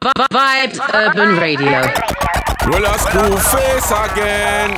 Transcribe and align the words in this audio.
Vibes 0.00 0.80
Urban 0.94 1.36
Radio. 1.38 1.82
Well, 2.68 2.84
a 2.84 2.98
school 2.98 3.36
face 3.36 3.90
again. 3.90 4.72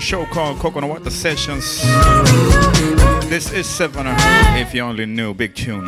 Show 0.00 0.24
called 0.26 0.58
Coconut 0.58 0.88
Water 0.88 1.10
Sessions. 1.10 1.82
This 3.28 3.52
is 3.52 3.66
Sevener, 3.66 4.14
if 4.58 4.74
you 4.74 4.82
only 4.82 5.06
knew, 5.06 5.34
big 5.34 5.54
tune. 5.54 5.86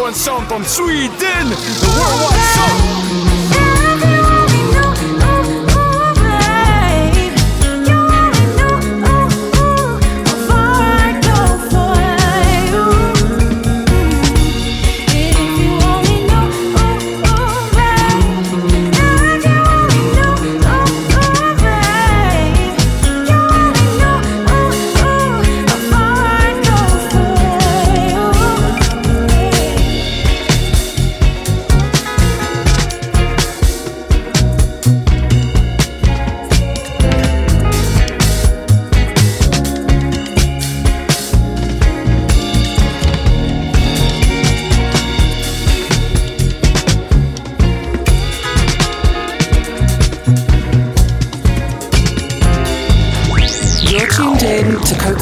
One 0.00 0.14
song 0.14 0.46
from 0.46 0.64
Sweden, 0.64 1.87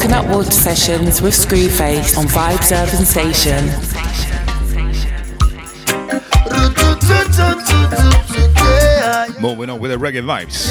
Sessions 0.07 1.21
with 1.21 1.33
Screwface 1.33 2.17
on 2.17 2.25
Vibes 2.25 2.71
Urban 2.71 3.05
Station. 3.05 3.65
Moving 9.41 9.69
on 9.69 9.79
with 9.79 9.91
the 9.91 9.97
reggae 9.97 10.23
vibes. 10.23 10.67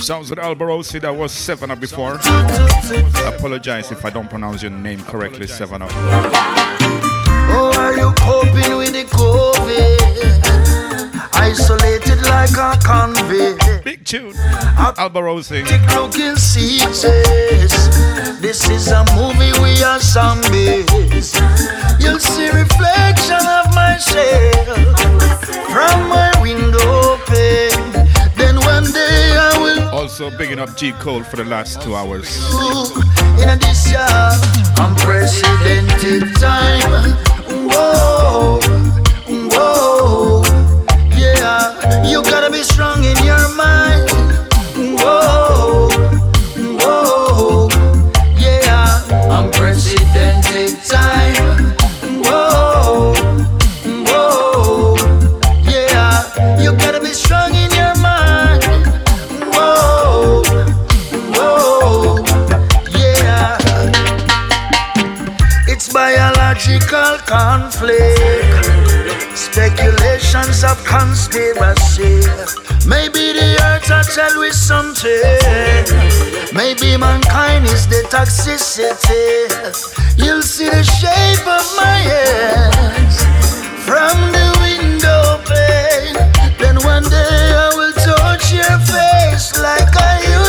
Sounds 0.00 0.30
with 0.30 0.38
Alborosie 0.38 1.00
that 1.00 1.14
was 1.14 1.32
Seven 1.32 1.70
Up 1.70 1.80
before. 1.80 2.14
Apologize 3.34 3.92
if 3.92 4.04
I 4.04 4.10
don't 4.10 4.28
pronounce 4.28 4.62
your 4.62 4.72
name 4.72 5.02
correctly, 5.04 5.46
Seven 5.46 5.82
Up. 5.82 5.90
Oh, 7.50 7.72
are 7.76 7.96
you 7.96 8.12
coping 8.18 8.76
with 8.76 8.92
the 8.92 9.04
COVID? 9.04 9.98
Isolated 11.34 12.20
like 12.22 12.56
a 12.56 12.78
convict. 12.84 13.67
Big 13.84 14.04
tune. 14.04 14.32
Alborosie. 14.96 15.62
Looking 15.62 16.34
This 18.40 18.68
is 18.70 18.88
a 18.92 19.04
movie 19.16 19.52
we 19.62 19.82
are 19.82 20.00
zombies. 20.00 20.86
You'll 22.00 22.18
see 22.18 22.48
reflection 22.50 23.42
of 23.58 23.74
myself 23.74 24.98
from 25.72 26.08
my 26.08 26.30
window 26.40 27.18
pane. 27.26 27.92
Then 28.36 28.56
one 28.56 28.84
day 28.92 29.36
I 29.36 29.58
will. 29.60 29.88
Also 29.90 30.30
bigging 30.36 30.58
up 30.58 30.76
G 30.76 30.92
Cole 30.92 31.22
for 31.22 31.36
the 31.36 31.44
last 31.44 31.82
two 31.82 31.94
hours. 31.94 32.28
In 33.42 33.58
this 33.58 33.90
year, 33.90 34.30
unprecedented 34.78 36.34
time. 36.36 37.16
Whoa, 37.68 38.60
whoa, 39.26 40.42
yeah. 41.16 42.08
You 42.08 42.22
gotta 42.22 42.37
be 42.58 42.64
strong 42.64 43.04
in 43.04 43.16
your 43.24 43.54
mind. 43.54 43.87
Speculations 70.48 70.64
of 70.64 70.84
conspiracy. 70.84 72.20
Maybe 72.88 73.32
the 73.32 73.58
earth 73.64 73.88
will 73.88 74.02
tell 74.02 74.40
we 74.40 74.50
something. 74.50 75.04
Maybe 76.54 76.96
mankind 76.96 77.66
is 77.66 77.86
the 77.86 78.02
toxicity. 78.08 79.48
You'll 80.16 80.42
see 80.42 80.68
the 80.68 80.82
shape 80.82 81.46
of 81.46 81.66
my 81.76 81.98
hands 82.12 83.22
from 83.84 84.16
the 84.32 84.48
window 84.60 85.38
pane. 85.46 86.16
Then 86.58 86.76
one 86.84 87.04
day 87.04 87.52
I 87.54 87.70
will 87.76 87.92
touch 87.92 88.52
your 88.52 88.78
face 88.80 89.56
like 89.60 89.96
I 89.96 90.20
used 90.40 90.47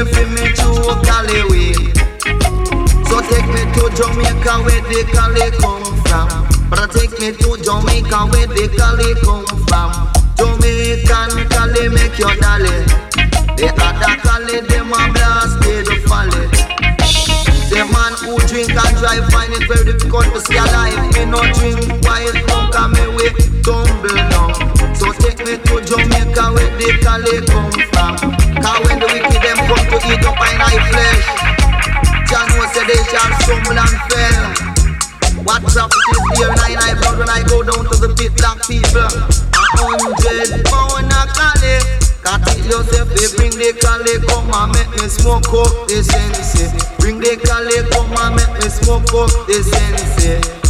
away 0.00 0.12
from 0.12 0.34
me 0.34 0.52
to 0.56 0.70
Cali 1.04 1.74
So 3.08 3.20
take 3.20 3.48
me 3.48 3.62
to 3.74 3.82
Jamaica 3.96 4.54
where 4.64 4.82
the 4.88 5.04
Cali 5.12 5.50
come 5.60 5.84
from. 6.04 6.28
But 6.70 6.90
take 6.92 7.18
me 7.20 7.32
to 7.32 7.56
Jamaica 7.62 8.26
where 8.30 8.46
the 8.46 8.68
Cali 8.76 9.14
come 9.20 9.46
from. 9.66 9.90
Jamaican 10.36 11.48
Cali 11.48 11.88
make 11.88 12.18
your 12.18 12.34
dolly. 12.36 12.84
The 13.56 13.68
other 13.76 14.16
Cali 14.22 14.60
them 14.68 14.92
a 14.92 15.12
blast 15.12 15.60
they 15.60 15.82
the 15.82 15.96
folly. 16.08 16.46
The 17.70 17.84
man 17.92 18.12
who 18.24 18.38
drink 18.48 18.70
and 18.70 18.96
drive 18.96 19.28
find 19.30 19.52
it 19.52 19.68
very 19.68 19.92
difficult 19.92 20.32
to 20.32 20.40
stay 20.40 20.58
alive. 20.58 20.96
Me 21.14 21.24
no 21.26 21.40
drink 21.54 22.04
while 22.04 22.32
come 22.48 22.72
come 22.72 22.92
me 22.92 23.06
way 23.16 23.30
tumble 23.62 24.16
down. 24.32 24.54
So 24.94 25.12
take 25.12 25.38
me 25.44 25.58
to 25.58 25.80
Jamaica 25.84 26.52
where 26.52 26.72
the 26.78 26.98
Cali 27.02 27.46
come 27.46 27.70
from. 27.92 28.39
Cause 28.60 28.80
when 28.84 29.00
the 29.00 29.08
wicked 29.08 29.40
them 29.40 29.58
come 29.66 29.84
to 29.88 29.98
eat 30.04 30.24
up 30.24 30.36
my 30.36 30.52
thy 30.60 30.76
flesh, 30.92 31.24
Jah 32.28 32.44
you 32.44 32.60
know 32.60 32.68
said 32.70 32.86
they 32.86 33.00
shall 33.08 33.32
stumble 33.40 33.80
and 33.80 33.96
fail. 34.12 34.70
What 35.44 35.64
profit 35.64 36.04
is 36.12 36.20
here 36.36 36.52
in 36.52 36.76
thy 36.76 36.94
blood 37.00 37.18
when 37.18 37.28
I 37.28 37.42
go 37.48 37.62
down 37.64 37.88
to 37.88 37.96
the 37.96 38.12
pit 38.12 38.36
black 38.36 38.60
people? 38.68 39.00
A 39.00 39.62
hundred 39.80 40.64
pound 40.68 41.08
a 41.08 41.22
collie. 41.32 41.80
Cut 42.20 42.44
it 42.52 42.68
yourself, 42.68 43.08
they 43.16 43.28
bring 43.36 43.56
the 43.56 43.72
collie, 43.80 44.20
come 44.28 44.52
and 44.52 44.72
make 44.76 44.92
me 45.00 45.08
smoke 45.08 45.48
up 45.56 45.88
the 45.88 46.04
sense. 46.04 46.70
Bring 46.98 47.18
the 47.18 47.40
collie, 47.40 47.80
come 47.90 48.12
and 48.12 48.36
make 48.36 48.62
me 48.62 48.68
smoke 48.68 49.08
up 49.16 49.32
the 49.48 49.64
sense. 49.64 50.69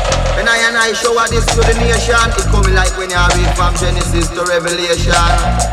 When 0.41 0.49
I 0.49 0.57
and 0.57 0.73
I 0.73 0.89
show 0.97 1.13
this 1.29 1.45
to 1.53 1.61
the 1.61 1.77
nation, 1.77 2.17
it 2.17 2.49
coming 2.49 2.73
like 2.73 2.89
when 2.97 3.13
you 3.13 3.25
read 3.37 3.53
from 3.53 3.77
Genesis 3.77 4.25
to 4.33 4.41
Revelation. 4.49 5.13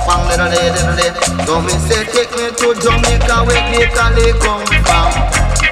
Bang 0.04 0.28
little 0.28 0.44
day, 0.52 0.68
little 0.76 0.92
day. 0.92 1.08
So 1.48 1.64
me 1.64 1.72
say, 1.88 2.04
take 2.12 2.28
me 2.36 2.52
to 2.52 2.76
Jamaica 2.76 3.48
where 3.48 3.64
the 3.72 3.88
Cali 3.96 4.28
come 4.44 4.68
from. 4.84 5.08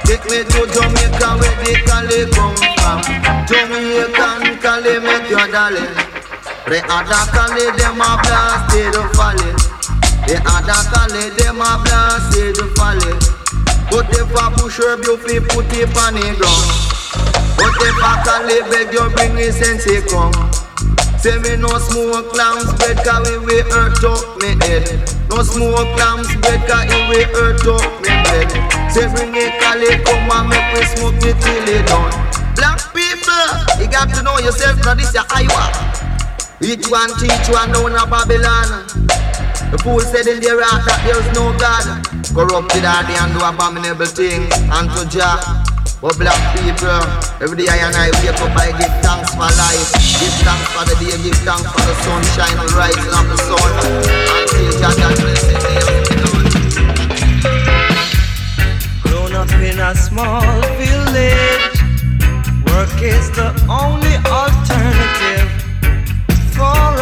Take 0.09 0.25
me 0.33 0.49
to 0.49 0.61
Jamaica 0.73 1.29
where 1.37 1.57
the 1.61 1.77
Cali 1.85 2.25
come 2.33 2.57
from. 2.81 3.05
Jamaican 3.45 4.65
Cali 4.65 4.97
make 5.05 5.29
your 5.29 5.45
darling. 5.45 5.93
The 6.65 6.81
other 6.89 7.25
Cali 7.37 7.69
them 7.77 8.01
a 8.01 8.17
blasted 8.25 8.97
folly. 9.13 9.53
The 10.25 10.41
other 10.41 10.81
Cali 10.89 11.37
them 11.37 11.61
a 11.61 11.85
blasted 11.85 12.57
folly. 12.81 13.13
But 13.93 14.09
if 14.17 14.33
I 14.33 14.49
push 14.57 14.81
her, 14.81 14.97
you 15.05 15.21
put 15.21 15.69
it 15.77 15.93
on 16.01 16.17
the 16.17 16.33
ground. 16.41 16.96
But 17.57 17.73
if 17.81 17.97
I 18.05 18.15
can 18.25 18.47
live, 18.47 18.71
beg 18.71 18.93
you 18.93 19.09
bring 19.17 19.35
me 19.35 19.51
sense 19.51 19.85
come. 20.13 20.33
Say 21.19 21.39
me 21.41 21.57
no 21.57 21.73
smoke 21.81 22.31
lamps 22.37 22.71
bread 22.79 23.01
cause 23.03 23.25
we 23.27 23.39
will 23.41 23.65
hurt 23.73 24.05
up 24.05 24.37
me 24.39 24.55
head. 24.63 24.85
No 25.33 25.43
smoke 25.43 25.91
lamps 25.97 26.31
bread 26.45 26.61
cause 26.69 26.87
it 26.87 27.03
will 27.09 27.27
hurt 27.35 27.67
up 27.67 27.83
me 28.05 28.13
head. 28.13 28.49
Say 28.93 29.09
bring 29.11 29.35
it 29.35 29.57
Cali 29.59 29.97
come 30.05 30.31
and 30.31 30.49
make 30.53 30.69
me 30.77 30.83
smoke 30.95 31.19
it 31.25 31.35
till 31.41 31.67
it 31.67 31.83
done. 31.89 32.13
Black 32.55 32.79
people, 32.93 33.49
you 33.81 33.89
got 33.91 34.13
to 34.15 34.23
know 34.23 34.39
yourself 34.39 34.77
now 34.85 34.95
this 34.95 35.13
your 35.13 35.25
Iowa 35.33 35.67
Each 36.61 36.87
one 36.89 37.11
teach 37.19 37.49
one 37.49 37.73
down 37.73 37.97
a 37.97 38.05
Babylon. 38.07 38.87
The 39.73 39.79
fool 39.83 40.01
said 40.01 40.29
in 40.29 40.39
their 40.41 40.63
heart 40.63 40.85
that 40.87 41.01
there's 41.03 41.27
no 41.35 41.51
God. 41.59 42.07
Corrupted 42.37 42.85
are 42.85 43.03
they 43.03 43.17
and 43.17 43.33
do 43.33 43.41
abominable 43.43 44.07
things 44.07 44.53
unto 44.71 45.09
Jah. 45.11 45.76
But 46.01 46.19
black 46.19 46.37
people, 46.61 47.01
every 47.41 47.57
day 47.57 47.69
I 47.73 47.77
and 47.89 47.97
I 47.97 48.11
wake 48.21 48.37
up, 48.37 48.53
I 48.53 48.69
give 48.77 48.93
thanks 49.01 49.33
for 49.33 49.49
life. 49.49 49.93
Give 50.21 50.37
thanks 50.45 50.69
for 50.77 50.85
the 50.85 50.93
day, 51.01 51.17
give 51.25 51.41
thanks 51.41 51.65
for 51.73 51.81
the 51.81 51.95
sunshine 52.05 52.59
and 52.61 52.71
rising 52.77 53.17
of 53.17 53.25
the 53.33 53.39
sun. 53.41 53.73
Until 54.37 54.77
Jah 54.77 54.93
that 54.93 55.17
blessed 55.17 55.57
Grown 59.09 59.33
up 59.33 59.49
in 59.57 59.81
a 59.81 59.95
small 59.97 60.45
village, 60.77 61.81
work 62.69 63.01
is 63.01 63.31
the 63.33 63.57
only 63.65 64.21
alternative 64.29 65.49
for 66.53 66.96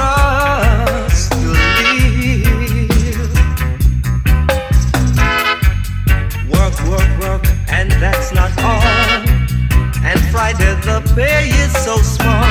work, 6.91 7.09
work, 7.21 7.47
and 7.69 7.91
that's 7.93 8.33
not 8.33 8.51
all. 8.63 8.83
And 10.05 10.21
Friday 10.33 10.75
the 10.83 11.01
pay 11.15 11.49
is 11.49 11.73
so 11.85 11.97
small. 11.97 12.45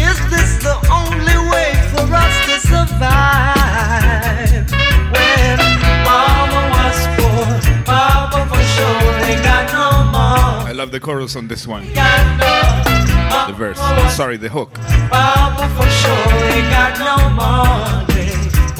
Is 0.00 0.18
this 0.30 0.58
the 0.62 0.76
only 0.90 1.38
way 1.50 1.72
for 1.92 2.02
us 2.12 2.34
to 2.46 2.58
survive? 2.66 4.66
When 5.14 5.58
Mama 6.04 6.60
was 6.74 6.98
poor, 7.16 7.46
Papa 7.84 8.40
for 8.50 8.62
sure 8.74 9.12
ain't 9.28 9.42
got 9.42 9.66
no 9.72 9.86
more. 10.10 10.68
I 10.68 10.72
love 10.74 10.90
the 10.90 11.00
chorus 11.00 11.36
on 11.36 11.48
this 11.48 11.66
one. 11.66 11.84
The 11.94 13.54
verse, 13.56 13.78
sorry, 14.16 14.36
the 14.36 14.48
hook. 14.48 14.74
Papa 15.10 15.68
for 15.76 15.88
sure 15.88 16.34
ain't 16.52 16.70
got 16.70 16.98
no 16.98 17.16
more. 17.38 18.04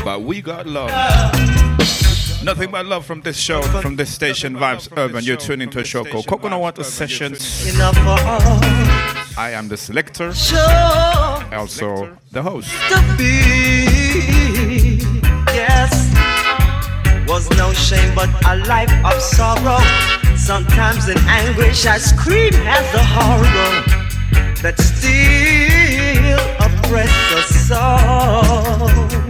But 0.05 0.23
we 0.23 0.41
got 0.41 0.67
love. 0.67 0.91
Nothing 2.43 2.71
but 2.71 2.87
love 2.87 3.05
from 3.05 3.21
this 3.23 3.37
show, 3.37 3.63
from 3.63 3.97
this 3.97 4.13
station, 4.15 4.55
Vibes 4.55 4.89
Urban. 4.97 5.25
You're 5.25 5.37
tuning 5.37 5.71
to 5.71 5.81
a 5.81 5.85
show 5.85 6.05
called 6.05 6.27
Coconut 6.27 6.61
Water 6.61 6.85
Sessions. 6.85 7.75
Enough 7.75 7.97
for 7.97 8.19
all. 8.27 8.61
I 9.37 9.51
am 9.53 9.69
the 9.69 9.77
selector, 9.77 10.33
Sure 10.33 10.59
also 11.53 12.17
the 12.33 12.43
host. 12.43 12.71
Yes. 15.55 15.93
Was 17.29 17.51
no 17.57 17.73
shame 17.73 18.15
but 18.15 18.31
a 18.47 18.57
life 18.67 18.93
of 19.05 19.21
sorrow. 19.21 19.79
Sometimes 20.37 21.09
in 21.09 21.19
anguish 21.27 21.87
I 21.87 21.99
scream 21.99 22.55
at 22.55 22.93
the 22.93 23.03
horror 23.03 23.85
that 24.63 24.79
still 24.81 26.41
oppress 26.65 27.13
the 27.33 27.43
soul. 27.67 29.28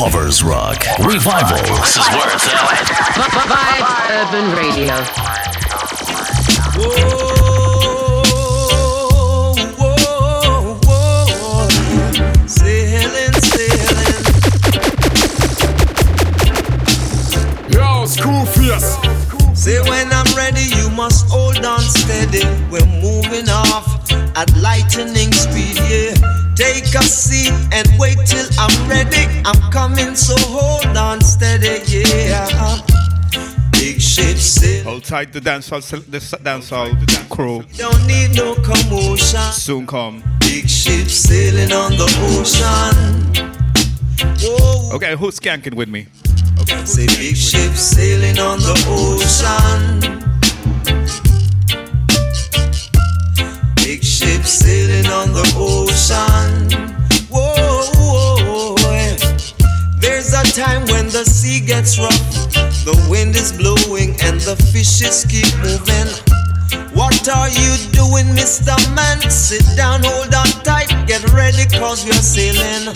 Lovers 0.00 0.42
Rock. 0.42 0.82
Revival. 1.04 1.58
This 1.58 1.96
is 1.98 2.08
where 2.08 2.34
it's 2.34 2.48
at. 2.48 3.10
Vibe 3.50 4.08
Urban 4.10 4.56
Radio. 4.56 5.29
At 24.40 24.56
lightning 24.56 25.32
speed, 25.32 25.76
yeah. 25.76 26.14
Take 26.56 26.94
a 26.94 27.02
seat 27.02 27.52
and 27.72 27.86
wait 27.98 28.16
till 28.24 28.46
I'm 28.58 28.72
ready. 28.88 29.26
I'm 29.44 29.60
coming, 29.70 30.14
so 30.14 30.34
hold 30.38 30.96
on 30.96 31.20
steady, 31.20 31.82
yeah. 32.08 32.78
Big 33.72 34.00
ship 34.00 34.36
sail, 34.36 34.84
Hold 34.84 35.04
tight, 35.04 35.32
the 35.32 35.40
dancehall, 35.40 35.82
the 36.10 36.18
dancehall 36.18 36.88
crew 37.28 37.62
don't 37.76 38.06
need 38.06 38.34
no 38.34 38.54
commotion. 38.56 39.40
soon 39.52 39.86
come. 39.86 40.22
Big 40.40 40.68
ship 40.68 41.08
sailing 41.08 41.72
on 41.72 41.92
the 41.92 42.08
ocean. 42.32 43.46
Whoa, 44.42 44.96
Okay, 44.96 45.16
who's 45.16 45.38
skanking 45.38 45.74
with 45.74 45.88
me? 45.88 46.06
Say 46.84 47.06
big 47.06 47.36
ship 47.36 47.72
sailing 47.74 48.38
on 48.38 48.58
the 48.58 48.74
ocean. 48.88 50.29
Ship 54.30 54.44
sailing 54.44 55.06
on 55.06 55.32
the 55.32 55.42
ocean. 55.58 56.70
Whoa, 57.28 57.82
whoa, 57.98 58.74
whoa. 58.78 59.16
There's 59.98 60.32
a 60.32 60.44
time 60.54 60.82
when 60.86 61.06
the 61.08 61.24
sea 61.24 61.60
gets 61.60 61.98
rough, 61.98 62.30
the 62.84 62.94
wind 63.10 63.34
is 63.34 63.52
blowing, 63.52 64.10
and 64.22 64.40
the 64.40 64.54
fishes 64.70 65.26
keep 65.26 65.50
moving. 65.66 66.10
What 66.94 67.28
are 67.28 67.48
you 67.48 67.72
doing, 67.90 68.26
Mr. 68.38 68.76
Man? 68.94 69.18
Sit 69.30 69.64
down, 69.76 70.02
hold 70.04 70.34
on 70.34 70.46
tight, 70.62 70.90
get 71.06 71.22
ready, 71.32 71.66
cause 71.78 72.04
we're 72.04 72.12
sailing. 72.14 72.94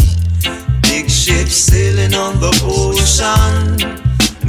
Big 0.82 1.10
ship 1.10 1.48
sailing 1.48 2.14
on 2.14 2.38
the 2.38 2.52
ocean. 2.62 3.74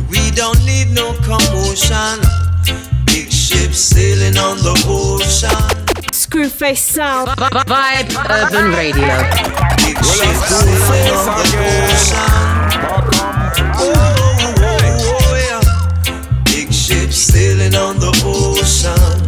We 0.09 0.29
don't 0.31 0.61
need 0.65 0.93
no 0.93 1.13
commotion. 1.25 2.21
Big 3.05 3.31
ship 3.31 3.73
sailing 3.73 4.37
on 4.37 4.57
the 4.57 4.75
ocean. 4.85 5.84
Screwface 6.15 6.77
sound. 6.77 7.27
Vibe 7.27 8.15
uh, 8.15 8.47
Urban 8.47 8.71
Radio. 8.71 9.15
Big 16.45 16.71
ship 16.73 17.11
sailing 17.11 17.75
on 17.75 17.99
the 17.99 18.11
ocean. 18.23 19.25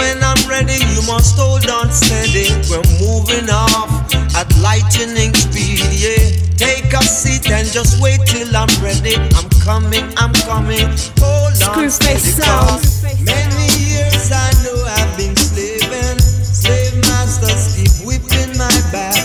When 0.00 0.16
I'm 0.24 0.40
ready, 0.48 0.80
you 0.96 1.04
must 1.04 1.36
hold 1.36 1.68
on 1.68 1.92
steady. 1.92 2.48
We're 2.72 2.84
moving 3.04 3.52
off 3.52 3.92
at 4.34 4.48
lightning 4.64 5.36
speed, 5.36 5.84
yeah. 5.92 6.32
Take 6.56 6.92
a 6.92 7.02
seat 7.04 7.50
and 7.52 7.68
just 7.68 8.00
wait 8.00 8.20
till 8.24 8.48
I'm 8.56 8.72
ready. 8.80 9.16
I'm 9.36 9.48
coming, 9.60 10.08
I'm 10.16 10.32
coming. 10.48 10.88
Hold 11.20 11.60
on 11.68 11.90
steady, 11.90 12.18
sound. 12.18 12.80
cause 12.80 13.04
Many 13.20 13.66
years 13.76 14.32
I 14.32 14.48
know 14.64 14.76
I've 14.96 15.12
been 15.20 15.36
slaving. 15.36 16.18
Slave 16.40 16.96
masters 17.12 17.76
keep 17.76 17.92
whipping 18.06 18.56
my 18.56 18.72
back. 18.92 19.20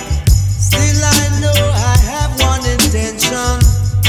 Still 0.60 1.00
I 1.00 1.24
know 1.40 1.60
I 1.92 1.96
have 2.12 2.32
one 2.44 2.64
intention, 2.68 3.56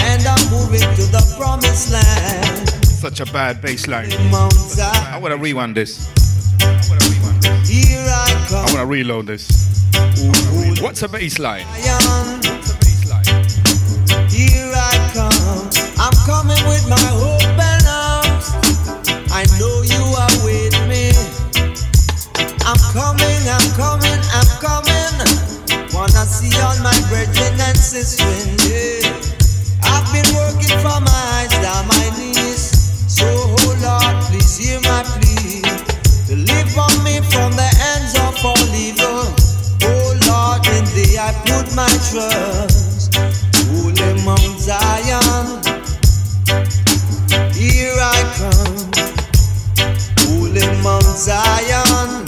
and 0.02 0.20
I'm 0.26 0.42
moving 0.50 0.86
to 0.98 1.04
the 1.14 1.22
promised 1.38 1.92
land. 1.94 2.68
Such 2.84 3.20
a 3.20 3.26
bad 3.32 3.62
bass 3.62 3.86
line. 3.86 4.10
I 4.10 5.18
wanna 5.22 5.36
rewind 5.36 5.76
this. 5.76 6.10
I 6.62 8.46
come. 8.48 8.64
wanna 8.72 8.86
reload 8.86 9.26
this. 9.26 9.48
What's 10.80 11.02
a 11.02 11.08
bass 11.08 11.38
line? 11.38 11.66
Here 14.30 14.72
I 14.74 15.10
come. 15.14 15.70
I'm 15.98 16.12
coming 16.26 16.62
with 16.68 16.88
my 16.88 17.08
open 17.16 17.80
arms. 17.86 18.52
I 19.32 19.44
know 19.58 19.82
you 19.82 20.02
are 20.16 20.36
with 20.44 20.76
me. 20.88 21.12
I'm 22.64 22.80
coming, 22.92 23.42
I'm 23.48 23.68
coming, 23.76 24.20
I'm 24.32 24.50
coming. 24.60 25.14
Wanna 25.92 26.24
see 26.26 26.52
all 26.60 26.78
my 26.82 26.98
brethren 27.08 27.60
and 27.60 27.76
sisters. 27.76 28.68
Yeah. 28.68 29.05
Holy 43.68 44.08
Mount 44.24 44.58
Zion, 44.58 45.60
here 47.52 47.92
I 48.00 48.20
come. 48.38 48.76
Holy 50.20 50.64
Mount 50.82 51.04
Zion, 51.04 52.26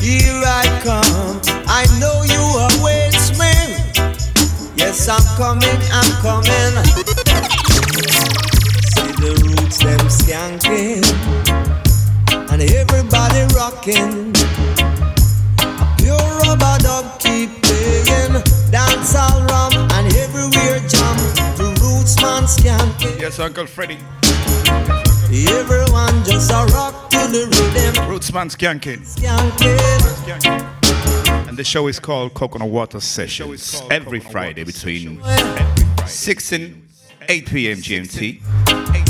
here 0.00 0.42
I 0.44 0.80
come. 0.82 1.40
I 1.68 1.86
know 2.00 2.22
you. 2.24 2.32
Yes, 4.74 5.08
I'm 5.08 5.22
coming, 5.36 5.80
I'm 5.92 6.12
coming. 6.20 6.74
See 8.92 9.12
the 9.22 9.32
roots 9.46 9.78
them 9.78 10.08
and 12.50 12.62
everybody 12.62 13.42
rocking. 13.54 14.41
Dance 19.12 19.32
all 19.32 19.42
rum 19.44 19.72
and 19.92 20.12
everywhere 20.16 20.78
jam. 20.88 21.16
The 21.56 21.78
roots 21.80 22.20
man 22.22 22.44
skanking. 22.44 23.20
Yes, 23.20 23.38
Uncle 23.38 23.66
Freddy. 23.66 23.98
Everyone 25.48 26.24
just 26.24 26.50
a 26.50 26.66
rock 26.74 27.10
to 27.10 27.18
the 27.18 27.46
rhythm, 27.46 28.04
Rootsman 28.08 28.50
skanking. 28.50 29.00
skanking. 29.00 29.78
Skanking. 30.36 31.48
And 31.48 31.56
the 31.56 31.64
show 31.64 31.86
is 31.88 31.98
called 31.98 32.34
Coconut 32.34 32.68
Water 32.68 33.00
Sessions 33.00 33.82
every 33.90 34.20
Friday 34.20 34.64
between 34.64 35.22
6 36.06 36.52
and 36.52 36.88
8 37.28 37.46
p.m. 37.46 37.78
GMT. 37.78 39.01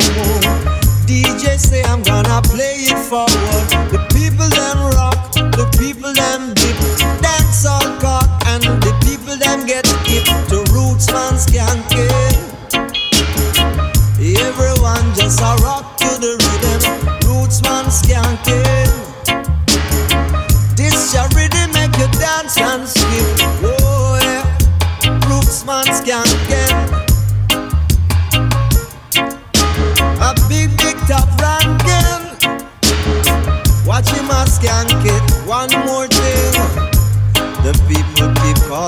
DJ 0.00 1.58
say 1.58 1.82
I'm 1.82 2.02
gonna 2.02 2.40
play 2.42 2.88
it 2.88 2.98
forward. 3.10 3.68
The 3.92 4.00
people 4.14 4.48
them 4.48 4.78
rock, 4.96 5.32
the 5.34 5.68
people 5.78 6.14
them 6.14 6.54
dip, 6.54 7.20
dance 7.20 7.66
all 7.66 7.80
cock, 8.00 8.24
and 8.46 8.62
the 8.62 8.92
people 9.04 9.36
them 9.36 9.66
get 9.66 9.86
hip 10.08 10.24
to 10.48 10.64
roots 10.72 11.12
man 11.12 11.34
skanking. 11.34 12.40
Everyone 14.18 15.14
just 15.14 15.40
a 15.40 15.62
rock 15.62 15.91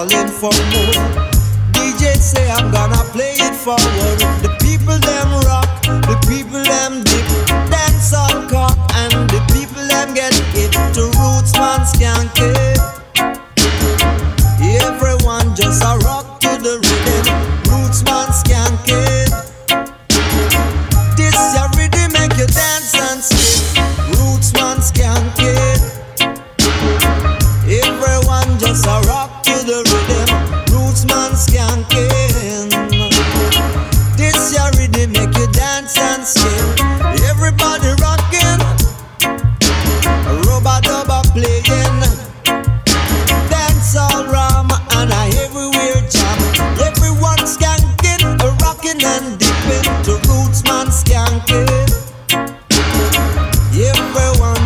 calling 0.05 0.29
for 0.29 0.53
more. 0.73 1.31
DJ 1.73 2.15
say 2.17 2.51
I'm 2.51 2.71
gonna 2.71 3.03
play 3.13 3.33
it 3.37 3.55
forward. 3.55 4.19
The 4.43 4.51
people 4.61 4.99
them 4.99 5.31
rock, 5.49 5.69
the 5.83 6.17
people 6.29 6.63
them 6.63 7.03
dip, 7.03 7.27
dance 7.71 8.13
all 8.13 8.47
cock, 8.49 8.77
and 8.95 9.13
the 9.31 9.41
people 9.53 9.85
them 9.89 10.15
get 10.15 10.35
hit 10.53 10.73
to 10.95 11.05
roots 11.19 11.53
man 11.55 11.81
skank. 11.89 12.31
Everyone 14.61 15.55
just 15.55 15.83
a 15.83 15.97
rock 16.05 16.41
to 16.41 16.53
the 16.61 16.75
rhythm. 16.85 17.27
Roots 17.71 18.05
man 18.05 18.29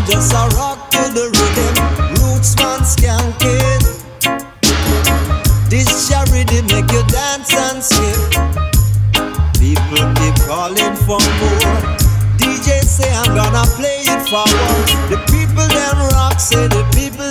just 0.09 0.33
a 0.33 0.57
rock 0.57 0.91
to 0.91 1.03
the 1.13 1.29
rhythm, 1.37 1.75
roots 2.17 2.57
man 2.57 2.81
skanking. 2.81 3.83
This 5.69 6.09
rhythm 6.33 6.67
make 6.73 6.91
you 6.91 7.05
dance 7.13 7.53
and 7.53 7.85
skip. 7.85 8.33
People 9.61 10.05
keep 10.17 10.37
calling 10.49 10.97
for 11.05 11.21
more. 11.21 11.77
DJ 12.41 12.81
say 12.81 13.13
I'm 13.13 13.37
gonna 13.37 13.67
play 13.77 14.01
it 14.09 14.23
forward. 14.31 14.89
The 15.13 15.21
people 15.29 15.69
them 15.77 15.99
rock, 16.17 16.41
say 16.41 16.67
the 16.69 16.85
people 16.97 17.31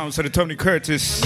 Sounds 0.00 0.16
to 0.16 0.22
the 0.22 0.30
Tony 0.30 0.56
Curtis. 0.56 1.20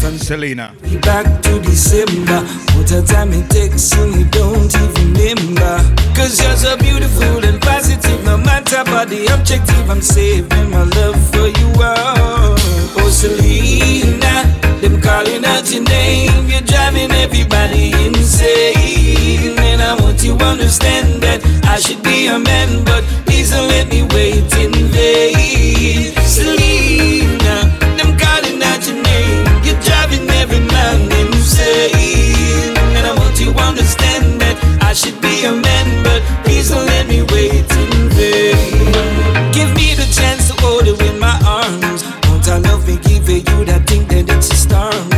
From 0.00 0.18
Selena. 0.18 0.74
back 1.02 1.42
to 1.44 1.60
December. 1.60 2.40
What 2.74 2.90
a 2.90 3.02
time 3.06 3.32
it 3.32 3.48
takes 3.48 3.92
and 3.92 4.16
you 4.16 4.24
don't 4.24 4.74
even 4.74 5.14
remember. 5.14 5.78
Cause 6.16 6.42
you're 6.42 6.56
so 6.56 6.76
beautiful 6.76 7.44
and 7.44 7.62
positive. 7.62 8.24
No 8.24 8.36
matter 8.36 8.82
the 9.06 9.32
objective, 9.32 9.88
I'm 9.88 10.02
saving 10.02 10.70
my 10.70 10.82
love 10.82 11.14
for 11.30 11.46
you 11.46 11.68
all. 11.80 12.58
Oh, 12.98 13.10
Selena, 13.12 14.42
them 14.80 15.00
calling 15.00 15.44
out 15.44 15.70
your 15.70 15.84
name. 15.84 16.48
You're 16.48 16.62
driving 16.62 17.12
everybody 17.12 17.92
insane. 18.04 19.63
I 19.84 19.94
want 20.00 20.22
you 20.24 20.34
understand 20.36 21.22
that 21.22 21.44
I 21.64 21.78
should 21.78 22.02
be 22.02 22.26
a 22.28 22.38
man, 22.38 22.84
but 22.84 23.04
please 23.26 23.50
don't 23.50 23.68
let 23.68 23.88
me 23.88 24.02
wait 24.14 24.48
in 24.56 24.72
vain. 24.88 26.14
Selena, 26.24 27.68
them 27.98 28.16
calling 28.16 28.62
out 28.62 28.80
your 28.88 28.96
name. 29.02 29.44
You're 29.62 29.80
driving 29.84 30.28
every 30.40 30.60
man 30.72 31.12
insane. 31.20 32.72
And 32.96 33.04
I 33.06 33.12
want 33.14 33.38
you 33.38 33.50
understand 33.52 34.40
that 34.40 34.56
I 34.82 34.94
should 34.94 35.20
be 35.20 35.44
a 35.44 35.52
man, 35.52 35.86
but 36.02 36.20
please 36.44 36.70
don't 36.70 36.86
let 36.86 37.06
me 37.06 37.22
wait 37.34 37.68
in 37.68 38.08
vain. 38.16 39.52
Give 39.52 39.70
me 39.76 39.94
the 39.94 40.08
chance 40.08 40.48
to 40.48 40.54
hold 40.64 40.86
you 40.86 40.96
in 41.08 41.18
my 41.18 41.36
arms. 41.44 42.04
Won't 42.28 42.48
I 42.48 42.56
love 42.58 42.86
me, 42.88 42.96
give 43.04 43.28
you 43.28 43.64
that 43.66 43.86
thing 43.86 44.06
that 44.08 44.30
it's 44.32 44.50
a 44.50 44.56
storm. 44.56 45.10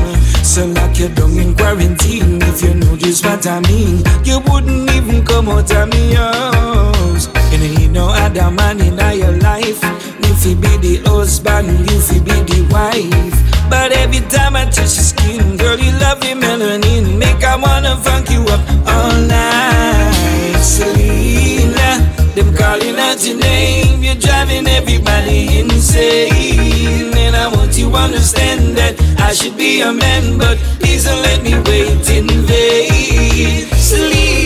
So 0.43 0.67
lock 0.67 0.99
you 0.99 1.09
down 1.09 1.39
in 1.39 1.55
quarantine 1.55 2.41
if 2.43 2.63
you 2.63 2.75
just 3.17 3.25
what 3.25 3.47
I 3.47 3.61
mean. 3.69 4.03
You 4.25 4.41
wouldn't 4.41 4.91
even 4.91 5.25
come 5.25 5.49
out 5.49 5.71
of 5.73 5.89
me 5.89 6.15
house. 6.15 7.29
You 7.51 7.59
know 7.59 7.81
you 7.81 7.89
know 7.89 8.09
other 8.09 8.51
man 8.51 8.81
in 8.81 8.99
your 9.19 9.37
life. 9.39 9.81
If 10.29 10.45
you 10.45 10.57
be 10.57 10.77
the 10.79 11.03
husband, 11.09 11.91
you 11.91 12.01
fi 12.01 12.19
be 12.21 12.37
the 12.51 12.67
wife. 12.71 13.71
But 13.71 13.93
every 13.93 14.21
time 14.29 14.57
I 14.57 14.65
touch 14.65 14.97
your 14.97 15.09
skin, 15.11 15.57
girl, 15.57 15.79
you 15.79 15.93
love 15.99 16.23
your 16.25 16.37
melanin. 16.37 17.19
Make 17.19 17.43
I 17.45 17.57
wanna 17.57 17.97
funk 17.97 18.31
you 18.31 18.43
up 18.55 18.61
all 18.87 19.17
night. 19.23 20.61
Selena, 20.61 21.91
them 22.35 22.55
calling 22.55 22.99
out 22.99 23.25
your 23.27 23.39
name. 23.39 24.03
You're 24.03 24.17
driving 24.17 24.67
everybody 24.67 25.61
insane. 25.61 26.86
Understand 27.97 28.77
that 28.77 28.95
I 29.19 29.33
should 29.33 29.57
be 29.57 29.81
a 29.81 29.93
man, 29.93 30.39
but 30.39 30.59
please 30.81 31.05
don't 31.05 31.23
let 31.23 31.43
me 31.43 31.55
wait 31.67 32.09
in 32.11 32.27
vain. 32.47 33.67
Selena, 33.77 34.46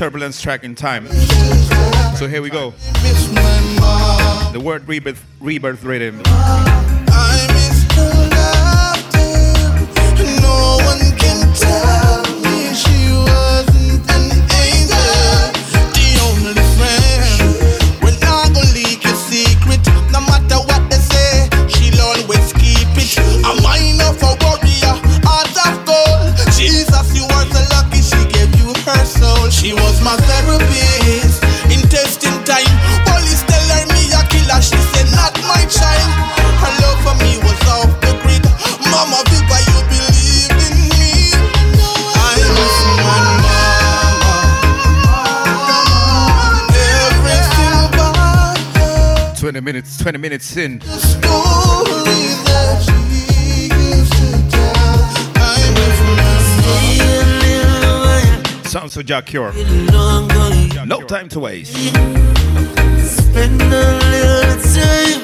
turbulence 0.00 0.40
track 0.40 0.64
in 0.64 0.74
time. 0.74 1.06
So 2.16 2.26
here 2.26 2.40
we 2.40 2.48
go. 2.48 2.70
The 4.50 4.62
word 4.64 4.88
rebirth, 4.88 5.22
rebirth 5.40 5.84
rhythm. 5.84 6.22
20 49.60 49.72
minutes, 49.72 49.98
20 49.98 50.18
minutes 50.18 50.56
in. 50.56 50.80
Sounds 58.70 58.94
so 58.94 59.02
Jack 59.02 59.26
Cure. 59.26 59.52
No 60.86 61.02
time 61.06 61.28
to 61.28 61.40
waste. 61.40 61.74
Spend 61.74 63.60
a 63.60 63.98
little 64.08 64.56
time, 64.72 65.20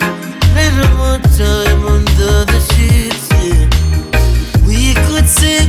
little 0.55 0.96
more 0.99 1.18
time 1.38 1.87
under 1.87 2.44
the 2.44 2.61
sheets. 2.75 3.31
Yeah. 3.33 4.66
We 4.66 4.92
could 5.07 5.27
say 5.27 5.64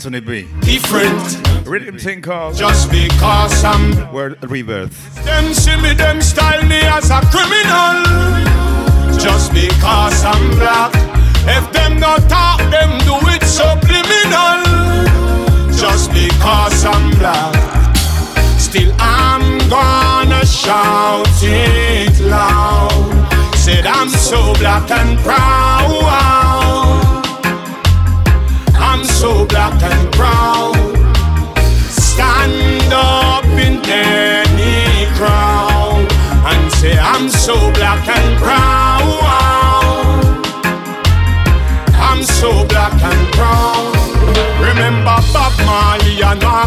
Anthony 0.00 0.20
B. 0.20 0.48
Different. 0.62 1.66
Rhythm 1.66 1.98
thing 1.98 2.22
called 2.22 2.56
Just 2.56 2.90
because 2.90 3.62
I'm 3.62 4.10
Word 4.14 4.42
Rebirth. 4.42 5.14
them 5.26 5.52
see 5.52 5.76
me, 5.76 5.92
them 5.92 6.22
style 6.22 6.62
me 6.62 6.80
as 6.80 7.10
a 7.10 7.20
criminal. 7.28 8.00
Just 9.18 9.52
because 9.52 10.24
I'm 10.24 10.56
black. 10.56 10.94
If 11.44 11.70
them 11.74 12.00
not 12.00 12.26
talk, 12.30 12.60
them 12.70 12.96
do 13.04 13.18
it 13.28 13.44
subliminal. 13.44 14.64
Just 15.76 16.10
because 16.12 16.82
I'm 16.86 17.10
black. 17.18 17.52
Still 18.58 18.94
I'm 18.98 19.58
gonna 19.68 20.46
shout 20.46 21.28
it 21.42 22.18
loud. 22.20 23.54
Said 23.54 23.84
I'm 23.84 24.08
so 24.08 24.54
black 24.54 24.90
and 24.90 25.18
proud. 25.18 25.49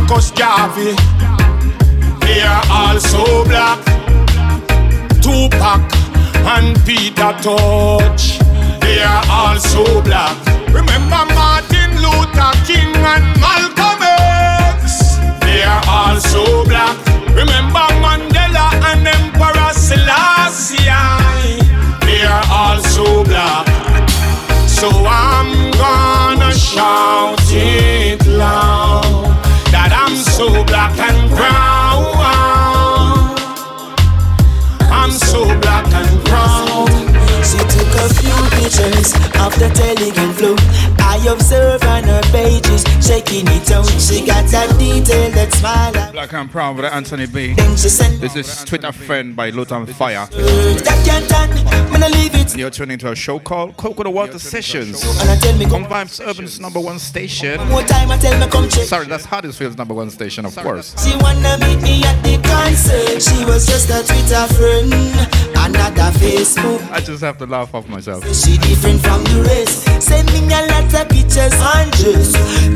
Marcus 0.04 0.32
Garvey. 0.32 0.96
They 2.20 2.42
are 2.42 2.64
also 2.70 3.46
black. 3.46 3.80
Tupac 5.22 5.82
and 6.44 6.76
Peter 6.86 7.32
Tosh. 7.42 8.38
They 8.82 9.02
are 9.02 9.24
also 9.32 10.02
black. 10.02 10.36
Remember 10.74 11.24
Martin 11.34 11.92
Luther 12.04 12.52
King 12.68 12.94
and 12.96 13.24
Malcolm 13.40 14.04
X. 14.76 15.16
They 15.40 15.64
are 15.64 15.84
also 15.88 16.66
black. 16.66 16.98
Remember 17.30 17.88
Mandela 18.04 18.74
and 18.92 19.08
Emperor 19.08 19.72
Selassie. 19.72 20.84
They 22.06 22.24
are 22.24 22.46
also 22.52 23.24
black. 23.24 23.68
So 24.68 24.90
I'm 25.08 25.72
gonna 25.72 26.54
shout 26.54 27.40
it 27.54 28.26
loud 28.28 29.33
that 29.74 29.92
I'm 29.92 30.16
so 30.16 30.64
black 30.66 30.96
and 31.10 31.30
brown. 31.34 32.14
I'm 34.94 35.12
so 35.12 35.46
black 35.60 35.83
took 37.94 38.10
a 38.10 38.14
few 38.16 38.34
pictures 38.58 39.14
of 39.40 39.54
the 39.60 39.70
telegram 39.76 40.34
flow. 40.34 40.56
I 41.00 41.18
observe 41.30 41.84
on 41.84 42.04
her 42.04 42.22
pages, 42.32 42.84
shaking 43.06 43.46
it 43.48 43.72
out. 43.72 43.86
She 44.02 44.26
got 44.26 44.46
that 44.52 44.78
detail 44.80 45.30
that 45.32 45.52
smile. 45.54 46.12
Black 46.12 46.34
and 46.34 46.50
Proud 46.52 46.78
with 46.78 46.86
Anthony 46.86 47.28
B. 47.28 47.54
Then 47.54 47.72
she 47.78 47.90
sent 47.90 48.20
This 48.22 48.36
is 48.36 48.64
Twitter 48.66 48.92
friend 48.92 49.36
by 49.36 49.50
Luton 49.50 49.86
Fyah. 49.86 50.30
words 50.36 50.84
that 50.84 51.06
can't 51.06 51.28
done. 51.30 51.50
When 51.92 52.04
I 52.04 52.08
leave 52.10 52.34
it, 52.36 52.52
And 52.52 52.60
you're 52.60 52.70
tuning 52.70 52.98
to 53.00 53.12
a 53.12 53.16
show 53.16 53.40
called 53.40 53.78
Coconut 53.78 54.14
Water 54.14 54.40
Sessions 54.40 55.04
and 55.22 55.30
I 55.30 55.36
tell 55.38 55.56
me 55.58 55.66
on 55.66 55.86
Vibes 55.86 56.20
Urban's 56.26 56.60
number 56.60 56.80
one 56.80 57.00
station. 57.00 57.58
more 57.70 57.84
time. 57.84 58.10
I 58.12 58.18
tell 58.18 58.38
me 58.40 58.48
come 58.52 58.68
check. 58.70 58.86
Sorry, 58.86 59.06
that's 59.06 59.26
Huddersfield's 59.26 59.78
number 59.78 59.94
one 59.94 60.10
station, 60.10 60.46
of 60.46 60.56
course. 60.56 60.96
She 61.04 61.16
wanna 61.18 61.58
meet 61.60 61.82
me 61.82 62.04
at 62.04 62.22
the 62.24 62.38
concert. 62.44 63.22
She 63.22 63.46
was 63.46 63.66
just 63.68 63.90
a 63.90 64.04
Twitter 64.06 64.48
friend, 64.56 64.94
another 65.58 66.12
Facebook. 66.20 66.82
I 66.92 67.00
just 67.00 67.22
have 67.24 67.38
to 67.40 67.46
laugh 67.46 67.74
off 67.76 67.83
myself. 67.90 68.24
She 68.34 68.58
different 68.58 69.02
from 69.02 69.24
the 69.24 69.44
rest. 69.48 69.88
Send 70.02 70.28
me 70.34 70.40
a 70.54 70.62
lot 70.68 70.94
of 70.94 71.10
pictures 71.10 71.56
and 71.56 71.90
dress, 71.98 72.34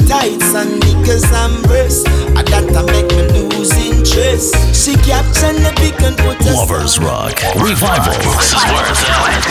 tights 0.08 0.54
and 0.56 0.80
knickers 0.80 1.28
and 1.28 1.56
breasts. 1.68 2.06
And 2.08 2.48
that 2.48 2.66
a 2.72 2.82
make 2.88 3.10
me 3.12 3.42
lose 3.52 3.74
interest. 3.78 4.56
She 4.74 4.96
caption 5.04 5.62
the 5.64 5.72
pic 5.78 6.00
and 6.02 6.18
put 6.18 6.40
a 6.46 6.54
Lovers 6.56 7.00
Rock 7.00 7.36
Revival. 7.60 8.16
This 8.38 8.54
is 8.54 8.64
where 8.68 8.88
it's 8.90 9.04
at. 9.08 9.44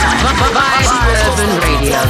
Vibe 0.56 1.20
Urban 1.26 1.52
Radio. 1.64 2.00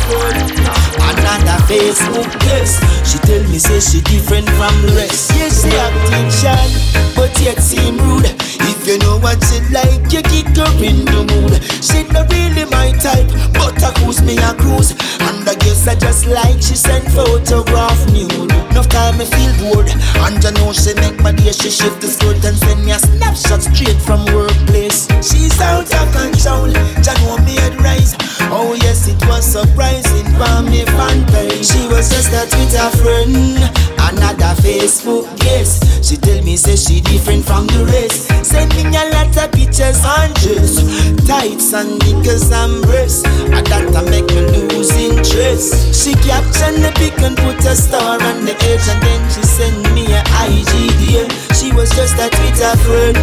Another 1.07 1.59
Facebook 1.67 2.31
guest. 2.41 2.83
She 3.07 3.19
tell 3.27 3.43
me 3.51 3.59
say 3.59 3.81
she 3.81 4.01
different 4.03 4.49
from 4.57 4.75
the 4.83 4.93
rest. 4.97 5.33
Yes, 5.35 5.63
she 5.63 5.71
acting 5.75 6.31
shy, 6.31 6.67
but 7.15 7.33
yet 7.41 7.59
seem 7.63 7.99
rude. 7.99 8.27
If 8.67 8.76
you 8.87 8.99
know 8.99 9.19
what 9.19 9.43
she 9.45 9.59
like, 9.75 10.07
you 10.15 10.23
kick 10.23 10.47
her 10.55 10.71
in 10.79 11.03
the 11.05 11.27
mood. 11.27 11.59
She 11.83 12.07
not 12.15 12.31
really 12.31 12.65
my 12.71 12.95
type, 13.03 13.27
but 13.59 13.75
I 13.83 13.91
cruise 13.99 14.23
me 14.23 14.39
a 14.39 14.55
cruise. 14.55 14.95
And 15.27 15.43
I 15.49 15.55
guess 15.59 15.89
I 15.89 15.95
just 15.97 16.27
like 16.27 16.63
she 16.63 16.79
send 16.79 17.05
photograph 17.11 17.99
nude. 18.15 18.53
Enough 18.71 18.89
time 18.89 19.19
me 19.19 19.27
feel 19.27 19.53
bored, 19.59 19.91
and 19.91 20.39
you 20.39 20.53
know 20.63 20.73
she 20.73 20.95
make 21.03 21.19
my 21.21 21.33
day. 21.33 21.51
She 21.51 21.71
shift 21.71 22.01
the 22.01 22.07
skirt 22.07 22.45
and 22.45 22.57
send 22.57 22.85
me 22.85 22.93
a 22.93 22.99
snapshot 22.99 23.63
straight 23.63 23.99
from 23.99 24.25
workplace. 24.31 25.11
She's 25.19 25.59
out 25.61 25.91
of 25.91 26.07
control, 26.15 26.71
you 26.71 27.15
know 27.27 27.37
me 27.43 27.59
head 27.59 27.75
rise. 27.83 28.15
Oh 28.55 28.79
yes, 28.87 29.09
it 29.09 29.19
was 29.27 29.45
surprising 29.45 30.31
for 30.39 30.63
me 30.63 30.85
fan 30.95 31.27
page. 31.35 31.67
She 31.67 31.83
was 31.91 32.07
just 32.07 32.31
a 32.31 32.47
Twitter 32.47 32.91
friend, 33.03 33.59
another 33.99 34.55
Facebook 34.63 35.27
guest. 35.41 35.83
She 36.07 36.17
tell 36.17 36.41
me 36.45 36.57
say 36.57 36.77
she 36.77 37.01
different 37.01 37.45
from 37.45 37.67
the 37.67 37.83
rest. 37.91 38.31
Send 38.47 38.76
me 38.77 38.97
a 38.97 39.05
lot 39.13 39.33
of 39.37 39.53
pictures 39.53 40.01
and 40.05 40.33
dress, 40.41 40.83
tights 41.27 41.73
and 41.73 41.99
knickers 42.05 42.51
and 42.51 42.83
breasts. 42.83 43.25
And 43.25 43.67
that 43.69 43.89
a 43.95 44.03
make 44.11 44.29
me 44.29 44.69
lose 44.73 44.93
interest. 44.93 45.95
She 45.95 46.13
caption 46.27 46.83
the 46.83 46.93
pic 46.97 47.17
and 47.23 47.37
put 47.37 47.65
a 47.65 47.75
star 47.77 48.21
on 48.21 48.45
the 48.45 48.55
edge, 48.69 48.87
and 48.89 49.01
then 49.03 49.23
she 49.33 49.43
send 49.43 49.81
me 49.95 50.07
a 50.13 50.23
IG 50.45 50.73
dear. 51.01 51.27
She 51.57 51.73
was 51.73 51.91
just 51.91 52.17
a 52.21 52.29
Twitter 52.29 52.75
friend, 52.85 53.17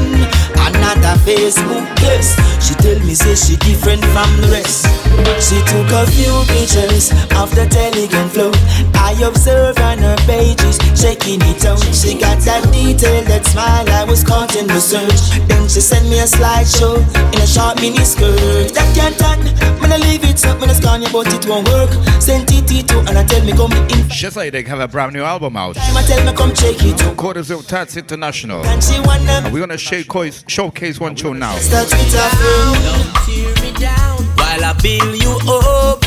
another 0.58 1.16
Facebook 1.26 1.86
guest. 2.02 2.40
She 2.64 2.74
tell 2.76 3.00
me 3.06 3.14
say 3.14 3.36
she 3.36 3.56
different 3.58 4.04
from 4.14 4.30
the 4.42 4.48
rest. 4.52 4.88
She 5.44 5.60
took 5.70 5.90
a 5.92 6.06
few 6.12 6.34
pictures 6.50 7.12
of 7.38 7.54
the 7.54 7.68
telegram 7.70 8.30
flow. 8.30 8.52
I 8.96 9.14
observe 9.22 9.78
on 9.80 10.00
her 10.00 10.18
pages, 10.26 10.80
shaking 10.96 11.42
it 11.44 11.66
out. 11.66 11.80
She 11.94 12.18
got 12.18 12.40
that 12.48 12.64
detail, 12.72 13.22
that 13.26 13.46
smile. 13.46 13.88
I 13.90 14.04
was 14.04 14.24
caught 14.24 14.56
in 14.56 14.68
the 14.68 14.80
search. 14.80 15.43
Then 15.48 15.68
she 15.68 15.82
sent 15.82 16.08
me 16.10 16.20
a 16.20 16.24
slideshow 16.24 16.98
in 17.34 17.42
a 17.42 17.48
short 17.48 17.80
mini 17.82 18.04
skirt. 18.04 18.74
That 18.74 18.90
can't 18.96 19.18
done. 19.18 19.40
When 19.82 19.92
I 19.92 19.98
leave 19.98 20.24
it 20.24 20.46
up, 20.46 20.60
when 20.62 20.70
I 20.70 20.74
scan 20.74 21.02
you, 21.02 21.10
but 21.12 21.28
it 21.34 21.46
won't 21.48 21.68
work. 21.70 21.92
Sent 22.22 22.52
it 22.52 22.68
to 22.88 23.00
and 23.00 23.18
I 23.18 23.24
tell 23.26 23.44
me 23.44 23.52
come 23.54 23.72
in. 23.74 24.10
Just 24.10 24.36
like 24.38 24.52
they 24.52 24.64
have 24.64 24.80
a 24.80 24.88
brand 24.88 25.14
new 25.14 25.24
album 25.24 25.58
out. 25.58 25.76
Time 25.76 25.98
I 25.98 26.04
tell 26.04 26.24
me 26.26 26.34
come 26.34 26.54
check 26.54 26.76
it 26.84 27.02
out. 27.02 27.18
Quarters 27.18 27.52
of 27.52 27.68
Tats 27.68 27.98
International. 27.98 28.66
And 28.66 28.84
she 28.84 29.00
wanna 29.02 29.44
And 29.44 29.54
we're 29.54 29.60
gonna 29.60 29.78
showcase, 29.78 30.44
showcase 30.48 31.00
one 31.00 31.16
tune 31.16 31.40
now. 31.40 31.56
start 31.58 31.90
with 31.90 32.14
her 32.14 32.30
friend. 32.40 32.84
Don't 32.86 33.14
tear 33.26 33.64
me 33.64 33.80
down 33.80 34.18
while 34.38 34.64
I 34.64 34.74
build 34.82 35.22
you 35.22 35.34
up. 35.52 36.02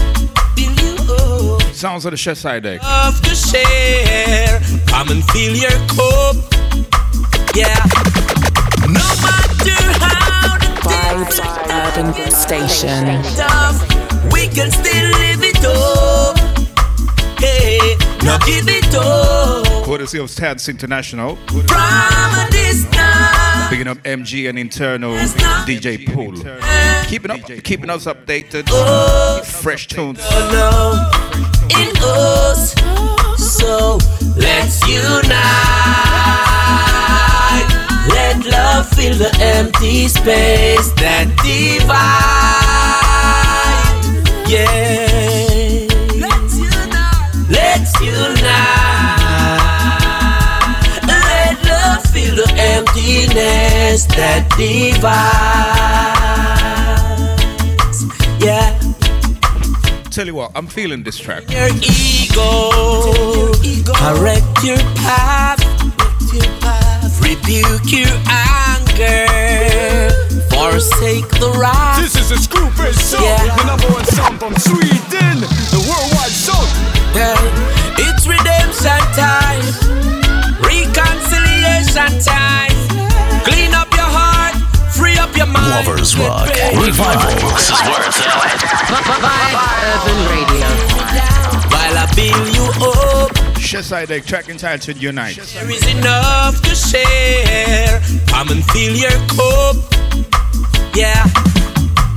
Build 0.57 0.81
you 0.81 1.15
up. 1.15 1.63
Sounds 1.75 2.05
of 2.07 2.13
the 2.13 2.17
chef 2.17 2.39
side 2.39 2.63
deck. 2.63 2.83
Love 2.83 3.21
to 3.23 3.35
share. 3.35 4.61
Come 4.87 5.11
and 5.11 5.25
fill 5.31 5.55
your 5.55 5.71
cup. 5.89 6.37
Yeah. 7.55 8.26
Vibes 10.89 11.39
Urban 11.71 12.31
Station. 12.31 13.23
tough, 13.37 13.81
we 14.33 14.49
can 14.49 14.71
still 14.71 15.11
live 15.19 15.43
it 15.43 15.65
up. 15.65 16.39
Hey, 17.39 17.97
now 18.25 18.39
give 18.39 18.69
it 18.69 18.95
up 18.95 19.85
Courtesy 19.85 20.19
of 20.19 20.35
Tats 20.35 20.69
International. 20.69 21.37
from 21.37 21.61
a 21.61 22.49
distance. 22.51 23.69
Picking 23.69 23.89
up 23.89 23.99
MG 23.99 24.49
and 24.49 24.59
internal 24.59 25.15
DJ 25.65 26.07
Pool. 26.13 26.33
Keeping 27.09 27.31
up, 27.31 27.41
keeping 27.65 27.91
us 27.91 28.07
updated. 28.07 28.65
Oh. 28.71 29.43
Fresh 29.45 29.89
tunes. 29.89 30.19
Oh 30.23 31.27
in 31.71 31.97
us. 32.03 32.75
So 33.37 33.99
let's 34.37 34.81
unite. 34.89 36.46
Let 38.37 38.53
love 38.53 38.89
fill 38.91 39.17
the 39.17 39.35
empty 39.41 40.09
space 40.09 40.93
that 41.01 41.27
divide. 41.41 41.97
Yeah. 44.47 45.87
Let's 46.21 46.59
unite. 46.59 47.33
Let's 47.49 47.99
unite. 47.99 48.37
Let 51.09 51.65
love 51.65 52.05
fill 52.13 52.37
the 52.37 52.53
emptiness 52.59 54.05
that 54.05 54.51
divides. 54.59 55.17
Yeah. 58.45 58.79
Tell 60.11 60.27
you 60.27 60.35
what, 60.35 60.53
I'm 60.55 60.67
feeling 60.67 61.03
this 61.05 61.17
track. 61.19 61.51
your 61.51 61.69
ego. 61.69 63.53
Correct 63.95 64.63
your 64.63 64.77
path. 65.01 65.66
Rebuke 67.27 67.91
your 67.91 68.17
anger. 68.31 69.27
Forsake 70.51 71.29
the 71.43 71.51
wrath. 71.59 71.99
This 72.01 72.15
is 72.17 72.31
a 72.31 72.37
Screwface 72.37 72.95
song, 73.01 73.23
Yeah. 73.23 73.57
the 73.57 73.65
number 73.67 73.89
one 73.89 74.05
song 74.15 74.39
from 74.39 74.55
Sweden, 74.57 75.41
the 75.75 75.81
worldwide 75.89 76.31
song. 76.31 76.67
Hey, 77.13 77.35
it's 77.99 78.27
redemption 78.27 79.03
time. 79.19 79.65
Reconciliation 80.63 82.13
time. 82.23 82.77
Clean 83.45 83.75
up 83.75 83.91
your 83.95 84.07
heart. 84.19 84.55
Free 84.95 85.17
up 85.19 85.37
your 85.37 85.47
mind. 85.47 85.67
Lovers 85.87 86.17
Rock. 86.17 86.49
Revival. 86.79 87.31
This 87.59 87.71
is 87.71 87.81
where 87.91 88.07
it's 88.07 88.21
at. 88.23 88.61
Vibe 89.25 89.59
Urban 89.91 90.19
Radio. 90.31 90.69
While 91.73 91.97
I 91.99 92.07
build 92.15 92.49
you 92.55 92.67
up. 92.87 93.46
Chef 93.67 93.85
side 93.85 94.07
deck 94.07 94.25
track 94.25 94.49
entitled 94.49 94.97
Unite. 95.03 95.35
There 95.39 95.69
is 95.69 95.85
enough 95.89 96.63
to 96.63 96.75
share. 96.77 98.01
Come 98.29 98.51
and 98.51 98.65
fill 98.67 98.95
your 98.95 99.11
cup. 99.27 99.75
Yeah. 100.95 101.25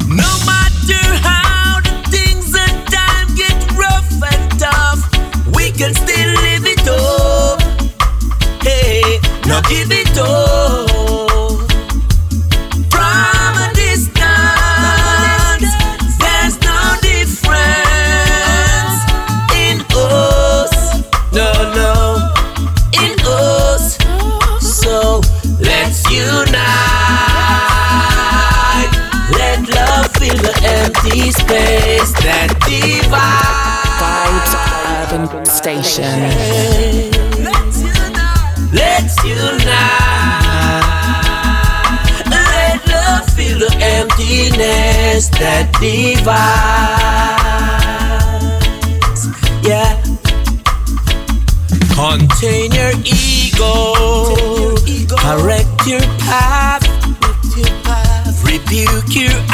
No 0.08 0.30
matter 0.46 1.02
how 1.26 1.82
the 1.82 1.90
things 2.12 2.54
and 2.56 2.88
time 2.88 3.36
get 3.36 3.58
rough 3.76 4.12
and 4.32 4.60
tough, 4.60 5.02
we 5.56 5.72
can 5.72 5.96
still 5.96 6.34
live 6.44 6.68
it 6.68 6.88
up. 6.88 7.60
Hey, 8.62 9.20
now 9.48 9.62
give 9.62 9.92
it 9.92 10.18
up. 10.20 11.29
Empty 31.10 31.32
space 31.32 32.12
that 32.22 32.50
Vibes 32.62 32.70
divides. 32.70 34.54
Urban 35.12 35.46
Station. 35.46 36.20
Let's 37.44 37.82
unite. 37.82 38.70
Let's 38.74 39.18
unite. 39.24 39.66
Let 42.30 42.88
love 42.88 43.26
fill 43.34 43.60
the 43.60 43.72
emptiness 43.82 45.30
that 45.30 45.72
divides. 45.82 46.48
Yeah. 49.66 50.02
Contain 51.96 52.72
your 52.72 52.94
ego. 53.04 53.94
Correct 55.18 55.88
your 55.88 56.02
path. 56.20 56.86
Rebuke 58.44 59.16
your 59.16 59.32
anger. 59.32 59.49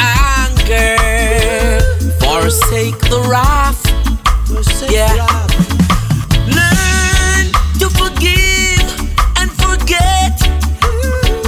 Forsake 2.68 2.98
the 3.10 3.20
wrath. 3.30 3.80
Yeah. 4.90 5.14
Learn 6.50 7.52
to 7.78 7.88
forgive 7.88 8.90
and 9.38 9.48
forget. 9.52 10.34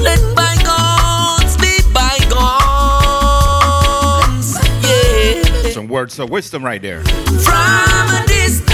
Let 0.00 0.20
bygones 0.36 1.56
be 1.56 1.82
bygones. 1.92 2.38
Yeah. 4.86 5.70
Some 5.72 5.88
words 5.88 6.20
of 6.20 6.30
wisdom 6.30 6.64
right 6.64 6.80
there. 6.80 7.02
From 7.02 8.08
a 8.14 8.22
distance, 8.28 8.68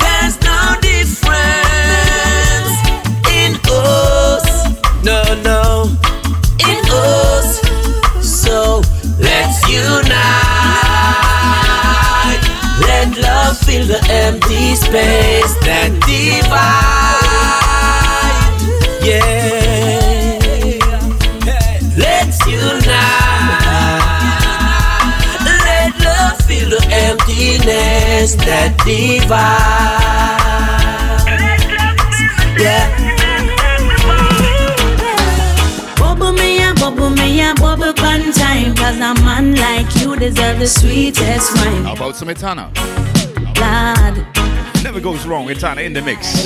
there's 0.00 0.40
no 0.40 0.76
difference 0.80 2.72
in 3.36 3.54
us. 3.68 4.48
No, 5.04 5.22
no, 5.42 5.94
in 6.66 6.82
us. 6.90 7.67
Unite. 9.68 10.08
Let 12.86 13.16
love 13.18 13.58
fill 13.58 13.86
the 13.86 14.00
empty 14.10 14.74
space 14.74 15.54
that 15.66 15.90
divides. 16.08 16.68
Yeah. 19.04 20.38
Let's 21.96 22.38
unite. 22.46 22.88
Let 25.44 25.92
love 26.00 26.38
fill 26.46 26.70
the 26.70 26.82
emptiness 26.90 28.34
that 28.46 28.70
divides. 28.84 29.38
Yeah. 32.58 32.86
Bubble 35.98 36.32
me 36.32 36.72
bubble 36.74 37.10
me 37.10 37.52
bubble 37.54 37.77
time 38.48 38.74
Cause 38.74 38.96
a 38.96 39.14
man 39.24 39.54
like 39.54 39.94
you 39.96 40.16
deserve 40.16 40.58
the 40.58 40.66
sweetest 40.66 41.54
wine 41.56 41.84
How 41.84 41.94
about 41.94 42.16
some 42.16 42.30
Etana? 42.30 42.70
Lord, 43.62 44.16
Never 44.84 45.00
goes 45.00 45.26
wrong. 45.26 45.50
Etana 45.50 45.82
in 45.82 45.92
the 45.92 46.02
mix. 46.02 46.44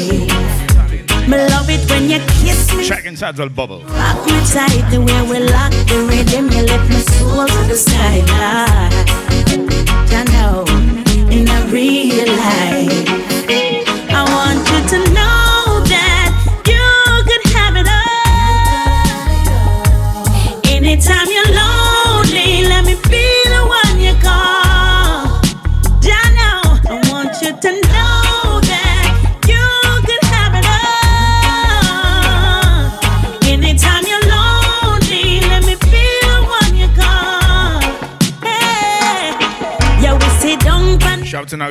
me 1.29 1.37
love 1.55 1.69
it 1.71 1.83
when 1.91 2.11
you 2.11 2.19
kiss 2.41 2.75
me 2.75 2.87
Track 2.87 3.05
entitled 3.05 3.55
Bubble. 3.55 3.81
Lock 3.81 4.19
me 4.27 4.37
tight 4.55 4.85
the 4.91 5.01
way 5.01 5.21
we 5.31 5.38
lock 5.57 5.73
the 5.91 5.99
rhythm 6.09 6.45
You 6.51 6.62
lift 6.71 6.88
my 6.91 7.01
soul 7.15 7.47
to 7.47 7.61
the 7.71 7.77
sky 7.77 8.17
Lord, 8.43 8.93
I 10.15 10.25
know 10.35 10.65
in 11.31 11.49
a 11.49 11.59
real 11.73 12.32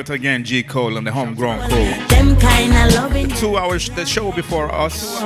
out 0.02 0.10
again, 0.10 0.42
G 0.42 0.62
Cole 0.64 0.96
and 0.96 1.06
the 1.06 1.12
homegrown 1.12 1.60
crew. 1.68 1.84
Them 2.08 2.36
kind 2.36 2.72
of 2.72 2.94
loving. 2.94 3.28
Two 3.28 3.56
hours, 3.56 3.88
the 3.90 4.04
show 4.04 4.32
before 4.32 4.72
us. 4.74 5.20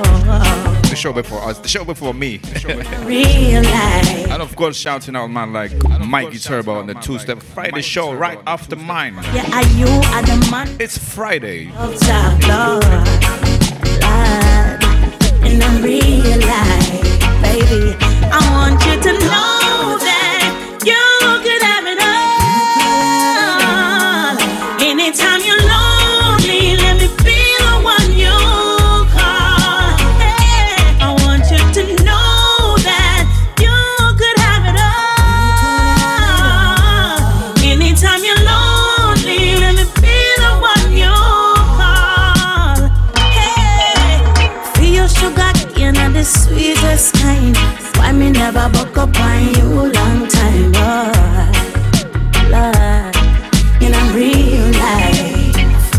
The 0.89 0.95
show 0.95 1.11
before 1.13 1.41
us. 1.41 1.57
The 1.59 1.67
show 1.67 1.83
before 1.83 2.13
me. 2.13 2.39
Real 3.03 3.63
life. 3.63 4.29
and 4.31 4.41
of 4.41 4.55
course, 4.55 4.77
shouting 4.77 5.15
out 5.15 5.27
man 5.31 5.51
like 5.51 5.71
Mikey 6.05 6.37
Turbo 6.37 6.75
on 6.75 6.85
the 6.87 6.93
Two 6.95 7.17
Step 7.17 7.41
Friday 7.41 7.81
show 7.81 8.13
right 8.13 8.39
after 8.45 8.75
mine. 8.75 9.15
Yeah, 9.33 9.49
are 9.57 9.65
you 9.79 9.87
are 9.87 10.21
the 10.23 10.47
man 10.51 10.67
It's 10.79 10.97
Friday. 10.97 11.71
of 11.77 11.97
the 11.99 12.37
Lord. 12.47 12.83
Lord, 14.03 14.83
in 15.43 15.61
a 15.61 15.69
real 15.81 16.39
life, 16.45 17.41
baby. 17.41 17.95
I 18.29 18.39
want 18.53 18.85
you 18.85 18.95
to 19.01 19.13
know 19.25 19.66
me 48.27 48.33
never 48.39 48.69
buck 48.69 48.97
up 48.97 49.19
on 49.19 49.43
you 49.55 49.67
long 49.97 50.27
time, 50.27 50.71
boy? 50.71 51.11
Lord, 52.51 53.15
in 53.81 53.93
a 53.93 54.03
real 54.15 54.67
life. 54.83 55.93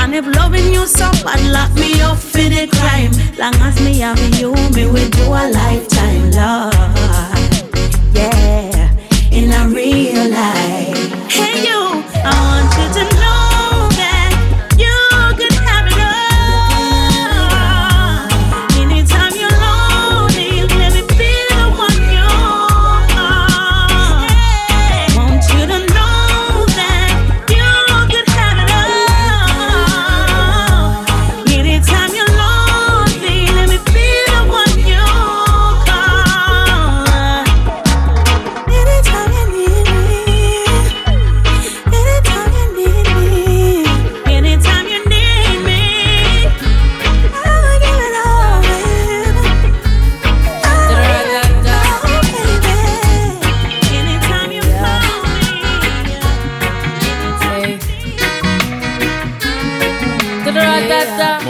And 0.00 0.14
if 0.14 0.26
loving 0.36 0.72
you 0.72 0.86
so 0.86 1.10
bad, 1.24 1.40
lock 1.52 1.72
me 1.74 2.00
up 2.02 2.18
for 2.18 2.48
the 2.54 2.66
crime. 2.76 3.12
Long 3.38 3.54
as 3.66 3.80
me 3.80 3.98
have 4.00 4.20
you, 4.38 4.52
me 4.74 4.86
will 4.86 5.10
do 5.10 5.26
a 5.28 5.44
lifetime, 5.60 6.30
Lord. 6.38 6.74
Yeah, 8.14 8.90
in 9.30 9.52
a 9.52 9.68
real 9.68 10.30
life. 10.30 10.67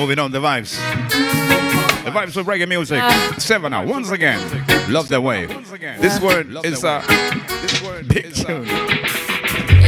Moving 0.08 0.24
on 0.24 0.32
the 0.32 0.38
vibes. 0.38 0.74
The 2.02 2.10
vibes 2.10 2.38
of 2.38 2.46
reggae 2.46 2.66
music. 2.66 2.98
Sevana, 3.36 3.86
once 3.86 4.10
again. 4.10 4.40
Love 4.90 5.08
the 5.08 5.20
way. 5.20 5.44
This 6.00 6.18
word 6.22 6.46
is 6.64 6.82
a 6.82 7.02
big 8.08 8.32
tune. 8.32 8.64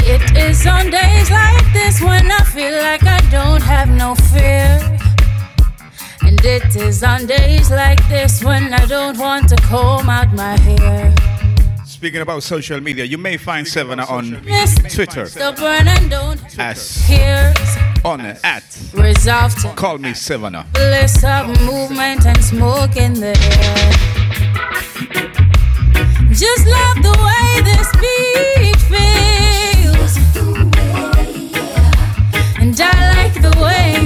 It 0.04 0.37
is 0.37 0.66
on 0.66 0.90
days 0.90 1.30
like 1.30 1.72
this 1.72 2.02
when 2.02 2.30
I 2.30 2.44
feel 2.44 2.76
like 2.83 3.02
I 3.04 3.20
don't 3.30 3.62
have 3.62 3.88
no 3.88 4.14
fear. 4.14 4.98
And 6.20 6.38
it 6.44 6.76
is 6.76 7.02
on 7.02 7.24
days 7.24 7.70
like 7.70 8.06
this 8.11 8.44
when 8.44 8.74
I 8.74 8.85
don't 8.85 9.16
want 9.16 9.48
to 9.48 9.56
comb 9.56 10.11
out 10.11 10.35
my 10.35 10.59
hair. 10.59 11.14
Speaking 11.87 12.20
about 12.20 12.42
social 12.42 12.78
media, 12.78 13.06
you 13.06 13.16
may 13.16 13.38
find 13.38 13.66
Seven 13.66 13.98
on 14.00 14.42
Twitter 14.90 15.24
Stubborn 15.24 15.88
and 15.88 16.11
don't 16.11 16.59
as 16.59 17.06
hear. 17.06 17.54
On 18.03 18.19
at 18.19 18.65
Resolve 18.95 19.55
to 19.57 19.69
Call 19.75 19.99
Me 19.99 20.11
Sevana. 20.13 20.65
bliss 20.73 21.23
of 21.23 21.49
movement 21.67 22.25
and 22.25 22.43
smoke 22.43 22.97
in 22.97 23.13
the 23.13 23.37
air. 23.37 23.93
Just 26.31 26.67
love 26.67 27.03
the 27.03 27.13
way 27.27 27.61
this 27.61 27.91
beat 28.01 28.81
feels. 28.89 30.17
And 32.59 32.81
I 32.81 32.83
like 33.17 33.35
the 33.43 33.53
way 33.61 34.00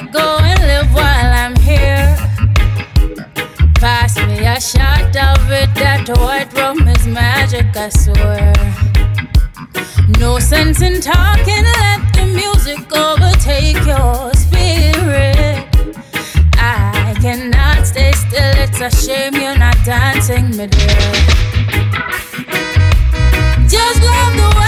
Let 0.00 0.12
go 0.12 0.38
and 0.40 0.60
live 0.60 0.94
while 0.94 1.32
I'm 1.42 1.56
here. 1.56 2.16
Pass 3.80 4.16
me 4.28 4.46
a 4.46 4.60
shot 4.60 5.16
of 5.16 5.50
it. 5.50 5.74
That 5.74 6.06
white 6.20 6.52
rum 6.54 6.86
is 6.86 7.04
magic, 7.08 7.76
I 7.76 7.88
swear. 7.88 8.52
No 10.20 10.38
sense 10.38 10.82
in 10.82 11.00
talking. 11.00 11.64
Let 11.82 12.00
the 12.14 12.26
music 12.26 12.86
overtake 12.94 13.84
your 13.90 14.32
spirit. 14.34 15.66
I 16.54 17.16
cannot 17.20 17.84
stay 17.84 18.12
still. 18.12 18.54
It's 18.62 18.80
a 18.80 18.90
shame 18.90 19.34
you're 19.34 19.58
not 19.58 19.78
dancing 19.84 20.50
me 20.50 20.66
there. 20.66 21.12
Just 23.66 24.00
love 24.04 24.36
the 24.36 24.54
way 24.60 24.67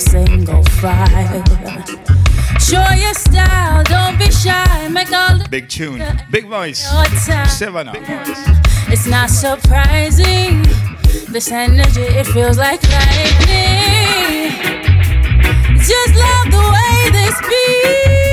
single 0.00 0.64
file. 0.80 1.44
Show 2.58 2.84
your 2.94 3.14
style, 3.14 3.84
don't 3.84 4.18
be 4.18 4.30
shy. 4.30 4.88
Make 4.88 5.12
all 5.12 5.38
the 5.38 5.46
Big 5.48 5.68
tune. 5.68 6.02
Big 6.30 6.46
voice. 6.46 6.88
It's 8.92 9.06
not 9.06 9.30
surprising. 9.30 10.62
This 11.30 11.52
energy, 11.52 12.02
it 12.02 12.26
feels 12.26 12.56
like 12.58 12.82
lightning. 12.82 14.50
Just 15.76 16.14
love 16.14 16.50
the 16.50 16.64
way 16.74 17.10
this 17.10 17.40
beat 17.48 18.29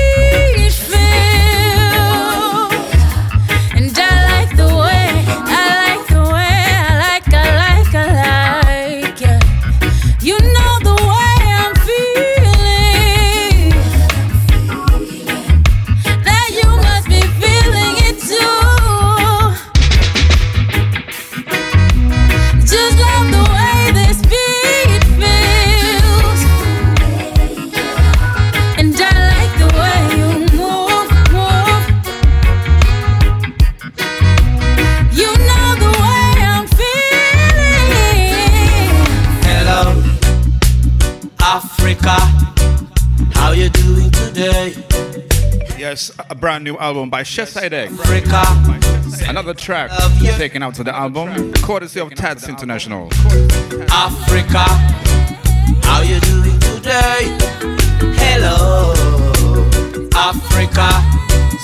a 46.30 46.34
brand 46.34 46.62
new 46.64 46.76
album 46.76 47.08
by 47.08 47.22
Sheside 47.22 47.72
Africa, 47.72 48.42
Another 49.28 49.54
track 49.54 49.90
taken 50.36 50.62
out 50.62 50.74
to 50.74 50.84
the 50.84 50.94
album, 50.94 51.52
courtesy 51.54 52.00
of 52.00 52.14
Tats 52.14 52.48
International. 52.48 53.08
Africa, 53.90 54.64
how 55.82 56.02
you 56.02 56.20
doing 56.20 56.58
today? 56.60 57.36
Hello, 58.20 58.92
Africa, 60.14 60.88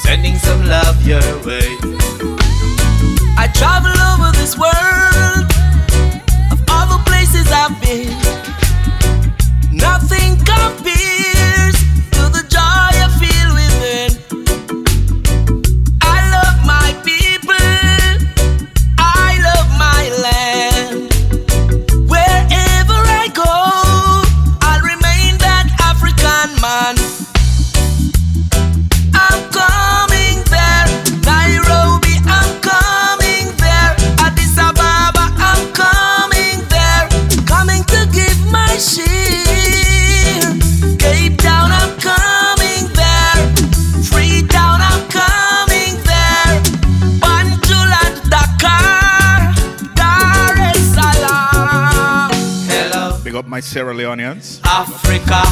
sending 0.02 0.36
some 0.36 0.66
love 0.66 1.06
your 1.06 1.20
way. 1.44 1.68
I 3.36 3.48
travel 3.54 3.92
over 4.12 4.32
this 4.38 4.56
world, 4.56 5.50
of 6.52 6.60
all 6.70 6.86
the 6.96 7.02
places 7.04 7.50
I've 7.52 7.78
been, 7.82 8.08
nothing 9.76 10.36
compares. 10.38 11.03
Sierra 53.75 53.93
Leoneans. 53.93 54.61
Africa, 54.62 55.43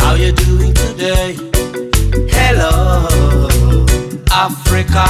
how 0.00 0.14
you 0.14 0.32
doing 0.32 0.72
today? 0.72 1.36
Hello, 2.30 3.06
Africa, 4.30 5.06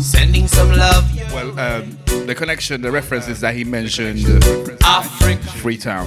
sending 0.00 0.46
some 0.46 0.70
love. 0.70 1.04
Well, 1.32 1.58
um, 1.58 1.98
the 2.26 2.34
connection, 2.36 2.80
the 2.80 2.92
references 2.92 3.40
that 3.40 3.56
he 3.56 3.64
mentioned 3.64 4.24
uh, 4.24 4.76
Africa, 4.84 5.42
Freetown. 5.58 6.06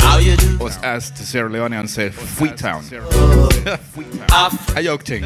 How 0.00 0.18
you 0.18 0.36
doing? 0.36 0.58
Was 0.58 0.78
asked 0.78 1.14
to 1.18 1.22
Sierra 1.24 1.48
Leone 1.48 1.72
and 1.74 1.88
said 1.88 2.12
Freetown. 2.12 2.82
A 4.74 4.80
yoke 4.82 5.04
thing. 5.04 5.24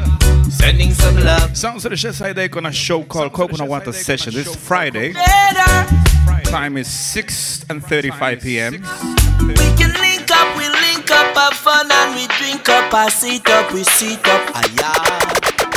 Sending 0.51 0.91
some 0.91 1.15
love. 1.15 1.57
Sounds 1.57 1.83
of 1.83 1.89
the 1.89 1.95
Shesai 1.95 2.35
Day 2.35 2.47
on 2.55 2.67
a 2.67 2.71
show 2.71 3.01
called 3.01 3.33
Coconut 3.33 3.67
Water 3.67 3.91
Session 3.91 4.35
this 4.35 4.55
Friday. 4.55 5.13
Later. 5.13 6.10
Time 6.45 6.77
is 6.77 6.87
6 6.87 7.65
and 7.69 7.83
35 7.83 8.41
p.m. 8.41 8.73
We 8.73 9.55
can 9.79 9.93
link 10.01 10.29
up, 10.31 10.57
we 10.57 10.67
link 10.67 11.09
up, 11.11 11.35
have 11.35 11.53
fun, 11.53 11.89
and 11.91 12.15
we 12.15 12.27
drink 12.37 12.67
up, 12.69 12.93
I 12.93 13.09
sit 13.09 13.47
up, 13.49 13.71
we 13.73 13.83
sit 13.83 14.19
up, 14.27 14.55
ayah. 14.55 14.91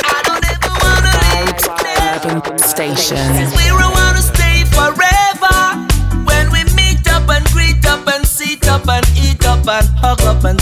I 0.05 0.21
don't 0.27 0.45
ever 0.45 0.75
wanna 0.83 1.13
leave. 2.51 2.61
Station. 2.61 3.17
We 3.57 3.65
don't 3.69 3.93
wanna 3.93 4.23
stay 4.23 4.65
forever. 4.75 5.57
When 6.27 6.51
we 6.51 6.65
meet 6.75 7.07
up 7.09 7.29
and 7.31 7.45
greet 7.53 7.85
up 7.87 8.07
and 8.09 8.27
sit 8.27 8.67
up 8.69 8.89
and 8.89 9.07
eat 9.17 9.45
up 9.47 9.67
and 9.69 9.87
hug 9.99 10.21
up 10.23 10.45
and 10.45 10.61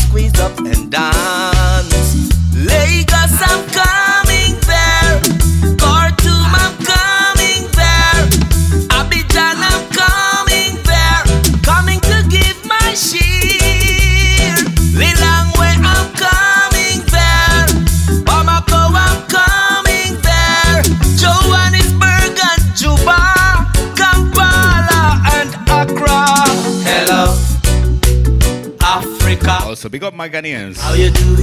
Maganians. 30.23 30.79
How 30.79 30.95
you 30.95 31.11
do 31.11 31.42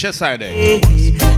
Sheside. 0.00 0.48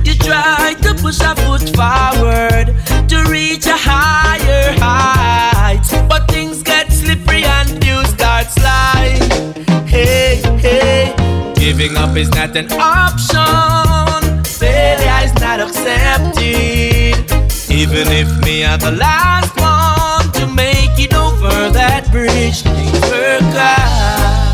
You 0.07 0.15
try 0.15 0.75
to 0.83 0.95
push 0.95 1.19
a 1.21 1.35
foot 1.35 1.67
forward 1.75 2.69
to 3.09 3.25
reach 3.29 3.67
a 3.67 3.77
higher 3.77 4.73
height, 4.79 5.83
but 6.09 6.31
things 6.31 6.63
get 6.63 6.93
slippery 6.93 7.43
and 7.43 7.85
you 7.85 8.05
start 8.05 8.47
slide. 8.47 9.19
Hey, 9.85 10.41
hey, 10.61 11.13
giving 11.57 11.97
up 11.97 12.17
is 12.17 12.31
not 12.31 12.55
an 12.57 12.71
option. 12.71 14.45
Failure 14.45 15.25
is 15.25 15.35
not 15.41 15.59
accepted. 15.59 17.19
Even 17.69 18.07
if 18.15 18.29
me 18.45 18.63
are 18.63 18.79
the 18.79 18.93
last 18.93 19.59
one 19.59 20.33
to 20.35 20.47
make 20.55 20.97
it 21.01 21.13
over 21.15 21.69
that 21.71 22.09
bridge, 22.13 22.63
things 22.63 23.01
work 23.11 23.43
out. 23.57 24.52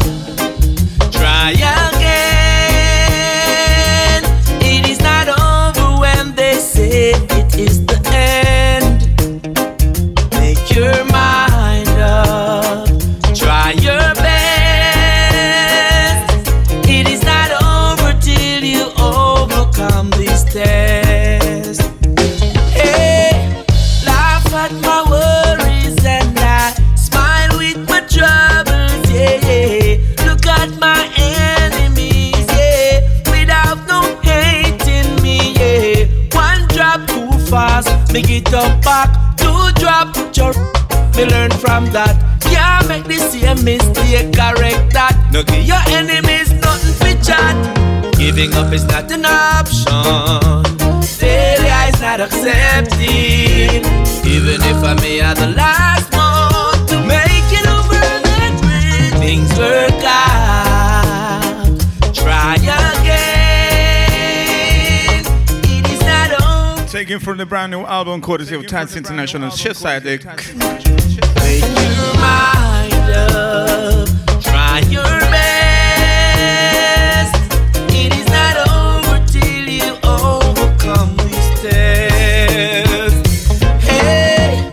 Up 38.59 38.82
back. 38.82 39.11
Two 39.36 39.70
drop, 39.80 40.14
your 40.36 40.52
me 41.16 41.24
learn 41.26 41.50
from 41.50 41.86
that. 41.96 42.14
Yeah, 42.50 42.82
make 42.88 43.04
the 43.04 43.18
same 43.18 43.64
mistake, 43.64 44.32
correct 44.34 44.92
that. 44.94 45.14
No 45.32 45.42
give 45.42 45.64
your 45.64 45.82
enemies 45.88 46.50
nothing 46.52 46.96
to 47.02 47.12
chat. 47.24 47.54
Giving 48.16 48.52
up 48.54 48.72
is 48.72 48.84
not 48.84 49.11
an 49.11 49.24
option. 49.26 50.62
Failure 51.02 51.84
is 51.90 52.00
not 52.00 52.20
accepted. 52.20 53.82
Even 54.26 54.61
if 54.70 54.78
I 54.82 54.94
may 55.02 55.18
have 55.18 55.38
the 55.38 55.48
last 55.56 56.07
over. 67.09 67.09
Taken 67.09 67.24
from 67.24 67.38
the 67.38 67.46
brand 67.46 67.70
new 67.70 67.84
album 67.84 68.20
courtesy 68.20 68.54
of 68.54 68.66
Tats 68.66 68.94
International, 68.96 69.48
Sheside. 69.50 70.04
Make 70.04 70.24
your 70.24 70.34
mind 72.14 73.11
up. 73.11 74.09
Try 74.42 74.80
your 74.90 75.04
best. 75.30 77.34
It 77.90 78.12
is 78.14 78.26
not 78.26 78.56
over 78.68 79.24
till 79.26 79.68
you 79.68 79.96
overcome 80.04 81.16
these 81.16 81.61
tests. 81.62 83.62
Hey, 83.84 84.70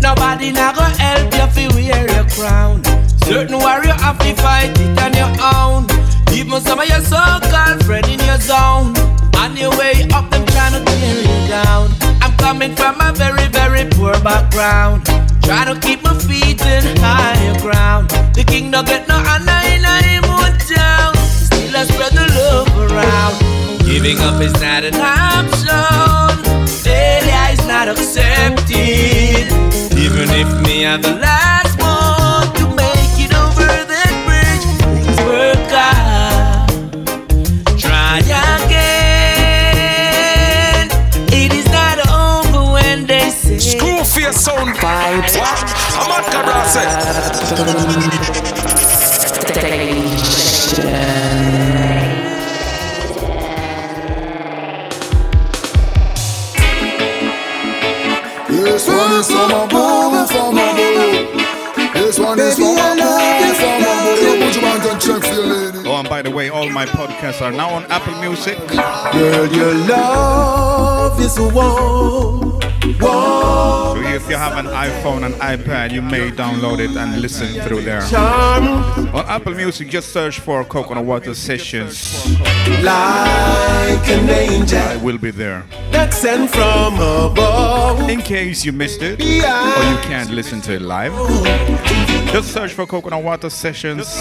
nobody 0.00 0.52
now 0.52 0.72
go 0.72 0.82
help 0.82 1.34
you 1.34 1.42
if 1.42 1.56
you 1.58 1.68
wear 1.74 2.06
your 2.14 2.24
crown. 2.30 2.84
Certain 3.24 3.58
warrior 3.58 3.94
have 3.94 4.18
to 4.18 4.34
fight 4.36 4.78
it 4.78 4.98
on 5.00 5.12
your 5.14 5.32
own. 5.42 5.86
Even 6.32 6.60
some 6.60 6.78
of 6.78 6.88
your 6.88 7.00
so-called 7.00 7.84
friend 7.84 8.06
in 8.06 8.20
your 8.20 8.38
zone. 8.38 8.94
On 9.36 9.56
your 9.56 9.70
way 9.76 10.06
up, 10.14 10.30
them 10.30 10.46
trying 10.46 10.72
to 10.72 10.84
tear 10.84 11.22
you 11.22 11.23
down. 11.54 11.86
I'm 12.22 12.34
coming 12.44 12.74
from 12.74 12.94
a 13.00 13.12
very, 13.12 13.46
very 13.60 13.84
poor 13.94 14.14
background. 14.28 15.06
Try 15.46 15.62
to 15.70 15.74
keep 15.86 16.00
my 16.02 16.14
feet 16.26 16.60
in 16.74 16.84
higher 17.06 17.56
ground. 17.64 18.10
The 18.36 18.44
king 18.52 18.70
don't 18.72 18.86
get 18.92 19.02
no 19.12 19.16
honor 19.30 19.62
in 19.72 19.82
own 20.34 20.52
town. 20.76 21.12
Still 21.46 21.74
I 21.80 21.82
spread 21.90 22.12
the 22.20 22.26
love 22.38 22.70
around. 22.84 23.34
Giving 23.90 24.18
up 24.28 24.38
is 24.46 24.54
not 24.64 24.82
an 24.88 24.96
option. 24.98 26.34
Failure 26.86 27.48
is 27.54 27.64
not 27.72 27.86
accepted. 27.94 29.46
Even 30.04 30.28
if 30.42 30.50
me 30.64 30.76
are 30.90 30.98
the 30.98 31.14
last 31.26 31.73
face 44.84 45.32
sound. 45.32 45.34
Vibes. 45.34 45.34
I'm 45.96 46.10
at 46.12 46.24
Karase. 46.32 46.84
This 58.48 58.88
one 58.88 59.12
is 59.12 59.26
from 59.26 59.50
a 59.50 59.66
boo, 59.68 60.26
from 60.26 60.58
a 60.58 60.60
boo. 60.74 60.92
This 61.94 62.18
one 62.18 62.38
is 62.40 62.56
from 62.56 62.78
a 62.78 62.94
boo, 62.94 63.54
from 63.54 63.82
a 63.82 63.94
boo. 63.98 64.03
By 66.14 66.22
the 66.22 66.30
way, 66.30 66.48
all 66.48 66.70
my 66.70 66.86
podcasts 66.86 67.42
are 67.42 67.50
now 67.50 67.70
on 67.70 67.82
Apple 67.90 68.14
Music. 68.20 68.56
Girl, 68.68 69.46
your 69.52 69.74
love 69.74 71.18
is 71.20 71.36
a 71.38 71.48
war. 71.48 72.60
So 73.00 74.00
if 74.18 74.30
you 74.30 74.36
have 74.36 74.56
an 74.56 74.66
iPhone 74.66 75.24
and 75.26 75.34
iPad, 75.54 75.90
you 75.90 76.02
may 76.02 76.30
download 76.30 76.78
it 76.78 76.96
and 76.96 77.20
listen 77.20 77.48
through 77.64 77.82
there. 77.82 78.02
On 79.18 79.24
Apple 79.26 79.54
Music, 79.54 79.88
just 79.88 80.12
search 80.12 80.38
for 80.38 80.64
Coconut 80.64 81.04
Water 81.04 81.34
Sessions. 81.34 81.96
like 82.80 84.08
an 84.16 84.30
angel 84.30 84.78
I 84.78 84.96
will 85.02 85.18
be 85.18 85.32
there. 85.32 85.64
that 85.90 86.14
sent 86.14 86.48
from 86.48 86.94
above. 86.94 88.08
In 88.08 88.20
case 88.20 88.64
you 88.64 88.70
missed 88.70 89.02
it 89.02 89.20
or 89.20 89.84
you 89.92 89.98
can't 90.10 90.30
listen 90.30 90.60
to 90.60 90.74
it 90.74 90.82
live, 90.82 91.12
just 92.34 92.52
search 92.52 92.72
for 92.72 92.84
Coconut 92.84 93.22
Water 93.22 93.48
Sessions 93.48 94.18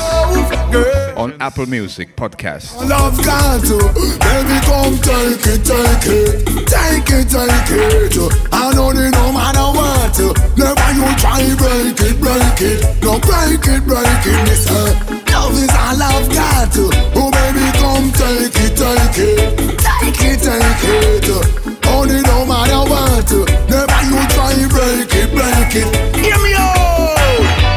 on 1.17 1.33
Apple 1.41 1.65
Music 1.65 2.15
Podcast. 2.15 2.77
Love 2.87 3.17
got 3.25 3.65
to, 3.65 3.73
oh. 3.73 4.17
baby, 4.21 4.57
come 4.69 4.93
take 5.01 5.41
it, 5.49 5.65
take 5.65 6.05
it, 6.13 6.45
take 6.69 7.09
it, 7.09 7.25
take 7.25 7.73
it. 7.73 8.13
Oh. 8.21 8.29
I 8.51 8.69
don't 8.69 8.93
know 8.93 8.93
they 8.93 9.09
no 9.09 9.33
matter 9.33 9.65
what, 9.73 10.13
oh. 10.21 10.29
never 10.53 10.89
you 10.93 11.09
try 11.17 11.41
break 11.57 11.97
it, 12.05 12.21
break 12.21 12.61
it, 12.61 13.01
no 13.01 13.17
break 13.17 13.65
it, 13.65 13.81
break 13.81 14.25
it. 14.29 14.45
This 14.45 14.69
love 14.69 15.57
is 15.57 15.73
all 15.73 15.97
I've 15.97 16.29
got. 16.29 16.69
Oh 17.17 17.33
baby, 17.33 17.65
come 17.81 18.13
take 18.13 18.53
it, 18.61 18.77
take 18.77 19.17
it, 19.25 19.73
take 19.81 20.21
it, 20.21 20.37
take 20.37 20.85
it. 20.85 21.87
Only 21.89 22.21
no 22.21 22.45
matter 22.45 22.85
what, 22.85 23.25
never 23.73 24.01
you 24.05 24.21
try 24.37 24.53
break 24.69 25.09
it, 25.17 25.33
break 25.33 25.73
it. 25.81 26.15
Hear 26.21 26.37
me 26.43 26.53
out. 26.53 26.92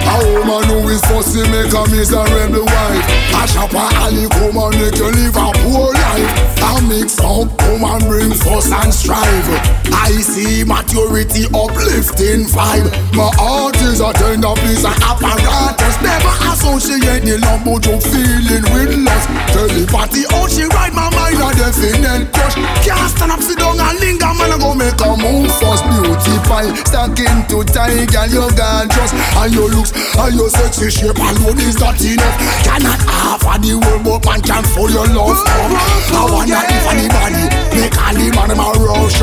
A 0.06 0.16
woman 0.32 0.64
who 0.70 0.88
is 0.88 1.02
fussy 1.06 1.42
make 1.50 1.74
a 1.74 1.82
miserable 1.90 2.64
wife. 2.64 3.06
A 3.34 3.42
shopper 3.48 3.88
alley 4.02 4.26
come 4.30 4.56
and 4.56 4.74
make 4.78 4.96
you 4.96 5.10
live 5.10 5.36
a 5.36 5.48
poor 5.66 5.92
life. 5.92 6.30
A 6.62 6.82
mix 6.86 7.18
up 7.20 7.50
come 7.58 7.84
and 7.84 8.04
bring 8.06 8.32
fuss 8.32 8.70
and 8.70 8.92
strive 8.92 9.48
I 9.92 10.10
see 10.22 10.62
maturity 10.62 11.46
uplifting 11.50 12.46
vibe. 12.46 12.86
My 13.14 13.30
heart 13.34 13.76
is 13.82 14.00
a 14.00 14.12
tender 14.12 14.54
piece 14.62 14.84
of 14.86 14.94
apparatus. 15.02 15.96
Never 15.98 16.34
associate 16.52 17.26
the 17.26 17.38
love 17.42 17.64
but 17.66 17.82
you 17.86 17.98
feeling 17.98 18.66
with 18.70 18.94
lust. 19.02 19.26
Telepathy 19.50 20.22
out 20.30 20.50
she 20.50 20.64
ride 20.70 20.94
my 20.94 21.10
mind 21.10 21.42
a 21.42 21.50
definite 21.58 22.30
crush. 22.30 22.54
Can't 22.86 23.10
stand 23.10 23.32
up 23.32 23.40
sit 23.42 23.58
down 23.58 23.80
and 23.80 23.98
linger 23.98 24.30
man 24.38 24.52
I 24.52 24.58
go 24.62 24.74
make 24.74 25.00
a 25.00 25.10
move 25.18 25.50
first 25.58 25.82
Beauty 25.90 26.34
pie 26.46 26.70
stacking 26.86 27.42
to 27.50 27.64
tie 27.66 28.06
girl 28.06 28.30
you 28.30 28.46
gorgeous 28.54 29.10
And 29.42 29.50
your 29.54 29.68
looks 29.70 29.90
and 29.96 30.34
your 30.34 30.50
sexy 30.50 30.90
shape 30.90 31.18
alone 31.18 31.58
is 31.60 31.78
not 31.78 32.00
enough 32.00 32.36
Cannot 32.64 33.00
offer 33.08 33.58
the 33.60 33.74
world 33.78 34.02
but 34.04 34.24
man 34.26 34.40
can 34.42 34.64
for 34.74 34.90
your 34.90 35.06
love 35.10 35.40
come 35.46 35.72
I 36.12 36.22
wonder 36.30 36.60
if 36.60 36.84
anybody 36.92 37.44
make 37.74 37.96
all 37.96 38.14
the 38.14 38.26
man 38.34 38.50
a 38.52 38.66
rush 38.80 39.20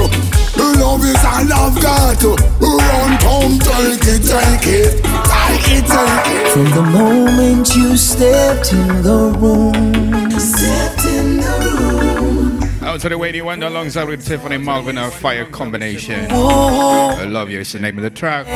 Love 0.53 1.03
is 1.05 1.24
all 1.26 1.47
I've 1.47 1.76
got 1.82 2.17
oh. 2.24 2.38
Run 2.59 3.17
come 3.19 3.59
take 3.59 4.07
it 4.07 4.21
take 4.24 4.67
it 4.67 5.24
Take 5.53 5.78
it, 5.78 5.86
take 5.86 6.28
it. 6.28 6.47
From 6.51 6.69
the 6.71 6.82
moment 6.82 7.76
you 7.76 7.95
stepped 7.95 8.74
in 8.74 8.88
the 9.01 9.36
room, 9.38 10.32
stepped 10.39 11.05
in 11.05 11.38
the 11.38 12.19
room. 12.19 12.63
Out 12.82 13.01
to 13.01 13.09
the 13.09 13.17
way 13.17 13.34
you 13.34 13.45
went 13.45 13.63
alongside 13.63 14.07
with 14.07 14.30
Anthony 14.32 14.57
Malvo, 14.57 14.95
a 14.95 15.11
fire 15.11 15.45
combination. 15.45 16.28
Oh. 16.32 17.15
I 17.19 17.26
love 17.26 17.49
you, 17.49 17.59
it's 17.59 17.74
the 17.74 17.80
name 17.80 17.97
of 17.97 18.03
the 18.03 18.09
track. 18.09 18.47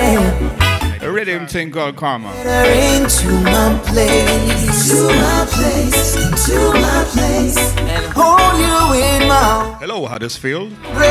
A 1.18 1.20
rhythm 1.20 1.47
thing 1.47 1.72
called 1.72 1.95
Karma. 1.95 2.30
Into 2.30 3.32
my 3.41 3.74
place, 3.88 4.91
to 4.91 5.07
my 5.07 5.47
place, 5.49 6.13
to 6.45 6.72
my 6.74 7.03
place, 7.09 7.57
and 7.76 8.05
hold 8.13 8.53
you 8.61 8.93
in 9.01 9.28
my 9.28 9.76
Hello, 9.80 10.05
Huddersfield. 10.05 10.72
embrace. 10.74 11.09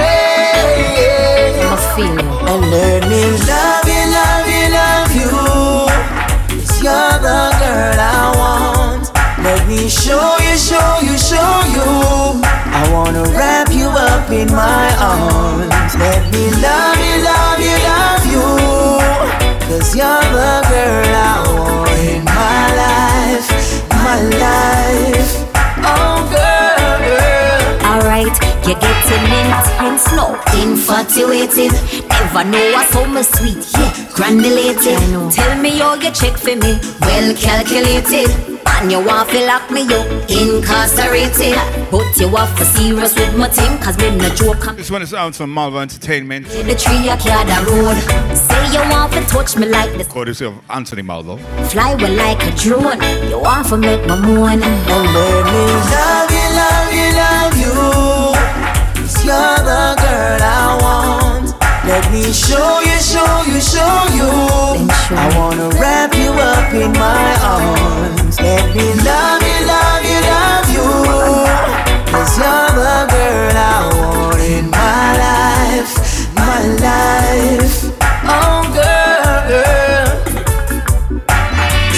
And 1.99 2.71
let 2.71 3.03
me 3.09 3.23
love 3.51 3.89
you, 3.95 4.03
love 4.15 4.47
you, 4.55 4.65
love 4.79 5.13
you. 5.21 5.31
'Cause 6.55 6.83
you're 6.85 7.19
the 7.27 7.43
girl 7.59 7.99
I 7.99 8.33
want. 8.39 9.11
Let 9.43 9.67
me 9.67 9.89
show 9.89 10.37
you, 10.47 10.57
show 10.57 11.01
you, 11.03 11.19
show 11.19 11.53
you. 11.75 11.91
I 12.79 12.89
wanna 12.93 13.25
wrap 13.37 13.73
you 13.73 13.89
up 13.89 14.31
in 14.31 14.55
my 14.55 14.89
arms. 15.01 15.97
Let 15.99 16.23
me 16.33 16.45
love 16.63 16.99
you, 17.07 17.17
love 17.25 17.59
you, 17.59 17.77
love 17.89 18.11
you. 18.11 18.16
Cause 19.69 19.97
you're 19.97 20.07
the 20.07 20.63
girl 20.71 21.13
I 21.13 21.43
want 21.59 21.91
in 21.99 22.25
my 22.25 22.67
life, 22.83 23.51
my 23.91 24.21
life. 24.39 25.33
Oh, 25.83 26.23
girl, 26.31 26.99
girl. 27.03 27.91
Alright, 27.91 28.46
you're 28.67 28.79
getting 28.81 29.25
intense 29.47 30.11
now, 30.13 30.35
infatuated. 30.61 31.73
Never 32.09 32.45
know 32.45 32.73
what's 32.73 32.91
so 32.91 33.07
much 33.07 33.27
sweet, 33.27 33.63
yeah, 33.79 33.93
granulated. 34.15 34.99
Tell 35.33 35.61
me 35.61 35.79
how 35.79 35.95
you 35.95 36.11
check 36.11 36.37
for 36.37 36.57
me, 36.57 36.79
well 37.01 37.35
calculated. 37.37 38.29
And 38.79 38.93
you 38.93 39.03
want 39.03 39.31
to 39.31 39.47
lock 39.47 39.71
me 39.71 39.83
up, 39.85 40.07
incarcerated. 40.29 41.57
But 41.91 42.19
you 42.19 42.29
want 42.31 42.51
for 42.59 42.65
serious 42.65 43.15
with 43.15 43.37
my 43.39 43.49
team, 43.49 43.79
cause 43.79 43.97
me 43.99 44.15
no 44.17 44.29
joke. 44.31 44.77
This 44.77 44.91
one 44.91 45.01
is 45.03 45.15
out 45.15 45.35
from 45.35 45.51
Malva 45.55 45.79
Entertainment. 45.79 46.47
the 46.47 46.75
tree, 46.75 47.09
I 47.09 47.17
carry 47.17 47.45
the 47.47 47.71
road. 47.71 48.37
Say 48.37 48.73
you 48.73 48.81
want 48.91 49.13
to 49.15 49.21
touch 49.27 49.57
me 49.57 49.67
like 49.69 49.93
this, 49.93 50.09
Courtesy 50.09 50.45
of 50.47 50.55
Anthony 50.69 51.03
Malvo. 51.03 51.39
fly 51.71 51.95
well 51.95 52.13
like 52.13 52.43
a 52.43 52.51
drone. 52.57 53.01
You 53.31 53.39
want 53.39 53.67
to 53.69 53.77
make 53.79 54.05
my 54.07 54.19
moan. 54.21 54.63
And 54.63 54.87
let 54.89 55.15
love 55.15 56.31
you, 56.31 56.47
love 56.59 56.93
you, 56.93 57.17
love 57.17 58.21
you. 58.21 58.26
Cause 59.27 59.35
you're 59.35 59.65
the 59.67 59.87
girl 60.07 60.39
I 60.39 60.79
want. 60.83 61.51
Let 61.83 62.07
me 62.13 62.23
show 62.33 62.79
you, 62.79 62.95
show 63.03 63.43
you, 63.51 63.59
show 63.59 64.07
you. 64.15 64.31
I 65.19 65.27
wanna 65.35 65.69
wrap 65.81 66.15
you 66.15 66.31
up 66.31 66.71
in 66.73 66.93
my 66.93 67.35
arms. 67.43 68.39
Let 68.39 68.71
me 68.77 68.87
love 69.03 69.43
you, 69.43 69.59
love 69.67 70.03
you, 70.07 70.21
love 70.31 70.69
you. 70.71 70.87
Cause 72.07 72.39
you're 72.39 72.71
the 72.79 72.99
girl 73.11 73.57
I 73.59 73.91
want 73.99 74.41
in 74.47 74.71
my 74.71 75.19
life, 75.19 75.93
my 76.39 76.63
life. 76.87 77.91
Oh, 78.31 78.63
girl, 78.79 79.43
girl. 79.51 80.07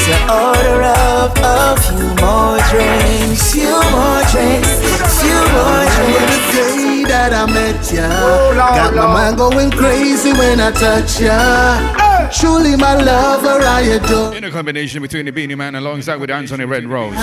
So 0.00 0.16
order 0.32 0.80
up 0.80 1.36
a 1.44 1.76
few 1.76 2.08
more 2.24 2.56
drinks, 2.72 3.52
few 3.52 3.76
more 3.92 4.24
drinks, 4.32 4.80
few 5.20 5.40
more 5.52 5.88
Remember 5.98 6.52
drinks. 6.52 6.87
The 7.18 7.24
day 7.24 7.30
that 7.30 7.48
I 7.48 7.52
met 7.52 7.82
ya. 7.90 8.06
Oh, 8.06 8.54
Got 8.54 8.94
my 8.94 9.06
mind 9.06 9.36
going 9.38 9.70
crazy 9.72 10.32
when 10.32 10.60
I 10.60 10.70
touch 10.70 11.20
ya. 11.20 12.30
Truly 12.30 12.76
my 12.76 12.94
lover, 12.94 13.58
I 13.58 13.98
adore. 13.98 14.36
In 14.36 14.44
a 14.44 14.50
combination 14.50 15.02
between 15.02 15.26
the 15.26 15.32
Beenie 15.32 15.56
Man 15.56 15.74
alongside 15.74 16.20
with 16.20 16.30
Anthony 16.30 16.64
Red 16.64 16.84
Rose. 16.84 17.14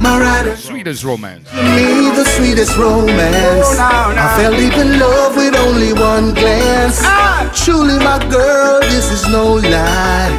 My 0.00 0.18
rider. 0.18 0.56
Sweetest 0.56 1.04
romance. 1.04 1.44
Me, 1.52 2.08
the 2.16 2.24
sweetest 2.24 2.76
romance. 2.78 3.68
Oh, 3.76 4.16
I 4.16 4.32
fell 4.40 4.56
deep 4.56 4.72
in 4.78 4.98
love 4.98 5.36
with 5.36 5.54
only 5.56 5.92
one 5.92 6.32
glance. 6.32 7.00
Ah. 7.04 7.52
Truly, 7.54 7.98
my 7.98 8.18
girl, 8.30 8.80
this 8.80 9.12
is 9.12 9.28
no 9.28 9.60
lie. 9.60 10.32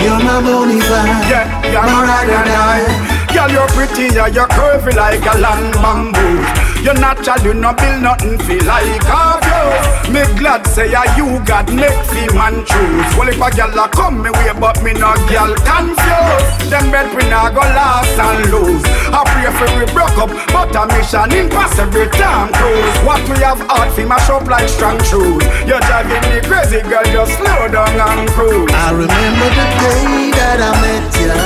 You're 0.00 0.22
my 0.24 0.40
bonafide. 0.40 1.28
Yeah, 1.28 1.44
yeah, 1.68 1.84
my 1.84 2.06
my 2.08 2.32
ride 2.48 2.88
or. 2.88 3.20
Girl, 3.34 3.50
you're 3.50 3.68
pretty, 3.68 4.14
yeah, 4.14 4.26
you're 4.26 4.48
curvy 4.48 4.94
like 4.96 5.20
a 5.20 5.38
long 5.38 5.70
bamboo. 5.72 6.69
You 6.80 7.54
no 7.54 7.72
build 7.76 8.02
nothing 8.02 8.38
feel 8.48 8.64
like 8.64 9.04
a 9.04 9.22
view. 9.44 10.12
Me 10.12 10.24
glad 10.40 10.66
say 10.66 10.90
yeah, 10.90 11.04
you 11.16 11.38
got 11.44 11.68
make 11.72 11.92
fi 12.08 12.24
man 12.32 12.64
choose. 12.64 13.10
Well 13.20 13.28
if 13.28 13.36
a 13.36 13.48
girl 13.52 13.84
a 13.84 13.88
come 13.88 14.22
me 14.22 14.30
way, 14.30 14.52
but 14.58 14.82
me 14.82 14.92
no 14.92 15.12
girl 15.28 15.52
confused. 15.60 16.72
Them 16.72 16.90
bed 16.90 17.12
we 17.14 17.28
not 17.28 17.52
go 17.52 17.60
last 17.60 18.16
and 18.16 18.50
lose. 18.50 18.82
I 19.12 19.20
pray 19.28 19.52
for 19.52 19.68
we 19.76 19.84
broke 19.92 20.16
up, 20.16 20.32
but 20.52 20.72
a 20.72 20.88
mission 20.96 21.32
impasse 21.32 21.78
every 21.78 22.08
time 22.16 22.52
cruise. 22.52 22.96
What 23.04 23.20
we 23.28 23.36
have 23.44 23.60
hard 23.68 23.92
fi 23.92 24.04
mash 24.04 24.30
up 24.30 24.48
like 24.48 24.68
strong 24.68 24.98
shoes. 25.04 25.44
You're 25.68 25.84
driving 25.84 26.24
me 26.32 26.40
crazy, 26.48 26.80
girl, 26.88 27.04
just 27.12 27.36
slow 27.36 27.68
down 27.68 27.92
and 27.92 28.28
cruise. 28.30 28.72
I 28.72 28.90
remember 28.92 29.48
the 29.52 29.66
day 29.84 30.32
that 30.32 30.60
I 30.64 30.72
met 30.80 31.12
ya. 31.20 31.40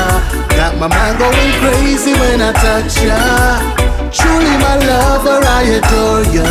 Got 0.54 0.78
my 0.78 0.86
mind 0.86 1.18
going 1.18 1.52
crazy 1.58 2.14
when 2.14 2.40
I 2.40 2.52
touch 2.54 3.02
ya. 3.02 3.93
Truly, 4.14 4.56
my 4.62 4.76
lover, 4.76 5.40
I 5.42 5.62
adore 5.78 6.24
ya. 6.30 6.46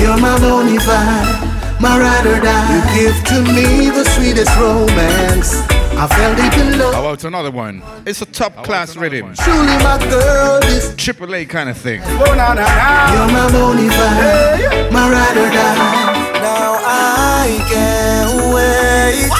You're 0.00 0.18
my 0.20 0.38
bonafide, 0.38 1.80
my 1.80 1.98
ride 1.98 2.26
or 2.26 2.40
die. 2.40 2.70
You 2.72 2.80
give 2.94 3.24
to 3.30 3.42
me 3.52 3.90
the 3.90 4.04
sweetest 4.04 4.54
romance. 4.56 5.54
I 5.98 6.06
fell 6.06 6.34
deep 6.34 6.54
in 6.58 6.78
love. 6.78 6.94
Oh, 6.94 6.96
How 6.96 7.00
about 7.00 7.24
another 7.24 7.50
one? 7.50 7.82
It's 8.06 8.22
a 8.22 8.26
top 8.26 8.54
oh, 8.56 8.62
class 8.62 8.96
rhythm. 8.96 9.34
Truly, 9.34 9.76
my 9.82 9.98
girl, 10.10 10.60
this 10.60 10.94
Triple 10.96 11.34
A 11.34 11.44
kind 11.44 11.68
of 11.68 11.76
thing. 11.76 12.00
Oh, 12.04 12.34
na, 12.36 12.54
na, 12.54 12.64
na. 12.64 13.12
You're 13.12 13.32
my 13.32 13.46
bonafide, 13.50 14.92
my 14.92 15.10
ride 15.10 15.36
or 15.36 15.50
die. 15.50 16.40
Now 16.40 16.78
I 16.84 17.64
can't 17.68 18.54
wait 18.54 19.31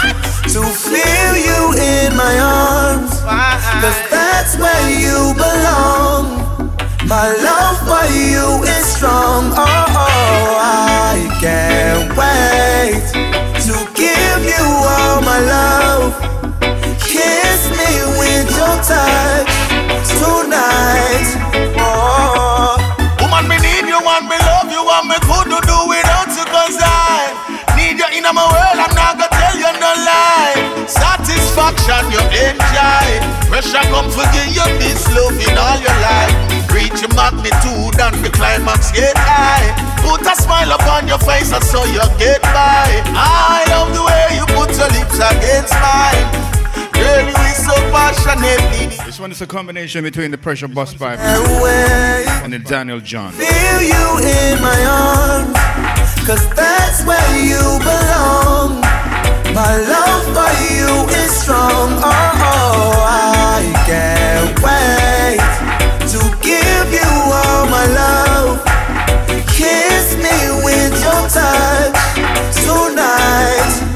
My 7.12 7.28
love 7.28 7.76
for 7.84 8.08
you 8.08 8.64
is 8.64 8.86
strong. 8.96 9.52
Oh, 9.52 9.60
oh, 9.60 10.56
I 10.56 11.28
can't 11.44 12.08
wait 12.16 13.04
to 13.68 13.74
give 13.92 14.40
you 14.48 14.64
all 14.64 15.20
my 15.20 15.36
love. 15.44 16.16
Kiss 17.04 17.68
me 17.68 17.92
with 18.16 18.48
your 18.56 18.76
touch 18.80 19.52
tonight. 20.24 21.28
Oh, 21.76 22.80
woman, 23.20 23.44
me 23.44 23.60
need 23.60 23.92
you, 23.92 24.00
want 24.00 24.24
me 24.32 24.40
love 24.48 24.72
you, 24.72 24.80
want 24.80 25.04
me 25.04 25.20
couldn't 25.20 25.68
do 25.68 25.78
without 25.92 26.32
you, 26.32 26.48
cause 26.48 26.80
I 26.80 27.76
need 27.76 28.00
you 28.00 28.08
in 28.16 28.24
my 28.24 28.40
world. 28.40 28.81
Satisfaction 31.72 32.12
you 32.12 32.20
enjoy. 32.52 33.08
Pressure 33.48 33.84
come 33.90 34.10
forgive 34.10 34.52
you 34.52 34.64
this 34.78 35.06
love 35.14 35.32
in 35.40 35.56
all 35.56 35.78
your 35.80 35.96
life. 36.00 36.72
Reach 36.72 37.00
your 37.00 37.12
magnitude 37.14 38.00
and 38.00 38.16
the 38.24 38.30
climax 38.32 38.92
get 38.92 39.16
high. 39.16 39.72
Put 40.02 40.22
a 40.22 40.36
smile 40.36 40.72
upon 40.72 41.08
your 41.08 41.18
face 41.18 41.52
and 41.52 41.64
so 41.64 41.84
you 41.84 42.00
get 42.18 42.42
by. 42.42 43.02
I 43.16 43.64
love 43.70 43.92
the 43.94 44.02
way 44.04 44.36
you 44.36 44.44
put 44.56 44.70
your 44.76 44.88
lips 44.88 45.16
against 45.16 45.74
mine. 45.80 46.28
Girl, 46.92 47.24
you 47.26 47.36
is 47.50 47.64
so 47.64 47.74
passionately. 47.90 48.96
This 49.04 49.18
one 49.18 49.30
is 49.32 49.40
a 49.40 49.46
combination 49.46 50.04
between 50.04 50.30
the 50.30 50.38
Pressure 50.38 50.68
Busspipe 50.68 51.18
Away. 51.18 52.24
and 52.44 52.52
the 52.52 52.58
Daniel 52.58 53.00
John. 53.00 53.32
Feel 53.32 53.82
you 53.82 54.18
in 54.20 54.60
my 54.60 54.84
arms, 54.84 56.26
cause 56.26 56.48
that's 56.54 57.04
where 57.04 57.44
you 57.44 57.78
belong. 57.80 59.01
My 59.54 59.76
love 59.76 60.24
for 60.32 60.52
you 60.72 60.88
is 61.22 61.30
strong. 61.30 62.00
Oh, 62.02 63.04
I 63.06 63.60
can't 63.84 64.56
wait 64.64 65.40
to 66.12 66.20
give 66.40 66.88
you 66.90 67.10
all 67.40 67.66
my 67.66 67.86
love. 67.86 68.64
Kiss 69.48 70.16
me 70.16 70.64
with 70.64 70.94
your 71.04 71.28
touch 71.28 71.92
tonight. 72.64 73.91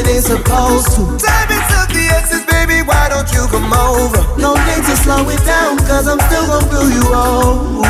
A 0.00 0.06
woman 0.06 0.16
is 0.16 0.24
supposed 0.26 0.96
to. 0.96 1.02
Time 1.18 1.50
is 1.50 1.70
of 1.76 1.88
the 1.92 2.04
essence, 2.12 2.44
baby. 2.46 2.82
Why 2.82 3.08
don't 3.08 3.28
you 3.32 3.46
come 3.48 3.72
over? 3.72 4.22
No 4.40 4.54
need 4.54 4.84
to 4.84 4.96
slow 4.96 5.28
it 5.28 5.42
down, 5.44 5.78
cause 5.78 6.08
I'm 6.08 6.20
still 6.28 6.46
gonna 6.46 6.66
fill 6.70 6.90
you 6.90 7.04
over. 7.12 7.84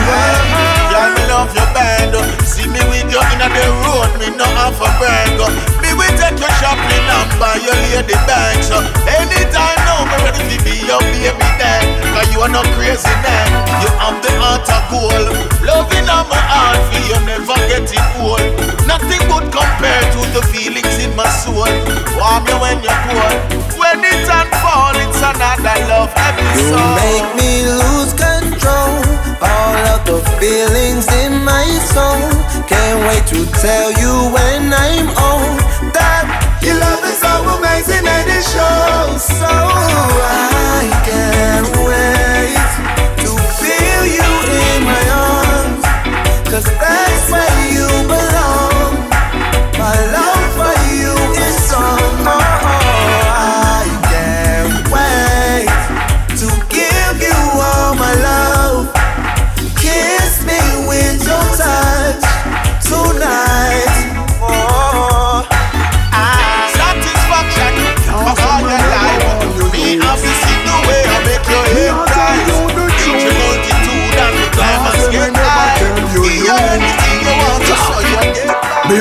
Girl, 0.90 1.10
me 1.14 1.22
love 1.30 1.54
your 1.54 1.68
band. 1.74 2.14
See 2.46 2.66
me 2.66 2.80
with 2.90 3.10
you 3.10 3.20
in 3.20 3.38
the 3.38 3.64
road, 3.86 4.10
me 4.18 4.30
we 4.30 4.36
no 4.36 4.44
have 4.58 4.80
a 4.80 4.88
brag. 4.98 5.38
Me 5.82 5.90
we 5.94 6.06
take 6.18 6.38
you 6.38 6.50
shopping 6.58 7.06
and 7.06 7.30
buy 7.38 7.56
your 7.62 7.76
lady 7.94 8.18
bags. 8.26 8.70
Anytime 9.06 9.79
me 10.08 10.16
ready 10.24 10.40
to 10.40 10.56
be 10.64 10.74
your 10.86 11.00
baby 11.12 11.48
dad. 11.60 11.84
Cause 12.14 12.28
you 12.32 12.40
are 12.40 12.52
not 12.52 12.66
crazy 12.78 13.12
man. 13.24 13.48
You 13.82 13.88
have 14.00 14.16
the 14.22 14.32
heart 14.40 14.68
of 14.68 14.82
gold. 14.88 15.28
Loving 15.66 16.08
on 16.08 16.24
my 16.28 16.40
heart 16.40 16.80
for 16.88 17.00
you 17.04 17.18
never 17.26 17.58
get 17.68 17.88
it 17.90 18.06
old. 18.20 18.40
Nothing 18.86 19.22
would 19.30 19.48
compare 19.52 20.02
to 20.16 20.20
the 20.32 20.42
feelings 20.52 20.96
in 21.02 21.14
my 21.16 21.28
soul. 21.42 21.68
Warm 22.16 22.46
you 22.46 22.56
when 22.60 22.78
you're 22.84 23.00
cold. 23.10 23.60
When 23.80 24.00
unfold, 24.30 24.96
it's 25.02 25.18
another 25.18 25.76
love 25.90 26.12
You 26.54 26.78
make 27.02 27.28
me 27.34 27.66
lose 27.66 28.14
control. 28.14 29.02
All 29.42 29.84
of 29.90 30.00
the 30.06 30.18
feelings 30.38 31.06
in 31.24 31.42
my 31.42 31.66
soul. 31.90 32.22
Can't 32.70 33.00
wait 33.08 33.26
to 33.34 33.40
tell 33.58 33.90
you 33.98 34.30
when 34.30 34.70
I'm 34.70 35.08
old. 35.10 35.58
That 35.94 36.29
your 36.62 36.76
love 36.78 37.04
is 37.04 37.18
so 37.18 37.32
amazing 37.56 38.06
and 38.06 38.28
it 38.28 38.44
shows. 38.44 39.22
So 39.24 39.48
I 39.48 40.84
can't 41.08 41.68
wait 41.88 42.70
to 43.24 43.30
feel 43.60 44.04
you 44.16 44.30
in 44.60 44.78
my 44.84 45.04
arms. 45.08 45.84
Cause 46.50 46.68
that's 46.80 47.24
where 47.32 47.64
you 47.74 47.88
belong. 48.06 48.92
My 49.78 49.96
love 50.16 50.48
for 50.58 50.74
you 50.92 51.14
is 51.46 51.56
I 52.52 53.86
can't 54.10 54.76
wait 54.94 55.70
to 56.40 56.48
give 56.68 57.16
you 57.26 57.38
all 57.68 57.94
my 57.94 58.14
love. 58.28 58.92
Kiss 59.76 60.44
me 60.44 60.60
with 60.88 61.24
your 61.24 61.46
touch 61.56 62.24
tonight. 62.84 63.89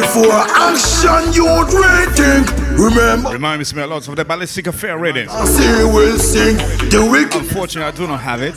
Before 0.10 0.32
action, 0.34 1.34
you'd 1.34 1.70
rethink. 1.70 2.47
Remember, 2.80 3.30
Remind 3.30 3.76
me 3.76 3.82
a 3.84 3.86
lot 3.86 4.07
of 4.07 4.16
the 4.16 4.26
Ballistic 4.26 4.66
Affair 4.66 4.97
riddim. 4.97 5.28
I 5.30 5.45
say 5.45 5.84
we'll 5.86 6.18
sing 6.18 6.57
the 6.89 7.07
wicked 7.12 7.41
Unfortunately, 7.41 7.88
I 7.88 7.91
do 7.91 8.07
not 8.07 8.20
have 8.22 8.41
it. 8.41 8.55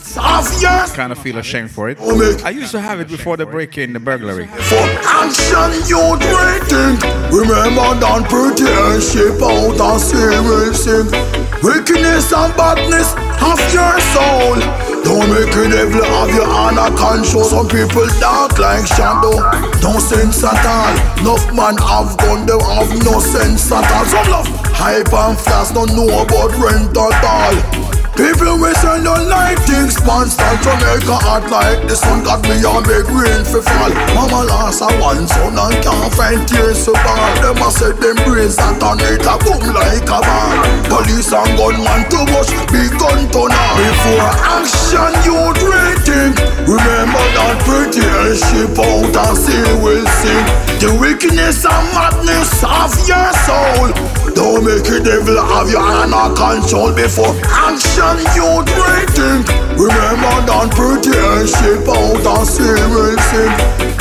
your 0.62 0.96
Kind 0.96 1.12
of 1.12 1.18
feel 1.18 1.36
ashamed 1.36 1.70
for 1.70 1.90
it. 1.90 1.98
Oh, 2.00 2.38
I 2.42 2.48
used 2.50 2.70
to 2.70 2.80
have 2.80 3.00
it 3.00 3.08
before 3.08 3.36
the 3.36 3.44
break-in, 3.44 3.92
the 3.92 4.00
burglary. 4.00 4.46
For 4.46 4.86
action, 5.04 5.72
you'd 5.92 6.24
rethink. 6.24 7.02
Remember, 7.30 8.00
done 8.00 8.24
pretty 8.24 8.64
and 8.64 9.02
shape 9.02 9.42
out 9.42 9.78
and 9.78 10.00
say 10.00 10.40
we'll 10.40 10.72
sing. 10.72 11.04
Wickedness 11.62 12.32
and 12.32 12.56
badness 12.56 13.12
of 13.42 13.60
your 13.74 14.00
soul. 14.16 14.91
Don't 15.04 15.28
make 15.30 15.50
the 15.52 15.68
devil 15.68 16.04
have 16.04 16.30
your 16.34 16.48
honor 16.48 16.90
control. 16.96 17.44
Some 17.44 17.68
people 17.68 18.06
dark 18.20 18.58
like 18.58 18.86
shadow. 18.86 19.34
No 19.82 19.98
sense 19.98 20.42
at 20.44 20.64
all. 20.64 20.94
Enough 21.20 21.52
man 21.54 21.76
have 21.78 22.16
gun, 22.18 22.46
they 22.46 22.58
have 22.58 22.90
no 23.04 23.18
sense 23.20 23.70
at 23.72 23.84
all. 23.92 24.06
Some 24.06 24.30
love 24.30 24.48
hype 24.74 25.12
and 25.12 25.38
fast, 25.38 25.74
don't 25.74 25.92
know 25.94 26.08
about 26.22 26.50
rent 26.58 26.96
at 26.96 27.24
all. 27.24 27.81
People 28.22 28.54
we 28.62 28.70
say 28.78 29.02
no 29.02 29.18
like 29.26 29.58
things 29.66 29.98
constant 29.98 30.62
Jamaica 30.62 31.18
hot 31.26 31.42
like 31.50 31.82
the 31.90 31.98
sun 31.98 32.22
got 32.22 32.38
me 32.46 32.62
on 32.62 32.86
big 32.86 33.02
rain 33.10 33.42
for 33.42 33.58
fall. 33.66 33.90
Mama 34.14 34.46
lost 34.46 34.78
a 34.78 34.86
one 35.02 35.26
son 35.26 35.58
and 35.58 35.74
can't 35.82 36.06
find 36.14 36.46
tears 36.46 36.86
to 36.86 36.94
ball 37.02 37.34
Them 37.42 37.58
a 37.58 37.68
say 37.74 37.90
them 37.90 38.14
brains 38.22 38.54
that 38.62 38.78
on 38.78 39.02
it 39.02 39.26
a 39.26 39.34
boom 39.42 39.58
like 39.74 40.06
a 40.06 40.22
ball. 40.22 40.54
Police 40.86 41.34
and 41.34 41.50
gunman 41.58 42.06
to 42.14 42.20
bush 42.30 42.54
big 42.70 42.94
gun 42.94 43.26
turner 43.34 43.70
Before 43.74 44.30
action 44.54 45.12
you'd 45.26 45.58
rethink 45.58 46.38
Remember 46.70 47.26
that 47.34 47.58
pretty 47.66 48.06
and 48.06 48.38
ship 48.38 48.78
out 48.78 49.18
and 49.18 49.34
say 49.34 49.66
we'll 49.82 50.06
sing 50.22 50.46
The 50.78 50.94
wickedness 50.94 51.66
and 51.66 51.86
madness 51.90 52.54
of 52.62 52.94
your 53.02 53.30
soul 53.42 54.21
Don't 54.34 54.64
make 54.64 54.84
the 54.84 55.00
devil 55.04 55.36
have 55.36 55.70
your 55.70 55.82
honor 55.82 56.32
control 56.34 56.92
before 56.92 57.34
action 57.48 58.16
you'd 58.36 58.68
rethink 58.68 59.44
Remember 59.76 60.36
that 60.48 60.68
pretty 60.76 61.12
and 61.12 61.48
ship 61.48 61.88
out 61.88 62.24
and 62.24 62.46
say 62.48 62.76
we'll 62.92 63.16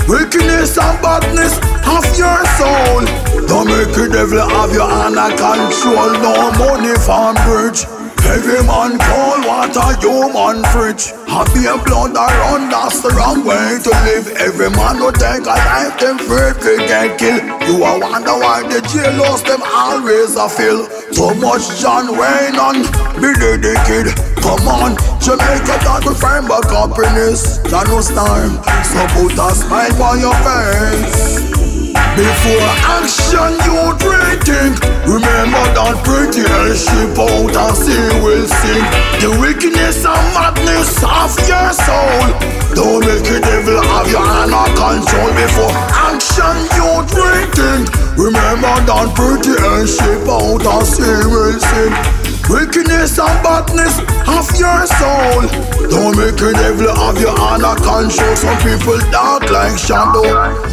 Wickedness 0.07 0.77
and 0.77 1.01
badness 1.01 1.55
of 1.87 2.03
your 2.17 2.43
soul. 2.59 3.05
Don't 3.47 3.67
make 3.67 3.93
the 3.95 4.09
devil 4.11 4.39
have 4.39 4.73
your 4.73 4.89
honor 4.89 5.29
control. 5.37 6.11
No 6.19 6.51
money 6.59 6.95
from 6.99 7.35
bridge 7.47 7.85
Every 8.27 8.61
man 8.65 8.97
call 8.99 9.41
water, 9.47 9.89
human 9.99 10.63
fridge. 10.71 11.11
Happy 11.27 11.65
and 11.65 11.83
blood 11.83 12.15
around, 12.15 12.69
that's 12.69 13.01
the 13.01 13.09
wrong 13.09 13.43
way 13.45 13.79
to 13.81 13.91
live. 14.05 14.27
Every 14.37 14.69
man 14.69 14.97
who 14.97 15.11
take 15.11 15.45
a 15.47 15.55
life, 15.55 15.99
them 15.99 16.19
afraid 16.19 16.87
get 16.87 17.17
killed. 17.17 17.43
You 17.67 17.83
a 17.83 17.99
wonder 17.99 18.35
why 18.37 18.63
the 18.63 18.79
jailhouse 18.87 19.43
them 19.45 19.61
always 19.63 20.35
a 20.35 20.47
feel. 20.49 20.87
So 21.11 21.33
much 21.35 21.79
John 21.79 22.17
Wayne 22.17 22.57
on 22.59 22.83
Billy 23.19 23.57
the 23.57 23.75
Kid. 23.87 24.13
Come 24.41 24.67
on, 24.67 24.97
Jamaica 25.21 25.77
got 25.85 26.03
to 26.03 26.13
find 26.15 26.47
back 26.47 26.65
happiness. 26.69 27.57
That 27.69 27.87
was 27.89 28.09
time, 28.09 28.57
so 28.83 29.01
put 29.15 29.37
a 29.37 29.55
smile 29.55 30.03
on 30.03 30.19
your 30.19 30.35
face. 30.43 31.60
Before 31.93 32.69
action, 32.99 33.51
you'd 33.67 33.99
rethink. 33.99 34.79
Remember 35.07 35.63
that 35.75 35.99
pretty 36.03 36.43
ship 36.75 37.17
out 37.19 37.51
and 37.51 37.75
sea 37.75 38.07
we'll 38.23 38.47
sing. 38.47 38.85
The 39.19 39.29
wickedness 39.39 40.05
and 40.05 40.27
madness 40.35 41.03
of 41.03 41.35
your 41.47 41.71
soul. 41.75 42.27
Don't 42.75 43.03
make 43.03 43.23
the 43.27 43.39
devil 43.43 43.81
have 43.81 44.07
your 44.07 44.23
honor 44.23 44.69
control. 44.77 45.31
Before 45.35 45.75
action, 45.91 46.57
you'd 46.77 47.09
rethink. 47.11 47.85
Remember 48.15 48.75
that 48.87 49.11
pretty 49.15 49.55
ship 49.87 50.27
out 50.27 50.63
and 50.63 50.87
sea 50.87 51.27
we'll 51.27 51.59
sing. 51.59 52.20
Wickedness 52.49 53.17
and 53.19 53.43
badness 53.43 53.99
of 54.27 54.47
your 54.57 54.85
soul. 54.87 55.41
Don't 55.89 56.17
make 56.17 56.37
the 56.37 56.51
devil 56.53 56.93
have 56.95 57.19
your 57.19 57.37
honor 57.39 57.75
control. 57.75 58.35
Some 58.35 58.57
people 58.59 58.99
dark 59.11 59.49
like 59.49 59.77
shadow. 59.77 60.23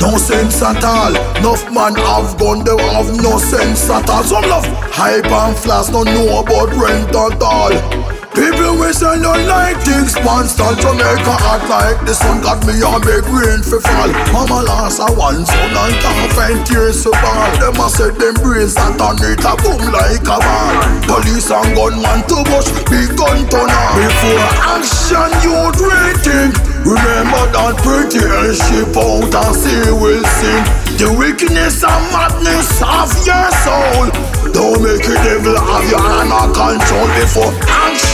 No 0.01 0.17
sense 0.17 0.63
at 0.63 0.83
all. 0.83 1.15
Enough 1.39 1.71
man 1.73 1.95
have 1.95 2.39
gun, 2.39 2.65
they 2.65 2.77
have 2.93 3.11
no 3.23 3.39
sense 3.39 3.89
at 3.91 4.09
all. 4.09 4.25
Some 4.25 4.49
love 4.49 4.67
hype 4.93 5.27
and 5.27 5.57
flash, 5.57 5.89
don't 5.89 6.07
know 6.07 6.41
about 6.41 6.71
rent 6.75 7.15
at 7.15 7.43
all. 7.43 8.18
People 8.37 8.79
wish 8.79 9.01
I 9.03 9.17
don't 9.19 9.47
like 9.49 9.81
things 9.83 10.15
constant 10.15 10.79
Jamaica 10.79 11.35
hot 11.43 11.65
like 11.67 11.99
the 12.07 12.15
sun 12.15 12.41
got 12.45 12.61
me 12.69 12.79
on 12.85 13.01
big 13.03 13.25
rain 13.27 13.65
for 13.65 13.81
fall. 13.83 14.11
Mama 14.31 14.63
lost 14.69 15.01
a 15.01 15.09
one 15.17 15.43
son 15.43 15.73
and 15.75 15.95
can't 15.99 16.33
find 16.37 16.61
tears 16.67 17.03
to 17.03 17.11
ball 17.19 17.51
Them 17.59 17.81
a 17.81 17.87
say 17.89 18.13
them 18.15 18.37
brains 18.45 18.77
that 18.77 19.01
on 19.01 19.19
it 19.25 19.43
a 19.43 19.53
boom 19.65 19.83
like 19.91 20.23
a 20.23 20.39
ball. 20.39 20.75
Police 21.09 21.51
and 21.51 21.73
gunman 21.75 22.21
to 22.31 22.39
bush 22.47 22.69
big 22.93 23.11
gun 23.17 23.43
turner 23.49 23.89
Before 23.97 24.49
action 24.77 25.31
you'd 25.43 25.77
rethink 25.81 26.53
Remember 26.87 27.45
that 27.53 27.75
pretty 27.83 28.23
and 28.23 28.55
ship 28.55 28.95
out 28.97 29.29
and 29.29 29.55
say 29.57 29.93
we'll 29.93 30.25
sing. 30.41 30.65
The 30.97 31.11
wickedness 31.13 31.85
and 31.85 32.05
madness 32.15 32.81
of 32.81 33.13
your 33.29 33.49
soul. 33.61 34.09
Don't 34.55 34.81
make 34.81 35.05
the 35.05 35.15
devil 35.21 35.53
have 35.59 35.85
your 35.91 36.01
honor 36.01 36.49
control 36.55 37.07
Before 37.19 37.53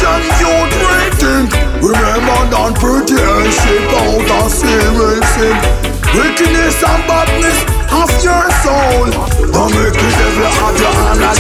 action 0.05 0.37
you'd 0.41 0.73
rethink 0.85 1.49
Remember 1.81 2.41
that 2.53 2.73
pretty 2.77 3.17
and 3.17 3.53
ship 3.53 3.91
out 3.97 4.29
and 4.29 4.51
say 4.53 4.93
we'll 4.97 5.25
Wickedness 6.15 6.79
and 6.85 7.03
badness 7.11 7.59
of 7.91 8.07
your 8.23 8.47
soul. 8.63 9.11
Don't 9.51 9.71
make 9.75 9.95
the 9.95 10.09
devil 10.15 10.47
have 10.47 10.79
honor 10.95 11.35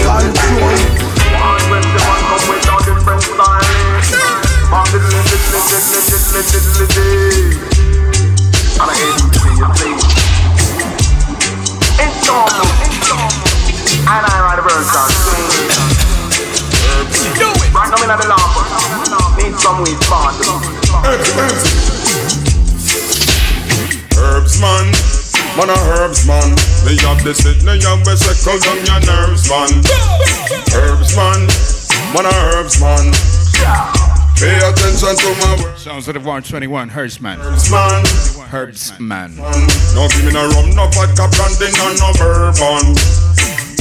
control 12.82 13.30
And 14.06 14.26
I 14.26 14.40
write 14.42 14.58
a 14.58 14.62
verse 14.62 14.92
down. 14.92 15.08
Do 15.08 15.30
it. 15.30 15.33
Right 15.33 15.33
now, 15.33 15.33
I'm 15.33 15.33
in 18.02 18.08
the 18.08 18.26
lamp. 18.28 19.36
Need 19.38 19.54
some 19.60 19.82
weed, 19.82 19.98
spawn. 20.02 20.34
Herbs 24.16 24.60
man, 24.60 24.86
man 25.56 25.70
a 25.70 25.76
herbs 25.94 26.26
man. 26.26 26.50
Me 26.86 26.96
have 27.02 27.22
the 27.24 27.34
sit, 27.34 27.62
me 27.64 27.76
have 27.82 28.04
the 28.04 28.16
set, 28.16 28.38
cause 28.42 28.64
on 28.66 28.78
your 28.86 29.00
nerves 29.04 29.48
man. 29.50 29.70
Herbs 30.74 31.14
man, 31.16 31.46
man 32.14 32.26
a 32.26 32.34
herbs 32.54 32.80
man. 32.80 33.12
Pay 34.36 34.58
attention 34.58 35.14
to 35.14 35.28
my 35.46 35.62
words. 35.62 35.82
Sounds 35.82 36.08
of 36.08 36.14
the 36.14 36.20
War 36.20 36.40
21, 36.40 36.90
Hertzman. 36.90 37.38
man. 37.70 38.04
Hertzman. 38.50 39.36
No 39.94 40.08
give 40.08 40.24
me 40.24 40.32
no 40.32 40.48
rum, 40.50 40.74
no 40.74 40.88
vodka, 40.90 41.28
brandy, 41.30 41.70
no 41.78 41.94
no 42.02 42.10
bourbon. 42.18 42.94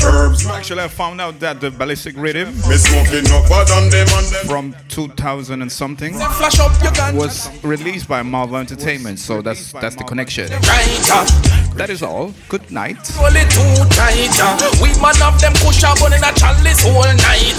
Herbs. 0.06 0.46
Actually, 0.48 0.84
I 0.84 0.88
found 0.88 1.22
out 1.22 1.40
that 1.40 1.60
the 1.62 1.72
ballistic 1.72 2.16
rhythm 2.18 2.50
Me 2.70 2.76
smoking 2.78 3.24
no 3.26 3.42
than 3.66 3.90
them 3.90 4.08
and 4.10 4.28
them. 4.28 4.46
from 4.48 4.76
2000 4.90 5.62
and 5.62 5.72
something 5.72 6.14
Flash 6.14 6.60
up 6.60 6.72
your 6.84 6.92
gun. 6.92 7.16
was 7.16 7.50
released 7.64 8.08
by 8.08 8.22
Marvel 8.22 8.58
Entertainment, 8.58 9.20
so 9.20 9.42
that's 9.42 9.72
that's 9.74 9.96
the 9.96 10.04
connection. 10.04 10.48
That 11.76 11.90
is 11.90 12.04
all. 12.04 12.34
Good 12.50 12.70
night. 12.72 12.98
Roll 13.18 13.34
it 13.34 13.50
too 13.50 13.84
tight. 13.98 14.30
We 14.82 14.94
man 15.02 15.18
of 15.26 15.40
them 15.42 15.54
push 15.58 15.84
up 15.84 16.02
on 16.02 16.14
in 16.14 16.22
a 16.24 16.32
chalice 16.38 16.86
all 16.86 17.02
night. 17.04 17.58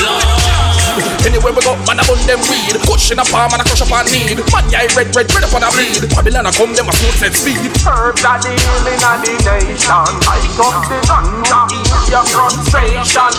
Lord. 0.00 0.24
Anyway 1.26 1.52
we 1.54 1.60
go, 1.62 1.76
man 1.86 2.00
I 2.00 2.04
bun 2.08 2.18
them 2.26 2.40
weed. 2.48 2.74
Push 2.88 3.12
in 3.12 3.18
a 3.20 3.24
palm 3.28 3.52
and 3.52 3.60
I 3.60 3.64
crush 3.68 3.82
up 3.84 3.92
on 3.92 4.06
need. 4.08 4.40
Man 4.50 4.64
yeah 4.72 4.88
red, 4.96 5.12
red, 5.14 5.28
red 5.30 5.44
up 5.44 5.52
on 5.54 5.62
a 5.62 5.70
bleed. 5.70 6.08
Babylon 6.10 6.46
a 6.48 6.52
come, 6.52 6.72
them 6.74 6.88
a 6.88 6.92
smooth 6.96 7.16
set 7.20 7.34
speed. 7.36 7.60
Herbs 7.84 8.24
are 8.24 8.40
the 8.40 8.50
healing 8.56 9.02
of 9.04 9.18
the 9.20 9.34
nation. 9.44 10.08
Light 10.24 10.56
up 10.58 10.76
the 10.88 10.98
frustration. 11.48 13.32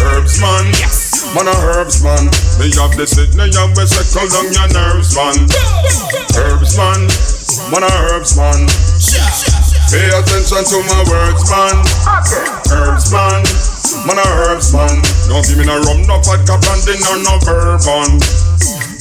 Herbs 0.00 0.40
man. 0.40 0.64
Yes. 0.80 1.28
Man 1.34 1.48
a 1.48 1.54
herbs 1.72 2.02
man. 2.02 2.24
Me 2.56 2.72
have 2.80 2.96
the 2.96 3.04
Sydney 3.06 3.52
and 3.52 3.72
we 3.76 3.84
settle 3.84 4.28
down 4.32 4.48
your 4.52 4.68
nerves 4.72 5.12
man. 5.16 5.36
Herbs 6.36 6.76
man. 6.76 7.00
Man 7.68 7.84
a 7.84 7.92
herbs 8.08 8.36
man. 8.36 8.64
Pay 9.92 10.08
attention 10.08 10.64
to 10.64 10.78
my 10.88 11.00
words 11.08 11.44
man. 11.52 11.76
Herbs 12.72 13.12
man. 13.12 13.44
Man 14.08 14.16
a 14.16 14.26
herbs 14.48 14.72
man. 14.72 14.96
Don't 15.28 15.44
give 15.44 15.58
me 15.58 15.66
no 15.68 15.80
rum, 15.84 16.04
no 16.08 16.16
vodka, 16.24 16.56
brandy, 16.64 16.96
no 17.04 17.12
no 17.28 17.36
bourbon. 17.44 18.20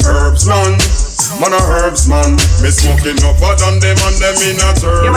Herbs 0.03 0.47
man. 0.47 1.10
Man 1.39 1.53
a 1.53 1.61
herbs 1.71 2.07
man. 2.07 2.35
Me 2.61 2.69
smoking 2.69 3.15
no 3.21 3.33
than 3.55 3.79
them 3.79 3.97
and 3.97 4.17
them 4.17 4.35
in 4.43 4.57
a 4.59 4.73
turban. 4.79 5.15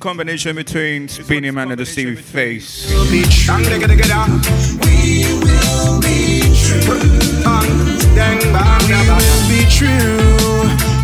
Combination 0.00 0.56
between 0.56 1.08
Beenie 1.28 1.50
Man 1.50 1.70
and 1.70 1.78
the 1.78 1.84
Stevie 1.86 2.16
Face. 2.16 2.90
it'll 2.90 3.04
be 3.10 3.22
true. 3.24 3.54
We 4.82 5.24
will 5.40 6.00
be 6.00 6.40
true. 6.56 6.80
We 8.88 8.96
will 9.06 9.48
be 9.48 9.66
true. 9.70 10.99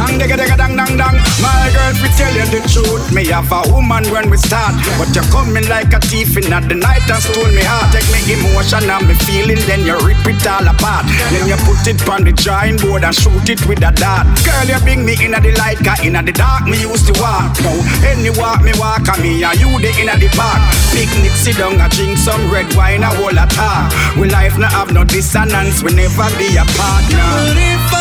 Be 0.00 0.16
digga 0.16 0.36
digga 0.40 0.56
dang 0.56 0.76
dang 0.76 0.96
dang. 0.96 1.16
My 1.44 1.68
girl, 1.76 1.92
we 2.00 2.08
tell 2.16 2.32
you 2.32 2.46
the 2.48 2.60
truth. 2.72 3.12
Me 3.12 3.26
have 3.28 3.52
a 3.52 3.60
woman 3.68 4.04
when 4.08 4.30
we 4.30 4.36
start, 4.40 4.72
but 4.96 5.12
you 5.12 5.20
coming 5.28 5.68
like 5.68 5.92
a 5.92 6.00
thief 6.00 6.36
in 6.40 6.52
at 6.52 6.68
the 6.68 6.74
night 6.74 7.04
and 7.04 7.20
stole 7.20 7.52
me 7.52 7.60
heart. 7.60 7.92
Take 7.92 8.08
me 8.08 8.20
emotion 8.32 8.88
and 8.88 9.04
me 9.04 9.14
feeling, 9.28 9.60
then 9.68 9.84
you 9.84 9.96
rip 10.00 10.24
it 10.24 10.40
all 10.48 10.64
apart. 10.64 11.04
Then 11.28 11.44
you 11.48 11.56
put 11.68 11.84
it 11.84 12.00
on 12.08 12.24
the 12.24 12.32
drawing 12.32 12.80
board 12.80 13.04
and 13.04 13.14
shoot 13.14 13.48
it 13.52 13.60
with 13.68 13.84
a 13.84 13.92
dart. 13.92 14.24
Girl, 14.40 14.66
you 14.72 14.80
bring 14.80 15.04
me 15.04 15.20
in 15.20 15.36
the 15.36 15.52
light, 15.60 15.78
cause 15.84 16.00
in 16.00 16.16
the 16.16 16.32
dark 16.32 16.64
me 16.64 16.80
used 16.80 17.06
to 17.08 17.14
walk. 17.20 17.52
Now 17.60 17.76
any 18.08 18.32
walk 18.40 18.64
me 18.64 18.72
walk, 18.80 19.04
and 19.04 19.20
me 19.20 19.44
and 19.44 19.56
you 19.60 19.68
the 19.84 19.90
in 20.00 20.08
the 20.08 20.28
park. 20.32 20.60
Picnic, 20.96 21.36
sit 21.36 21.60
down 21.60 21.76
and 21.76 21.92
drink 21.92 22.16
some 22.16 22.40
red 22.48 22.72
wine, 22.72 23.04
a 23.04 23.10
whole 23.20 23.36
a 23.36 23.46
talk. 23.52 23.92
We 24.16 24.32
life 24.32 24.56
not 24.56 24.72
have 24.72 24.92
no 24.92 25.04
dissonance, 25.04 25.84
we 25.84 25.92
never 25.92 26.28
be 26.40 26.56
apart 26.56 27.04
now. 27.12 27.99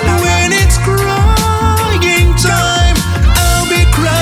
When 0.00 0.52
it's 0.52 0.78
crying 0.78 2.32
time, 2.40 2.96
I'll 3.36 3.68
be 3.68 3.84
crying 3.92 4.12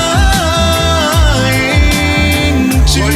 too. 2.87 3.03
Oh, 3.03 3.11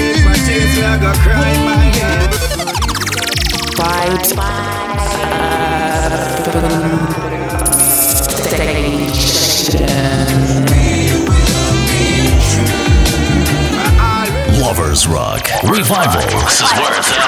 Vibes. 3.76 4.30
Lovers 14.60 15.06
Rock. 15.06 15.48
Revival. 15.64 16.22
This 16.40 16.60
is 16.60 16.72
worth 16.78 17.10
it. 17.10 17.18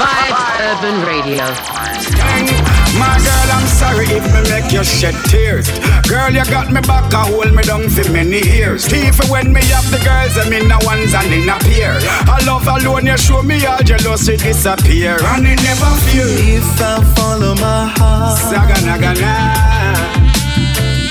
Vibe 0.00 0.34
Urban 0.60 0.96
Radio. 1.06 2.79
My 2.98 3.16
girl, 3.18 3.48
I'm 3.54 3.66
sorry 3.66 4.06
if 4.06 4.24
me 4.34 4.40
make 4.50 4.72
you 4.72 4.84
shed 4.84 5.14
tears. 5.26 5.68
Girl, 6.08 6.30
you 6.30 6.44
got 6.46 6.70
me 6.72 6.80
back 6.82 7.12
and 7.12 7.28
hold 7.34 7.52
me 7.54 7.62
down 7.62 7.88
for 7.88 8.10
many 8.12 8.40
years. 8.46 8.92
Even 8.92 9.28
when 9.28 9.52
me 9.52 9.62
have 9.70 9.88
the 9.90 9.98
girls, 10.04 10.36
I'm 10.36 10.52
in 10.52 10.68
the 10.68 10.78
ones 10.84 11.14
and 11.14 11.32
in 11.32 11.48
a 11.48 11.58
pair. 11.60 11.98
I 12.26 12.42
love 12.46 12.66
alone, 12.66 13.06
you 13.06 13.16
show 13.16 13.42
me 13.42 13.64
all 13.66 13.78
jealousy 13.82 14.36
disappear. 14.36 15.16
And 15.22 15.46
it 15.46 15.62
never 15.62 15.90
fear. 16.10 16.26
If 16.26 16.80
I 16.80 17.02
follow 17.14 17.54
my 17.54 17.86
heart, 17.96 18.38
Saga 18.38 18.80
naga 18.84 19.14
na. 19.20 19.34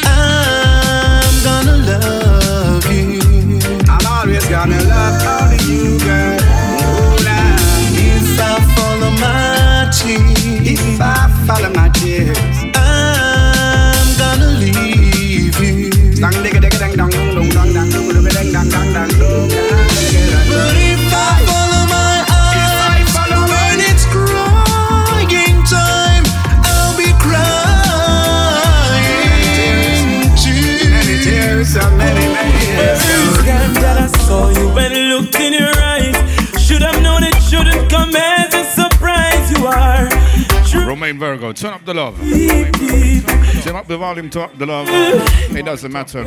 I'm 0.05 1.35
gonna 1.43 1.77
love 1.89 2.85
you. 2.91 3.19
I'm 3.87 4.05
always 4.05 4.45
gonna 4.47 4.81
love 4.83 5.23
all 5.25 5.51
of 5.53 5.61
you, 5.69 5.97
girl. 5.99 6.37
Oh, 6.41 7.17
nah. 7.23 7.55
If 7.95 8.39
I 8.39 8.59
follow 8.75 9.11
my 9.11 9.48
tears, 9.91 10.21
If 10.65 11.01
I 11.01 11.29
follow 11.47 11.69
my 11.73 11.89
tears. 11.89 12.37
I'm 12.75 14.17
gonna 14.17 14.59
leave 14.59 15.59
you. 15.59 17.28
True. 41.13 41.19
Virgo, 41.19 41.53
turn 41.53 41.73
up 41.73 41.85
the 41.85 41.93
love. 41.93 42.17
Turn 43.63 43.75
up 43.75 43.87
the 43.87 43.97
volume, 43.97 44.29
turn 44.29 44.43
up 44.43 44.57
the 44.57 44.65
love. 44.65 44.87
It 44.89 45.65
doesn't 45.65 45.91
matter. 45.91 46.23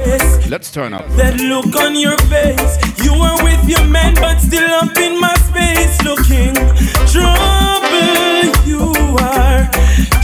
Let's 0.49 0.70
turn 0.70 0.93
up. 0.93 1.07
That 1.16 1.37
look 1.41 1.74
on 1.76 1.95
your 1.95 2.16
face. 2.28 2.78
You 3.05 3.12
were 3.12 3.43
with 3.43 3.68
your 3.68 3.85
man, 3.87 4.14
but 4.14 4.39
still 4.39 4.70
up 4.70 4.97
in 4.97 5.20
my 5.20 5.35
space. 5.35 6.03
Looking 6.03 6.55
trouble. 7.11 8.53
You 8.66 8.93
are 9.20 9.68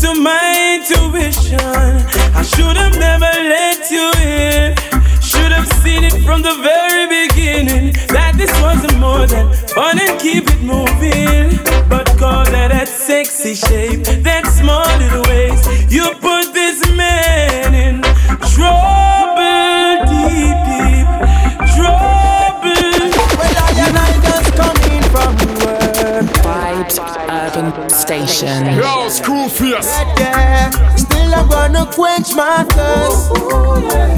To 0.00 0.14
my 0.14 0.76
intuition. 0.78 1.58
I 1.60 2.42
should 2.42 2.76
have 2.76 2.96
never 2.98 3.32
let 3.54 3.90
you 3.90 4.12
in. 4.22 4.76
Should 5.20 5.50
have 5.50 5.66
seen 5.82 6.04
it 6.04 6.22
from 6.24 6.40
the 6.42 6.54
very 6.62 7.08
beginning 7.26 7.94
that 8.14 8.34
this 8.36 8.52
wasn't 8.62 8.96
more 9.00 9.26
than 9.26 9.52
fun 9.74 9.98
and 9.98 10.20
keep 10.20 10.44
it 10.46 10.60
moving. 10.62 11.58
But 11.88 12.06
cause 12.16 12.46
of 12.46 12.70
that 12.70 12.86
sexy 12.86 13.54
shape, 13.54 14.04
that 14.22 14.46
small 14.46 14.86
little 14.98 15.24
waist, 15.24 15.90
you 15.90 16.14
put 16.20 16.54
this 16.54 16.78
man 16.94 17.74
in 17.74 18.00
trouble, 18.54 20.06
deep, 20.06 20.58
deep 20.70 21.08
trouble. 21.74 22.07
Station. 27.88 28.64
Yo, 28.76 29.08
Screwface. 29.08 29.88
Yeah, 30.18 30.70
still 30.96 31.34
I'm 31.34 31.48
gonna 31.48 31.86
quench 31.92 32.34
my 32.34 32.64
thirst. 32.64 33.34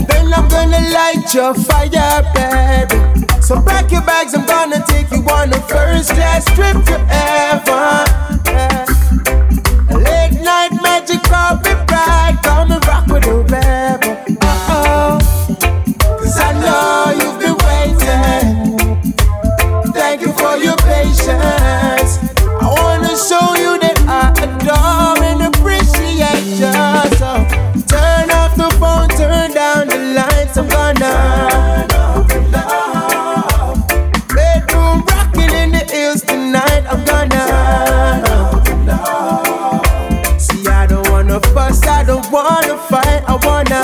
Then 0.09 0.33
I'm 0.33 0.49
gonna 0.49 0.81
light 0.93 1.35
your 1.35 1.55
fire, 1.55 2.23
baby. 2.35 3.27
So 3.43 3.61
pack 3.63 3.91
your 3.91 4.03
bags, 4.03 4.35
I'm 4.35 4.47
gonna 4.47 4.85
take 4.87 5.11
you 5.11 5.23
on 5.29 5.53
a 5.53 5.61
first 5.63 6.11
class 6.11 6.45
trip 6.55 6.85
to 6.87 6.99
heaven. 6.99 8.07
Yeah. 8.47 8.87
Late 9.97 10.41
night 10.43 10.73
magic, 10.83 11.23
call 11.23 11.57
me 11.57 11.75
bright. 11.87 12.39
Come 12.43 12.71
and 12.73 12.87
rock 12.87 13.07
with 13.09 13.25
the 13.25 13.35
rebel. 13.51 14.20
So 43.71 43.77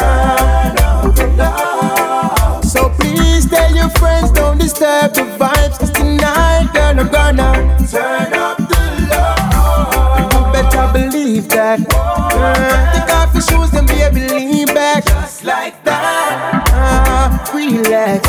please 2.98 3.46
tell 3.46 3.72
your 3.72 3.88
friends, 3.90 4.32
don't 4.32 4.58
disturb 4.58 5.14
the 5.14 5.22
vibes. 5.38 5.78
Tonight, 5.94 6.70
girl, 6.74 6.98
I'm 6.98 7.08
gonna 7.08 7.78
turn 7.88 8.32
up 8.32 8.58
the 8.58 9.06
love. 9.12 10.32
You 10.32 10.40
better 10.52 10.92
believe 10.92 11.48
that. 11.50 11.78
Take 11.78 13.14
off 13.14 13.32
your 13.32 13.42
shoes 13.42 13.70
baby, 13.86 14.28
lean 14.28 14.66
back. 14.74 15.04
Just 15.04 15.44
like 15.44 15.84
that. 15.84 16.68
Uh, 16.72 17.38
relax. 17.54 18.26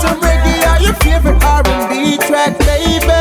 Some 0.00 0.18
reggae 0.22 0.80
your 0.82 0.94
favorite 0.94 1.44
R&B 1.44 2.16
track, 2.26 2.56
baby. 2.60 3.12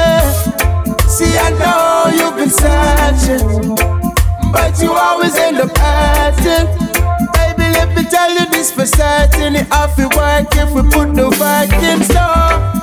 See, 1.10 1.38
I 1.38 1.50
know 1.60 2.08
you've 2.16 2.38
been 2.38 2.50
searching, 2.50 3.76
but 4.54 4.82
you 4.82 4.94
always 4.94 5.36
end 5.36 5.58
up 5.58 5.78
asking. 5.78 6.93
Tell 8.10 8.32
you 8.32 8.46
this 8.52 8.72
for 8.72 8.86
certain. 8.86 9.56
It 9.56 9.72
off 9.72 9.98
it 9.98 10.16
work 10.16 10.56
if 10.56 10.72
we 10.72 10.82
put 10.84 11.14
the 11.16 11.30
work 11.40 11.74
in. 11.84 12.04
So 12.04 12.26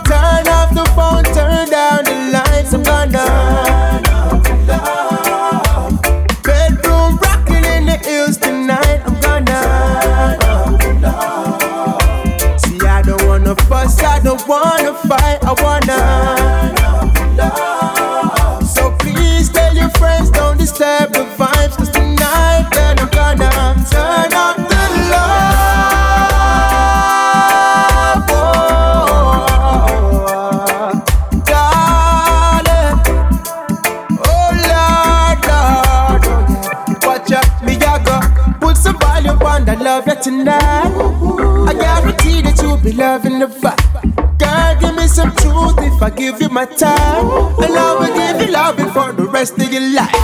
turn 0.08 0.48
off 0.48 0.74
the 0.74 0.84
phone, 0.96 1.24
turn 1.34 1.68
down 1.70 2.04
the 2.04 2.30
lights. 2.32 2.72
I'm 2.74 2.82
gonna 2.82 3.24
love 4.66 6.02
bedroom 6.42 7.16
rocking 7.18 7.64
in 7.64 7.86
the 7.86 7.96
hills 8.04 8.36
tonight. 8.38 9.02
I'm 9.06 9.20
gonna 9.20 9.60
see. 12.58 12.80
I 12.86 13.02
don't 13.02 13.24
wanna 13.26 13.54
fuss, 13.56 14.02
I 14.02 14.20
don't 14.20 14.46
wanna 14.48 14.94
fight. 14.94 15.38
I 15.44 15.52
wanna. 15.62 16.59
Loving 43.00 43.38
the 43.38 43.46
vibe. 43.46 44.38
Girl, 44.38 44.76
give 44.80 44.94
me 44.94 45.06
some 45.06 45.34
truth 45.36 45.78
if 45.78 46.02
I 46.02 46.10
give 46.10 46.38
you 46.40 46.50
my 46.50 46.66
time. 46.66 47.26
And 47.64 47.74
I 47.74 47.96
will 47.98 48.14
give 48.14 48.46
you 48.46 48.52
loving 48.52 48.90
for 48.90 49.12
the 49.12 49.26
rest 49.26 49.58
of 49.58 49.72
your 49.72 49.80
life. 49.94 50.14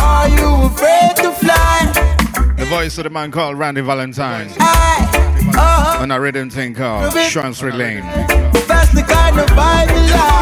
Are 0.00 0.28
you 0.28 0.66
afraid 0.66 1.16
to 1.24 1.32
fly? 1.32 2.54
The 2.58 2.66
voice 2.66 2.98
of 2.98 3.04
the 3.04 3.10
man 3.10 3.30
called 3.30 3.58
Randy 3.58 3.80
Valentine. 3.80 4.50
Uh, 4.60 5.98
On 6.00 6.10
a 6.10 6.18
riddim 6.18 6.52
thing 6.52 6.74
called 6.74 7.12
Shrewsbury 7.14 7.72
Lane. 7.72 8.04
The 8.94 9.02
kind 9.02 9.38
of 9.38 9.48
vibe 9.50 9.90
you 9.90 10.02
like. 10.12 10.34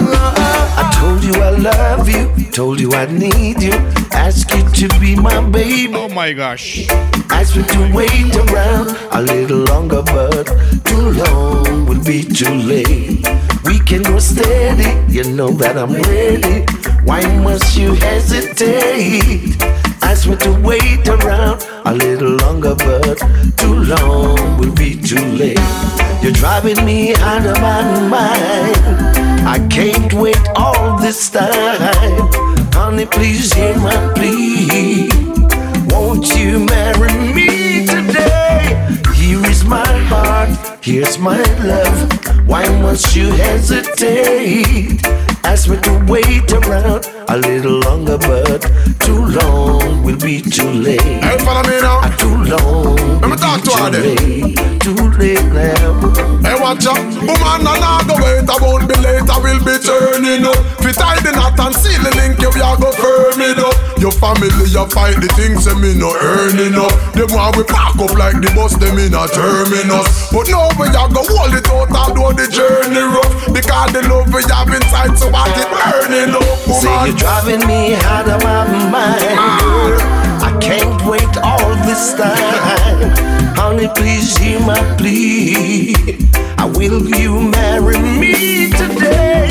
Uh-uh. 0.00 0.80
I 0.80 0.84
told 0.98 1.22
you 1.22 1.34
I 1.42 1.50
love 1.50 2.08
you, 2.08 2.50
told 2.50 2.80
you 2.80 2.92
I 2.92 3.06
need 3.06 3.62
you, 3.62 3.72
ask 4.12 4.50
you 4.54 4.62
to 4.88 5.00
be 5.00 5.14
my 5.16 5.40
baby. 5.50 5.94
Oh 5.94 6.08
my 6.08 6.32
gosh. 6.32 6.88
Ask 7.30 7.56
me 7.56 7.62
to 7.62 7.92
wait 7.94 8.34
around 8.36 8.96
a 9.12 9.20
little 9.22 9.64
longer, 9.64 10.02
but 10.02 10.46
too 10.84 11.10
long 11.22 11.86
will 11.86 12.02
be 12.04 12.22
too 12.22 12.54
late. 12.54 13.26
We 13.64 13.78
can 13.80 14.02
go 14.02 14.18
steady, 14.18 14.90
you 15.12 15.24
know 15.24 15.50
that 15.50 15.76
I'm 15.76 15.92
ready. 15.92 16.64
Why 17.04 17.22
must 17.42 17.76
you 17.76 17.94
hesitate? 17.94 19.56
Ask 20.02 20.28
me 20.28 20.36
to 20.36 20.52
wait 20.62 21.06
around 21.08 21.66
a 21.84 21.94
little 21.94 22.36
longer, 22.36 22.74
but 22.74 23.18
too 23.56 23.74
long 23.84 24.58
will 24.58 24.74
be 24.74 24.96
too 25.00 25.24
late. 25.36 25.89
You're 26.22 26.32
driving 26.32 26.84
me 26.84 27.14
out 27.14 27.46
of 27.46 27.58
my 27.60 27.82
mind. 28.08 28.76
I 29.48 29.66
can't 29.70 30.12
wait 30.12 30.36
all 30.54 30.98
this 30.98 31.30
time. 31.30 31.50
Honey, 32.74 33.06
please 33.06 33.52
hear 33.54 33.74
my 33.78 34.12
plea. 34.14 35.08
Won't 35.88 36.28
you 36.36 36.60
marry 36.66 37.32
me 37.32 37.86
today? 37.86 39.00
Here 39.14 39.44
is 39.46 39.64
my 39.64 39.86
heart, 40.08 40.50
here's 40.84 41.18
my 41.18 41.40
love. 41.64 42.46
Why 42.46 42.68
must 42.82 43.16
you 43.16 43.30
hesitate? 43.30 45.00
Ask 45.44 45.70
me 45.70 45.78
to 45.78 46.04
wait 46.06 46.52
around 46.52 47.06
a 47.30 47.38
little 47.38 47.78
longer, 47.80 48.18
but 48.18 48.58
too 48.98 49.24
long 49.38 50.02
will 50.02 50.18
be 50.18 50.42
too 50.42 50.68
late. 50.68 51.00
Hey, 51.00 51.38
follow 51.38 51.62
me 51.62 51.80
now. 51.80 52.02
Uh, 52.02 52.16
too 52.16 52.36
long. 52.50 52.96
Let 53.22 53.30
me 53.30 53.36
talk 53.36 53.62
to 53.62 53.72
her 53.78 53.90
then. 53.90 54.78
Too 54.82 54.98
late 55.14 55.46
now. 55.54 55.94
Hey, 56.42 56.58
watch 56.58 56.86
out. 56.90 56.98
Woman, 56.98 57.62
I 57.62 57.78
not 57.78 58.08
go 58.10 58.18
wait. 58.18 58.50
I 58.50 58.56
won't 58.58 58.88
be 58.90 58.98
late. 58.98 59.30
I 59.30 59.38
will 59.38 59.62
be 59.62 59.78
turning 59.78 60.42
up. 60.42 60.58
Fit 60.82 60.98
tie 60.98 61.22
the 61.22 61.30
knot 61.30 61.54
and 61.54 61.74
seal 61.74 62.02
the 62.02 62.10
link. 62.18 62.42
You 62.42 62.50
are 62.50 62.74
go 62.74 62.90
firm 62.98 63.38
it 63.38 63.62
up. 63.62 63.78
Your 64.02 64.10
family, 64.10 64.50
you 64.66 64.84
fight 64.90 65.20
the 65.22 65.30
things 65.38 65.70
that 65.70 65.78
me 65.78 65.94
no 65.94 66.10
earning 66.10 66.74
up. 66.74 66.90
Them 67.14 67.30
want 67.30 67.54
we 67.54 67.62
pack 67.62 67.94
up 67.94 68.10
like 68.18 68.42
the 68.42 68.50
bus. 68.58 68.74
Them 68.74 68.98
in 68.98 69.14
a 69.14 69.30
terminus. 69.30 70.34
But 70.34 70.50
now 70.50 70.66
we 70.74 70.90
are 70.90 71.06
go 71.06 71.22
hold 71.22 71.54
it 71.54 71.68
out. 71.70 71.94
Although 71.94 72.34
the 72.34 72.50
journey 72.50 73.06
rough. 73.06 73.54
Because 73.54 73.94
the 73.94 74.02
love 74.10 74.26
we 74.34 74.42
have 74.50 74.72
inside, 74.72 75.14
so 75.14 75.30
I 75.30 75.46
get 75.54 75.70
burning 75.70 76.34
up. 76.34 76.58
Say 76.80 76.90
Woman. 76.90 77.19
You're 77.20 77.28
driving 77.28 77.66
me 77.66 77.94
out 77.94 78.28
of 78.28 78.42
my 78.42 78.66
mind. 78.90 79.20
Girl, 79.60 80.00
I 80.42 80.58
can't 80.60 81.04
wait 81.06 81.36
all 81.42 81.74
this 81.86 82.14
time. 82.14 83.10
Honey, 83.56 83.88
please 83.94 84.36
hear 84.36 84.60
my 84.60 84.80
plea. 84.96 85.94
I 86.58 86.66
will 86.66 87.08
you 87.08 87.40
marry 87.50 87.98
me 87.98 88.70
today? 88.70 89.48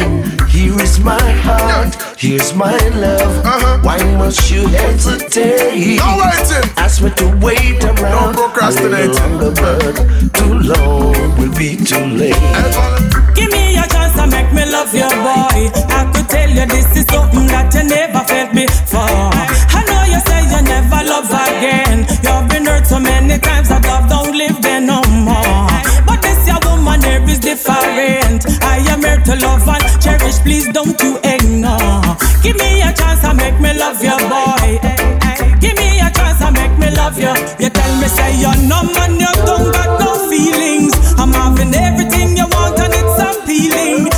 Here 0.49 0.79
is 0.81 0.99
my 0.99 1.31
heart, 1.41 1.95
here's 2.17 2.53
my 2.53 2.75
love. 2.89 3.45
Uh-huh. 3.45 3.79
Why 3.83 3.97
must 4.17 4.51
you 4.51 4.67
hesitate? 4.67 5.97
No 5.97 6.17
waiting. 6.19 6.69
Ask 6.77 7.01
me 7.01 7.11
to 7.11 7.27
wait 7.41 7.83
around. 7.83 8.35
No 8.35 8.49
procrastinating. 8.49 9.15
A 9.15 9.27
little 9.37 9.63
longer, 9.63 9.93
but 9.95 10.33
too 10.33 10.59
long 10.59 11.37
will 11.37 11.55
be 11.57 11.77
too 11.77 12.05
late. 12.05 12.35
Give 13.35 13.51
me 13.51 13.77
a 13.77 13.87
chance 13.87 13.93
to 13.93 13.98
make 14.29 14.51
me 14.53 14.65
love 14.65 14.93
your 14.93 15.09
boy. 15.21 15.69
I 15.89 16.09
could 16.13 16.29
tell 16.29 16.49
you 16.49 16.65
this 16.65 16.87
is 16.97 17.05
something 17.09 17.47
that 17.47 17.73
you 17.73 17.83
never 17.83 18.21
felt 18.25 18.51
before. 18.53 19.31
I 19.75 19.81
know 19.87 20.03
you 20.09 20.19
say 20.27 20.41
you 20.49 20.61
never 20.63 21.01
love 21.05 21.29
again. 21.29 22.05
You've 22.23 22.47
been 22.49 22.65
hurt 22.65 22.87
so 22.87 22.99
many 22.99 23.37
times 23.39 23.69
that 23.69 23.85
love 23.85 24.09
don't 24.09 24.35
live 24.35 24.61
there 24.61 24.81
no 24.81 25.01
more. 25.25 25.69
But 26.05 26.21
this 26.21 26.47
your 26.47 26.59
woman 26.65 27.01
here 27.03 27.23
is 27.29 27.39
different. 27.39 28.45
I 28.63 28.81
am 28.89 29.01
here 29.01 29.21
to 29.29 29.35
love 29.41 29.67
and 29.67 29.83
cherish. 30.01 30.39
Please 30.41 30.67
don't 30.69 30.97
you 31.01 31.17
ignore. 31.23 32.03
Give 32.43 32.57
me 32.57 32.81
a 32.81 32.91
chance 32.93 33.21
to 33.21 33.33
make 33.33 33.59
me 33.59 33.73
love 33.77 34.01
your 34.03 34.19
boy. 34.29 34.79
Give 35.59 35.75
me 35.77 35.99
a 35.99 36.09
chance 36.11 36.39
to 36.41 36.49
make 36.51 36.73
me 36.79 36.89
love 36.95 37.17
you. 37.19 37.33
You 37.59 37.69
tell 37.69 37.93
me 38.01 38.07
say 38.07 38.35
you're 38.39 38.57
no 38.67 38.83
man, 38.95 39.19
you 39.19 39.31
don't 39.45 39.71
got 39.71 39.99
no 39.99 40.27
feelings. 40.29 40.93
I'm 41.19 41.31
having 41.33 41.73
everything 41.75 42.37
you 42.37 42.47
want 42.47 42.79
and 42.79 42.93
it's 42.95 43.19
appealing. 43.19 44.08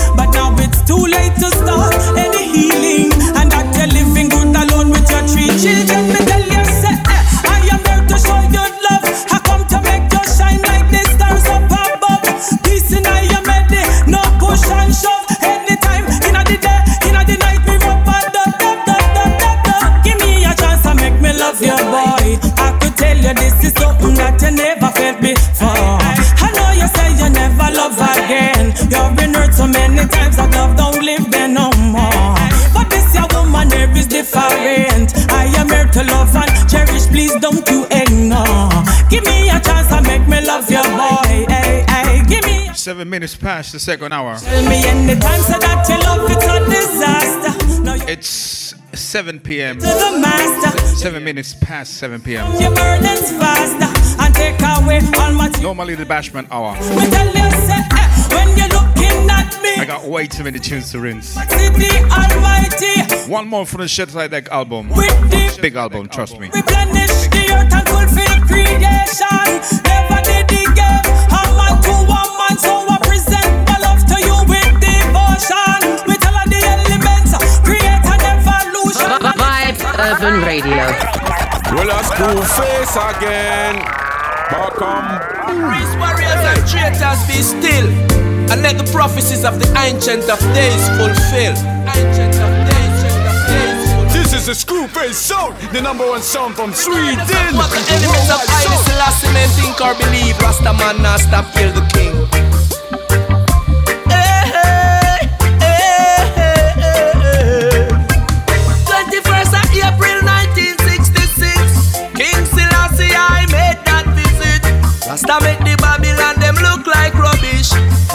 Is 23.72 23.82
something 23.82 24.16
that 24.16 24.42
you 24.42 24.52
never 24.52 24.90
felt 24.92 25.22
before. 25.22 25.98
I 26.44 26.50
know 26.56 26.72
you 26.76 26.88
say 26.92 27.10
you 27.16 27.30
never 27.30 27.68
love 27.74 27.98
again. 27.98 28.74
You've 28.92 29.16
been 29.16 29.34
hurt 29.34 29.54
so 29.54 29.68
many 29.68 30.08
times 30.08 30.38
that 30.38 30.52
love 30.54 30.76
don't 30.76 31.04
live 31.04 31.30
there 31.32 31.48
no 31.48 31.72
more. 31.80 32.36
But 32.74 32.90
this 32.90 33.14
your 33.16 33.28
woman 33.34 33.72
here 33.72 33.92
is 33.92 34.08
different. 34.08 35.14
I 35.32 35.46
am 35.58 35.70
here 35.70 35.88
to 35.88 36.04
love 36.04 36.36
and 36.36 36.52
cherish. 36.70 37.08
Please 37.08 37.36
don't 37.40 37.64
you 37.70 37.86
ignore. 37.92 38.72
Give 39.10 39.24
me 39.26 39.50
a 39.50 39.60
chance 39.60 39.88
to 39.90 40.02
make 40.02 40.28
me 40.28 40.42
love 40.46 40.70
your 40.70 40.84
boy. 40.84 41.46
Hey, 41.48 41.86
hey, 41.88 42.24
give 42.28 42.44
me. 42.46 42.70
Seven 42.74 43.10
minutes 43.10 43.36
past 43.36 43.72
the 43.74 43.80
second 43.80 44.12
hour. 44.14 44.38
Tell 44.38 44.64
me 44.70 44.84
anytime 44.86 45.42
so 45.42 45.58
that 45.60 45.86
you 45.90 45.98
love 46.08 46.30
it's 46.32 46.46
a 46.46 46.58
disaster. 46.70 47.82
No, 47.84 47.94
you 47.96 48.06
It's 48.08 48.61
7 49.12 49.42
p.m. 49.42 49.76
to 49.78 49.82
the 49.82 50.20
master. 50.22 50.80
Seven 50.96 51.26
minutes 51.26 51.54
past 51.54 51.96
7 51.96 52.22
p.m. 52.22 52.50
Your 52.62 52.74
faster 52.74 54.24
and 54.24 54.34
take 54.34 54.56
away 54.62 55.02
all 55.20 55.34
my 55.34 55.50
Normally 55.62 55.96
the 55.96 56.06
bashment 56.06 56.48
hour. 56.50 56.76
Me 56.76 57.10
tell 57.12 57.26
you, 57.26 57.52
say, 57.68 57.82
eh, 57.92 58.28
when 58.34 58.48
you're 58.56 58.70
looking 58.70 59.30
at 59.30 59.60
me, 59.62 59.76
I 59.82 59.86
got 59.86 60.06
way 60.06 60.28
too 60.28 60.46
many 60.46 60.60
tunes 60.60 60.92
to 60.94 61.02
rinse. 61.02 61.36
One 63.28 63.50
more 63.50 63.66
from 63.66 63.82
the 63.82 63.90
Shed 63.90 64.14
Deck 64.32 64.48
album. 64.48 64.90
Big 65.62 65.76
album, 65.76 66.08
trust 66.08 66.40
me. 66.40 66.50
Radio. 80.52 80.84
Well, 81.72 81.88
a 81.88 82.04
Screwface 82.12 83.00
again. 83.00 83.80
Welcome. 84.52 85.08
These 85.48 85.96
warriors 85.96 86.44
and 86.44 86.60
traitors 86.68 87.24
be 87.24 87.40
still, 87.40 87.88
and 88.52 88.60
let 88.60 88.76
the 88.76 88.84
prophecies 88.92 89.46
of 89.46 89.64
the 89.64 89.68
ancient 89.80 90.28
of 90.28 90.44
days 90.52 90.84
fulfill. 91.00 91.56
Ancient 91.96 92.36
of 92.44 92.52
days, 92.68 93.00
ancient 93.00 93.24
of 93.32 93.38
days. 93.48 94.12
This 94.12 94.34
is 94.36 94.46
the 94.48 94.52
Screwface 94.52 95.16
Sound, 95.16 95.56
the 95.72 95.80
number 95.80 96.06
one 96.06 96.22
sound 96.22 96.56
from 96.56 96.74
Sweden. 96.74 97.16
What 97.56 97.72
the 97.72 97.80
elements 97.88 98.28
of 98.28 98.44
Haile 98.44 98.76
Selassie 98.84 99.32
men 99.32 99.48
think 99.56 99.80
or 99.80 99.96
believe, 100.04 100.38
Rasta 100.44 100.74
man 100.74 101.02
not 101.02 101.22
stop 101.22 101.48
kill 101.54 101.72
the 101.72 101.88
king. 101.96 102.51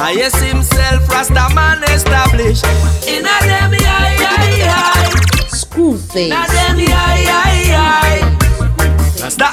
Highest 0.07 0.37
himself, 0.37 1.09
Rasta 1.09 1.53
man 1.53 1.83
established. 1.91 2.65
In 3.09 3.25
a 3.27 3.39
them 3.43 3.75
eye, 3.75 4.15
eye, 4.23 4.63
eye. 4.71 5.11
Screwface. 5.51 6.29
Now 6.29 6.47
them 6.47 6.79
eye, 6.79 7.27
eye, 7.27 7.75
eye. 7.75 8.23
Rasta 9.21 9.47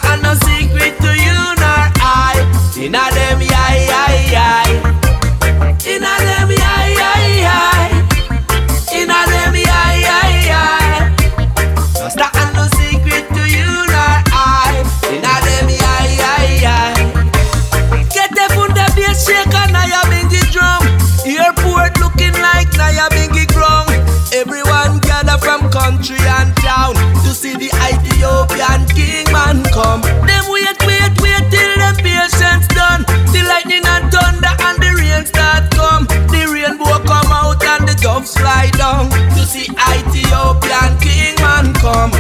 come. 29.74 30.02
Them 30.30 30.46
wait, 30.54 30.78
wait, 30.86 31.14
wait 31.20 31.44
till 31.50 31.74
the 31.82 31.92
patience 31.98 32.68
done. 32.70 33.02
The 33.34 33.42
lightning 33.50 33.84
and 33.84 34.06
thunder 34.14 34.54
and 34.70 34.78
the 34.78 34.92
rain 35.02 35.26
start 35.26 35.70
come. 35.74 36.06
The 36.30 36.46
rainbow 36.54 37.02
come 37.10 37.32
out 37.34 37.66
and 37.66 37.90
the 37.90 37.96
doves 38.00 38.38
fly 38.38 38.70
down 38.78 39.10
to 39.10 39.42
see 39.46 39.68
Ethiopian 39.74 40.92
king 41.02 41.36
man 41.42 41.74
come. 41.74 42.14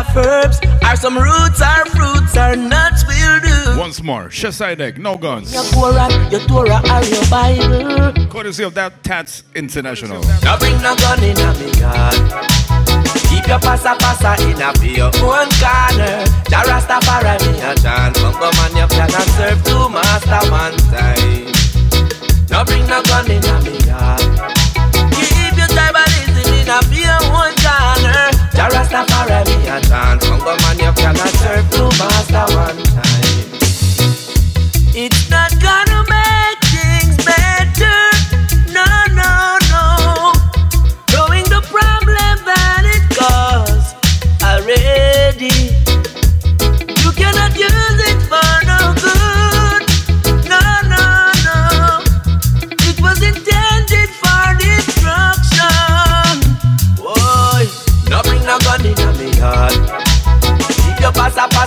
Of 0.00 0.16
herbs, 0.16 0.58
or 0.88 0.96
some 0.96 1.18
roots, 1.18 1.60
or 1.60 1.84
fruits, 1.92 2.34
or 2.34 2.56
nuts 2.56 3.04
will 3.06 3.40
do. 3.40 3.78
Once 3.78 4.02
more, 4.02 4.28
Chezidek, 4.30 4.96
no 4.96 5.18
guns. 5.18 5.52
Your 5.52 5.62
Quran, 5.64 6.32
your 6.32 6.40
Torah, 6.48 6.80
or 6.88 7.04
your 7.04 7.22
Bible. 7.28 8.26
Courtesy 8.30 8.64
of 8.64 8.72
that 8.74 9.04
Tads 9.04 9.44
International. 9.54 10.22
Bring 10.58 10.80
no 10.80 10.96
gun 10.96 11.22
in 11.22 11.36
a 11.36 11.52
yard. 11.76 12.16
Keep 13.28 13.46
your 13.46 13.60
passa 13.60 13.94
passa 14.00 14.40
in 14.48 14.56
a 14.56 14.72
your 14.88 15.12
own 15.20 15.50
corner. 15.60 16.24
Jah 16.48 16.64
Rastafari 16.64 17.36
me 17.44 17.60
a 17.60 17.74
chant. 17.76 18.16
Come 18.16 18.32
come 18.32 18.56
and 18.56 18.76
you 18.80 18.88
cannot 18.96 19.28
serve 19.36 19.62
two 19.64 19.88
master 19.90 20.42
one 20.50 20.78
time. 20.88 22.64
Bring 22.64 22.86
no 22.88 23.02
gun 23.02 23.30
in 23.30 23.44
a 23.44 23.60
yard. 23.84 24.20
Keep 25.12 25.60
your 25.60 25.68
tribalism 25.76 26.48
in 26.56 26.70
a 26.72 26.80
your 26.88 27.20
own 27.36 27.52
corner. 27.60 27.99
Jah 28.60 28.68
Rastafari 28.68 29.40
me 29.48 29.68
a. 29.68 29.80
Come 30.20 30.40
come 30.44 30.64
and 30.68 30.80
you 30.84 30.92
cannot 30.92 31.32
serve 31.40 31.64
two 31.72 31.88
master 31.96 32.44
one 32.60 32.80
time. 32.92 33.40
It's 34.92 35.30
not 35.30 35.39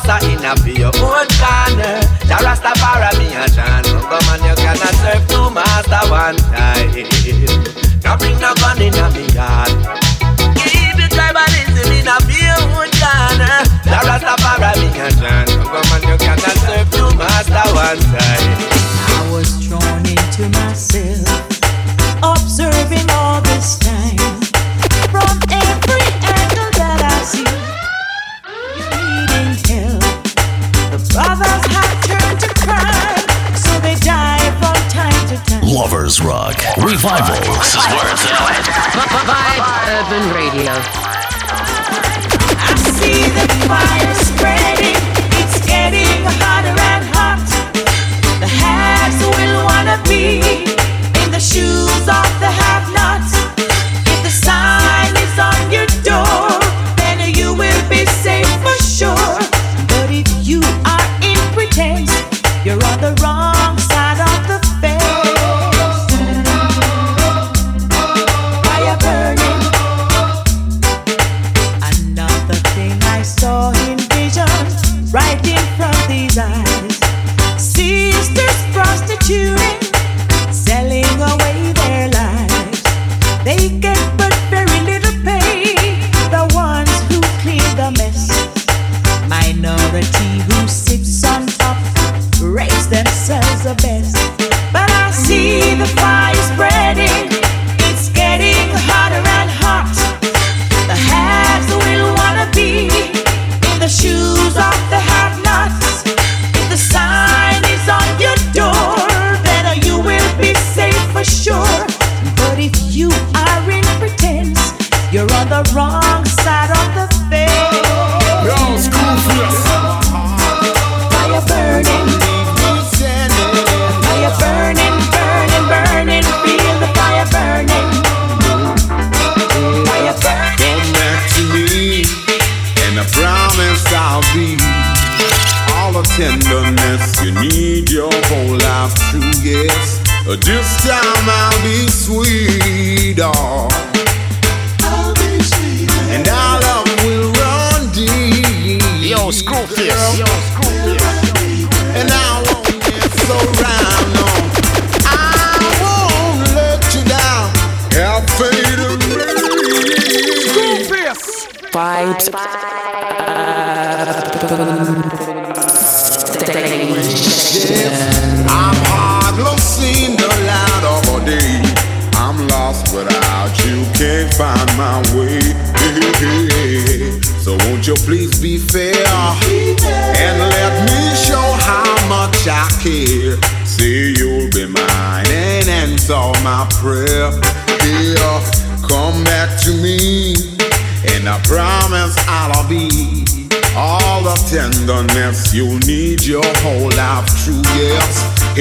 passa 0.04 0.26
in 0.28 0.44
a 0.44 0.56
be 0.64 0.80
your 0.80 0.92
own 1.00 1.28
corner. 1.40 2.00
Jah 2.28 2.40
Rastafari 2.44 3.18
me 3.20 3.28
a 3.36 3.48
chant. 3.50 3.88
Come 3.88 4.28
on, 4.32 4.44
you 4.44 4.56
cannot 4.56 4.96
serve 5.02 5.28
two 5.28 5.50
master 5.52 6.04
one 6.10 6.38
time. 6.52 6.92
Now 8.04 8.18
bring 8.18 8.40
no 8.40 8.54
gun 8.56 8.82
in 8.82 8.94
a 8.94 9.10
me 9.12 9.26
yard. 9.34 9.72
Keep 10.60 10.96
the 10.98 11.08
tribalism 11.12 11.92
in 12.00 12.08
a 12.08 12.18
be 12.28 12.38
your 12.44 12.60
own 12.76 12.90
corner. 13.00 13.58
Jah 13.88 14.04
Rastafari 14.08 14.72
me 14.82 14.90
a 15.00 15.10
chant. 15.20 15.50
Come 15.50 15.92
on, 15.94 16.02
you 16.04 16.18
cannot 16.18 16.58
serve 16.68 16.90
two 16.92 17.10
master 17.18 17.68
one 17.74 18.02
time. 18.12 18.60
I 19.16 19.30
was 19.32 19.68
drawn 19.68 20.06
into 20.06 20.50
myself, 20.60 21.53
Lovers 36.04 36.20
Rock 36.22 36.58
Revival. 36.84 37.40
This 37.60 37.76
is 37.76 37.86
where 37.88 38.12
it's 38.12 38.26
at. 38.28 38.36
Vibe 39.24 39.64
Urban 39.88 40.26
Radio. 40.36 40.74
I 42.60 42.76
see 42.92 43.24
the 43.32 43.48
fire 43.64 44.14
spreading, 44.16 45.00
it's 45.40 45.66
getting 45.66 46.26
hotter 46.44 46.76
and 46.92 47.06
hot. 47.16 47.48
The 48.42 48.48
haves 48.48 49.24
will 49.24 49.64
wanna 49.64 49.98
be 50.04 50.44
in 51.24 51.32
the 51.32 51.40
shoes 51.40 52.08
of 52.10 52.28
the 52.42 52.52
have-nots. 52.52 52.73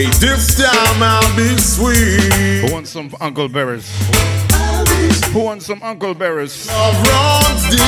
Yes, 0.02 0.20
hey, 0.20 0.26
this 0.26 0.56
time 0.56 1.02
I'll 1.02 1.36
be 1.36 1.56
sweet. 1.58 2.66
Who 2.66 2.72
wants 2.72 2.90
some 2.90 3.14
Uncle 3.20 3.48
Berries? 3.48 3.86
Who 5.32 5.40
wants 5.44 5.66
some 5.66 5.80
Uncle 5.82 6.14
Berries? 6.14 6.66
Love 6.66 6.94
runs 7.06 7.70
deep, 7.70 7.80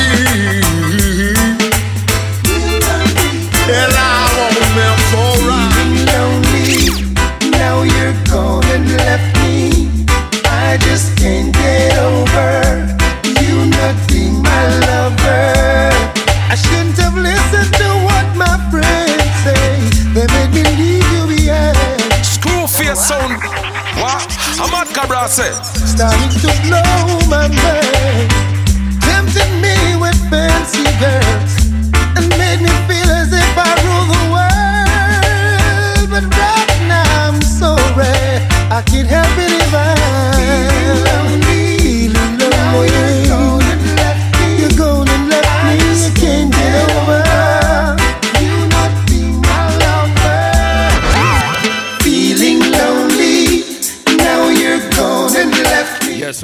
and 3.67 3.93
I 3.97 4.31
won't 4.39 4.61
mess 4.77 5.15
around. 5.43 5.75
lonely. 6.15 7.51
Now 7.51 7.83
you're 7.83 8.15
gone 8.31 8.65
and 8.67 8.89
left 8.97 9.37
me. 9.43 9.89
I 10.45 10.79
just 10.83 11.17
can't 11.19 11.53
get 11.53 11.94
say. 25.29 25.53
Starting 25.87 26.29
to 26.41 26.49
blow 26.63 27.29
my 27.29 27.49
mind. 27.49 27.94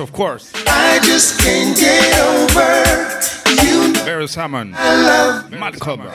Course. 0.06 0.52
I 0.66 0.98
just 1.04 1.38
can't 1.40 1.76
get 1.76 2.18
over 2.20 3.20
you. 3.62 3.92
Beres 4.04 4.34
Hammond. 4.34 4.74
I 4.76 4.94
love 5.02 5.50
Mad 5.50 5.78
Cobra. 5.78 6.10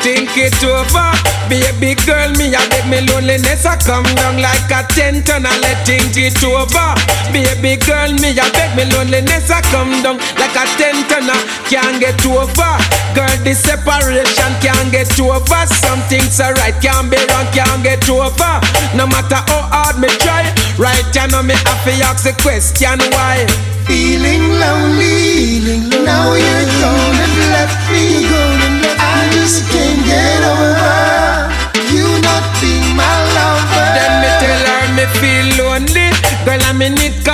Think 0.00 0.32
it 0.32 0.56
over, 0.64 1.12
baby 1.52 1.92
girl. 2.08 2.32
Me 2.40 2.48
a 2.56 2.60
beg 2.72 2.88
me 2.88 3.04
loneliness 3.12 3.68
a 3.68 3.76
come 3.76 4.08
down 4.16 4.40
like 4.40 4.72
a 4.72 4.80
tent 4.88 5.28
and 5.28 5.46
I 5.46 5.52
let 5.60 5.84
think 5.84 6.16
it 6.16 6.40
over. 6.40 6.96
Baby 7.28 7.76
girl, 7.84 8.08
me 8.16 8.32
a 8.32 8.46
beg 8.56 8.72
me 8.80 8.88
loneliness 8.96 9.52
a 9.52 9.60
come 9.68 9.92
down 10.00 10.16
like 10.40 10.56
a 10.56 10.64
tent 10.80 11.04
and 11.12 11.28
I 11.28 11.36
can't 11.68 12.00
get 12.00 12.16
over. 12.24 12.72
Girl, 13.12 13.36
this 13.44 13.60
separation 13.60 14.52
can't 14.64 14.88
get 14.88 15.12
over. 15.20 15.62
Some 15.68 16.00
things 16.08 16.40
are 16.40 16.56
right, 16.64 16.74
can't 16.80 17.12
be 17.12 17.20
wrong, 17.28 17.44
can't 17.52 17.84
get 17.84 18.08
over. 18.08 18.56
No 18.96 19.04
matter 19.04 19.44
how 19.52 19.68
hard 19.68 20.00
me 20.00 20.08
try, 20.24 20.48
right 20.80 21.04
you 21.12 21.28
know 21.28 21.44
me 21.44 21.52
have 21.68 21.84
to 21.84 21.92
ask 22.08 22.24
the 22.24 22.32
question 22.40 23.04
why. 23.12 23.44
Feeling 23.84 24.48
lonely, 24.56 25.60
now 26.00 26.32
you're 26.32 26.68
gone 26.80 27.20
and 27.20 27.36
left 27.52 27.92
me. 27.92 28.49
Just 29.40 29.64
can't 29.72 30.04
get 30.04 30.44
over 30.44 31.48
you 31.96 32.06
not 32.20 32.44
being 32.60 32.92
my 32.94 33.08
lover. 33.36 33.88
Then 33.96 34.12
me 34.20 34.28
tell 34.36 34.62
her 34.68 34.84
me 34.92 35.06
feel 35.16 35.48
lonely. 35.64 36.12
Girl, 36.44 36.60
I 36.68 36.72
me 36.76 36.90
need 36.90 37.24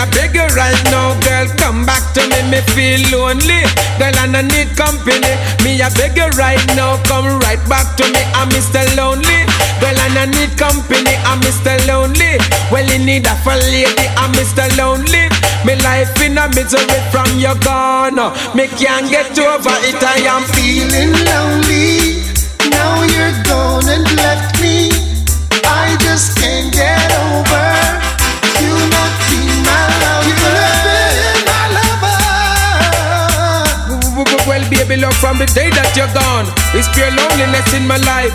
a 0.00 0.06
beg 0.16 0.34
you 0.34 0.46
right 0.56 0.80
now, 0.88 1.12
girl, 1.20 1.46
come 1.60 1.84
back 1.84 2.00
to 2.16 2.24
me. 2.32 2.40
Me 2.48 2.60
feel 2.72 3.00
lonely. 3.12 3.60
Girl, 4.00 4.16
I 4.16 4.26
no 4.26 4.40
need 4.40 4.72
company. 4.76 5.32
Me 5.60 5.76
a 5.80 5.92
beg 5.92 6.16
you 6.16 6.28
right 6.40 6.62
now, 6.72 6.96
come 7.04 7.28
right 7.44 7.60
back 7.68 7.96
to 8.00 8.04
me. 8.08 8.22
I'm 8.32 8.48
Mr. 8.48 8.80
Lonely. 8.96 9.44
Girl, 9.80 9.96
I 9.96 10.08
no 10.16 10.24
need 10.32 10.56
company. 10.56 11.14
I'm 11.28 11.40
Mr. 11.44 11.76
Lonely. 11.84 12.40
Well, 12.72 12.86
you 12.88 13.04
need 13.04 13.26
a 13.26 13.34
for 13.44 13.56
lady. 13.68 14.08
I'm 14.16 14.32
Mr. 14.32 14.64
Lonely. 14.80 15.28
Me 15.68 15.76
life 15.84 16.16
in 16.24 16.38
a 16.38 16.48
misery 16.48 17.00
from 17.12 17.28
you 17.36 17.52
gone. 17.60 18.16
Me 18.56 18.68
can't 18.80 19.10
get 19.10 19.36
over 19.36 19.76
it. 19.84 20.00
I 20.00 20.24
am 20.32 20.44
feeling 20.56 21.12
lonely. 21.28 22.24
Now 22.72 23.04
you're 23.04 23.36
gone 23.44 23.88
and 23.88 24.08
left 24.16 24.60
me. 24.62 24.88
I 25.68 25.96
just 26.00 26.38
can't 26.38 26.72
get 26.72 27.12
over 27.12 27.99
baby, 34.90 35.02
love 35.02 35.14
from 35.22 35.38
the 35.38 35.46
day 35.54 35.70
that 35.70 35.94
you're 35.94 36.10
gone. 36.10 36.50
It's 36.74 36.90
pure 36.90 37.10
loneliness 37.14 37.70
in 37.78 37.86
my 37.86 37.98
life. 38.02 38.34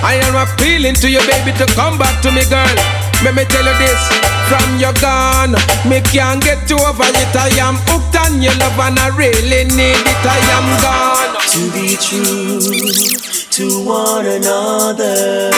I 0.00 0.16
am 0.24 0.32
appealing 0.32 0.96
to 1.04 1.10
you, 1.12 1.20
baby, 1.28 1.52
to 1.60 1.66
come 1.76 2.00
back 2.00 2.24
to 2.24 2.32
me, 2.32 2.40
girl. 2.48 2.72
Let 3.20 3.36
me 3.36 3.44
tell 3.44 3.60
you 3.60 3.76
this, 3.76 4.00
from 4.48 4.80
you're 4.80 4.96
gone, 4.96 5.52
me 5.84 6.00
can't 6.00 6.40
get 6.40 6.64
to 6.72 6.76
over 6.80 7.04
it. 7.04 7.32
I 7.36 7.52
am 7.60 7.76
hooked 7.84 8.16
on 8.16 8.40
your 8.40 8.56
love 8.56 8.80
and 8.80 8.96
I 8.96 9.12
really 9.12 9.68
need 9.76 10.00
it. 10.00 10.22
I 10.24 10.40
am 10.56 10.66
gone. 10.80 11.36
To 11.52 11.68
be 11.76 12.00
true 12.00 12.64
to 12.64 13.64
one 13.84 14.24
another, 14.24 15.52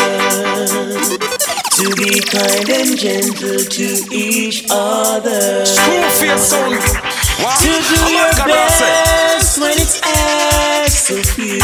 to 1.79 1.87
be 1.95 2.19
kind 2.19 2.67
and 2.67 2.99
gentle 2.99 3.63
to 3.63 3.89
each 4.11 4.67
other. 4.71 5.63
To 7.43 7.49
do 7.67 8.13
your 8.13 8.31
best 8.47 9.59
when 9.59 9.73
it's 9.73 10.01
asked 10.05 11.11
of 11.11 11.39
you. 11.39 11.59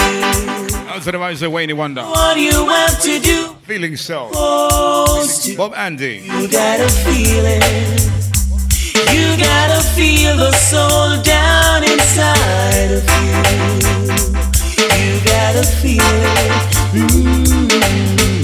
The 1.04 1.12
vibes 1.12 1.40
of 1.42 1.52
Wayne 1.52 1.76
Wonder. 1.76 2.02
What 2.02 2.34
do 2.34 2.40
you 2.42 2.68
have 2.68 3.00
to 3.02 3.20
do? 3.20 3.54
Feeling 3.62 3.96
so. 3.96 4.28
Bob 5.56 5.72
Andy. 5.76 6.22
You 6.24 6.48
gotta 6.48 6.88
feel 6.88 7.44
it. 7.46 7.62
You 9.14 9.36
gotta 9.38 9.80
feel 9.94 10.36
the 10.36 10.50
soul 10.50 11.22
down 11.22 11.84
inside 11.84 12.90
of 12.98 13.04
you. 13.22 13.38
You 14.98 15.20
gotta 15.24 15.62
feel 15.62 16.02
it. 16.02 16.52
Mm. 16.92 18.37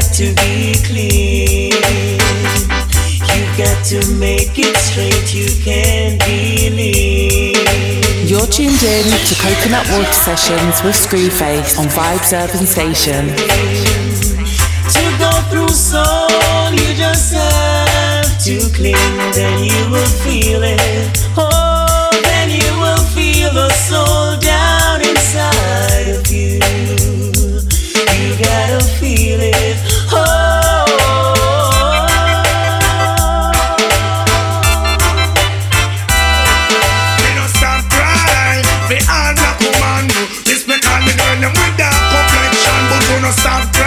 Got 0.00 0.14
to 0.14 0.32
be 0.40 0.74
clean. 0.86 1.72
You 3.28 3.42
got 3.56 3.84
to 3.92 4.00
make 4.14 4.56
it 4.56 4.76
straight. 4.76 5.34
You 5.34 5.48
can't 5.62 6.18
believe. 6.24 7.56
You're 8.24 8.46
tuned 8.46 8.82
in 8.82 9.04
to 9.04 9.34
Coconut 9.36 9.86
Water 9.92 10.12
Sessions 10.12 10.82
with 10.82 10.96
Screwface 10.96 11.78
on 11.78 11.86
Vibes 11.88 12.32
Urban 12.32 12.66
Station. 12.66 13.28
To 14.94 15.02
go 15.18 15.30
through 15.50 15.68
soul, 15.68 16.70
you 16.72 16.94
just 16.96 17.34
have 17.34 18.38
to 18.44 18.58
cling. 18.74 18.94
Then 19.34 19.64
you 19.64 19.90
will 19.90 20.12
feel 20.24 20.62
it. 20.62 21.28
Oh, 21.36 21.49
complexion 43.32 43.79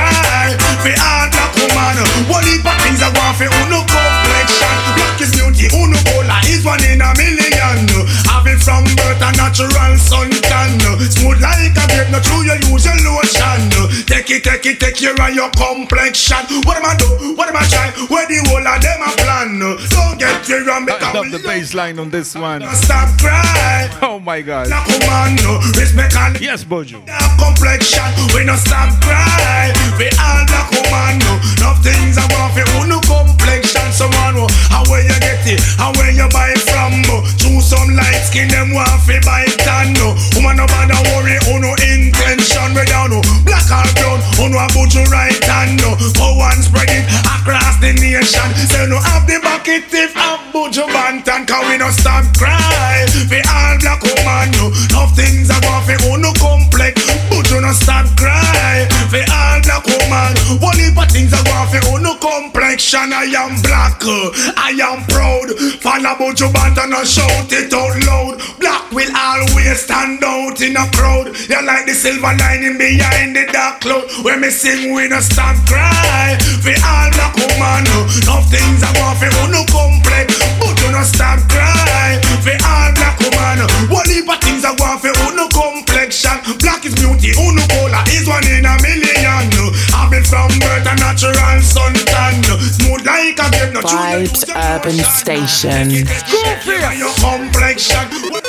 natural 9.53 9.93
suntan 9.97 10.81
Smooth 11.11 11.39
like 11.41 11.77
a 11.77 11.85
grape, 11.93 12.09
not 12.09 12.23
true 12.23 12.41
you 12.41 12.57
use 12.73 12.85
your 12.85 12.97
lotion 13.05 13.69
Take 14.05 14.29
it, 14.31 14.43
take 14.43 14.65
it, 14.65 14.79
take 14.79 14.95
care 14.95 15.13
of 15.13 15.33
your 15.33 15.49
complexion 15.51 16.37
What 16.65 16.77
am 16.77 16.85
I 16.85 16.95
do? 16.97 17.35
What 17.35 17.49
am 17.49 17.57
I 17.57 17.63
try? 17.69 17.91
Where 18.09 18.25
the 18.25 18.41
whole 18.49 18.65
of 18.65 18.81
them 18.81 19.01
a 19.05 19.11
plan 19.21 19.59
Don't 19.89 20.17
get 20.17 20.49
me 20.49 20.65
wrong 20.65 20.87
I 20.89 21.13
love 21.13 21.31
the 21.31 21.39
bass 21.39 21.73
line 21.73 21.99
on 21.99 22.09
this 22.09 22.35
one. 22.35 22.61
Stop 22.75 23.19
cry 23.19 23.89
Oh 24.01 24.19
my 24.19 24.41
god. 24.41 24.67
Black 24.67 24.87
woman, 24.87 25.35
no 25.43 25.59
respect 25.79 26.15
and 26.15 26.39
Yes, 26.41 26.63
Buju. 26.63 27.05
complexion. 27.37 28.09
We 28.33 28.43
no 28.43 28.55
stop 28.55 28.89
cry. 29.01 29.71
We 29.97 30.09
all 30.17 30.41
black 30.49 30.69
woman, 30.73 31.12
complexion. 62.93 63.13
I 63.13 63.25
am 63.33 63.61
black, 63.61 64.01
I 64.57 64.71
am 64.77 65.03
proud. 65.09 65.49
Follow 65.81 66.15
Buju 66.17 66.51
Banton 66.53 66.93
and 66.93 67.07
shout 67.07 67.51
it 67.51 67.73
out 67.73 67.97
loud. 68.05 68.41
Black 68.59 68.91
will 68.91 69.09
always 69.15 69.81
stand 69.81 70.23
out 70.23 70.61
in 70.61 70.77
a 70.77 70.85
crowd. 70.93 71.33
You 71.49 71.61
like 71.65 71.85
the 71.85 71.93
silver 71.93 72.33
lining 72.37 72.77
behind 72.77 73.35
the 73.35 73.49
dark 73.51 73.81
cloud. 73.81 74.05
When 74.23 74.41
me 74.41 74.49
sing, 74.49 74.93
we 74.93 75.07
no 75.07 75.19
stop 75.19 75.57
cry. 75.65 76.37
We 76.65 76.73
all 76.85 77.09
black 77.13 77.35
woman. 77.35 77.87
Enough 78.23 78.49
things 78.49 78.83
I 78.83 78.91
want 79.01 79.17
for 79.19 79.31
uno 79.45 79.65
complex. 79.69 80.37
But 80.59 80.77
you 80.81 80.91
no 80.91 81.03
stop 81.03 81.39
cry. 81.49 82.21
We 82.45 82.53
all 82.61 82.91
black 82.93 83.17
woman. 83.19 83.65
One 83.89 84.09
heap 84.09 84.29
of 84.29 84.39
things 84.41 84.65
I 84.65 84.75
want 84.77 85.01
for 85.01 85.13
uno 85.29 85.49
complexion. 85.49 86.37
Black 86.59 86.85
is 86.85 86.95
beauty, 86.95 87.33
uno 87.33 87.63
cola 87.73 88.03
is 88.13 88.27
one 88.27 88.45
in 88.47 88.65
a 88.65 88.75
million. 88.81 89.49
I've 89.93 90.11
been 90.11 90.23
from 90.23 90.49
birth 90.59 90.85
a 90.85 90.93
natural 91.01 91.59
suntan. 91.61 92.12
Smooth 92.73 93.05
like 93.05 93.37
a 93.37 93.45
grape, 93.53 93.73
no 93.73 93.81
true. 93.81 93.93
Vibes 93.93 94.49
Urban 94.49 94.97
Station. 95.05 95.89
Your 96.97 97.13
complexion. 97.21 98.09
What 98.33 98.43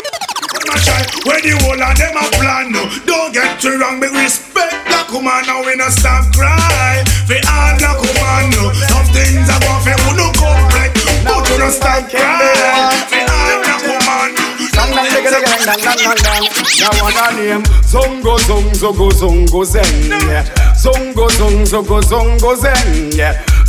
try 0.81 1.41
the 1.45 1.53
whole 1.61 1.77
of 1.77 1.93
them 1.97 2.17
a 2.17 2.25
plan 2.41 2.73
no. 2.73 2.89
Don't 3.05 3.33
get 3.33 3.63
me 3.63 3.77
wrong, 3.77 4.01
me 4.01 4.09
respect 4.09 4.73
black 4.89 5.13
woman 5.13 5.45
now 5.47 5.61
we 5.65 5.77
no 5.77 5.89
stop 5.89 6.33
cry. 6.33 7.05
For 7.29 7.37
all 7.37 7.77
black 7.77 8.01
woman 8.01 8.49
no. 8.57 8.73
Some 8.89 9.09
things 9.13 9.49
I 9.49 9.61
want 9.65 9.85
for 9.85 9.97
uno 10.09 10.33
complex, 10.41 10.93
but 11.25 11.45
you 11.49 11.59
no 11.61 11.69
stop 11.69 12.09
cry. 12.09 12.97
For 13.09 13.25
dang 14.73 14.93
dang 14.95 15.21
dang 15.69 16.17
dang. 16.25 16.45
Now 16.81 16.93
one 17.05 17.17
a 17.17 17.27
name. 17.37 17.65
Zongo 17.85 18.39
zong 18.49 18.73
zogo 18.73 19.09
zongo 19.13 19.65
zeng. 19.65 20.11
Yeah. 20.29 20.45
Zongo 20.77 21.29
zong 21.39 21.65
zogo 21.67 22.01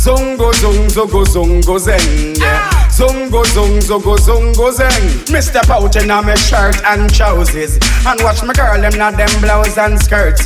zongo. 0.06 0.36
Zongo 0.36 0.52
zong 0.52 0.90
zogo 0.90 1.24
zongo 1.24 1.78
zeng. 1.78 2.36
Yeah. 2.38 2.70
Zongo 2.90 3.44
zong 3.44 3.80
zogo 3.80 4.16
zongo 4.16 4.70
zeng. 4.70 5.32
Me 5.32 5.40
step 5.40 5.68
out 5.70 5.96
in 5.96 6.10
a 6.10 6.22
me 6.22 6.36
shirt 6.36 6.76
and 6.84 7.12
trousers 7.12 7.78
and 8.06 8.22
watch 8.22 8.42
my 8.44 8.52
girl 8.52 8.80
them 8.80 8.96
not 8.96 9.16
them 9.16 9.40
blouse 9.40 9.76
and 9.76 9.98
skirts. 10.00 10.44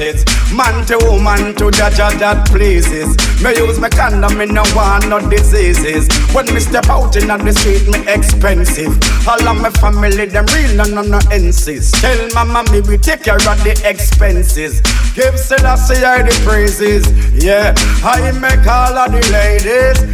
Man 0.52 0.86
to 0.86 0.96
woman 1.04 1.54
to 1.56 1.70
jaja 1.70 2.18
that 2.18 2.48
pleases. 2.48 3.16
Me 3.42 3.50
use 3.56 3.78
my 3.78 3.88
condom, 3.88 4.38
me 4.38 4.46
no 4.46 4.62
want 4.74 5.08
no 5.08 5.18
diseases. 5.28 6.08
When 6.32 6.46
me 6.54 6.60
step 6.60 6.88
out 6.88 7.16
in 7.16 7.28
the 7.28 7.52
street, 7.52 7.86
me 7.88 8.00
expensive. 8.08 8.96
All 9.28 9.48
of 9.48 9.60
my 9.60 9.70
family 9.70 10.26
them 10.26 10.46
real, 10.54 10.76
no 10.76 10.84
no 10.84 11.02
no 11.02 11.18
insist. 11.32 11.96
Tell 11.96 12.28
mama 12.32 12.64
me 12.72 12.80
we 12.80 12.96
take 12.96 13.24
care 13.24 13.36
of 13.36 13.58
the 13.64 13.80
expenses. 13.84 14.80
Give 15.14 15.38
Selassie 15.38 16.00
the 16.00 16.32
praises. 16.44 17.04
Yeah, 17.34 17.74
I 18.02 18.32
make 18.32 18.66
all 18.66 18.96
of 18.96 19.12
the 19.12 19.20
ladies. 19.32 19.49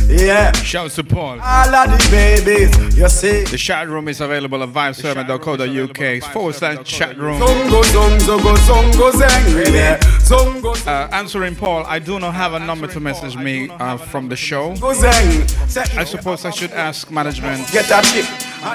Yeah, 0.09 0.53
Shouts 0.53 0.95
to 0.97 1.05
Paul. 1.05 1.41
all 1.41 1.75
of 1.75 1.91
the 1.91 2.09
babies. 2.11 2.97
You 2.97 3.09
see. 3.09 3.45
The 3.45 3.57
chat 3.59 3.89
room 3.89 4.09
is 4.09 4.21
available 4.21 4.63
at 4.63 4.71
vibesurban.co.uk 4.71 6.33
forward 6.33 6.55
slash 6.55 6.87
chat 6.87 7.17
room. 7.19 7.41
Zongo 7.41 7.83
zongo 7.83 8.57
zongo 8.57 8.57
zongo 8.57 9.11
zeng. 9.13 9.99
Zongo 10.21 10.87
Uh, 10.87 11.09
answering 11.13 11.55
Paul, 11.57 11.85
I 11.87 11.99
do 11.99 12.19
not 12.19 12.35
have 12.35 12.55
a 12.55 12.61
number 12.61 12.87
to 12.89 13.01
message 13.01 13.37
me 13.37 13.69
uh, 13.69 13.97
from 13.97 14.29
the 14.29 14.37
show. 14.37 14.73
I 14.83 16.05
suppose 16.05 16.45
I 16.45 16.51
should 16.51 16.73
ask 16.73 17.11
management. 17.11 17.71
Get 17.73 17.89
that 17.89 18.05
shit. 18.07 18.25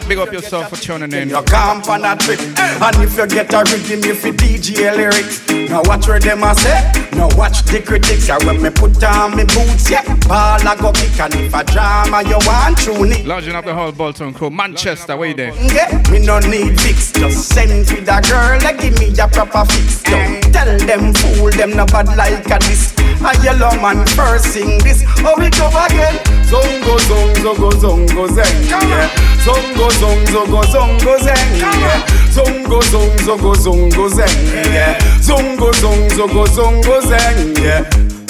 Big 0.07 0.17
up 0.17 0.31
yourself 0.31 0.69
for 0.69 0.75
tuning 0.75 1.11
in. 1.13 1.29
You 1.29 1.41
camp 1.43 1.89
on 1.89 2.01
that 2.01 2.19
trick. 2.19 2.39
And 2.39 2.95
if 3.03 3.17
you 3.17 3.27
get 3.27 3.53
a 3.53 3.59
rhythm, 3.59 4.03
if 4.09 4.23
you 4.25 4.33
DJ 4.33 4.95
lyrics. 4.95 5.47
Now 5.69 5.81
watch 5.85 6.07
where 6.07 6.19
them 6.19 6.43
a 6.43 6.55
say. 6.55 6.91
Now 7.13 7.29
watch 7.35 7.63
the 7.63 7.81
critics. 7.81 8.29
And 8.29 8.43
when 8.43 8.61
me 8.61 8.69
put 8.69 9.03
on 9.03 9.35
me 9.35 9.43
boots, 9.43 9.89
yeah. 9.89 10.03
Ball 10.27 10.67
I 10.67 10.75
go 10.79 10.91
kick. 10.91 11.19
And 11.19 11.35
if 11.35 11.53
a 11.53 11.63
drama 11.63 12.23
you 12.23 12.39
want, 12.47 12.79
it. 12.79 13.25
Lodging 13.25 13.55
up 13.55 13.65
the 13.65 13.73
whole 13.73 13.91
Bolton 13.91 14.33
crew. 14.33 14.49
Manchester, 14.49 15.17
where 15.17 15.29
you 15.29 15.35
there? 15.35 15.53
Yeah, 15.73 16.01
me 16.11 16.25
no 16.25 16.39
need 16.39 16.79
fix. 16.79 17.11
Just 17.11 17.49
send 17.49 17.89
with 17.89 18.07
a 18.07 18.21
girl 18.21 18.59
that 18.59 18.79
give 18.79 18.97
me 18.99 19.11
a 19.19 19.27
proper 19.27 19.65
fix. 19.71 20.03
Don't 20.03 20.41
tell 20.53 20.77
them 20.79 21.13
fool 21.13 21.51
them 21.51 21.71
no 21.75 21.85
bad 21.85 22.07
like 22.15 22.45
a 22.45 22.59
this. 22.59 23.00
A 23.23 23.37
yellow 23.43 23.71
man 23.81 24.05
first 24.07 24.45
sing 24.53 24.77
this. 24.79 25.03
Oh 25.19 25.35
we 25.37 25.49
go 25.51 25.67
again. 25.85 26.15
Zongo 26.49 26.97
zongo 27.07 27.41
zongo 27.43 27.71
zongo 27.71 28.27
zeng. 28.27 28.65
Yeah. 28.67 29.09
Zongo 29.45 29.89
zongo 30.01 30.25
zongo 30.31 30.61
zongo 30.63 31.17
zeng. 31.19 31.55
Yeah. 31.57 32.01
Zongo 32.31 32.81
zongo 32.81 33.17
zongo 33.25 33.53
zongo 33.55 34.09
zeng. 34.09 34.37
Yeah. 34.73 34.97
Zongo 35.21 35.71
zongo 35.73 36.09
zongo 36.09 36.45
zongo 36.47 37.01
zeng. 37.01 37.57
Yeah. 37.61 37.83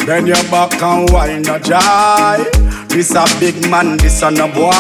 Bend 0.06 0.28
your 0.28 0.44
back 0.50 0.82
and 0.82 1.10
wine 1.12 1.48
a 1.48 1.60
joy. 1.60 2.44
This 2.90 3.16
a 3.16 3.24
big 3.40 3.70
man, 3.70 3.98
this 3.98 4.22
a 4.22 4.32
no 4.32 4.48
boy. 4.48 4.72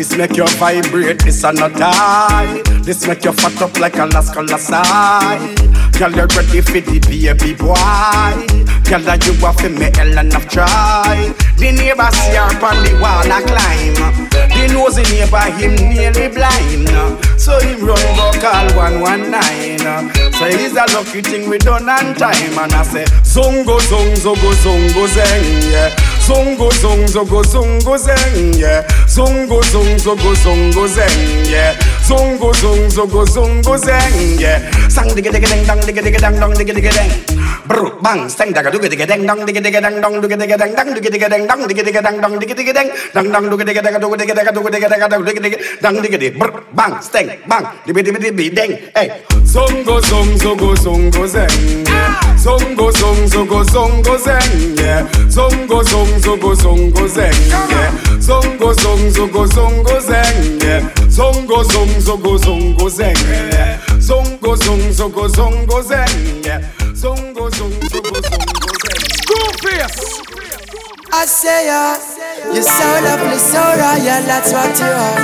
This 0.00 0.16
make 0.16 0.34
you 0.34 0.46
vibrate, 0.56 1.18
this 1.18 1.44
a 1.44 1.52
no 1.52 1.68
tie. 1.68 2.62
This 2.80 3.06
make 3.06 3.22
you 3.22 3.32
fat 3.32 3.60
up 3.60 3.78
like 3.78 3.98
a 3.98 4.06
las 4.06 4.30
colasai. 4.30 5.54
Girl, 5.98 6.10
you 6.12 6.24
ready 6.24 6.62
for 6.62 6.80
the 6.80 6.98
baby 7.04 7.52
boy. 7.52 7.76
Girl, 8.88 9.04
that 9.04 9.20
you 9.28 9.36
a 9.44 9.52
fi 9.52 9.68
me 9.68 9.92
hell 9.92 10.16
enough 10.24 10.48
try. 10.48 11.28
The 11.60 11.76
neighbor 11.76 12.08
see 12.16 12.32
her 12.32 12.48
on 12.64 12.80
the 12.80 12.96
wall 12.96 13.28
a 13.28 13.44
climb. 13.44 14.00
The 14.32 14.72
nosy 14.72 15.04
neighbor 15.12 15.44
him 15.60 15.76
nearly 15.92 16.32
blind. 16.32 16.88
So 17.36 17.60
him 17.60 17.84
run 17.84 18.00
go 18.16 18.32
call 18.40 18.72
119. 18.96 19.84
So 20.40 20.48
it's 20.48 20.72
a 20.72 20.88
lucky 20.96 21.20
thing 21.20 21.50
we 21.50 21.58
done 21.58 21.86
on 21.86 22.16
time. 22.16 22.56
And 22.56 22.72
I 22.72 22.82
say, 22.82 23.04
Zongo, 23.20 23.76
zongo, 23.78 24.16
zongo, 24.16 24.50
zongo, 24.64 25.04
zeng, 25.06 25.70
yeah. 25.70 25.92
Zongo, 26.24 26.72
zongo, 26.80 27.06
zongo, 27.06 27.44
zongo, 27.44 27.94
zeng, 28.00 28.58
yeah. 28.58 28.82
Zongo, 29.10 29.58
zongo, 29.72 29.98
zongo, 29.98 30.34
zongo, 30.38 30.86
zeng, 30.86 31.42
yeah. 31.50 31.74
Zongo, 32.06 32.54
zongo, 32.54 32.86
zongo, 32.94 33.26
zongo, 33.26 33.74
zeng, 33.74 34.38
yeah. 34.38 34.62
Sang 34.88 35.10
digga 35.18 35.34
digga 35.34 35.50
ding 35.50 35.66
dong, 35.66 35.80
digga 35.82 36.02
digga 36.02 36.18
dang 36.22 36.38
dong, 36.38 36.54
digga 36.54 36.70
digga 36.78 36.92
ding. 36.94 37.10
Brr, 37.66 37.90
bang, 38.02 38.30
sang 38.30 38.54
daga 38.54 38.70
dugga 38.70 38.86
digga 38.86 39.06
ding 39.10 39.26
dong, 39.26 39.42
digga 39.42 39.60
digga 39.66 39.80
dang 39.82 39.98
dong, 40.00 40.14
digga 40.22 40.36
digga 40.38 40.56
dang 40.56 40.72
dong, 40.78 40.94
digga 40.94 41.10
digga 41.10 41.28
dang 41.28 41.46
dong, 41.50 41.60
digga 41.66 41.82
digga 41.82 42.00
dang 42.06 42.16
dong, 42.22 42.34
digga 42.38 42.54
digga 42.54 42.72
ding, 42.72 42.88
dang 43.14 43.28
dong, 43.34 43.44
dugga 43.50 43.64
digga 43.66 43.82
daga 43.82 43.98
dugga 43.98 44.16
digga 44.22 44.34
daga 44.34 44.52
dugga 44.54 44.70
digga 44.70 44.88
daga 44.88 45.06
dugga 45.10 45.26
digga 45.26 45.42
digga 45.42 45.58
dang 45.82 45.96
digga 45.98 46.18
di. 46.22 46.28
Brr, 46.30 46.52
bang, 46.70 46.92
steng, 47.02 47.28
bang, 47.50 47.64
dibbi 47.86 48.00
dibbi 48.06 48.18
dibbi 48.22 48.46
ding. 48.54 48.72
Hey, 48.94 49.10
zongo, 49.42 49.98
zongo, 50.06 50.38
zongo, 50.38 50.70
zongo, 50.78 51.26
zeng, 51.26 51.50
yeah. 51.90 52.14
Zongo, 52.38 52.86
zongo, 52.94 53.26
zongo, 53.26 53.58
zongo, 53.74 54.14
zeng, 54.22 54.50
yeah. 54.78 55.02
Zongo, 55.26 55.82
zongo, 55.82 56.14
zongo, 56.22 56.50
zongo, 56.54 57.04
zeng, 57.10 57.38
yeah. 57.50 57.90
Zongo, 58.22 58.70
zongo, 58.78 58.99
zongo, 59.08 59.46
zongo, 59.46 60.00
zeng, 60.00 60.62
yeah. 60.62 60.82
Zongo, 61.08 61.62
zongo, 61.64 62.00
zongo, 62.00 62.38
zongo, 62.38 62.88
zeng, 62.88 63.16
yeah. 63.52 63.78
Zongo, 63.98 64.56
zongo, 64.56 64.92
zongo, 64.92 65.28
zongo, 65.28 65.82
zeng, 65.82 66.44
yeah. 66.44 66.60
Zongo, 66.94 67.50
zongo, 67.50 67.88
zongo, 67.88 68.20
zongo, 68.20 68.72
zeng. 68.82 69.00
Screwface! 69.20 70.20
I 71.12 71.24
say, 71.26 71.68
uh, 71.68 71.98
you're 72.54 72.62
so 72.62 72.84
lovely, 73.02 73.36
so 73.38 73.58
royal, 73.58 74.22
that's 74.28 74.52
what 74.52 74.78
you 74.78 74.86
are. 74.86 75.18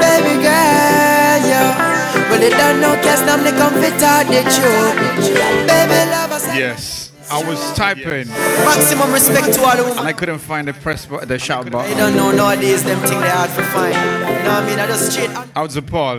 Baby 0.00 0.42
girl, 0.42 1.40
yeah. 1.46 2.28
Well, 2.30 2.42
you 2.42 2.50
don't 2.50 2.80
know, 2.80 2.96
cause 3.02 3.22
I'm 3.22 3.44
the 3.44 3.52
comforter, 3.52 4.24
the 4.26 4.42
truth. 4.50 5.66
Baby 5.68 6.10
love, 6.10 6.32
I 6.32 6.38
say, 6.38 6.58
Yes. 6.58 7.01
I 7.32 7.42
was 7.48 7.58
typing 7.74 8.28
maximum 8.28 9.10
respect 9.12 9.54
to 9.54 9.60
all 9.62 9.76
who 9.76 9.90
and 9.98 10.06
I 10.06 10.12
couldn't 10.12 10.38
find 10.38 10.68
the 10.68 10.74
press 10.74 11.06
bu- 11.06 11.24
the 11.24 11.38
shout 11.38 11.66
I 11.66 11.70
button. 11.70 11.96
don't 11.96 12.14
know 12.14 12.30
nowadays, 12.30 12.84
them 12.84 13.00
thing 13.00 13.20
they 13.20 13.28
hard 13.30 13.48
to 13.50 13.62
find. 13.72 13.94
You 13.94 14.00
know 14.44 14.52
what 14.52 14.62
I 14.62 14.66
mean? 14.66 14.78
I 14.78 14.86
just 14.86 15.12
straight 15.12 15.30
Out 15.56 15.70
to 15.70 15.82
Paul. 15.82 16.16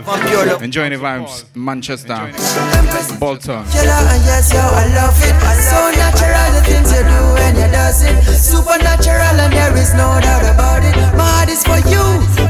Enjoying 0.64 0.91
the 0.91 0.98
vibes. 0.98 1.45
Manchester. 1.56 2.18
Bolton. 3.19 3.64
Killer 3.69 4.02
and 4.14 4.23
yes, 4.26 4.52
yo, 4.53 4.60
I 4.60 4.85
love 4.98 5.18
it. 5.22 5.35
So 5.69 5.77
natural 6.02 6.49
the 6.57 6.61
things 6.65 6.90
you 6.91 7.03
do 7.03 7.22
when 7.38 7.56
you 7.61 7.69
does 7.72 8.02
it. 8.03 8.23
Supernatural 8.40 9.38
and 9.44 9.53
there 9.53 9.77
is 9.77 9.94
no 9.94 10.19
doubt 10.19 10.45
about 10.53 10.84
it. 10.84 10.95
My 11.18 11.23
heart 11.30 11.49
is 11.49 11.64
for 11.64 11.77
you, 11.90 12.03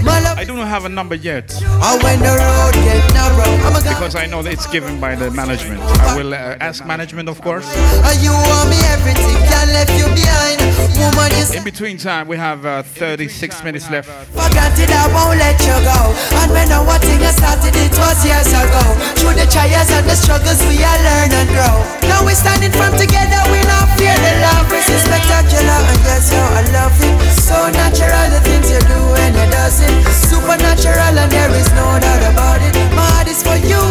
my 0.04 0.20
love. 0.24 0.38
I 0.38 0.46
do 0.46 0.56
not 0.56 0.68
have 0.68 0.86
a 0.86 0.90
number 0.90 1.16
yet 1.16 1.52
And 1.62 2.04
when 2.04 2.20
the 2.20 2.32
road 2.32 2.74
get 2.88 3.14
narrow, 3.14 3.52
I'm 3.68 3.76
a 3.76 3.80
because 3.84 4.16
I 4.16 4.26
know 4.26 4.42
that 4.42 4.54
it's 4.54 4.68
given 4.68 5.00
by 5.00 5.16
the 5.16 5.32
management. 5.32 5.82
I 5.82 6.16
will 6.18 6.34
uh, 6.34 6.58
ask 6.60 6.86
management, 6.86 7.30
of 7.30 7.42
course. 7.42 7.66
And 8.08 8.20
you 8.24 8.32
want 8.54 8.70
me 8.70 8.78
everything, 8.94 9.38
can't 9.50 9.70
left 9.74 9.94
you 9.98 10.06
behind. 10.14 10.62
Woman, 11.02 11.34
you 11.34 11.46
In 11.58 11.64
between 11.66 11.98
time, 11.98 12.28
we 12.28 12.38
have 12.38 12.66
uh, 12.66 12.84
36 12.84 13.64
minutes 13.64 13.90
left. 13.90 14.10
For 14.30 14.48
granted, 14.54 14.90
I 14.94 15.10
won't 15.10 15.42
let 15.42 15.58
you 15.66 15.78
go. 15.82 16.00
And 16.42 16.50
when 16.54 16.70
I 16.70 16.80
want 16.86 17.02
thing 17.02 17.22
I 17.26 17.34
started, 17.34 17.74
it 17.74 17.94
was 17.98 18.20
years 18.22 18.52
ago. 18.54 18.84
Through 19.18 19.36
the 19.42 19.48
trials 19.50 19.90
and 19.90 20.06
the 20.06 20.16
struggles, 20.16 20.62
we 20.70 20.78
all 20.86 21.02
learn 21.02 21.32
and 21.34 21.50
grow. 21.50 21.76
Now 22.06 22.22
we're 22.22 22.38
standing 22.38 22.72
firm 22.72 22.94
together, 22.94 23.42
we 23.50 23.60
not 23.66 23.90
fear 23.98 24.14
the 24.14 24.34
love. 24.46 24.70
This 24.70 24.88
is 24.88 25.02
spectacular, 25.02 25.80
and 25.90 26.02
yes, 26.06 26.30
yo, 26.30 26.42
I 26.42 26.62
love 26.78 26.98
it. 27.02 27.16
So 27.42 27.58
natural, 27.74 28.28
the 28.30 28.42
things 28.46 28.70
you 28.70 28.82
do 28.86 29.00
when 29.18 29.34
you 29.34 29.48
does 29.50 29.82
it. 29.82 29.94
Supernatural, 30.30 31.18
and 31.18 31.32
there 31.32 31.54
is 31.58 31.70
no 31.74 31.98
doubt 31.98 32.24
about 32.30 32.62
it. 32.62 32.74
My 32.94 33.04
heart 33.18 33.28
is 33.28 33.42
for 33.42 33.58
you, 33.58 33.82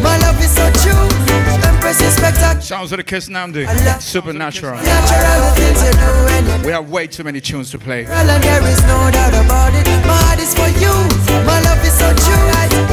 my 0.00 0.14
love 0.22 0.38
is 0.38 0.52
so 0.54 0.66
true. 0.78 1.71
Empress 1.82 2.00
is 2.00 2.14
spectacular. 2.14 2.60
Sounds 2.60 2.92
of 2.92 2.98
the 2.98 3.02
Kiss 3.02 3.28
Namdi. 3.28 3.66
Supernatural. 4.00 4.76
Natural, 4.76 5.40
the 5.42 5.60
things 5.60 5.82
you 5.82 5.90
do 5.90 5.98
when 6.30 6.60
you 6.60 6.66
We 6.66 6.70
have 6.70 6.88
way 6.88 7.08
too 7.08 7.24
many 7.24 7.40
tunes 7.40 7.72
to 7.72 7.78
play. 7.78 8.04
There 8.04 8.68
is 8.68 8.82
no 8.82 9.10
doubt 9.10 9.34
about 9.34 9.74
it. 9.74 9.88
My 10.06 10.14
heart 10.14 10.38
is 10.38 10.54
for 10.54 10.68
you. 10.78 10.94
My 11.44 11.60
love 11.60 11.84
is 11.84 11.98
so 11.98 12.06
true. 12.14 12.91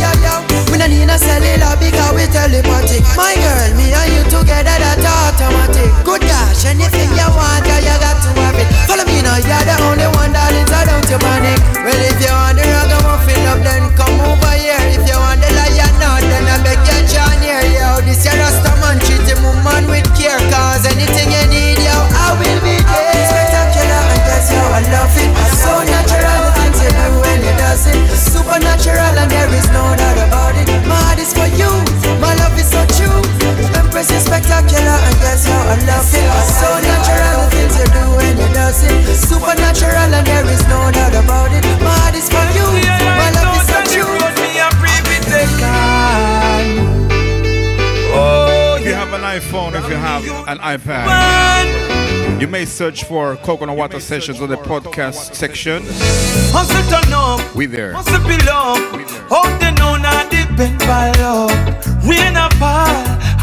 We 0.69 0.77
don't 0.77 0.93
need 0.93 1.09
a 1.09 1.17
cellular 1.17 1.73
because 1.81 2.13
we 2.13 2.25
telepathic. 2.29 3.01
My 3.17 3.33
girl, 3.33 3.73
me 3.73 3.89
and 3.89 4.09
you 4.13 4.23
together, 4.29 4.77
that's 4.77 5.01
automatic. 5.01 5.89
Good 6.05 6.21
gosh, 6.21 6.65
anything 6.69 7.09
you 7.17 7.29
want, 7.33 7.65
girl, 7.65 7.81
you 7.81 7.97
got 7.97 8.17
to 8.21 8.29
have 8.37 8.57
it. 8.57 8.69
Follow 8.85 9.05
me 9.09 9.19
now, 9.25 9.41
you're 9.41 9.65
the 9.65 9.75
only 9.89 10.07
one, 10.13 10.29
darling, 10.29 10.67
so 10.69 10.79
don't 10.85 11.05
you 11.09 11.17
panic. 11.17 11.59
Well, 11.81 11.97
if 11.97 12.21
you 12.21 12.29
want 12.29 12.55
the 12.61 12.65
ragamuffin 12.69 13.49
up, 13.49 13.59
then 13.65 13.89
come 13.97 14.17
over 14.21 14.53
here. 14.55 14.77
If 14.93 15.03
you 15.09 15.17
want 15.17 15.41
the 15.41 15.49
lion 15.57 15.93
now, 15.97 16.21
then 16.21 16.45
I 16.45 16.61
beg 16.61 16.77
you 16.85 17.01
join 17.09 17.41
here, 17.41 17.65
yo. 17.73 18.05
This 18.05 18.21
your 18.23 18.37
Rasta 18.37 18.71
man, 18.79 19.01
treat 19.01 19.25
him 19.25 19.41
woman 19.41 19.89
with 19.89 20.07
care. 20.13 20.37
Cause 20.53 20.85
anything 20.85 21.33
you 21.33 21.45
need, 21.49 21.81
yo, 21.81 21.97
I 21.97 22.37
will 22.37 22.61
be 22.61 22.77
there. 22.77 23.25
Spectacular, 23.25 24.03
and 24.13 24.21
yes, 24.21 24.53
yo, 24.53 24.61
I 24.61 24.81
love 24.93 25.17
it. 25.17 25.29
So 25.59 25.71
natural, 25.81 26.39
the 26.45 26.51
things 26.61 26.77
you 26.77 26.91
do 26.93 27.18
blessing. 27.79 28.07
Supernatural 28.15 29.15
and 29.17 29.31
there 29.31 29.49
is 29.53 29.67
no 29.71 29.95
doubt 29.95 30.19
about 30.27 30.55
it. 30.55 30.67
My 30.87 30.95
heart 30.95 31.19
is 31.19 31.33
for 31.33 31.47
you, 31.55 31.69
my 32.19 32.35
love 32.35 32.57
is 32.59 32.69
so 32.69 32.83
true. 32.97 33.21
Empress 33.75 34.11
is 34.11 34.23
spectacular 34.25 34.97
and 35.07 35.15
that's 35.23 35.45
how 35.45 35.61
I 35.61 35.75
love 35.87 36.07
it. 36.11 36.27
So 36.59 36.69
natural 36.83 37.35
the 37.39 37.47
things 37.55 37.75
you 37.79 37.87
do 37.95 38.03
when 38.17 38.37
you 38.37 38.49
does 38.53 38.83
it. 38.83 39.15
Supernatural 39.15 40.11
and 40.13 40.27
there 40.27 40.45
is 40.45 40.63
no 40.67 40.91
doubt 40.91 41.15
about 41.15 41.51
it. 41.51 41.63
My 41.81 41.95
heart 42.03 42.15
is 42.15 42.27
for 42.29 42.45
you, 42.55 42.67
my 43.19 43.31
love 43.31 43.55
is 43.55 43.67
so 43.67 43.79
true 43.93 44.19
iPhone, 49.29 49.75
if 49.75 49.87
you 49.87 49.95
have 49.95 50.23
an 50.47 50.57
iPad, 50.57 52.41
you 52.41 52.47
may 52.47 52.65
search 52.65 53.03
for 53.03 53.35
Coconut 53.35 53.77
Water 53.77 53.99
Sessions 53.99 54.41
on 54.41 54.49
the 54.49 54.55
podcast 54.55 55.35
section. 55.35 55.83
Turn 56.89 57.13
up, 57.13 57.55
We 57.55 57.67
there. 57.67 57.93
Hope 57.93 59.59
they 59.59 59.71
know 59.73 59.97
not 59.97 60.31
depend 60.31 60.79
by 60.79 61.11
love. 61.19 61.51
Rain 62.09 62.35
or 62.35 62.49
fall, 62.57 62.89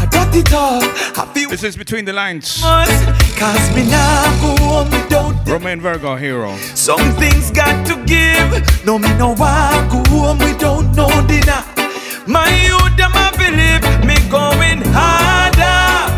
I 0.03 0.05
got 0.11 0.35
it 0.35 0.53
all. 0.53 0.81
I 0.83 1.31
feel 1.33 1.49
This 1.49 1.63
is 1.63 1.77
between 1.77 2.03
the 2.03 2.11
lines. 2.11 2.61
Cause 2.61 3.73
me 3.73 3.85
now 3.89 4.41
go 4.41 4.61
home 4.65 4.89
without 4.89 5.47
Romain 5.47 5.79
Virgo 5.79 6.17
hero. 6.17 6.57
Some 6.75 6.99
things 7.13 7.49
got 7.51 7.87
to 7.87 7.95
give. 8.03 8.85
No, 8.85 8.99
me 8.99 9.07
no 9.17 9.29
want 9.29 9.89
go 9.89 10.03
home 10.09 10.39
without 10.39 10.81
no 10.97 11.07
dinner. 11.27 11.86
My 12.27 12.49
youth, 12.67 12.97
them 12.97 13.13
a 13.15 13.31
believe 13.37 14.05
me 14.05 14.15
going 14.29 14.81
harder. 14.91 16.11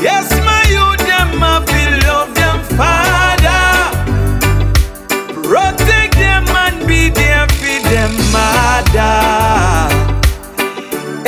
Yes, 0.00 0.32
my 0.40 0.62
youth, 0.72 1.06
them 1.06 1.42
a 1.42 1.60
feel 1.66 1.94
love 2.08 2.34
them 2.34 2.58
father. 2.72 3.66
Protect 5.42 6.14
them 6.14 6.48
and 6.48 6.86
be 6.88 7.10
there 7.10 7.46
for 7.46 7.78
them 7.90 8.12
mother. 8.32 9.20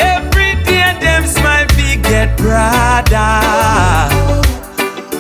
Every 0.00 0.54
day 0.64 0.96
them 0.98 1.26
smile, 1.26 1.66
we 1.76 1.96
get 1.96 2.38
brother. 2.38 3.42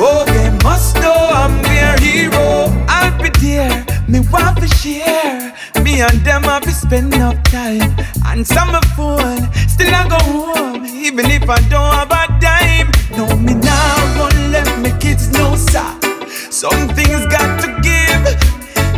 Oh, 0.00 0.24
they 0.26 0.50
must 0.64 0.96
know 1.02 1.28
I'm 1.32 1.62
their 1.64 1.98
hero. 1.98 2.72
I'll 2.88 3.12
be 3.22 3.28
there, 3.40 3.84
me 4.08 4.20
want 4.32 4.56
to 4.60 4.68
share. 4.68 5.52
Me 5.96 6.02
and 6.02 6.20
them 6.26 6.42
have 6.42 6.62
to 6.62 6.72
spend 6.72 7.14
enough 7.14 7.42
time. 7.44 7.80
And 8.26 8.46
some 8.46 8.70
my 8.70 8.82
phone, 8.94 9.48
still 9.66 9.94
I 9.94 10.06
go 10.06 10.20
home. 10.28 10.84
Even 10.84 11.24
if 11.24 11.48
I 11.48 11.56
don't 11.72 11.90
have 11.96 12.12
a 12.12 12.28
dime. 12.38 12.92
No, 13.16 13.24
me 13.40 13.54
now 13.54 14.18
won't 14.18 14.36
let 14.52 14.68
my 14.84 14.92
kids 14.98 15.30
know, 15.32 15.56
sir. 15.56 15.88
Some 16.50 16.88
things 16.92 17.24
got 17.32 17.48
to 17.64 17.68
give. 17.80 18.24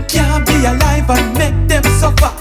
Can't 0.08 0.44
be 0.44 0.66
alive 0.66 1.08
and 1.08 1.38
make 1.38 1.68
them 1.68 1.84
suffer. 2.02 2.34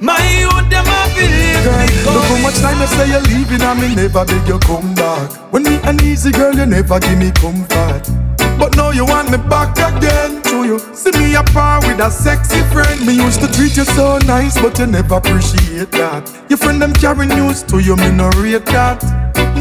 My 0.00 0.18
youth, 0.42 0.66
them 0.74 0.90
a 0.90 1.00
believe 1.14 1.62
me. 1.62 1.86
Look 2.02 2.24
how 2.26 2.42
much 2.42 2.58
time 2.66 2.82
I 2.82 2.86
say 2.86 3.10
you're 3.14 3.22
leaving 3.30 3.62
and 3.62 3.78
me 3.78 3.94
never 3.94 4.24
beg 4.24 4.48
you 4.48 4.58
come 4.58 4.92
back. 4.96 5.30
When 5.52 5.62
me 5.62 5.78
an 5.84 6.02
easy 6.02 6.32
girl, 6.32 6.52
you 6.52 6.66
never 6.66 6.98
give 6.98 7.16
me 7.16 7.30
comfort. 7.30 8.10
But 8.58 8.74
now 8.74 8.90
you 8.90 9.06
want 9.06 9.30
me 9.30 9.38
back 9.38 9.78
again. 9.78 10.43
You 10.64 10.78
see 10.94 11.12
me 11.20 11.34
apart 11.34 11.84
with 11.86 12.00
a 12.00 12.10
sexy 12.10 12.62
friend. 12.72 13.04
Me 13.04 13.12
used 13.12 13.42
to 13.42 13.48
treat 13.52 13.76
you 13.76 13.84
so 13.84 14.16
nice, 14.24 14.58
but 14.58 14.78
you 14.78 14.86
never 14.86 15.16
appreciate 15.16 15.92
that. 15.92 16.24
Your 16.48 16.56
friend 16.56 16.80
them 16.80 16.94
carry 16.94 17.26
news 17.26 17.62
to 17.64 17.80
you, 17.80 17.96
me 17.96 18.10
no 18.10 18.30
rate 18.40 18.64
that. 18.72 19.04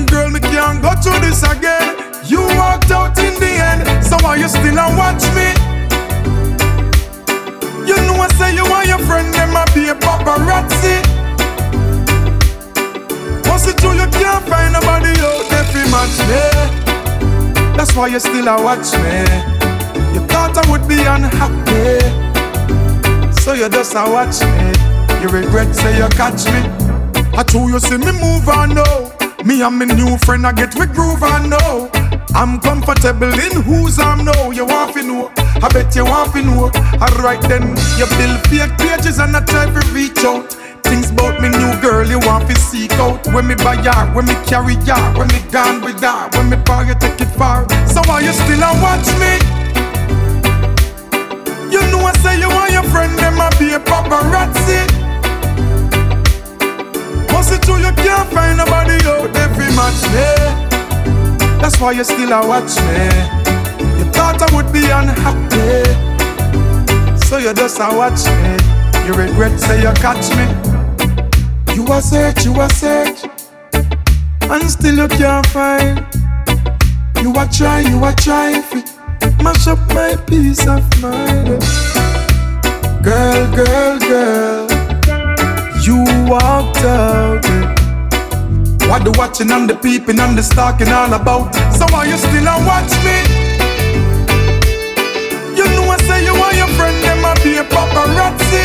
Girl, 0.08 0.30
me 0.30 0.40
can't 0.40 0.82
go 0.82 0.96
through 0.96 1.20
this 1.20 1.44
again. 1.44 2.00
You 2.24 2.40
walked 2.56 2.90
out 2.92 3.20
in 3.20 3.36
the 3.36 3.52
end, 3.52 3.84
so 4.00 4.16
why 4.24 4.38
you 4.38 4.48
still 4.48 4.80
a 4.80 4.88
watch 4.96 5.28
me? 5.36 5.52
You 7.84 8.00
know 8.08 8.24
I 8.24 8.32
say 8.40 8.56
you 8.56 8.64
want 8.64 8.88
your 8.88 9.04
friend, 9.04 9.28
them 9.36 9.60
a 9.60 9.68
be 9.76 9.92
a 9.92 9.96
paparazzi. 10.00 11.04
Once 13.52 13.68
it 13.68 13.76
true 13.76 13.92
you 13.92 14.08
can't 14.08 14.48
find 14.48 14.72
nobody 14.72 15.12
out 15.20 15.44
there 15.52 15.68
fi 15.68 15.84
match 15.92 16.16
me. 16.32 17.76
That's 17.76 17.94
why 17.94 18.08
you 18.08 18.20
still 18.20 18.48
a 18.48 18.56
watch 18.64 18.96
me. 19.04 19.63
You 20.14 20.22
thought 20.28 20.58
I 20.58 20.64
would 20.72 20.88
be 20.88 21.02
unhappy, 21.02 22.00
so 23.42 23.54
you 23.54 23.68
just 23.70 23.96
a 23.96 24.04
watch 24.06 24.42
me. 24.42 24.94
You 25.22 25.30
regret 25.30 25.74
say 25.76 25.98
you 25.98 26.08
catch 26.10 26.46
me. 26.46 26.62
I 27.36 27.44
told 27.44 27.72
you 27.72 27.80
see 27.80 27.98
me 27.98 28.12
move 28.12 28.48
on 28.48 28.76
now. 28.76 29.12
Me 29.44 29.62
and 29.62 29.78
my 29.78 29.86
new 29.86 30.18
friend 30.20 30.46
I 30.46 30.54
get 30.54 30.76
we 30.76 30.86
groove 30.86 31.24
on 31.24 31.50
now. 31.50 31.90
I'm 32.36 32.60
comfortable 32.60 33.34
in 33.34 33.62
whose 33.62 34.00
I'm 34.00 34.24
now. 34.26 34.52
You 34.52 34.66
want 34.66 34.94
to 34.96 35.04
know? 35.04 35.32
I 35.38 35.70
bet 35.70 35.96
you 35.96 36.06
want 36.06 36.34
to 36.34 36.42
know. 36.44 36.72
Alright 37.02 37.42
then, 37.50 37.64
you 37.98 38.06
build 38.18 38.40
fake 38.48 38.78
pages 38.78 39.20
and 39.20 39.36
I 39.36 39.44
try 39.46 39.66
to 39.66 39.82
reach 39.92 40.24
out. 40.24 40.54
Things 40.84 41.10
about 41.10 41.42
me 41.42 41.50
new 41.50 41.74
girl 41.82 42.06
you 42.08 42.20
want 42.20 42.50
to 42.50 42.56
seek 42.56 42.92
out. 42.94 43.26
When 43.34 43.48
me 43.48 43.56
buy 43.56 43.78
her, 43.78 44.14
when 44.14 44.26
me 44.26 44.36
carry 44.46 44.76
her, 44.76 45.18
when 45.18 45.28
me 45.30 45.42
gone 45.52 45.82
with 45.82 46.02
her, 46.02 46.30
when 46.38 46.50
me 46.50 46.58
you 46.88 46.96
take 47.00 47.20
it 47.20 47.32
far. 47.38 47.68
So 47.88 48.02
why 48.06 48.22
you 48.22 48.34
still 48.34 48.62
a 48.62 48.72
watch 48.82 49.08
me? 49.20 49.83
You 51.74 51.82
know 51.90 52.06
I 52.06 52.14
say 52.22 52.38
you 52.40 52.50
want 52.50 52.72
your 52.72 52.84
friend 52.84 53.18
them 53.18 53.42
a 53.42 53.50
be 53.58 53.74
a 53.74 53.80
paparazzi. 53.80 54.78
Once 57.34 57.52
it 57.52 57.64
true 57.64 57.78
you 57.78 57.92
can't 57.98 58.30
find 58.30 58.58
nobody 58.58 58.94
out 59.10 59.34
there 59.34 59.50
fi 59.56 59.66
match 59.74 60.04
me. 60.14 60.30
That's 61.60 61.82
why 61.82 61.94
you 61.94 62.04
still 62.04 62.32
a 62.32 62.46
watch 62.48 62.78
me. 62.86 63.10
You 63.98 64.06
thought 64.14 64.38
I 64.40 64.56
would 64.56 64.72
be 64.72 64.86
unhappy, 64.86 65.82
so 67.26 67.38
you 67.38 67.52
just 67.56 67.80
a 67.80 67.90
watch 67.90 68.22
me. 68.38 68.54
You 69.08 69.14
regret 69.14 69.60
say 69.60 69.82
you 69.82 69.94
catch 69.94 70.30
me. 70.38 70.46
You 71.74 71.92
a 71.92 72.00
search, 72.04 72.46
you 72.46 72.54
a 72.62 72.70
search, 72.70 73.24
and 74.44 74.70
still 74.70 74.96
you 74.96 75.08
can't 75.08 75.48
find. 75.48 76.06
You 77.24 77.32
a 77.32 77.48
try, 77.48 77.80
you 77.80 78.06
a 78.06 78.14
try 78.14 78.62
fi 78.62 78.84
mash 79.44 79.68
up 79.68 79.80
my 79.90 80.16
peace 80.26 80.66
of 80.68 80.84
mind. 81.02 81.50
Girl, 83.04 83.44
girl, 83.54 84.00
girl, 84.00 84.68
you 85.84 86.00
walked 86.32 86.84
out. 86.88 87.44
What 88.88 89.04
the 89.04 89.14
watching 89.18 89.52
and 89.52 89.70
the 89.70 89.76
peeping 89.76 90.20
and 90.20 90.38
the 90.38 90.44
stalking 90.44 90.88
all 90.88 91.14
about? 91.14 91.54
So 91.76 91.86
why 91.92 92.06
you 92.06 92.18
still 92.18 92.48
a 92.48 92.56
watch 92.64 92.94
me? 93.04 93.18
You 95.58 95.66
know 95.76 95.92
I 95.92 95.98
say 96.08 96.24
you 96.24 96.34
want 96.40 96.56
your 96.56 96.72
friend 96.78 96.98
them 97.04 97.26
a 97.26 97.34
be 97.44 97.58
a 97.58 97.64
paparazzi. 97.64 98.64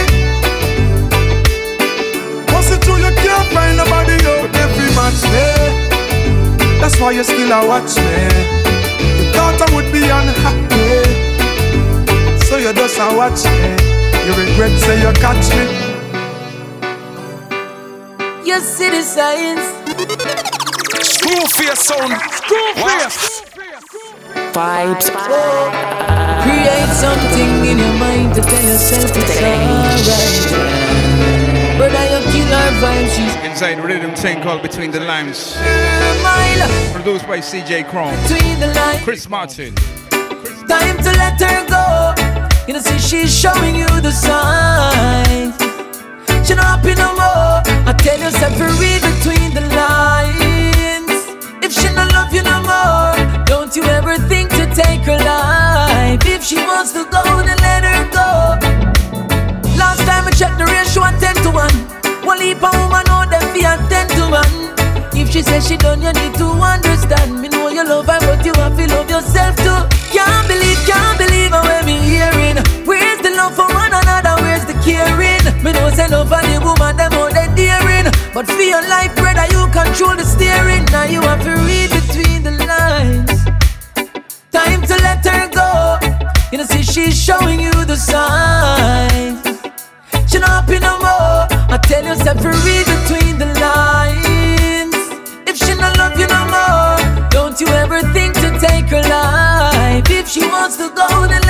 Once 2.53 2.71
it 2.71 2.83
true 2.83 2.99
you 2.99 3.13
can't 3.23 3.49
find 3.53 3.77
nobody 3.77 4.15
out 4.31 4.55
fi 4.55 4.87
match 4.95 5.23
me. 5.33 6.79
That's 6.81 7.01
why 7.01 7.11
you 7.13 7.25
still 7.25 7.53
a 7.53 7.67
watch 7.67 7.97
me. 7.97 8.68
You 9.39 9.45
thought 9.45 9.63
I 9.63 9.75
would 9.77 9.91
be 9.93 10.03
unhappy, 10.03 10.99
so 12.47 12.57
you 12.57 12.73
just 12.73 12.99
a 12.99 13.07
watch 13.17 13.45
me. 13.47 13.71
You 14.27 14.35
regret 14.35 14.75
say 14.81 14.99
you 14.99 15.13
catch 15.15 15.47
me. 15.55 15.65
You 18.45 18.59
see 18.59 18.91
the 18.91 19.01
signs. 19.01 19.63
Screw 21.07 21.47
face 21.55 21.87
sound. 21.87 22.19
Screw 22.33 22.75
face. 22.83 23.43
Vibes. 24.51 25.07
Create 26.43 26.93
something 26.99 27.65
in 27.65 27.79
your 27.79 27.95
mind 27.95 28.35
to 28.35 28.41
tell 28.41 28.65
yourself 28.65 29.13
it's 29.15 29.41
alright. 29.41 30.98
But 31.89 31.97
I 31.97 32.19
you 32.19 32.33
kill 32.33 32.53
our 32.53 32.73
vibes, 32.83 33.17
she's 33.17 33.35
Inside 33.49 33.79
riddim 33.79 34.15
thing 34.19 34.43
called 34.43 34.61
Between 34.61 34.91
the 34.91 35.01
Lines. 35.01 35.57
Produced 36.93 37.27
by 37.27 37.39
ZJ 37.39 37.89
Chrome. 37.89 38.15
between 38.25 38.61
the 38.61 38.67
lines. 38.77 39.03
Chris 39.05 39.27
Martin. 39.27 39.75
Time 40.69 40.99
to 40.99 41.11
let 41.17 41.41
her 41.41 41.65
go. 41.67 42.13
You 42.67 42.75
know, 42.75 42.81
see, 42.81 42.99
she's 42.99 43.33
showing 43.35 43.75
you 43.75 43.89
the 44.03 44.13
signs. 44.13 45.57
She 46.47 46.55
not 46.55 46.67
happy 46.77 46.95
no 46.95 47.09
more. 47.17 47.63
I 47.89 47.95
tell 47.97 48.21
you, 48.21 48.31
separate 48.37 49.01
between 49.09 49.55
the 49.57 49.65
lines. 49.73 51.17
If 51.65 51.73
she 51.73 51.89
not 51.95 52.13
love 52.13 52.35
you 52.35 52.43
no 52.43 52.59
more, 52.69 53.45
don't 53.47 53.75
you 53.75 53.85
ever 53.85 54.19
think 54.29 54.51
to 54.51 54.67
take 54.75 55.01
her 55.09 55.17
life. 55.17 56.21
If 56.27 56.45
she 56.45 56.57
wants 56.57 56.93
to 56.93 57.05
go, 57.05 57.23
then 57.47 57.58
leap 62.39 62.63
a 62.63 62.71
woman 62.79 63.05
know 63.07 63.27
them 63.27 63.45
be 63.53 63.65
at 63.65 63.83
10 63.91 64.09
to 64.17 64.25
1. 64.31 65.19
If 65.19 65.31
she 65.31 65.43
says 65.43 65.67
she 65.67 65.77
done, 65.77 66.01
you 66.01 66.13
need 66.13 66.35
to 66.39 66.47
understand. 66.47 67.41
Me 67.41 67.49
know 67.49 67.69
you 67.69 67.85
love 67.85 68.07
her, 68.07 68.19
but 68.21 68.45
you 68.47 68.55
have 68.55 68.77
to 68.77 68.87
love 68.87 69.11
yourself 69.11 69.57
too. 69.57 69.81
Can't 70.15 70.47
believe, 70.47 70.79
can't 70.87 71.19
believe 71.19 71.51
when 71.51 71.85
me 71.85 71.99
hearing. 71.99 72.57
Where's 72.87 73.21
the 73.21 73.35
love 73.35 73.55
for 73.55 73.67
one 73.67 73.93
another? 73.93 74.41
Where's 74.43 74.65
the 74.65 74.75
caring? 74.87 75.43
Me 75.63 75.73
know 75.73 75.91
say 75.91 76.09
love 76.09 76.31
the 76.31 76.61
woman, 76.63 76.97
them 76.97 77.13
more 77.13 77.31
than 77.31 77.55
daring. 77.55 78.07
But 78.33 78.47
for 78.47 78.63
your 78.63 78.83
life, 78.89 79.15
brother, 79.17 79.47
you 79.51 79.67
control 79.75 80.15
the 80.15 80.25
steering. 80.25 80.85
Now 80.95 81.05
you 81.05 81.21
have 81.23 81.43
to 81.43 81.55
read 81.67 81.91
between 81.91 82.43
the 82.47 82.55
lines. 82.65 83.45
Time 84.53 84.83
to 84.83 84.95
let 85.03 85.27
her 85.27 85.49
go. 85.51 85.99
You 86.53 86.59
know, 86.59 86.65
see, 86.65 86.83
she's 86.83 87.17
showing 87.21 87.61
you 87.61 87.73
the 87.85 87.97
signs. 87.97 89.43
She 90.31 90.39
not 90.39 90.63
happy 90.63 90.79
no 90.79 90.99
more. 91.01 91.58
I 91.71 91.77
tell 91.77 92.03
you, 92.03 92.15
separate 92.17 92.87
between 92.95 93.39
the 93.39 93.47
lines. 93.61 94.97
If 95.47 95.57
she 95.59 95.75
not 95.75 95.99
love 95.99 96.19
you 96.19 96.27
no 96.27 96.43
more, 96.49 97.29
don't 97.29 97.61
you 97.61 97.67
ever 97.69 98.01
think 98.15 98.35
to 98.37 98.49
take 98.59 98.87
her 98.87 99.03
life. 99.03 100.09
If 100.11 100.29
she 100.29 100.41
wants 100.47 100.77
to 100.79 100.89
go, 100.89 101.27
then 101.27 101.48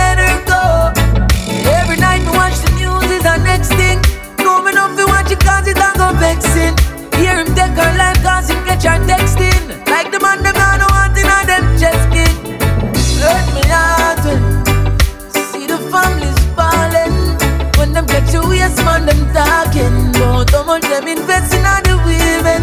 them 20.82 21.08
investing 21.08 21.64
on 21.64 21.82
the 21.82 21.96
women, 22.04 22.62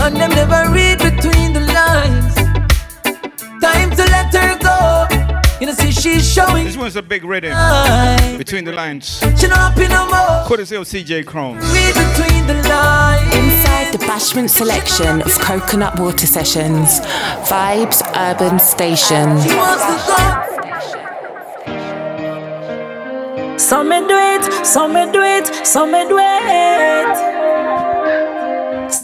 and 0.00 0.16
them 0.16 0.30
never 0.30 0.70
read 0.72 0.98
between 0.98 1.52
the 1.52 1.60
lines. 1.72 2.34
Time 3.60 3.90
to 3.90 4.04
let 4.10 4.34
her 4.34 4.58
go. 4.58 5.06
You 5.60 5.66
know, 5.66 5.74
see, 5.74 5.92
she's 5.92 6.26
showing. 6.28 6.64
This 6.64 6.76
one's 6.76 6.96
a 6.96 7.02
big 7.02 7.24
rhythm 7.24 7.52
between 8.36 8.64
the 8.64 8.72
lines. 8.72 9.20
She 9.38 9.46
not 9.46 9.72
happy 9.72 9.86
no 9.88 10.06
more. 10.08 10.44
Courtesy 10.48 10.76
of 10.76 10.84
ZJ 10.84 11.24
Chrome. 11.24 11.58
Read 11.58 11.94
between 11.94 12.46
the 12.46 12.54
lines. 12.68 13.34
Inside 13.34 13.92
the 13.92 13.98
Bashment 13.98 14.50
selection 14.50 15.22
of 15.22 15.38
Coconut 15.38 15.98
Water 16.00 16.26
Sessions, 16.26 17.00
Vibes 17.48 18.02
Urban 18.16 18.58
Station. 18.58 19.38
She 19.40 19.54
wants 19.54 19.84
to 19.86 19.96
go. 20.08 20.18
So 23.58 23.84
me 23.84 24.00
do 24.00 24.18
it, 24.18 24.66
so 24.66 24.88
me 24.88 25.06
do 25.12 25.22
it, 25.22 25.46
so 25.64 25.86
me 25.86 26.04
do 26.08 26.18
it. 26.18 27.41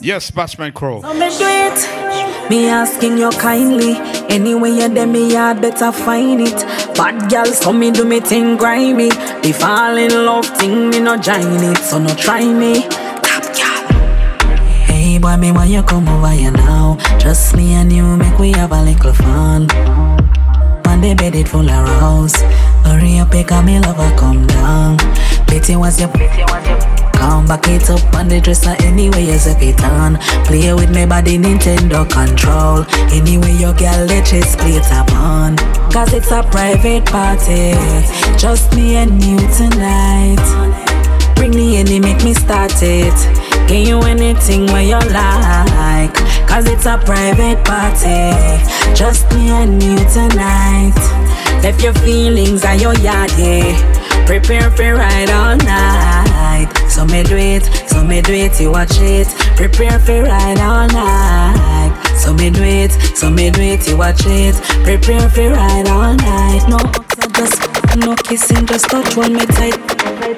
Yes, 0.00 0.30
Bashman 0.30 0.74
Crow. 0.74 1.00
Me 2.50 2.68
asking 2.68 3.18
you 3.18 3.30
kindly. 3.30 3.96
Anyway 4.28 4.70
you 4.70 4.88
there 4.88 5.06
me 5.06 5.32
yard 5.32 5.60
better 5.60 5.92
find 5.92 6.40
it. 6.40 6.64
Bad 6.94 7.30
girl, 7.30 7.46
so 7.46 7.72
me 7.72 7.90
do 7.90 8.04
me 8.04 8.20
thing 8.20 8.56
grimy. 8.56 9.08
The 9.08 9.52
fall 9.58 9.96
in 9.96 10.12
love 10.24 10.46
thing 10.58 10.90
me 10.90 11.00
no 11.00 11.16
join 11.16 11.62
it, 11.64 11.78
so 11.78 11.98
no 11.98 12.14
try 12.14 12.44
me. 12.44 12.82
Top 13.22 13.44
girl. 13.56 13.98
Hey 14.86 15.18
boy, 15.18 15.36
me 15.36 15.52
why 15.52 15.64
you 15.64 15.82
come 15.82 16.08
over 16.08 16.28
here 16.30 16.52
now? 16.52 16.96
Just 17.18 17.56
me 17.56 17.72
and 17.74 17.92
you 17.92 18.16
make 18.16 18.38
we 18.38 18.52
have 18.52 18.72
a 18.72 18.82
little 18.82 19.12
fun. 19.12 19.70
On 20.86 21.00
the 21.00 21.14
bed 21.16 21.34
it 21.34 21.48
full 21.48 21.68
of 21.68 22.02
rose. 22.02 22.36
Hurry 22.84 23.18
up, 23.18 23.30
pick 23.30 23.52
up 23.52 23.64
me 23.64 23.78
lover, 23.80 24.14
come 24.16 24.46
down. 24.46 24.96
Betty 25.46 25.76
was 25.76 25.98
your 26.00 26.08
Come 27.18 27.46
back 27.46 27.66
it 27.66 27.90
up 27.90 28.14
on 28.14 28.28
the 28.28 28.40
dresser 28.40 28.76
anyway 28.80 29.26
you 29.26 29.38
zip 29.38 29.60
it 29.60 29.82
on. 29.82 30.16
Play 30.46 30.72
with 30.72 30.94
me 30.94 31.04
body 31.04 31.36
Nintendo 31.36 32.08
control. 32.08 32.86
Anyway 33.10 33.54
your 33.58 33.74
girl 33.74 34.06
let 34.06 34.32
it 34.32 34.44
split 34.44 34.86
up 34.92 35.10
on. 35.12 35.56
Cause 35.90 36.12
it's 36.14 36.30
a 36.30 36.42
private 36.44 37.04
party. 37.06 37.74
Just 38.38 38.74
me 38.76 38.96
and 38.96 39.22
you 39.22 39.36
tonight. 39.58 40.38
Bring 41.34 41.50
the 41.50 41.76
any 41.76 41.98
make 41.98 42.22
me 42.22 42.34
start 42.34 42.72
it. 42.82 43.18
Give 43.68 43.86
you 43.86 44.00
anything 44.02 44.66
where 44.66 44.82
you 44.82 44.98
like. 45.10 46.14
Cause 46.48 46.66
it's 46.66 46.86
a 46.86 46.98
private 46.98 47.64
party. 47.64 48.30
Just 48.94 49.28
me 49.34 49.50
and 49.50 49.82
you 49.82 49.96
tonight. 50.14 50.94
Left 51.62 51.82
your 51.82 51.94
feelings 51.94 52.64
at 52.64 52.80
your 52.80 52.94
yard, 52.94 53.30
yeah. 53.36 53.97
Prepare 54.28 54.70
for 54.72 54.94
ride 54.94 55.30
all 55.30 55.56
night. 55.56 56.70
So 56.90 57.06
me 57.06 57.22
do 57.22 57.34
it, 57.34 57.64
so 57.88 58.04
me 58.04 58.20
do 58.20 58.34
it, 58.34 58.60
you 58.60 58.70
watch 58.70 58.98
it. 59.00 59.26
Prepare 59.56 59.98
for 60.00 60.22
ride 60.22 60.60
all 60.60 60.86
night. 60.86 62.14
So 62.14 62.34
me 62.34 62.50
do 62.50 62.62
it, 62.62 62.92
so 63.16 63.30
me 63.30 63.50
do 63.50 63.62
it, 63.62 63.88
you 63.88 63.96
watch 63.96 64.26
it. 64.26 64.54
Prepare 64.84 65.30
for 65.30 65.48
ride 65.48 65.88
all 65.88 66.14
night. 66.14 66.62
No, 66.68 66.76
just 67.32 67.67
no 67.96 68.14
kissing, 68.16 68.66
just 68.66 68.86
touch 68.88 69.16
one 69.16 69.32
me 69.34 69.46
tight. 69.46 69.76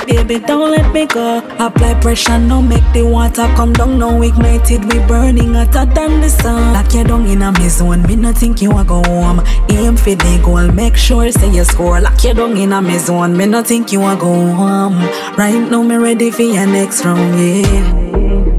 Baby, 0.07 0.39
don't 0.39 0.71
let 0.71 0.93
me 0.93 1.07
go. 1.07 1.39
Apply 1.59 1.95
pressure, 2.01 2.39
no 2.39 2.61
make 2.63 2.85
the 2.93 3.03
water 3.03 3.47
come 3.57 3.73
down. 3.73 3.99
No 3.99 4.23
ignited, 4.23 4.85
we 4.93 4.99
burning 5.07 5.55
hotter 5.55 5.87
than 5.93 6.21
the 6.21 6.29
sun. 6.29 6.73
Like 6.73 6.93
you 6.95 7.05
down 7.05 7.27
in 7.27 7.43
a 7.43 7.53
me 7.53 7.69
zone, 7.69 8.03
me 8.03 8.17
no 8.17 8.33
think 8.33 8.63
you 8.63 8.77
a 8.77 8.85
go 8.85 9.03
home. 9.05 9.41
Aim 9.71 9.97
for 9.97 10.15
the 10.15 10.41
goal, 10.45 10.69
make 10.73 10.97
sure 10.97 11.31
say 11.33 11.51
you 11.51 11.65
score. 11.65 12.01
Like 12.01 12.23
you 12.25 12.35
down 12.35 12.57
in 12.57 12.73
a 12.73 12.83
me 12.83 12.99
zone, 12.99 13.37
me 13.37 13.47
no 13.47 13.63
think 13.63 13.93
you 13.93 14.03
a 14.03 14.17
go 14.17 14.33
home. 14.53 14.99
Right 15.37 15.59
now, 15.71 15.83
me 15.83 15.97
ready 15.97 16.31
for 16.31 16.43
your 16.43 16.67
next 16.67 17.05
round, 17.05 17.39
yeah. 17.39 17.97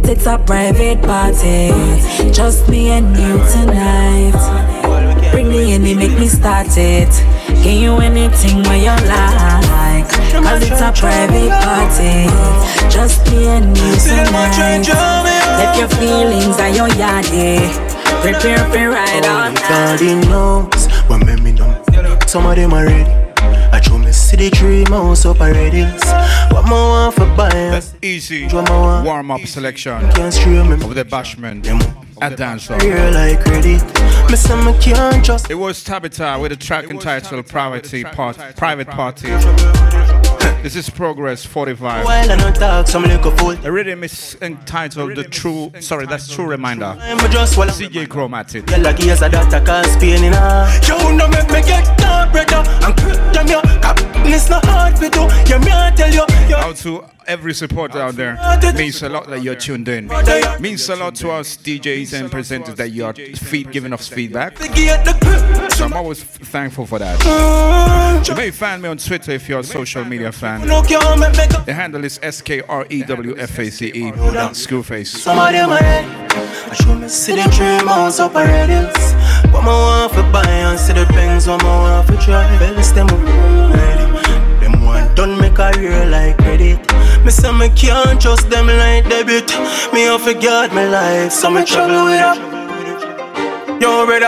It's 0.04 0.26
a 0.26 0.38
private 0.38 1.02
party, 1.04 1.70
just 2.32 2.68
me 2.68 2.90
and 2.90 3.16
you 3.16 3.38
tonight. 3.52 4.71
Bring 5.32 5.50
the 5.50 5.72
any, 5.72 5.96
make 5.96 6.18
me 6.20 6.28
start 6.28 6.68
it. 6.78 7.10
Give 7.64 7.82
you 7.82 7.98
anything 7.98 8.64
where 8.64 8.78
you 8.78 8.96
like. 9.08 10.10
Cause 10.32 10.62
it's 10.64 10.82
a 10.82 10.92
private 10.92 11.52
party. 11.64 12.28
Just 12.90 13.26
me 13.32 13.48
and 13.48 13.78
you 13.78 13.96
tonight. 13.96 14.88
Let 15.58 15.78
your 15.78 15.88
feelings 15.90 16.60
at 16.60 16.76
your 16.76 16.90
yard, 16.90 17.26
yeah. 17.32 17.92
Prepare 18.22 18.60
for 18.70 18.90
ride 18.90 19.26
on 19.26 19.56
God 19.56 20.00
he 20.00 20.16
knows 20.16 20.88
when 21.08 21.26
me 21.26 21.36
me 21.42 21.52
done. 21.58 21.82
Some 22.28 22.46
of 22.46 22.56
them 22.56 22.74
are 22.74 22.86
ready. 22.86 23.21
I 24.32 24.36
show 24.36 24.38
me 24.38 24.44
see 24.44 24.50
the 24.50 24.56
tree 24.56 24.86
mouse 24.90 25.26
up 25.26 25.42
already. 25.42 25.84
What 26.54 26.68
more 26.68 26.90
want 26.90 27.16
for 27.16 27.26
buy? 27.36 27.50
That's 27.50 27.94
easy. 28.02 28.48
Warm 28.48 29.32
up 29.32 29.42
selection 29.42 29.94
of 29.94 30.06
the 30.14 31.06
Bashman 31.10 31.62
at 32.22 32.38
Dancer. 32.38 32.78
Real 32.78 33.12
like 33.12 33.44
credit. 33.44 33.84
Me 34.30 34.36
say 34.38 34.56
me 34.64 34.78
can't 34.80 35.26
just. 35.26 35.50
It 35.50 35.56
was 35.56 35.84
Tabitha 35.84 36.40
with 36.40 36.52
a 36.52 36.56
track 36.56 36.90
entitled 36.90 37.46
Private 37.48 38.12
Part, 38.14 38.38
Private 38.56 38.88
Party. 38.88 40.21
This 40.64 40.76
is 40.76 40.92
Progress 40.92 41.44
45. 41.44 42.06
While 42.06 42.32
I 42.32 42.36
don't 42.36 42.56
talk, 42.56 42.88
some 42.88 43.02
little 43.02 43.32
fool. 43.32 43.56
The 43.56 43.72
rhythm 43.72 44.04
is 44.04 44.38
entitled 44.44 45.16
The 45.16 45.24
True, 45.24 45.72
sorry, 45.80 46.06
that's 46.06 46.28
True 46.32 46.46
Reminder. 46.46 46.96
I'm 47.00 47.18
just 47.32 47.56
swallow. 47.56 47.72
ZJ 47.72 48.08
Chrome 48.10 48.36
at 48.36 48.54
it. 48.54 48.70
You're 48.70 48.80
lucky 48.80 49.10
as 49.10 49.24
a 49.24 49.30
doctor 49.30 49.60
cause 49.66 49.98
pain 49.98 50.24
in 50.24 50.34
her. 50.34 50.82
You 50.86 51.18
no 51.18 51.28
make 51.30 51.48
me 51.50 51.62
get 51.64 51.98
down, 51.98 52.32
brother. 52.32 52.64
And 52.86 52.96
quick 52.96 53.18
them 53.34 53.48
your 53.48 53.62
It's 54.24 54.50
not 54.50 54.64
hard 54.66 55.00
for 55.00 55.10
do. 55.10 55.22
You 55.52 55.60
me 55.62 55.72
I 55.72 55.92
tell 55.96 56.14
you. 56.14 56.26
you 56.48 56.56
Out 56.56 56.76
to 56.78 57.06
every 57.28 57.54
supporter 57.54 58.00
out 58.00 58.16
there. 58.16 58.38
Means 58.76 59.02
a 59.04 59.10
lot 59.10 59.28
that 59.28 59.44
you're 59.44 59.56
tuned 59.56 59.88
in. 59.88 60.08
Means 60.60 60.90
a 60.90 60.96
lot 60.96 61.16
to 61.16 61.32
us 61.32 61.58
DJs 61.58 62.14
and 62.20 62.32
presenters 62.32 62.76
that 62.76 62.90
you 62.90 63.06
are 63.06 63.14
feed, 63.14 63.72
giving 63.72 63.94
us 63.94 64.08
feedback. 64.08 64.58
So 64.58 65.86
I'm 65.86 65.94
always 65.94 66.24
thankful 66.24 66.86
for 66.86 67.00
that. 67.00 68.26
You 68.28 68.36
may 68.36 68.52
find 68.52 68.82
me 68.82 68.90
on 68.90 68.98
Twitter 68.98 69.32
if 69.32 69.48
you're 69.50 69.60
a 69.60 69.64
social 69.64 70.04
media 70.06 70.32
fan. 70.32 70.62
The 70.62 71.74
handle 71.74 72.04
is 72.04 72.20
S 72.22 72.42
K 72.42 72.62
R 72.62 72.86
E 72.90 73.04
W 73.04 73.36
F 73.38 73.60
A 73.60 73.70
C 73.70 73.88
E. 73.88 74.12
Screwface. 74.12 75.26
What 79.52 80.12
for 80.12 80.24
buy 80.32 80.46
and 80.48 80.80
see 80.80 80.94
the 80.94 81.06
things 81.08 81.48
what 81.48 82.06
for 82.06 82.16
try. 82.18 82.58
Them 82.58 83.08
ready. 83.72 84.06
Them 84.60 84.82
one 84.84 85.40
make 85.40 85.60
a 85.60 85.72
career 85.72 86.06
like 86.06 86.38
credit. 86.38 86.91
Me 87.32 87.36
say 87.36 87.52
me 87.54 87.70
can't 87.70 88.20
trust 88.20 88.50
them 88.50 88.68
like 88.68 89.08
debit. 89.08 89.48
Me 89.94 90.02
have 90.02 90.26
to 90.26 90.34
guard 90.34 90.74
my 90.74 90.86
life, 90.86 91.32
so 91.32 91.50
me 91.50 91.64
travel 91.64 92.04
with 92.04 92.20
it. 92.20 93.82
Yo, 93.82 94.06
brother. 94.06 94.28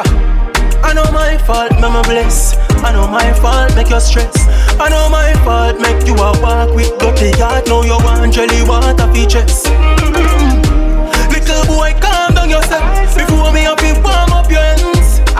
I 0.81 0.93
know 0.93 1.03
my 1.11 1.37
fault, 1.39 1.73
me 1.73 2.01
bless. 2.07 2.55
I 2.81 2.93
know 2.93 3.05
my 3.05 3.33
fault, 3.43 3.75
make 3.75 3.89
you 3.89 3.99
stress. 3.99 4.47
I 4.79 4.87
know 4.87 5.09
my 5.09 5.33
fault, 5.43 5.81
make 5.81 6.07
you 6.07 6.15
a 6.15 6.31
walk 6.39 6.73
with 6.73 6.97
dirty 6.97 7.37
yard. 7.37 7.67
Know 7.67 7.83
you 7.83 7.99
want 8.05 8.33
jelly 8.33 8.63
water 8.63 9.11
features. 9.11 9.63
Mm-hmm. 9.67 11.27
Little 11.27 11.65
boy, 11.75 11.93
calm 11.99 12.35
down 12.35 12.49
yourself. 12.49 13.17
Before 13.17 13.51
me 13.51 13.65
up, 13.65 13.81
you 13.81 13.95
warm 13.95 14.31
up 14.31 14.49
your 14.49 14.61
hands. 14.61 14.92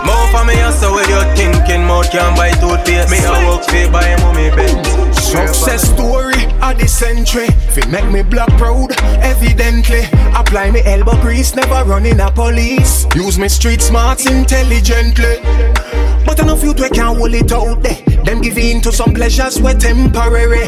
More 0.04 0.26
for 0.28 0.44
me, 0.44 0.54
so 0.72 0.94
when 0.94 1.08
you're 1.08 1.28
thinking, 1.34 1.84
more 1.84 2.04
can 2.04 2.36
buy 2.36 2.50
toothpaste. 2.52 3.10
Me 3.10 3.18
a 3.24 3.48
work 3.48 3.64
for 3.64 3.90
buy 3.90 4.16
mommy 4.20 4.50
bed. 4.50 5.14
Success 5.14 5.90
story 5.90 6.44
of 6.62 6.78
the 6.78 6.86
century. 6.86 7.48
Fi 7.72 7.86
make 7.88 8.10
me 8.10 8.22
black 8.22 8.50
proud, 8.58 8.92
evidently. 9.22 10.02
Apply 10.34 10.70
me 10.70 10.80
elbow 10.84 11.20
grease, 11.20 11.54
never 11.54 11.88
running 11.88 12.20
a 12.20 12.30
police. 12.30 13.06
Use 13.14 13.38
me 13.38 13.48
street 13.48 13.80
smarts 13.80 14.26
intelligently. 14.26 15.40
But 16.24 16.38
enough 16.40 16.62
youth 16.62 16.80
we 16.80 16.88
can't 16.90 17.18
hold 17.18 17.34
it 17.34 17.52
out 17.52 17.82
there. 17.82 17.96
Them 18.24 18.40
give 18.40 18.56
in 18.58 18.80
to 18.82 18.92
some 18.92 19.12
pleasures 19.12 19.60
we 19.60 19.74
temporary. 19.74 20.66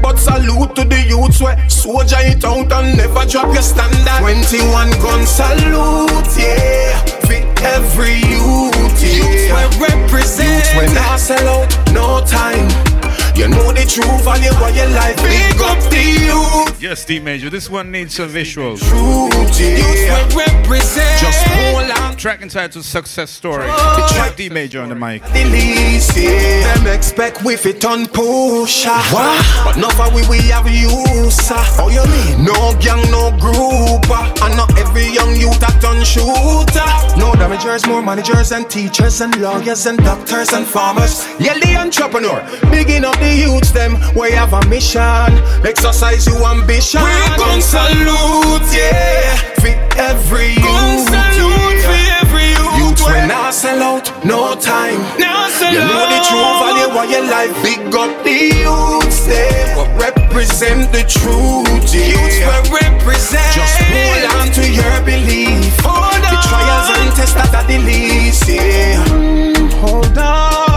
But 0.00 0.16
salute 0.18 0.74
to 0.76 0.84
the 0.84 1.04
youths 1.06 1.40
we 1.40 1.52
soldier 1.68 2.16
it 2.20 2.44
out 2.44 2.72
and 2.72 2.96
never 2.96 3.24
drop 3.26 3.52
your 3.52 3.62
standard. 3.62 4.18
21 4.20 4.90
gun 5.02 5.26
salute, 5.26 6.36
yeah. 6.36 6.98
Fit 7.26 7.51
every 7.64 8.14
youth. 8.14 8.72
Youths 9.02 9.50
we 9.50 9.86
represent. 9.86 10.48
Youths 10.48 10.74
we 10.76 10.94
not 10.94 11.18
sell 11.18 11.48
out, 11.48 11.92
no 11.92 12.24
time. 12.26 12.91
You 13.34 13.48
know 13.48 13.72
the 13.72 13.86
truth 13.88 14.02
true 14.02 14.18
value 14.24 14.50
of 14.50 14.76
your 14.76 14.88
life. 14.88 15.16
Big 15.16 15.60
up 15.60 15.78
the 15.90 16.02
youth. 16.26 16.82
Yes, 16.82 17.04
D 17.04 17.20
Major. 17.20 17.50
This 17.50 17.70
one 17.70 17.90
needs 17.90 18.14
some 18.14 18.28
visuals. 18.28 18.78
Truth, 18.80 19.60
yeah. 19.60 19.76
Youths 19.78 20.34
we 20.34 20.42
represent. 20.42 21.20
Just 21.20 21.46
hold 21.46 21.90
on. 21.98 22.16
Track 22.16 22.42
entitled 22.42 22.84
Success 22.84 23.30
Story. 23.30 23.66
The 23.66 24.10
track 24.14 24.36
D 24.36 24.48
Major 24.48 24.80
on 24.80 24.88
the 24.88 24.94
mic. 24.94 25.22
The 25.32 25.44
least, 25.44 26.16
yeah. 26.16 26.74
Them 26.74 26.94
expect 26.94 27.44
we 27.44 27.56
fit 27.56 27.84
on 27.84 28.06
push. 28.06 28.86
What? 28.86 29.64
But 29.64 29.76
not 29.78 29.92
for 29.94 30.12
we 30.14 30.26
we 30.28 30.38
have 30.48 30.68
use. 30.68 31.50
Oh, 31.78 31.88
you 31.88 32.04
mean? 32.10 32.44
No 32.44 32.74
gang, 32.80 33.02
no 33.10 33.30
group. 33.38 34.10
Uh. 34.10 34.44
And 34.44 34.56
not 34.56 34.76
every 34.78 35.06
young 35.06 35.36
youth 35.36 35.62
a 35.62 35.80
done 35.80 36.04
shooter. 36.04 36.88
No 37.16 37.32
damagers, 37.38 37.86
more 37.86 38.02
managers 38.02 38.52
and 38.52 38.68
teachers 38.68 39.20
and 39.20 39.36
lawyers 39.40 39.86
and 39.86 39.98
doctors 39.98 40.52
and 40.52 40.66
farmers. 40.66 41.26
Yeah, 41.38 41.58
the 41.58 41.76
entrepreneur, 41.76 42.42
bigging 42.70 43.04
up 43.04 43.16
the 43.22 43.32
youths 43.44 43.70
them. 43.70 43.96
We 44.18 44.32
have 44.32 44.52
a 44.52 44.62
mission, 44.68 45.30
exercise 45.64 46.26
your 46.26 46.42
ambition. 46.44 47.00
We 47.02 47.14
gon' 47.38 47.62
salute, 47.62 48.66
yeah, 48.74 49.36
for 49.62 49.72
every 49.98 50.54
Gon' 50.58 50.98
youth. 50.98 51.08
salute 51.08 51.78
yeah. 51.78 51.86
for 51.86 52.00
every 52.26 52.48
youth. 52.56 52.98
Youth 52.98 53.00
we 53.06 53.18
not 53.30 53.54
sell 53.54 53.80
out, 53.82 54.06
no 54.24 54.54
time. 54.58 54.98
Now 55.18 55.48
sell 55.48 55.72
You 55.72 55.80
know 55.80 56.04
the 56.10 56.20
true 56.28 56.50
value 56.60 56.90
of 57.00 57.06
your 57.10 57.24
life. 57.30 57.54
Big 57.62 57.94
up 57.94 58.12
the 58.24 58.36
youths, 58.64 59.26
they 59.26 59.72
what 59.76 59.88
represent 60.00 60.90
the 60.92 61.02
truth. 61.06 61.94
Yeah. 61.94 62.10
Youths 62.12 62.38
we 62.42 62.78
represent. 62.82 63.52
Just 63.54 63.78
hold 63.92 64.24
on 64.36 64.46
to 64.58 64.64
your 64.70 64.96
belief. 65.04 65.72
Hold 65.86 66.20
the 66.26 66.38
trials 66.48 66.88
and 66.98 67.10
tests 67.16 67.34
that 67.38 67.54
are 67.54 67.66
the 67.70 67.78
least. 67.78 68.48
Yeah. 68.48 69.04
Mm, 69.08 69.70
hold 69.80 70.16
on, 70.18 70.71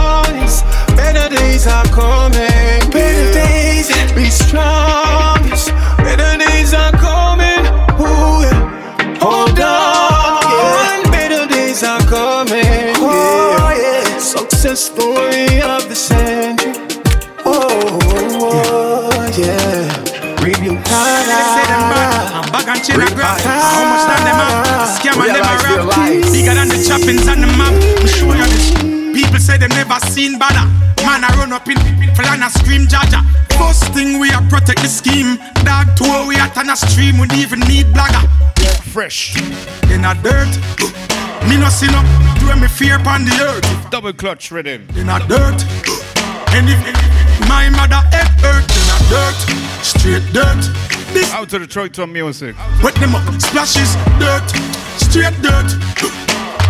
days 1.36 1.66
are 1.66 1.84
coming. 1.86 2.90
Better 2.90 3.32
days, 3.32 3.88
be 4.14 4.30
strong. 4.30 5.38
Better 5.98 6.38
days 6.38 6.74
are 6.74 6.92
coming. 6.92 7.62
Ooh, 8.00 8.42
yeah. 8.44 9.18
Hold 9.20 9.60
on, 9.60 11.04
yeah. 11.04 11.10
better 11.10 11.46
days 11.46 11.82
are 11.82 12.00
coming. 12.00 12.94
Oh, 12.96 13.72
yeah. 13.76 14.18
Success 14.18 14.80
story 14.86 15.60
of 15.62 15.88
the 15.88 15.94
century. 15.94 16.72
Oh, 17.44 17.98
oh, 18.42 19.10
oh 19.12 19.38
yeah. 19.38 20.05
Review. 20.46 20.78
I'm 20.78 22.46
back 22.54 22.68
and 22.70 22.78
chill 22.78 23.02
a 23.02 23.06
grab. 23.10 23.40
How 23.42 23.82
much 23.82 24.06
time 24.06 24.22
them 24.22 24.38
have? 24.38 24.94
Scam 24.94 25.18
and 25.18 25.34
them 25.34 25.42
a 25.42 25.58
rap. 25.58 26.22
Bigger 26.30 26.54
than 26.54 26.68
the 26.68 26.78
choppings 26.86 27.26
on 27.26 27.40
the 27.40 27.50
map. 27.58 27.74
Me 27.74 28.06
show 28.06 28.30
you 28.30 28.46
this. 28.54 28.70
People 29.10 29.40
say 29.40 29.58
they 29.58 29.66
never 29.66 29.98
seen 30.06 30.38
badder. 30.38 30.62
Man, 31.02 31.24
I 31.24 31.34
run 31.34 31.52
up 31.52 31.66
in 31.66 31.74
plan 32.14 32.44
and 32.44 32.52
scream 32.52 32.86
Jaja. 32.86 33.26
First 33.58 33.92
thing 33.92 34.20
we 34.20 34.30
are 34.30 34.42
protect 34.46 34.82
the 34.82 34.88
scheme. 34.88 35.34
Dog 35.66 35.96
tour 35.96 36.28
we 36.28 36.36
at 36.36 36.56
on 36.56 36.70
a 36.70 36.76
stream. 36.76 37.18
We 37.18 37.26
even 37.34 37.58
need 37.66 37.86
blagger. 37.86 38.22
Fresh. 38.94 39.34
In 39.90 40.04
a 40.04 40.14
dirt. 40.22 40.54
Me 41.50 41.58
no 41.58 41.66
see 41.74 41.90
no. 41.90 42.06
Do 42.38 42.54
me 42.54 42.68
fear 42.68 43.00
upon 43.00 43.24
the 43.24 43.34
earth. 43.42 43.90
Double 43.90 44.12
clutch 44.12 44.52
rhythm. 44.52 44.86
In 44.94 45.08
a 45.08 45.18
dirt. 45.26 45.58
And 46.54 46.70
if 46.70 46.78
my 47.50 47.68
mother 47.68 47.98
head 48.14 48.30
hurt 48.38 48.62
in 48.62 48.85
a 48.85 48.85
dirt, 49.08 49.36
straight 49.82 50.24
dirt. 50.32 50.62
This 51.12 51.32
Out 51.32 51.48
to 51.50 51.58
the 51.58 51.66
Troyton 51.66 52.12
music. 52.12 52.56
Wet 52.82 52.94
them 52.96 53.14
up, 53.14 53.24
splashes, 53.40 53.94
dirt, 54.18 54.46
straight 54.98 55.34
dirt. 55.42 55.70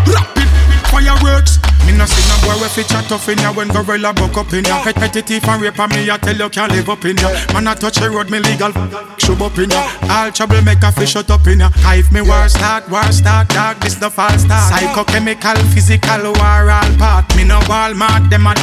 Rapid 0.07 0.49
fireworks. 0.91 1.59
Me 1.87 1.97
no 1.97 2.05
see 2.05 2.27
no 2.29 2.37
boy 2.43 2.61
we 2.61 2.69
fi 2.69 2.83
chat 2.83 3.09
tough 3.09 3.29
in 3.29 3.39
ya 3.39 3.53
when 3.53 3.69
gorilla 3.69 4.13
buck 4.13 4.37
up 4.37 4.53
in 4.53 4.65
ya. 4.65 4.83
Repetitive 4.83 5.45
and 5.45 5.63
rape 5.63 5.79
on 5.79 5.89
me, 5.91 6.11
I 6.11 6.19
tell 6.19 6.37
you 6.37 6.49
can't 6.51 6.73
live 6.73 6.89
up 6.89 7.05
in 7.05 7.17
ya. 7.17 7.31
Man 7.55 7.69
I 7.69 7.75
touch 7.75 8.01
a 8.01 8.11
road, 8.11 8.29
me 8.31 8.41
legal 8.41 8.73
shove 9.19 9.41
up 9.41 9.57
in 9.59 9.71
ya. 9.71 9.89
All 10.11 10.31
trouble 10.33 10.61
make 10.63 10.83
a 10.83 10.91
fish 10.93 11.13
shut 11.13 11.31
up 11.31 11.47
in 11.47 11.61
ya. 11.61 11.71
If 11.95 12.11
me 12.11 12.21
war 12.23 12.49
start, 12.49 12.91
war 12.91 13.11
start, 13.13 13.49
dog, 13.49 13.79
this 13.81 13.95
the 13.95 14.11
false 14.11 14.43
start. 14.43 14.73
Psychochemical, 14.73 15.57
physical, 15.73 16.33
war 16.35 16.71
all 16.71 16.91
part. 16.99 17.25
Me 17.37 17.45
no 17.45 17.61
Walmart, 17.71 18.29
them 18.31 18.47
a 18.47 18.55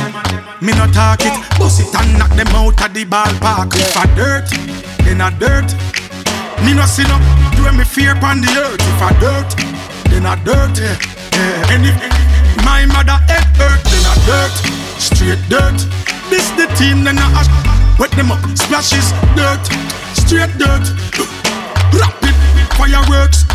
me 0.62 0.72
no 0.74 0.86
talk 0.92 1.22
it. 1.22 1.34
Bust 1.58 1.82
it 1.82 1.96
and 1.96 2.20
knock 2.20 2.32
them 2.36 2.48
out 2.56 2.82
of 2.84 2.94
the 2.94 3.06
ballpark. 3.06 3.74
If 3.76 3.96
a 3.96 4.06
dirt, 4.16 4.50
then 5.06 5.22
a 5.22 5.32
dirt. 5.40 5.72
Me 6.64 6.74
no 6.74 6.86
see 6.86 7.04
no 7.04 7.18
do 7.56 7.72
me 7.78 7.84
fear 7.84 8.16
upon 8.16 8.42
the 8.42 8.52
earth. 8.60 8.80
If 8.80 9.02
a 9.02 9.10
dirt, 9.20 9.50
then 10.10 10.26
a 10.26 10.36
dirt. 10.44 10.78
Yeah. 10.80 10.98
Yeah. 11.34 11.74
And 11.74 11.86
if 11.86 12.23
my 12.64 12.86
mother 12.86 13.20
head 13.28 13.46
hurt, 13.58 13.84
then 13.84 14.06
a 14.08 14.16
dirt. 14.26 14.56
Straight 15.00 15.42
dirt. 15.50 15.80
This 16.30 16.50
the 16.58 16.68
team, 16.78 17.04
then 17.04 17.18
a 17.18 17.28
ash. 17.38 17.50
Wet 18.00 18.12
them 18.12 18.32
up, 18.32 18.42
splashes, 18.58 19.12
dirt. 19.36 19.64
Straight 20.16 20.52
dirt. 20.58 20.86
Rapid 21.94 22.36
fireworks. 22.76 23.46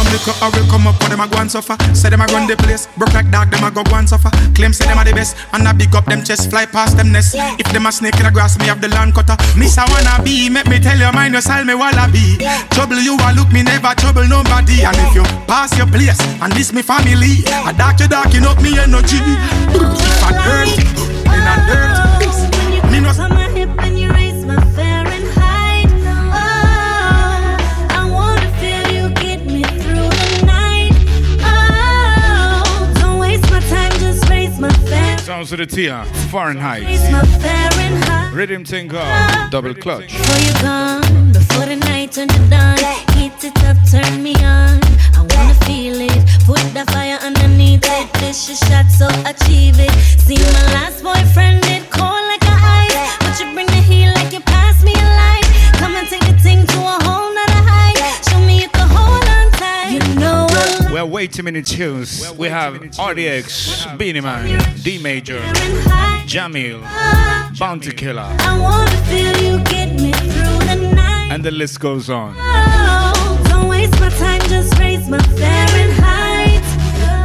Some 0.00 0.32
I 0.40 0.48
will 0.56 0.64
come 0.70 0.86
up, 0.86 0.96
but 0.98 1.10
them 1.10 1.20
a 1.20 1.28
go 1.28 1.38
and 1.40 1.50
suffer. 1.50 1.76
Say 1.92 2.08
them 2.08 2.22
a 2.22 2.26
run 2.32 2.46
the 2.46 2.56
place, 2.56 2.88
broke 2.96 3.12
like 3.12 3.30
dog, 3.30 3.50
them 3.50 3.64
a 3.64 3.70
go 3.70 3.84
go 3.84 3.96
and 3.96 4.08
suffer. 4.08 4.30
Claim 4.54 4.72
say 4.72 4.86
them 4.86 4.96
a 4.96 5.04
the 5.04 5.12
best, 5.12 5.36
and 5.52 5.68
I 5.68 5.72
big 5.72 5.94
up 5.94 6.06
them 6.06 6.24
chest, 6.24 6.48
fly 6.48 6.64
past 6.64 6.96
them 6.96 7.12
nest. 7.12 7.36
If 7.36 7.68
them 7.72 7.84
a 7.84 7.92
snake 7.92 8.16
in 8.16 8.24
the 8.24 8.30
grass, 8.30 8.58
me 8.58 8.64
have 8.66 8.80
the 8.80 8.88
land 8.88 9.14
cutter. 9.14 9.36
Miss 9.58 9.76
I 9.76 9.84
wanna 9.92 10.22
be, 10.24 10.48
make 10.48 10.68
me 10.68 10.80
tell 10.80 10.96
you 10.96 11.12
mind 11.12 11.34
your 11.34 11.42
style, 11.42 11.64
me 11.64 11.74
wallaby. 11.74 12.40
Trouble 12.72 12.96
you 12.96 13.16
a 13.20 13.28
look 13.36 13.52
me 13.52 13.62
never 13.62 13.92
trouble 14.00 14.24
nobody. 14.24 14.80
And 14.88 14.96
if 14.96 15.14
you 15.14 15.24
pass 15.44 15.76
your 15.76 15.86
place, 15.86 16.20
and 16.40 16.52
this 16.52 16.72
me 16.72 16.80
family, 16.80 17.44
I 17.46 17.72
dark 17.76 18.00
you 18.00 18.08
darking 18.08 18.46
up 18.46 18.56
me 18.62 18.78
energy. 18.80 19.20
If 19.20 20.24
I 20.24 20.32
dirt, 20.40 20.80
in 21.28 21.44
a 21.44 21.54
dirt, 21.68 22.90
me 22.90 23.00
no. 23.00 23.49
Sounds 35.40 35.52
of 35.52 35.58
the 35.58 35.64
Tia. 35.64 36.04
Fahrenheit. 36.30 36.84
Fahrenheit. 37.40 38.34
Rhythm 38.34 38.62
tinker. 38.62 39.48
Double 39.50 39.72
clutch. 39.72 40.12
Before 40.12 40.38
you 40.38 40.52
gone, 40.60 41.32
before 41.32 41.64
the 41.64 41.76
night 41.76 42.12
turn 42.12 42.28
to 42.28 42.38
dawn, 42.50 42.76
heat 43.16 43.32
it 43.42 43.56
up, 43.64 43.78
turn 43.90 44.22
me 44.22 44.34
on. 44.34 44.78
I 45.16 45.26
wanna 45.30 45.54
feel 45.64 45.98
it, 45.98 46.26
put 46.44 46.60
the 46.74 46.84
fire 46.92 47.18
underneath 47.22 47.86
it. 47.86 48.12
This 48.20 48.48
your 48.48 48.58
shot, 48.68 48.90
so 48.90 49.08
achieve 49.24 49.76
it. 49.78 49.90
See 50.20 50.36
my 50.36 50.74
last 50.74 51.02
boyfriend 51.02 51.62
did 51.62 51.88
way 61.20 61.26
too 61.26 61.42
many 61.42 61.60
tunes. 61.60 62.32
We 62.38 62.48
have 62.48 62.72
RDX, 62.96 63.98
Beenie 63.98 64.22
Man, 64.22 64.58
D 64.82 64.96
Major, 65.02 65.38
Jamil, 66.32 66.80
Bounty 67.58 67.92
Killer, 67.92 68.26
I 68.48 68.58
wanna 68.58 68.98
feel 69.10 69.34
you 69.44 69.62
get 69.64 69.90
me 70.00 70.12
through 70.12 70.60
the 70.70 70.76
night. 70.94 71.28
and 71.30 71.44
the 71.44 71.50
list 71.50 71.78
goes 71.78 72.08
on. 72.08 72.34
Oh, 72.38 73.38
don't 73.50 73.68
waste 73.68 74.00
my 74.00 74.08
time, 74.08 74.40
just 74.48 74.78
raise 74.78 75.06
my 75.10 75.22
Fahrenheit. 75.40 76.62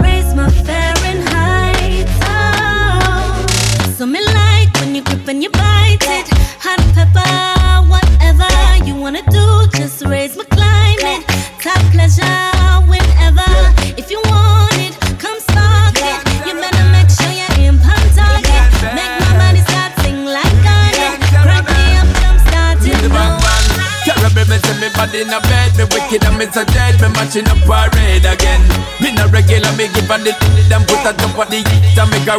Raise 0.02 0.32
my 0.40 0.50
Fahrenheit. 0.68 2.08
Oh, 2.34 3.94
so 3.98 4.06
me 4.06 4.20
like 4.40 4.74
when 4.82 4.94
you 4.96 5.04
grip 5.04 5.26
and 5.30 5.42
you 5.42 5.52
bite 5.52 6.06
it. 6.18 6.28
Hot 6.66 6.82
pepper, 6.96 7.34
whatever 7.94 8.52
you 8.86 8.96
wanna 8.96 9.24
do, 9.38 9.46
just 9.80 10.06
raise 10.06 10.36
my 10.36 10.44
climate. 10.56 11.24
Top 11.62 11.82
pleasure 11.94 12.55
me 25.06 25.22
say 25.22 25.22
me 25.22 25.22
body 25.22 25.22
in 25.22 25.34
a 25.34 25.40
bed, 25.42 25.78
me 25.78 25.84
wicked 25.94 26.24
and 26.24 26.38
me 26.38 26.46
so 26.52 26.64
dead, 26.66 27.00
me 27.02 27.08
matching 27.14 27.48
up 27.48 27.58
parade 27.66 28.26
again. 28.26 28.62
Me 29.02 29.12
no 29.14 29.28
regular, 29.30 29.72
me 29.78 29.88
give 29.94 30.10
a 30.10 30.18
the 30.18 30.32
them 30.70 30.82
put 30.86 31.06
a 31.06 31.14
top 31.14 31.38
of 31.38 31.50
the 31.50 31.58
heat 31.58 31.98
and 31.98 32.10
make 32.10 32.28
a 32.28 32.36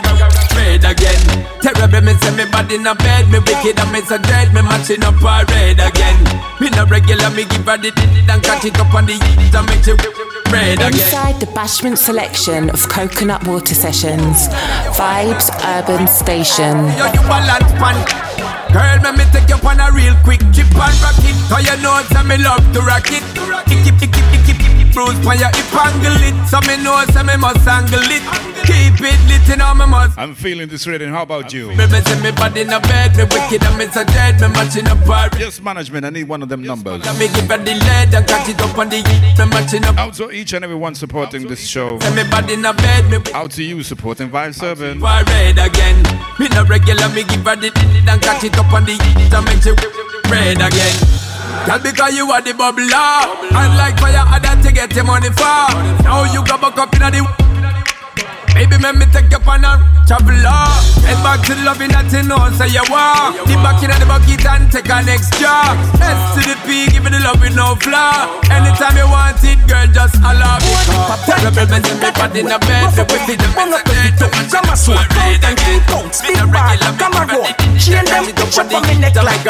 red 0.54 0.84
again. 0.84 1.22
Terrible, 1.62 2.00
me 2.02 2.14
say 2.18 2.34
me 2.34 2.44
body 2.50 2.76
in 2.76 2.86
a 2.86 2.94
bed, 2.94 3.28
me 3.28 3.38
wicked 3.38 3.78
and 3.78 3.92
me 3.92 4.00
so 4.02 4.18
dead, 4.18 4.52
me 4.54 4.62
matching 4.62 5.04
up 5.04 5.14
parade 5.16 5.78
again. 5.78 6.18
Me 6.60 6.70
no 6.70 6.86
regular, 6.86 7.30
me 7.30 7.44
give 7.44 7.68
a 7.68 7.76
the 7.78 7.90
and 8.30 8.42
catch 8.42 8.64
it 8.64 8.78
up 8.78 8.92
on 8.94 9.06
the 9.06 9.14
heat 9.14 9.54
and 9.54 9.66
make 9.66 9.86
it 9.86 9.98
red 10.50 10.78
again. 10.78 10.94
Inside 10.94 11.40
the 11.40 11.46
Bashment 11.46 11.98
selection 11.98 12.70
of 12.70 12.88
Coconut 12.88 13.46
Water 13.46 13.74
Sessions, 13.74 14.48
Vibes 14.96 15.50
Urban 15.64 16.06
Station. 16.06 16.76
Yo, 16.98 17.06
you 17.12 17.22
balance. 17.28 18.25
Girl, 18.76 19.00
me 19.00 19.10
me 19.16 19.24
take 19.32 19.48
you 19.48 19.56
on 19.66 19.80
a 19.80 19.90
real 19.90 20.14
quick 20.22 20.40
trip 20.52 20.68
and 20.68 21.00
rock 21.00 21.16
it. 21.24 21.36
Cause 21.48 21.64
you 21.64 21.80
know 21.80 21.96
say 22.12 22.22
me 22.28 22.36
love 22.36 22.60
to 22.74 22.80
rock 22.82 23.08
it. 23.08 23.24
Kick 23.64 23.86
it, 23.88 23.96
kick 23.98 24.12
it, 24.12 24.24
kick 24.28 24.48
it, 24.52 24.58
kick 24.60 24.80
it, 24.84 24.85
bruise 24.96 25.20
pon 25.20 25.36
your 25.36 25.52
hip 25.52 25.68
angle 25.76 26.16
it. 26.24 26.32
So 26.48 26.56
me 26.64 26.80
know 26.80 26.96
say 27.12 27.22
me 27.22 27.36
must 27.36 27.68
angle 27.68 28.00
it. 28.00 28.24
Keep 28.64 29.04
it 29.04 29.20
lit, 29.28 29.46
you 29.46 29.56
know 29.56 29.74
me 29.74 29.84
must. 29.84 30.16
I'm 30.18 30.34
feeling 30.34 30.68
this 30.68 30.86
rhythm. 30.86 31.10
How 31.10 31.22
about 31.22 31.52
you? 31.52 31.68
Me 31.76 31.84
me 31.86 32.00
say 32.00 32.18
me 32.22 32.32
body 32.32 32.62
in 32.62 32.72
a 32.72 32.80
bed, 32.80 33.14
me 33.16 33.24
wicked 33.28 33.62
and 33.62 33.76
me 33.76 33.86
so 33.92 34.02
dead, 34.04 34.40
me 34.40 34.48
matching 34.56 34.88
up 34.88 35.06
our. 35.06 35.28
Yes, 35.38 35.60
management. 35.60 36.06
I 36.06 36.10
need 36.10 36.26
one 36.26 36.42
of 36.42 36.48
them 36.48 36.62
numbers. 36.62 37.04
Let 37.04 37.18
me 37.18 37.28
give 37.28 37.44
her 37.52 37.58
the 37.58 37.74
lead 37.76 38.14
and 38.14 38.26
catch 38.26 38.48
it 38.48 38.60
up 38.60 38.78
on 38.78 38.88
the 38.88 38.96
heat, 38.96 39.38
me 39.38 39.44
matching 39.52 39.84
up. 39.84 39.98
Out 39.98 40.14
to 40.14 40.30
each 40.30 40.54
and 40.54 40.64
every 40.64 40.76
one 40.76 40.94
supporting 40.94 41.46
this 41.46 41.66
show. 41.68 42.00
Say 42.00 42.14
me 42.16 42.28
body 42.30 42.54
in 42.54 42.64
a 42.64 42.72
bed, 42.72 43.10
me 43.10 43.32
Out 43.34 43.50
to 43.52 43.62
you 43.62 43.82
supporting 43.82 44.30
Vibes 44.30 44.62
Urban. 44.62 44.98
War 44.98 45.22
red 45.28 45.58
again. 45.58 46.02
Me 46.40 46.48
no 46.48 46.64
regular, 46.64 47.08
me 47.10 47.22
give 47.24 47.44
her 47.44 47.56
the 47.56 47.70
and 48.08 48.22
catch 48.22 48.44
it 48.44 48.56
up 48.58 48.72
on 48.72 48.84
the 48.86 48.92
heat 48.92 49.32
and 49.32 49.44
make 49.44 49.60
it 49.60 50.30
red 50.30 50.56
again. 50.56 51.25
Girl, 51.66 51.80
because 51.80 52.14
you 52.14 52.30
are 52.30 52.40
the 52.40 52.52
bubbler. 52.52 52.94
And 53.50 53.76
like 53.76 53.98
fire, 53.98 54.22
I 54.22 54.38
that 54.38 54.62
to 54.62 54.72
get 54.72 54.94
your 54.94 55.04
money 55.04 55.30
for. 55.30 55.66
Now 56.04 56.22
you 56.32 56.44
got 56.46 56.60
back 56.60 56.78
up 56.78 56.94
in 56.94 57.02
the. 57.02 57.26
Baby, 58.56 58.80
make 58.80 58.96
me 58.96 59.04
take 59.12 59.28
you 59.28 59.36
on 59.44 59.68
a 59.68 59.76
traveler. 60.08 60.64
Head 61.04 61.20
back 61.20 61.44
to 61.44 61.52
loving 61.60 61.92
that 61.92 62.08
you 62.08 62.24
know, 62.24 62.40
say 62.56 62.72
you 62.72 62.80
want. 62.88 63.36
The 63.44 63.52
back 63.60 63.84
in 63.84 63.92
the 63.92 64.08
bucket 64.08 64.48
and 64.48 64.72
take 64.72 64.88
an 64.88 65.12
extra. 65.12 65.76
S 66.00 66.16
to 66.32 66.40
the 66.40 66.56
P, 66.64 66.88
give 66.88 67.04
me 67.04 67.12
the 67.12 67.20
love 67.20 67.36
with 67.36 67.52
no 67.52 67.76
flaw. 67.76 68.32
Anytime 68.48 68.96
you 68.96 69.04
want 69.12 69.44
it, 69.44 69.60
girl, 69.68 69.84
just 69.92 70.16
allow 70.24 70.56
me. 70.64 70.72
Tell 71.28 71.36
me, 71.44 71.52
baby, 71.52 71.84
me 72.00 72.08
bad 72.16 72.32
in 72.32 72.48
the 72.48 72.56
bed, 72.64 72.96
we 72.96 73.18
fit 73.28 73.44
the 73.44 73.48
bed. 73.52 73.76
Come 74.48 74.72
on, 74.72 74.76
sweat, 74.80 75.04
count 75.12 75.44
and 75.44 75.56
keep 75.60 75.84
count. 75.92 76.16
Spin 76.16 76.48
back, 76.48 76.80
come 76.96 77.12
on, 77.12 77.28
go. 77.28 77.44
Chain 77.76 78.08
them, 78.08 78.24
chop 78.48 78.72
on 78.72 78.88
me 78.88 78.96
neck 79.04 79.20
like 79.20 79.44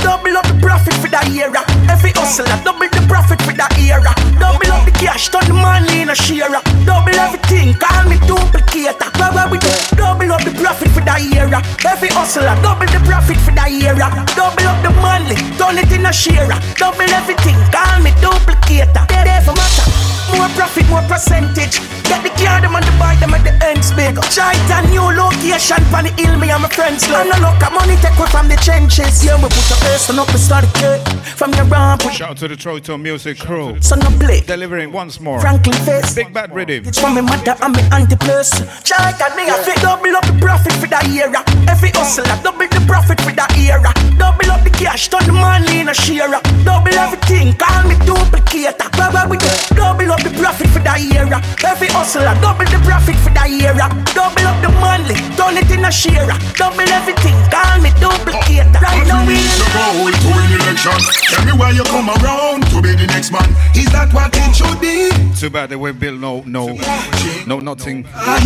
double 0.00 0.36
up 0.40 0.46
the 0.48 0.56
profit 0.64 0.96
for 1.04 1.12
that 1.12 1.28
era. 1.36 1.60
Every 1.84 2.16
hustler, 2.16 2.48
double 2.64 2.88
the 2.88 3.04
profit 3.04 3.44
for 3.44 3.52
that 3.52 3.76
era. 3.76 4.16
Double 4.40 4.72
up 4.72 4.88
the 4.88 4.92
cash, 4.96 5.28
turn 5.28 5.44
the 5.44 5.52
money 5.52 6.00
in 6.00 6.08
a 6.08 6.16
share. 6.16 6.48
Double 6.88 7.12
everything 7.12 7.57
thing, 7.58 7.74
call 7.74 8.06
me 8.06 8.16
duplicator. 8.30 9.10
Where, 9.18 9.32
where 9.34 9.48
we 9.50 9.58
do? 9.58 9.72
Double 9.98 10.30
up 10.30 10.42
the 10.46 10.54
profit 10.54 10.90
for 10.94 11.02
that 11.02 11.20
era. 11.34 11.58
Every 11.82 12.08
hustler, 12.14 12.54
double 12.62 12.86
the 12.86 13.02
profit 13.02 13.38
for 13.42 13.52
that 13.58 13.70
era. 13.74 14.06
Double 14.38 14.66
up 14.70 14.78
the 14.86 14.94
money, 15.02 15.34
turn 15.58 15.78
it 15.82 15.90
in 15.90 16.06
a 16.06 16.12
share. 16.12 16.46
Double 16.78 17.10
everything, 17.10 17.58
call 17.74 17.98
me 17.98 18.14
duplicator. 18.22 19.02
There, 19.10 19.24
there 19.26 19.42
for 19.42 19.54
matter. 19.58 19.86
More 20.36 20.48
profit, 20.54 20.86
more 20.88 21.02
percentage. 21.10 21.80
Get 22.04 22.22
the 22.22 22.30
car, 22.40 22.60
them 22.60 22.76
on 22.76 22.82
the 22.82 22.94
buy, 23.00 23.16
them 23.16 23.34
at 23.34 23.44
the 23.44 23.52
ends 23.64 23.90
big. 23.92 24.14
Giant 24.30 24.70
a 24.70 24.86
new 24.88 25.08
location 25.08 25.82
for 25.90 26.04
the 26.04 26.12
hill, 26.16 26.38
me 26.38 26.50
and 26.50 26.62
my 26.62 26.68
friends 26.68 27.08
love. 27.08 27.26
And 27.26 27.32
I 27.32 27.38
look 27.40 27.60
at 27.60 27.72
money 27.72 27.96
take 27.96 28.16
away 28.16 28.28
from 28.28 28.48
the 28.48 28.56
trenches. 28.56 29.24
Yeah, 29.24 29.36
we 29.36 29.48
put 29.48 29.66
the 29.72 29.76
earth 29.88 30.10
on 30.10 30.18
up 30.18 30.28
and 30.28 30.38
start 30.38 30.64
a 30.64 30.70
kid. 30.78 31.00
From 31.36 31.50
the 31.52 31.64
ramp. 31.64 32.02
Shout 32.12 32.30
out 32.30 32.36
to 32.38 32.48
the 32.48 32.56
Troyton 32.56 33.00
Music 33.02 33.38
Crew. 33.38 33.80
Son 33.80 34.04
of 34.04 34.18
Blake. 34.18 34.46
Delivering 34.46 34.92
once 34.92 35.20
more. 35.20 35.40
Franklin 35.40 35.76
Face. 35.84 36.14
Big 36.14 36.32
Bad 36.32 36.54
Rhythm. 36.54 36.84
It's 36.86 36.98
from 37.00 37.14
my 37.14 37.20
mother 37.20 37.47
and 37.48 37.72
me 37.72 37.82
auntie 37.92 38.16
plus. 38.16 38.50
Giant 38.84 39.20
and 39.24 39.34
me, 39.36 39.48
I 39.48 39.56
fit 39.64 39.80
double 39.80 40.12
up 40.12 40.26
the 40.26 40.36
profit 40.36 40.72
for 40.76 40.86
that 40.88 41.08
era. 41.08 41.40
Every 41.64 41.88
hustler, 41.96 42.28
double 42.44 42.68
the 42.68 42.82
profit 42.84 43.20
for 43.24 43.32
that 43.32 43.48
era. 43.56 43.88
Double 44.20 44.50
up 44.52 44.60
the 44.64 44.70
cash, 44.70 45.08
turn 45.08 45.24
the 45.24 45.32
money 45.32 45.80
in 45.80 45.88
a 45.88 45.94
share. 45.94 46.28
Double 46.64 46.92
everything, 46.92 47.56
call 47.56 47.88
me 47.88 47.96
duplicator. 48.04 48.88
Where 49.00 49.24
we 49.28 49.40
do? 49.40 49.48
Double 49.72 50.12
up 50.12 50.20
the 50.20 50.30
profit 50.36 50.68
for 50.68 50.80
that 50.84 51.00
era. 51.00 51.40
Every 51.64 51.88
hustler, 51.88 52.36
double 52.44 52.68
the 52.68 52.80
profit 52.84 53.16
for 53.24 53.32
that 53.32 53.48
era. 53.48 53.88
Double 54.12 54.44
up 54.44 54.58
the 54.60 54.68
money, 54.76 55.16
turn 55.40 55.56
it 55.56 55.70
in 55.72 55.88
a 55.88 55.92
share. 55.92 56.28
Double 56.52 56.84
everything, 56.92 57.36
call 57.48 57.80
me 57.80 57.88
duplicator. 57.96 58.76
Right 58.76 59.06
now 59.08 59.24
we 59.24 59.40
need 59.40 60.52
to 60.52 60.57
Tell 60.82 61.44
me 61.44 61.50
why 61.58 61.72
you 61.72 61.82
come 61.82 62.08
around 62.08 62.62
to 62.70 62.80
be 62.80 62.94
the 62.94 63.06
next 63.08 63.32
man. 63.32 63.42
Is 63.74 63.86
that 63.90 64.12
what 64.14 64.30
it 64.32 64.54
should 64.54 64.80
be? 64.80 65.10
Too 65.34 65.50
bad 65.50 65.70
they 65.70 65.76
won't 65.76 65.98
build 65.98 66.20
no, 66.20 66.42
no, 66.42 66.78
no, 67.48 67.58
nothing. 67.58 68.06
Ah, 68.14 68.38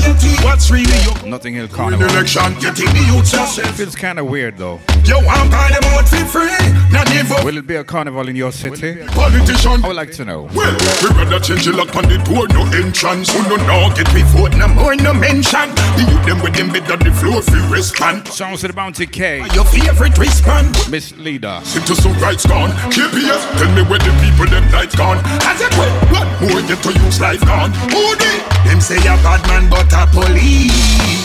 What's 0.42 0.70
really 0.70 0.96
your 1.02 1.26
Notting 1.28 1.52
Hill 1.52 1.68
Carnival. 1.68 2.06
election? 2.08 2.54
Getting 2.54 2.86
the 2.86 3.04
youths 3.12 3.34
yourself. 3.34 3.76
Feels 3.76 3.94
kind 3.94 4.18
of 4.18 4.26
weird 4.28 4.56
though. 4.56 4.80
You 5.04 5.16
want 5.16 5.50
buy 5.50 5.68
them 5.72 5.84
out 5.92 6.08
for 6.08 6.24
free? 6.24 6.48
Not 6.90 7.10
even. 7.12 7.44
Will 7.44 7.58
it 7.58 7.66
be 7.66 7.76
a 7.76 7.84
carnival 7.84 8.26
in 8.28 8.36
your 8.36 8.50
city? 8.52 9.04
Politician. 9.08 9.84
I 9.84 9.88
would 9.88 9.96
like 9.96 10.12
to 10.12 10.24
know. 10.24 10.48
Well, 10.54 10.72
we 11.02 11.08
rather 11.08 11.38
change 11.38 11.66
the 11.66 11.72
lock 11.72 11.94
on 11.96 12.04
the 12.04 12.16
door, 12.24 12.48
no 12.48 12.64
entrance. 12.72 13.30
Who 13.30 13.42
no 13.46 13.56
know 13.66 13.92
get 13.94 14.12
me 14.14 14.22
vote, 14.32 14.56
no 14.56 14.68
more, 14.68 14.96
no 14.96 15.12
mention. 15.12 15.68
The 15.96 16.06
youth 16.08 16.24
them 16.26 16.40
with 16.42 16.54
them 16.54 16.70
bed 16.72 16.90
on 16.90 16.98
the 17.00 17.12
floor, 17.12 17.42
free 17.42 17.60
respond. 17.68 18.26
Songs 18.28 18.62
to 18.62 18.68
the 18.68 18.72
Bounty 18.72 19.06
K. 19.06 19.44
Your 19.52 19.66
favorite 19.66 20.16
respond. 20.16 20.74
Miss 20.90 21.12
Leader. 21.18 21.60
Sit 21.64 21.84
to 21.86 21.94
some 21.94 22.12
rights 22.22 22.46
gone. 22.46 22.70
KPS, 22.94 23.42
tell 23.58 23.68
me 23.74 23.82
where 23.90 23.98
the 23.98 24.14
people 24.22 24.46
them 24.46 24.62
lights 24.70 24.94
gone. 24.94 25.18
As 25.42 25.58
a 25.58 25.68
quick 25.74 25.90
one 26.14 26.30
more 26.38 26.62
get 26.62 26.78
to 26.86 26.94
use 26.94 27.20
life 27.20 27.42
gone. 27.42 27.74
Who 27.90 28.14
they? 28.14 28.38
Them 28.62 28.80
say 28.80 29.02
a 29.02 29.18
bad 29.26 29.42
man, 29.50 29.66
but 29.68 29.90
a 29.90 30.06
police. 30.06 30.70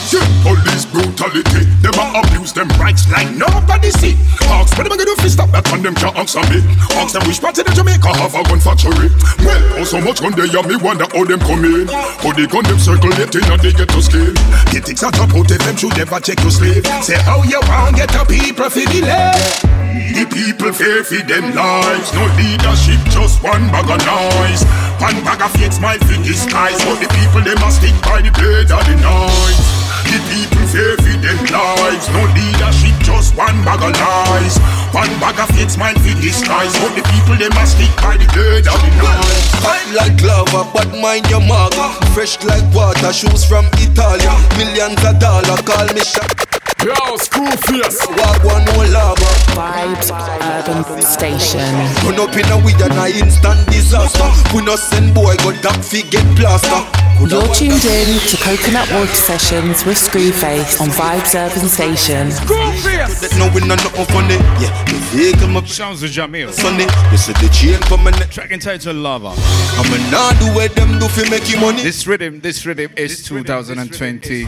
Yeah, 0.10 0.26
police 0.42 0.90
brutality. 0.90 1.70
Them 1.86 1.94
a 2.02 2.26
abuse 2.26 2.52
them 2.52 2.68
rights 2.82 3.06
like 3.14 3.30
nobody 3.38 3.92
see. 3.92 4.18
Ask 4.50 4.74
what 4.74 4.90
them 4.90 4.94
a 4.94 4.98
gonna 4.98 5.06
do 5.06 5.16
fi 5.22 5.30
stop 5.30 5.52
that 5.54 5.70
on 5.72 5.86
them 5.86 5.94
can't 5.94 6.18
answer 6.18 6.42
me. 6.50 6.66
Ask 6.98 7.14
them 7.14 7.24
which 7.30 7.40
part 7.40 7.62
of 7.62 7.66
the 7.70 7.74
Jamaica 7.78 8.10
have 8.18 8.34
a 8.34 8.42
gun 8.50 8.60
factory. 8.60 9.14
Well, 9.46 9.62
oh 9.78 9.86
so 9.86 10.02
much 10.02 10.20
gun 10.20 10.34
they 10.34 10.50
have 10.50 10.66
me 10.66 10.82
wonder 10.82 11.06
how 11.14 11.24
them 11.30 11.40
come 11.46 11.62
in. 11.62 11.86
How 11.94 12.34
they 12.34 12.50
gun 12.50 12.66
them 12.66 12.82
circulating 12.82 13.46
and 13.46 13.62
they 13.62 13.72
get 13.72 13.94
to 13.94 14.02
scale. 14.02 14.34
The 14.74 14.82
things 14.82 15.06
that 15.06 15.14
top 15.14 15.30
out 15.30 15.52
if 15.54 15.62
them 15.62 15.78
should 15.78 15.94
ever 16.02 16.20
check 16.20 16.42
your 16.42 16.52
slave. 16.52 16.82
Say 17.06 17.22
how 17.22 17.46
you 17.46 17.62
want 17.70 18.02
get 18.02 18.10
a 18.18 18.26
people 18.26 18.70
fi 18.74 18.84
believe. 18.90 19.77
The 19.98 20.26
people 20.30 20.72
fear 20.74 21.04
for 21.04 21.22
them 21.26 21.54
lives. 21.58 22.14
No 22.14 22.26
leadership, 22.38 23.02
just 23.10 23.42
one 23.42 23.70
bag 23.74 23.90
of 23.90 24.02
noise. 24.06 24.62
One 25.02 25.18
bag 25.26 25.42
of 25.42 25.52
fake 25.58 25.74
smile 25.74 25.98
for 26.06 26.18
disguise. 26.22 26.78
But 26.86 27.02
the 27.02 27.10
people 27.18 27.42
they 27.42 27.58
must 27.58 27.82
stick 27.82 27.98
by 28.06 28.22
the 28.22 28.30
blade 28.34 28.70
of 28.70 28.84
the 28.86 28.96
knife. 29.02 29.60
The 30.08 30.20
people 30.32 30.66
fear 30.70 30.96
for 31.02 31.18
them 31.20 31.40
lives. 31.50 32.06
No 32.14 32.22
leadership, 32.32 32.96
just 33.02 33.36
one 33.36 33.58
bag 33.66 33.82
of 33.82 33.94
lies. 33.98 34.56
One 34.94 35.12
bag 35.18 35.42
of 35.42 35.50
fake 35.58 35.70
smile 35.74 35.98
for 35.98 36.16
disguise. 36.22 36.74
But 36.78 36.94
the 36.94 37.04
people 37.10 37.36
they 37.36 37.50
must 37.58 37.78
stick 37.78 37.92
by 37.98 38.18
the 38.18 38.30
blade 38.34 38.70
of 38.70 38.78
the 38.78 38.92
knife. 39.02 39.46
Fine 39.66 39.92
like 39.98 40.18
lava, 40.22 40.70
but 40.74 40.90
mind 40.94 41.26
your 41.30 41.42
mark. 41.42 41.74
Fresh 42.14 42.42
like 42.46 42.66
water, 42.74 43.12
shoes 43.14 43.46
from 43.46 43.66
Italia. 43.82 44.34
Millions 44.62 45.02
of 45.04 45.18
dollars, 45.20 45.62
call 45.66 45.90
me 45.94 46.02
shot. 46.02 46.57
Yo, 46.86 47.18
screw 47.18 47.50
face. 47.66 48.06
Walk 48.08 48.44
one 48.44 48.64
no 48.66 48.86
lava. 48.94 49.26
Vibes 49.58 50.12
Urban 50.42 51.02
Station. 51.02 51.74
Run 52.06 52.20
up 52.20 52.36
in 52.38 52.46
a 52.52 52.58
weed 52.64 52.80
and 52.80 52.94
a 52.94 53.08
instant 53.18 53.66
disaster. 53.68 54.30
We 54.56 54.64
no 54.64 54.76
send 54.76 55.16
boy 55.16 55.36
go 55.38 55.60
down 55.62 55.82
fi 55.82 56.04
get 56.04 56.26
plaster. 56.38 56.86
You're 57.18 57.42
tuned 57.56 57.84
in 57.84 58.20
to 58.30 58.38
Coconut 58.38 58.88
Water 58.92 59.08
Sessions 59.08 59.84
with 59.86 59.98
Screwface 59.98 60.80
on 60.80 60.90
Vibes 60.90 61.34
Urban 61.34 61.68
Station. 61.68 62.30
That 62.30 63.34
no 63.40 63.50
we 63.56 63.62
no 63.62 63.74
nothing 63.74 64.06
funny. 64.14 64.38
Yeah, 64.62 64.70
the 64.86 64.98
vehicle 65.10 65.48
my 65.48 65.66
Sounds 65.66 66.04
of 66.04 66.12
Jamil. 66.12 66.52
Sunny. 66.54 66.86
You 67.12 67.18
see 67.18 67.34
the 67.34 67.50
chain 67.50 67.82
for 67.90 67.98
my 67.98 68.12
neck. 68.12 68.30
Track 68.30 68.52
entitled 68.52 68.98
Lava. 68.98 69.34
I'm 69.34 69.92
a 69.92 70.12
nah 70.12 70.32
do 70.38 70.46
where 70.54 70.70
them 70.70 71.00
do 71.00 71.08
fi 71.08 71.28
make 71.28 71.50
you 71.50 71.60
money. 71.60 71.82
This 71.82 72.06
rhythm, 72.06 72.40
this 72.42 72.68
rhythm 72.68 72.92
is 72.96 73.24
2020. 73.24 74.44
And 74.44 74.48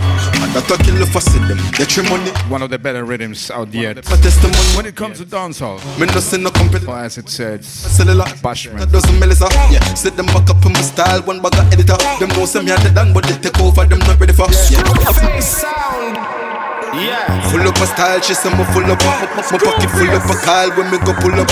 that 0.54 0.70
a 0.70 0.78
kill 0.84 1.04
for 1.08 1.22
see 1.22 1.40
them. 1.40 1.58
Get 1.74 1.98
your 1.98 2.06
money. 2.06 2.19
One 2.50 2.62
of 2.62 2.70
the 2.70 2.80
better 2.80 3.06
rhythms 3.06 3.52
out 3.52 3.72
testimony. 3.72 4.58
When 4.76 4.86
it 4.86 4.96
comes 4.96 5.20
to 5.20 5.26
dancehall, 5.26 5.80
Me 6.00 6.06
no 6.08 6.20
see 6.20 6.38
no 6.42 6.50
company. 6.52 6.86
or 6.86 6.98
as 6.98 7.18
it 7.18 7.30
says, 7.30 7.66
Cellular. 7.66 8.26
Bashment. 8.44 8.80
That 8.80 8.92
doesn't 8.92 9.20
Melissa. 9.20 9.48
Yeah, 9.72 9.84
set 9.94 10.16
them 10.18 10.26
back 10.28 10.50
up 10.50 10.66
in 10.66 10.74
my 10.74 10.82
style. 10.82 11.22
One 11.24 11.42
bag 11.42 11.54
of 11.56 11.72
editor. 11.74 11.98
Them 12.20 12.30
know 12.30 12.46
some 12.46 12.66
me 12.66 12.72
had 12.72 12.82
the 12.82 12.92
done, 12.92 13.14
but 13.14 13.24
they 13.26 13.38
take 13.38 13.60
over. 13.62 13.86
Them 13.86 14.00
not 14.00 14.20
ready 14.20 14.34
for. 14.34 14.48
Yeah. 14.72 14.84
Yeah. 16.94 17.50
Full 17.52 17.62
up 17.68 17.78
my 17.80 17.86
style, 17.86 18.20
she 18.22 18.34
say 18.34 18.50
me 18.50 18.64
full 18.74 18.84
up. 18.84 19.00
My, 19.00 19.26
my, 19.36 19.44
my 19.52 19.58
pocket 19.58 19.90
full 19.92 20.10
up 20.10 20.26
a 20.26 20.36
call 20.44 20.70
when 20.76 20.92
me 20.92 20.98
go 21.06 21.14
pull 21.22 21.40
up. 21.40 21.50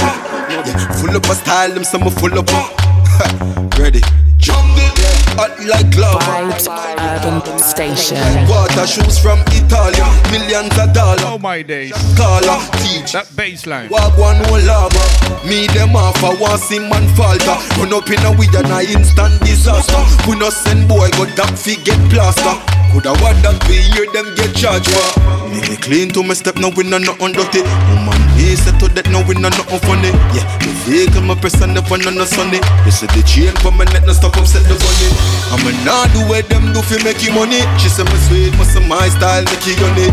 Yeah, 0.49 0.63
full 0.99 1.15
up 1.15 1.23
my 1.27 1.33
style, 1.35 1.71
them 1.71 1.83
say 1.83 1.97
me 1.99 2.09
full 2.09 2.37
up. 2.37 2.49
Ready. 3.79 4.01
Jungle, 4.37 4.91
hot 5.37 5.53
like 5.63 5.93
lava. 5.95 6.19
Vibes 6.25 6.65
Urban 6.97 7.37
Station. 7.61 8.17
Water 8.49 8.85
shoes 8.87 9.19
from 9.19 9.39
Italia, 9.53 10.09
millions 10.33 10.73
of 10.77 10.91
dollars. 10.93 11.21
oh 11.23 11.37
my 11.37 11.61
days, 11.61 11.93
Caller, 12.17 12.57
teach. 12.81 13.13
that 13.13 13.29
bass 13.35 13.65
line. 13.65 13.89
Walk 13.89 14.17
one 14.17 14.41
no 14.41 14.57
lava. 14.65 14.99
Me 15.45 15.67
them 15.67 15.95
off 15.95 16.17
a 16.23 16.33
one 16.41 16.57
see 16.57 16.79
man 16.79 17.05
falter. 17.15 17.55
Run 17.77 17.93
up 17.93 18.09
in 18.09 18.19
a 18.25 18.31
weed 18.35 18.53
and 18.57 18.73
a 18.73 18.81
instant 18.81 19.39
disaster. 19.45 20.01
We 20.27 20.37
no 20.37 20.49
send 20.49 20.89
boy 20.89 21.09
go 21.15 21.25
down 21.37 21.55
fi 21.55 21.75
get 21.85 21.99
plaster. 22.09 22.57
Coulda 22.91 23.11
what 23.19 23.35
that 23.43 23.59
we 23.67 23.83
hear 23.93 24.07
them 24.15 24.31
get 24.35 24.55
charged 24.55 24.89
for. 24.89 25.19
Me 25.51 25.59
me 25.69 25.75
clean 25.77 26.09
to 26.15 26.23
my 26.23 26.33
step 26.33 26.55
now 26.55 26.71
we 26.75 26.83
no 26.83 26.97
nothing 26.97 27.33
dirty. 27.35 27.61
Woman 27.93 28.17
me 28.35 28.55
set 28.55 28.79
to 28.79 28.87
that 28.95 29.05
now 29.11 29.21
we 29.27 29.35
no 29.35 29.49
nothing 29.53 29.79
funny. 29.85 30.11
Yeah, 30.33 30.47
the 30.63 30.71
vehicle 30.87 31.21
my 31.21 31.35
press 31.35 31.59
and 31.61 31.75
never 31.75 31.97
no 31.99 32.09
no 32.09 32.25
sunny. 32.25 32.59
You 32.87 32.91
see 32.91 33.07
the 33.11 33.21
chain 33.27 33.53
for 33.61 33.71
my 33.71 33.85
neck 33.91 34.07
no 34.07 34.13
stop 34.13 34.35
upset 34.39 34.63
the 34.65 34.75
bunny. 34.79 35.09
I'm 35.47 35.63
a 35.63 35.71
nah 35.87 36.07
do 36.11 36.19
where 36.27 36.43
them 36.43 36.73
do 36.75 36.81
fi 36.83 36.99
make 37.03 37.23
you 37.23 37.31
money. 37.31 37.63
She 37.79 37.87
say 37.87 38.03
me 38.03 38.17
sweet, 38.27 38.51
me 38.59 38.65
say 38.67 38.83
my 38.87 39.07
style 39.09 39.43
make 39.47 39.63
you 39.63 39.75
honey. 39.79 40.11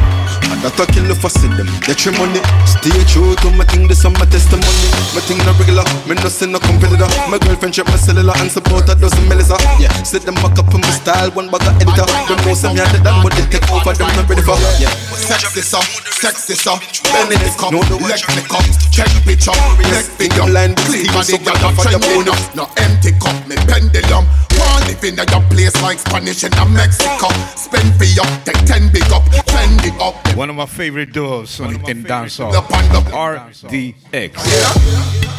And 0.50 0.60
that 0.62 0.76
a 0.78 0.84
kill 0.86 1.08
for 1.16 1.30
see 1.32 1.48
them 1.56 1.66
get 1.82 2.04
your 2.04 2.14
money. 2.20 2.38
Stay 2.68 2.94
true 3.08 3.34
to 3.42 3.48
my 3.56 3.64
thing, 3.66 3.88
this 3.88 4.04
is 4.04 4.12
my 4.14 4.26
testimony. 4.28 4.88
My 5.16 5.22
thing 5.24 5.40
no 5.42 5.52
regular, 5.58 5.82
me 6.06 6.14
no 6.20 6.28
see 6.30 6.46
no 6.46 6.60
competitor. 6.62 7.08
My 7.26 7.38
girlfriend 7.42 7.74
check 7.74 7.88
my 7.90 7.98
cellular 7.98 8.34
and 8.38 8.50
support 8.52 8.86
a 8.86 8.94
dozen 8.94 9.24
melissa. 9.26 9.58
Yeah, 9.80 9.90
set 10.06 10.22
them 10.22 10.36
back 10.38 10.54
up 10.60 10.70
in 10.70 10.80
my 10.80 10.92
style, 10.94 11.30
one 11.32 11.50
bag 11.50 11.66
of 11.66 11.74
editor. 11.82 12.06
Them 12.28 12.38
know 12.46 12.54
some 12.54 12.76
me 12.76 12.80
had 12.84 12.92
the 12.94 13.00
done, 13.02 13.24
but 13.24 13.32
they 13.34 13.46
take 13.50 13.66
over, 13.72 13.90
them 13.90 14.10
not 14.14 14.28
ready 14.28 14.44
for. 14.44 14.54
Yeah, 14.78 14.92
Sexy 15.18 15.64
um, 15.64 15.80
um. 15.80 15.80
so, 15.80 15.80
sexy 16.22 16.54
so. 16.54 16.78
Bend 17.10 17.32
in 17.34 17.40
the 17.42 17.50
cup, 17.58 17.72
leg 17.74 18.22
in 18.22 18.34
the 18.38 18.44
cup. 18.46 18.64
Check 18.94 19.10
picture, 19.26 19.56
next 19.90 20.14
video. 20.20 20.46
line 20.46 20.74
Clean 20.86 21.08
body, 21.10 21.38
got 21.42 21.58
I'm 21.64 21.74
for 21.74 21.88
the 21.90 21.98
bonus. 21.98 22.36
up. 22.36 22.54
No 22.54 22.64
empty 22.78 23.10
cup, 23.18 23.34
me 23.48 23.56
pendulum. 23.66 24.28
The 24.54 24.60
live 24.86 25.03
in 25.04 25.16
your 25.16 25.42
place 25.50 25.80
like 25.82 25.98
Spanish 25.98 26.44
in 26.44 26.50
Mexico. 26.72 27.28
Spend 27.56 27.94
for 27.96 28.04
you, 28.04 28.22
take 28.44 28.64
ten 28.64 28.90
big 28.90 29.04
up, 29.12 29.22
spend 29.32 29.84
it 29.84 30.00
up. 30.00 30.14
One 30.36 30.50
of 30.50 30.56
my 30.56 30.66
favorite 30.66 31.12
duos 31.12 31.60
on, 31.60 31.74
in 31.88 32.04
dancehall. 32.04 32.52
The 32.52 32.62
pan 32.62 32.96
up. 32.96 33.04
RDX. 33.04 34.34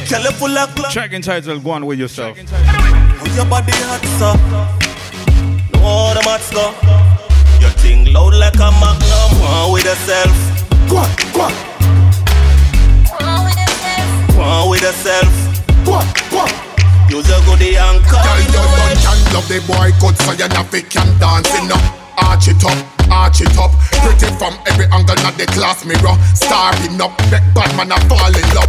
Tell 0.07 0.31
full 0.33 0.57
of 0.57 0.75
club. 0.75 0.91
Track 0.91 1.13
entitled 1.13 1.63
Go 1.63 1.71
On 1.71 1.85
With 1.85 1.99
Yourself. 1.99 2.37
Your 3.35 3.45
body 3.47 3.73
hot, 3.75 4.05
so 4.15 4.31
No 5.73 6.07
other 6.07 6.21
match, 6.23 6.51
go 6.53 6.71
Your 7.59 7.69
thing 7.71 8.13
loud 8.13 8.33
like 8.35 8.55
a 8.55 8.71
magnum 8.79 9.41
One 9.41 9.73
with 9.73 9.83
yourself 9.83 10.31
Go 10.87 10.97
on, 10.97 11.09
go 11.33 11.41
on. 11.41 11.53
One 14.37 14.69
with 14.69 14.81
yourself 14.81 15.33
Go 15.83 15.93
on, 15.93 16.07
go 16.31 16.39
on. 16.39 16.64
Use 17.15 17.29
your 17.31 17.39
goodie 17.47 17.77
and 17.79 18.03
call 18.11 18.19
Girl, 18.19 18.39
you 18.43 18.51
don't 18.51 18.99
can 18.99 19.19
love 19.31 19.47
the 19.47 19.63
boy 19.63 19.87
good 20.03 20.19
so 20.19 20.35
you 20.35 20.51
not 20.51 20.67
fit 20.67 20.91
can 20.91 21.07
dance 21.15 21.47
enough. 21.63 21.79
Arch 22.19 22.51
it 22.51 22.59
up, 22.59 22.75
arch 23.07 23.39
it 23.39 23.55
up. 23.55 23.71
Pretty 24.03 24.27
from 24.35 24.51
every 24.67 24.83
angle 24.91 25.15
of 25.23 25.31
the 25.39 25.47
class 25.55 25.87
mirror. 25.87 26.11
Starting 26.35 26.99
up, 26.99 27.15
make 27.31 27.47
bad 27.55 27.71
man 27.79 27.95
a 27.95 27.97
fall 28.11 28.35
in 28.35 28.43
love. 28.51 28.67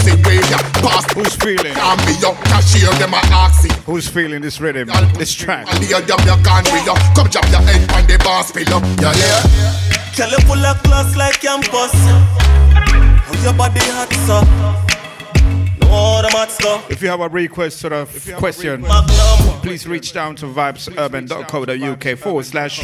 See 0.00 0.16
where 0.24 0.40
ya 0.48 0.56
pass. 0.80 1.04
Who's 1.12 1.36
feeling? 1.36 1.76
Can 1.76 2.00
be 2.08 2.16
your 2.16 2.32
cashier, 2.48 2.88
them 2.96 3.12
a 3.12 3.20
ask. 3.28 3.68
Who's 3.84 4.08
feeling 4.08 4.40
this 4.40 4.58
rhythm, 4.58 4.88
this 5.20 5.34
track? 5.34 5.68
And 5.68 5.84
the 5.84 6.00
other 6.00 6.16
you 6.24 6.40
can 6.40 6.64
with 6.72 6.88
you. 6.88 6.96
Come 7.12 7.28
drop 7.28 7.44
your 7.52 7.60
head 7.60 7.84
on 7.92 8.08
the 8.08 8.16
boss 8.24 8.52
pillow. 8.56 8.80
You 9.04 9.12
hear? 9.20 9.40
Tell 10.16 10.32
you 10.32 10.40
full 10.48 10.64
of 10.64 10.80
class 10.80 11.14
like 11.14 11.44
campus 11.44 11.92
How 11.92 13.36
your 13.44 13.52
body 13.52 13.84
hot, 13.92 14.08
so 14.24 14.93
If 16.90 17.02
you 17.02 17.08
have 17.08 17.20
a 17.20 17.28
request 17.28 17.80
to 17.82 17.88
the 17.88 18.34
question, 18.38 18.84
please 19.62 19.86
reach 19.86 20.12
down 20.12 20.36
to 20.36 20.46
vibesurban.co.uk 20.46 22.18
forward 22.18 22.44
slash 22.46 22.80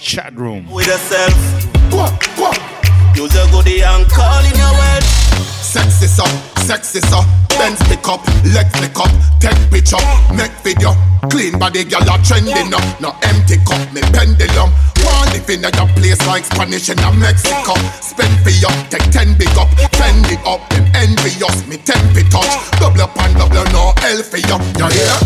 chat 0.00 0.34
room. 0.36 0.70
With 0.70 0.86
yourself 0.86 1.62
Go 1.92 1.98
on, 1.98 2.18
go 2.36 2.44
on. 2.46 3.14
Use 3.14 3.34
your 3.34 3.46
goodie 3.50 3.82
and 3.82 4.08
call 4.08 4.44
in 4.46 4.56
your 4.56 4.72
wealth 4.72 5.21
Sexy 5.42 6.06
so, 6.06 6.24
sexy 6.62 7.00
so. 7.00 7.20
Benz 7.58 7.82
pick 7.88 8.06
up, 8.08 8.26
leg 8.54 8.66
flick 8.76 8.98
up 8.98 9.12
Take 9.42 9.58
picture, 9.74 9.98
make 10.30 10.54
video. 10.62 10.94
Clean 11.26 11.58
body 11.58 11.82
girl 11.82 12.06
a 12.06 12.14
trending 12.22 12.70
up. 12.70 13.00
No 13.00 13.10
empty 13.26 13.58
cup, 13.66 13.82
me 13.92 14.00
pendulum. 14.14 14.70
One 15.02 15.26
live 15.34 15.50
in 15.50 15.64
a 15.64 15.70
place 15.98 16.24
like 16.28 16.44
Spanish 16.44 16.90
in 16.90 16.98
a 17.00 17.12
Mexico. 17.12 17.74
Spend 17.98 18.30
for 18.46 18.54
you, 18.54 18.70
take 18.86 19.10
ten 19.10 19.36
big 19.36 19.50
up. 19.58 19.66
Fend 19.98 20.30
it 20.30 20.38
up, 20.46 20.62
them 20.70 20.86
envious 20.94 21.66
Me 21.66 21.76
temp 21.76 22.16
it 22.16 22.30
touch. 22.30 22.54
Double 22.78 23.02
up 23.02 23.18
and 23.18 23.34
double 23.34 23.66
no 23.74 23.92
L 23.98 24.22
for 24.22 24.38
you 24.38 24.58
You 24.78 24.86
hear? 24.94 25.18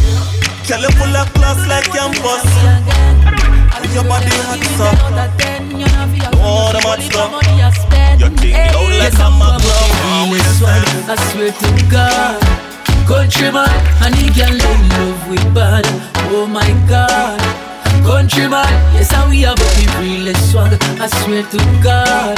Tell 0.65 0.81
you 0.81 0.91
full 0.97 1.15
of 1.15 1.29
class 1.35 1.61
like 1.69 1.93
campus 1.93 3.46
your 3.93 4.05
body 4.05 4.33
hot, 4.47 4.63
so 4.77 4.89
No 6.33 6.69
other 6.69 6.81
match, 6.85 7.11
go 7.13 7.29
Your 8.19 8.31
thing 8.41 8.55
loud 8.55 8.93
like 8.99 9.19
a 9.19 9.29
One 9.31 10.31
with 10.31 10.45
yourself 10.45 11.09
I 11.09 11.17
swear 11.31 11.53
to 11.53 11.71
God, 11.91 12.41
countryman, 13.07 13.69
and 14.03 14.15
the 14.15 14.27
girl 14.35 14.59
in 14.59 14.89
love 14.91 15.29
with 15.31 15.55
bad. 15.55 15.87
Oh 16.35 16.47
my 16.47 16.67
God, 16.89 17.39
countryman, 18.05 18.67
yes, 18.95 19.13
and 19.13 19.31
we 19.31 19.43
have 19.43 19.57
the 19.57 19.87
realest 20.01 20.51
swag. 20.51 20.75
I 20.99 21.07
swear 21.07 21.45
to 21.45 21.59
God, 21.83 22.37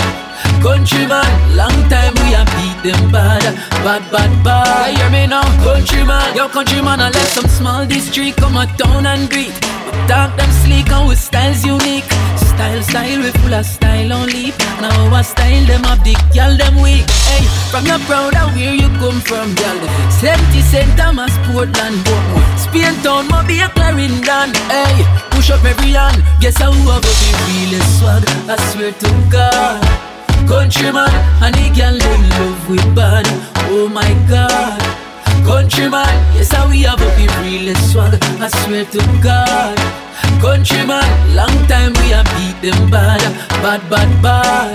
countryman, 0.63 1.27
long 1.57 1.77
time 1.89 2.15
we 2.23 2.35
have 2.37 2.49
beat 2.57 2.93
them 2.93 3.11
bad, 3.11 3.43
bad, 3.85 4.03
bad, 4.13 4.45
bad. 4.45 4.97
Hear 4.97 5.11
me 5.11 5.27
now, 5.27 5.45
countryman, 5.65 6.37
yo, 6.37 6.49
countryman, 6.49 7.01
I 7.01 7.11
let 7.11 7.29
some 7.29 7.49
small 7.49 7.87
district 7.87 8.39
come 8.39 8.57
a 8.57 8.67
town 8.77 9.07
and 9.07 9.29
greet. 9.31 9.55
Talk 10.09 10.37
them 10.37 10.51
sleek 10.65 10.89
with 11.07 11.19
styles 11.19 11.65
unique. 11.65 12.05
Style, 12.37 12.83
style, 12.83 13.21
we 13.21 13.31
full 13.41 13.55
of 13.55 13.67
style 13.67 14.13
on 14.13 14.27
leap. 14.29 14.55
Now 14.81 15.15
our 15.15 15.23
style 15.23 15.65
them 15.67 15.85
up 15.85 16.03
the 16.03 16.15
girl 16.35 16.57
them 16.57 16.81
weak. 16.83 17.05
Hey, 17.29 17.45
from 17.71 17.87
your 17.87 17.99
proud 18.09 18.35
of 18.35 18.55
where 18.57 18.75
you 18.75 18.89
come 18.99 19.21
from, 19.21 19.55
girl. 19.55 19.79
70 20.11 20.61
cent 20.63 20.99
Thomas 20.99 21.33
Portland, 21.47 22.03
Bournemouth. 22.05 22.59
Spain 22.59 22.95
town, 23.03 23.29
Moby 23.29 23.61
a 23.61 23.69
Clarendon. 23.69 24.55
Hey, 24.73 25.05
push 25.31 25.51
up 25.51 25.65
every 25.65 25.93
hand. 25.93 26.23
Guess 26.41 26.59
how 26.59 26.73
who 26.73 26.91
have 26.91 27.03
the 27.03 27.29
realest 27.47 28.01
swag? 28.01 28.25
I 28.49 28.57
swear 28.73 28.93
to 28.93 29.11
God. 29.31 30.18
Countryman, 30.49 31.11
and 31.45 31.55
the 31.55 31.69
girl 31.77 31.97
them 31.99 32.23
love 32.41 32.71
with 32.71 32.95
bad. 32.97 33.27
Oh 33.69 33.87
my 33.89 34.09
God. 34.29 34.81
Countryman, 35.45 36.09
yes, 36.35 36.53
how 36.53 36.69
we 36.69 36.83
have 36.83 36.99
the 36.99 37.27
realest 37.43 37.93
swag. 37.93 38.19
I 38.41 38.49
swear 38.65 38.85
to 38.87 39.01
God. 39.23 39.77
Countryman, 40.41 41.05
long 41.35 41.57
time 41.69 41.93
we 42.01 42.17
have 42.17 42.29
beat 42.37 42.57
them 42.65 42.91
bad, 42.91 43.21
bad, 43.63 43.81
bad, 43.91 44.11
bad. 44.23 44.73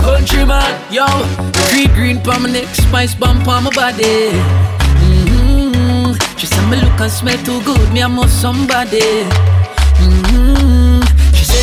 Countryman, 0.00 0.70
yo, 0.90 1.06
green 1.70 1.90
green 1.94 2.22
palm 2.22 2.44
my 2.44 2.50
neck, 2.50 2.68
spice 2.74 3.14
bomb 3.14 3.42
pa 3.42 3.60
my 3.60 3.70
body. 3.70 4.30
Mm-hmm. 5.02 6.14
She 6.38 6.46
said 6.46 6.70
me 6.70 6.76
look 6.80 7.00
and 7.00 7.10
smell 7.10 7.38
too 7.44 7.60
good, 7.62 7.92
me 7.92 8.02
I 8.02 8.06
must 8.06 8.40
somebody. 8.40 9.26
Mm-hmm. 10.00 10.79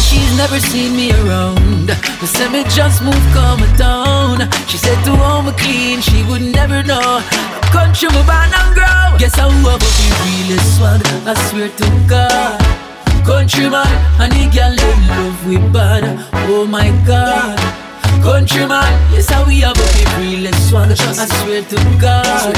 She's 0.07 0.31
never 0.37 0.59
seen 0.59 0.95
me 0.95 1.11
around. 1.11 1.91
Said 2.37 2.51
me 2.51 2.63
just 2.65 3.03
move 3.03 3.25
come 3.33 3.63
down. 3.77 4.49
She 4.67 4.77
said 4.77 5.01
to 5.05 5.15
home 5.15 5.45
me 5.47 5.51
clean, 5.53 6.01
she 6.01 6.23
would 6.23 6.41
never 6.41 6.83
know. 6.83 7.21
Country 7.71 8.09
me 8.09 8.21
born 8.29 8.51
and 8.59 8.69
grow. 8.75 9.17
Guess 9.17 9.37
I 9.39 9.49
who 9.49 9.69
have 9.69 9.79
the 9.79 10.05
realest 10.23 10.77
swag. 10.77 11.01
I 11.25 11.33
swear 11.49 11.69
to 11.69 11.87
God. 12.07 12.59
Country 13.25 13.67
Countryman, 13.67 13.87
and 14.21 14.31
the 14.31 14.45
girl 14.55 14.75
them 14.75 14.99
love 15.09 15.47
with 15.47 15.73
bad. 15.73 16.03
Oh 16.47 16.65
my 16.65 16.89
God. 17.05 17.86
Countryman, 18.23 18.91
yes, 19.11 19.29
how 19.29 19.45
we 19.45 19.61
have 19.61 19.77
a 19.77 19.87
big 19.95 20.09
realest 20.19 20.69
swag. 20.69 20.91
I 20.91 21.25
swear 21.41 21.61
to 21.63 21.77
God. 22.01 22.53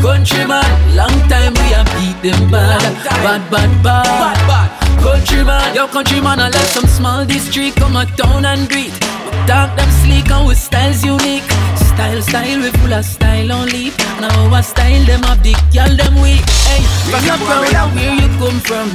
Countryman, 0.00 0.64
long 0.94 1.16
time 1.28 1.54
we 1.54 1.66
have 1.74 1.88
beat 1.98 2.18
them 2.22 2.50
bad. 2.50 2.80
Bad, 3.24 3.50
bad, 3.50 3.82
bad. 3.82 4.70
Countryman, 5.02 5.74
yo, 5.74 5.88
countryman, 5.88 6.40
I 6.40 6.48
let 6.50 6.66
some 6.68 6.86
small 6.86 7.24
district 7.24 7.76
come 7.78 7.96
a 7.96 8.06
town 8.16 8.44
and 8.44 8.68
greet. 8.68 8.92
Talk 9.46 9.74
them 9.76 9.90
sleek 10.02 10.30
and 10.30 10.46
with 10.46 10.58
styles 10.58 11.02
unique. 11.02 11.48
Style, 11.76 12.22
style, 12.22 12.60
we 12.60 12.70
full 12.70 12.92
of 12.92 13.04
style 13.04 13.52
on 13.52 13.68
leap. 13.68 13.94
Now 14.20 14.52
our 14.52 14.62
style 14.62 15.04
them 15.06 15.24
up 15.24 15.42
the 15.42 15.54
girl 15.72 15.90
them 15.96 16.14
weak. 16.20 16.44
Hey, 16.68 16.82
from 17.10 17.24
your 17.24 17.38
proud 17.48 17.94
where 17.94 18.14
you 18.14 18.28
come 18.38 18.60
from. 18.60 18.90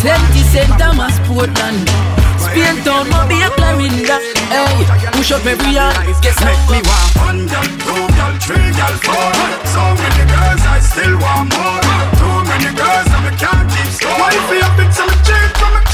70 0.00 0.38
cent 0.50 0.70
Thomas 0.78 1.18
Portland. 1.26 2.11
Spain 2.52 2.84
town, 2.84 3.08
Moby 3.08 3.40
a 3.40 3.48
Clarendon. 3.56 4.20
Hey, 4.52 4.84
push 5.16 5.32
up 5.32 5.46
every. 5.46 5.72
Guess 6.20 6.38
how 6.38 6.52
Make 6.52 6.68
me 6.68 6.80
want 6.84 7.16
one 7.16 7.48
girl, 7.48 7.64
two 7.80 8.04
girl, 8.12 8.34
three 8.44 8.70
girl, 8.76 8.96
four. 9.00 9.32
So 9.72 9.82
many 9.96 10.24
girls, 10.28 10.60
I 10.68 10.78
still 10.84 11.16
want 11.16 11.48
more. 11.48 11.80
Too 12.20 12.36
many 12.44 12.76
girls, 12.76 13.08
and 13.08 13.24
I 13.24 13.32
can't 13.40 13.66
keep 13.72 13.88
score. 13.96 14.18
Why 14.20 14.36
if 14.36 14.50
you 14.52 14.60
have 14.60 14.76
been 14.76 14.92
some 14.92 15.12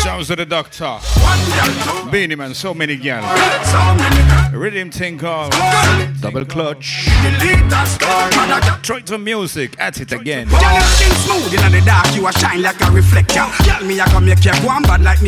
Shouts 0.03 0.29
to 0.29 0.37
the 0.37 0.47
doctor. 0.47 0.99
Beenie 2.11 2.37
Man, 2.37 2.55
so 2.55 2.73
many 2.73 2.97
gal. 2.97 3.25
Rhythm 4.53 4.91
thing 4.91 5.19
called 5.19 5.53
Double 6.21 6.45
Clutch. 6.45 7.07
I 7.09 8.81
Try 8.83 9.01
to 9.03 9.19
music, 9.19 9.75
at 9.79 10.01
it 10.01 10.13
again. 10.13 10.49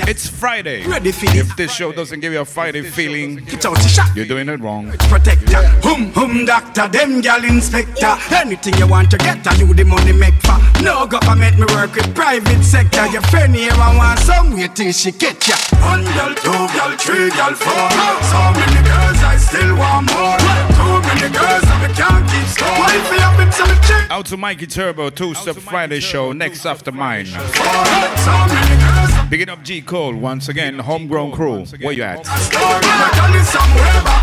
It's 0.08 0.28
Friday. 0.28 0.82
If 0.86 1.56
this 1.56 1.72
show 1.72 1.92
doesn't 1.92 2.20
give 2.20 2.32
you 2.32 2.40
a 2.40 2.44
Friday 2.44 2.82
feeling, 2.82 3.46
you're 4.14 4.26
doing 4.26 4.48
it 4.48 4.60
wrong. 4.60 4.90
Protector. 5.08 5.66
Hum 5.82 6.12
hum 6.12 6.44
doctor, 6.46 6.88
them 6.88 7.20
gal 7.20 7.44
inspector. 7.44 8.16
Anything 8.34 8.74
you 8.74 8.86
want 8.86 9.10
to 9.10 9.18
get, 9.18 9.46
and 9.46 9.58
you 9.58 9.74
the 9.74 9.84
money 9.84 10.12
make 10.12 10.34
for. 10.42 10.58
No 10.82 11.06
government, 11.06 11.58
me 11.58 11.66
work 11.74 11.94
with 11.94 12.14
private 12.14 12.62
sector. 12.62 13.06
Your 13.08 13.22
friend 13.22 13.54
here, 13.54 13.72
I 13.72 13.96
want 13.96 14.20
some 14.30 14.54
way 14.56 14.68
till 14.68 14.92
she 14.92 15.10
get 15.12 15.46
ya. 15.48 15.56
One 15.92 16.04
girl, 16.16 16.34
two 16.46 16.62
girl, 16.74 16.92
three 17.04 17.30
girl, 17.38 17.54
four. 17.64 17.88
So 18.32 18.40
many 18.58 18.80
girls, 18.90 19.18
I 19.32 19.36
still 19.36 19.72
want 19.76 20.06
more. 20.12 20.38
Too 20.78 20.96
many 21.08 21.28
girls, 21.38 21.64
and 21.72 21.80
we 21.82 21.88
can't 22.00 22.24
keep 22.30 22.46
score. 22.54 22.76
Why 22.80 22.90
if 23.00 23.10
have 23.20 23.54
some 23.54 23.74
chick? 23.86 24.10
Out 24.10 24.26
to 24.26 24.36
Mikey 24.36 24.66
Turbo, 24.66 25.10
Two 25.10 25.34
Step 25.34 25.56
Friday 25.56 26.00
show, 26.00 26.32
next 26.32 26.64
after 26.66 26.92
mine. 26.92 27.26
So 27.26 28.32
many 28.54 28.68
girls. 28.68 28.79
Big 29.30 29.42
it 29.42 29.48
up 29.48 29.62
G 29.62 29.80
Cole 29.80 30.16
once 30.16 30.48
again, 30.48 30.76
homegrown 30.80 31.30
crew. 31.30 31.64
Where 31.80 31.92
you 31.92 32.02
at? 32.02 32.26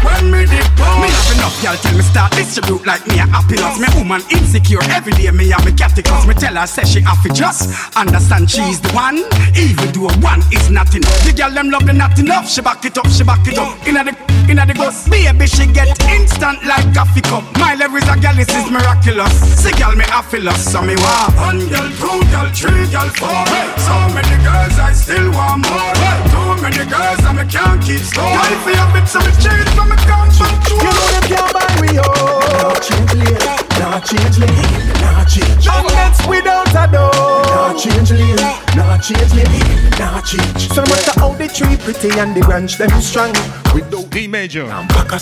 when 0.03 0.29
me 0.29 0.43
did. 0.45 0.67
Me 0.99 1.07
have 1.07 1.31
enough 1.31 1.63
y'all 1.63 1.77
tell 1.77 1.95
me 1.95 2.03
start 2.03 2.31
distribute 2.33 2.85
like 2.85 3.07
me 3.07 3.15
a 3.15 3.25
happiness. 3.25 3.79
Me 3.79 3.87
woman 3.95 4.21
insecure 4.31 4.83
every 4.91 5.13
day 5.13 5.31
me 5.31 5.51
a 5.51 5.57
me 5.63 5.71
cause 5.71 6.27
Me 6.27 6.33
tell 6.33 6.55
her 6.55 6.67
say 6.67 6.83
she 6.83 6.99
have 7.01 7.21
to 7.23 7.29
just 7.29 7.95
understand 7.95 8.51
she's 8.51 8.81
the 8.81 8.91
one. 8.91 9.23
Even 9.55 9.87
though 9.95 10.11
one 10.19 10.43
is 10.51 10.69
not 10.69 10.93
enough. 10.93 11.23
The 11.23 11.31
girl 11.31 11.51
them 11.51 11.69
love 11.69 11.85
the 11.85 11.93
not 11.93 12.19
enough. 12.19 12.49
She 12.49 12.61
back 12.61 12.83
it 12.83 12.97
up, 12.97 13.07
she 13.07 13.23
back 13.23 13.47
it 13.47 13.57
up. 13.57 13.79
Inna 13.87 14.03
the 14.03 14.13
inna 14.51 14.65
the 14.65 14.73
ghost, 14.73 15.09
baby 15.09 15.47
she 15.47 15.67
get 15.71 15.87
instant 16.11 16.63
like 16.67 16.83
coffee 16.93 17.21
cup. 17.21 17.43
My 17.55 17.79
is 17.79 18.07
a 18.11 18.15
girl, 18.19 18.35
this 18.35 18.51
is 18.51 18.69
miraculous. 18.69 19.31
See 19.55 19.71
girl 19.79 19.95
me 19.95 20.03
a 20.03 20.19
us, 20.19 20.67
so 20.67 20.81
me 20.81 20.95
want 20.99 21.31
one 21.39 21.63
girl, 21.71 21.87
two 21.95 22.19
girl, 22.27 22.47
three 22.51 22.87
girl, 22.91 23.09
four. 23.15 23.45
So 23.87 23.95
many 24.11 24.35
girls 24.43 24.77
I 24.79 24.96
still 24.97 25.31
want 25.31 25.61
more. 25.69 25.93
Too 26.33 26.61
many 26.61 26.83
girls 26.89 27.21
and 27.23 27.37
me 27.37 27.45
can't 27.45 27.81
keep 27.81 28.01
score. 28.01 28.25
Girl, 28.25 28.53
if 28.57 28.65
you 28.65 28.75
have 28.75 28.95
it, 28.97 29.07
so 29.07 29.19
me 29.19 29.31
change 29.37 29.69
from 29.77 29.89
me 29.89 29.97
come 30.09 30.27
back 30.39 30.59
to 30.65 30.73
You 30.73 30.91
know 30.97 31.07
them 31.13 31.23
can't 31.31 31.53
buy 31.53 31.69
me 31.81 31.89
oh. 32.01 32.63
Not 32.63 32.81
change 32.81 33.13
lane, 33.13 33.66
not 33.79 34.05
change 34.05 34.37
lane, 34.39 34.87
not 35.01 35.27
change. 35.27 35.67
Unless 35.67 36.27
without 36.27 36.69
a 36.69 36.91
door. 36.91 37.11
Not 37.53 37.77
change 37.77 38.11
lane, 38.11 38.35
not 38.75 39.01
change 39.01 39.33
lane, 39.33 39.89
not 39.99 40.25
change. 40.25 40.69
So 40.69 40.83
no 40.83 40.89
matter 40.89 41.19
how 41.19 41.33
the 41.33 41.47
tree 41.47 41.77
pretty 41.77 42.17
and 42.19 42.35
the 42.35 42.41
branch 42.41 42.77
them 42.77 42.89
strong. 43.01 43.33
Without 43.73 44.09
D 44.09 44.27
major, 44.27 44.65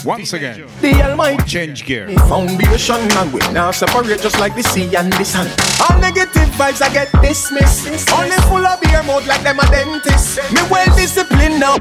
once 0.05 0.33
again, 0.33 0.67
the 0.81 1.01
Almighty 1.01 1.43
change 1.43 1.85
gear. 1.85 2.07
me 2.07 2.15
foundation 2.15 3.01
and 3.19 3.33
we 3.33 3.39
now 3.51 3.71
separate 3.71 4.21
just 4.21 4.39
like 4.39 4.55
the 4.55 4.63
sea 4.63 4.95
and 4.95 5.11
the 5.13 5.25
sun. 5.25 5.47
All 5.89 5.99
negative 5.99 6.49
vibes 6.55 6.81
I 6.81 6.89
get 6.93 7.11
dismissed. 7.21 7.87
Only 8.13 8.37
full 8.47 8.65
of 8.65 8.79
beer 8.81 9.03
mode 9.03 9.25
like 9.25 9.43
them 9.43 9.59
a 9.59 9.65
dentist. 9.67 10.39
Me 10.53 10.61
well 10.69 10.87
disciplined 10.95 11.59
now. 11.59 11.77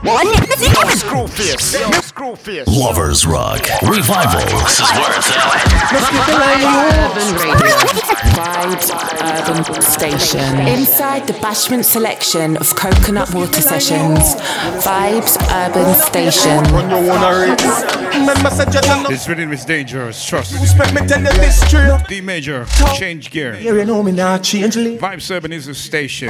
Screwface. 0.95 2.03
Screw 2.03 2.37
face. 2.37 2.67
Lovers 2.69 3.27
Rock. 3.27 3.61
Revival. 3.83 4.41
This 4.65 4.81
is 4.81 4.91
where 4.93 5.17
it's 5.17 5.31
Urban 6.67 7.35
Radio. 7.37 7.77
Vibes 8.35 8.91
Urban 9.21 9.83
Station. 9.83 10.59
Inside 10.67 11.27
the 11.27 11.35
Bashment 11.35 11.85
selection 11.85 12.57
of 12.57 12.75
Coconut 12.75 13.33
Water 13.35 13.61
Sessions. 13.61 14.35
Vibes 14.83 15.37
Urban 15.53 15.95
Station. 15.95 16.65
This 19.09 19.29
rhythm 19.29 19.53
is 19.53 19.65
dangerous, 19.65 20.25
trust. 20.25 20.53
Respect 20.61 20.95
me 20.95 21.07
tell 21.07 21.21
you 21.21 21.33
this 21.33 21.61
true. 21.71 21.97
D 22.09 22.21
major, 22.21 22.65
change 22.97 23.31
gear. 23.31 23.55
Here 23.55 23.77
you 23.79 23.85
know 23.85 24.03
me 24.03 24.13
not. 24.13 24.43
Vibes 24.43 25.31
Urban 25.31 25.53
is 25.53 25.69
a 25.69 25.75
station. 25.75 26.29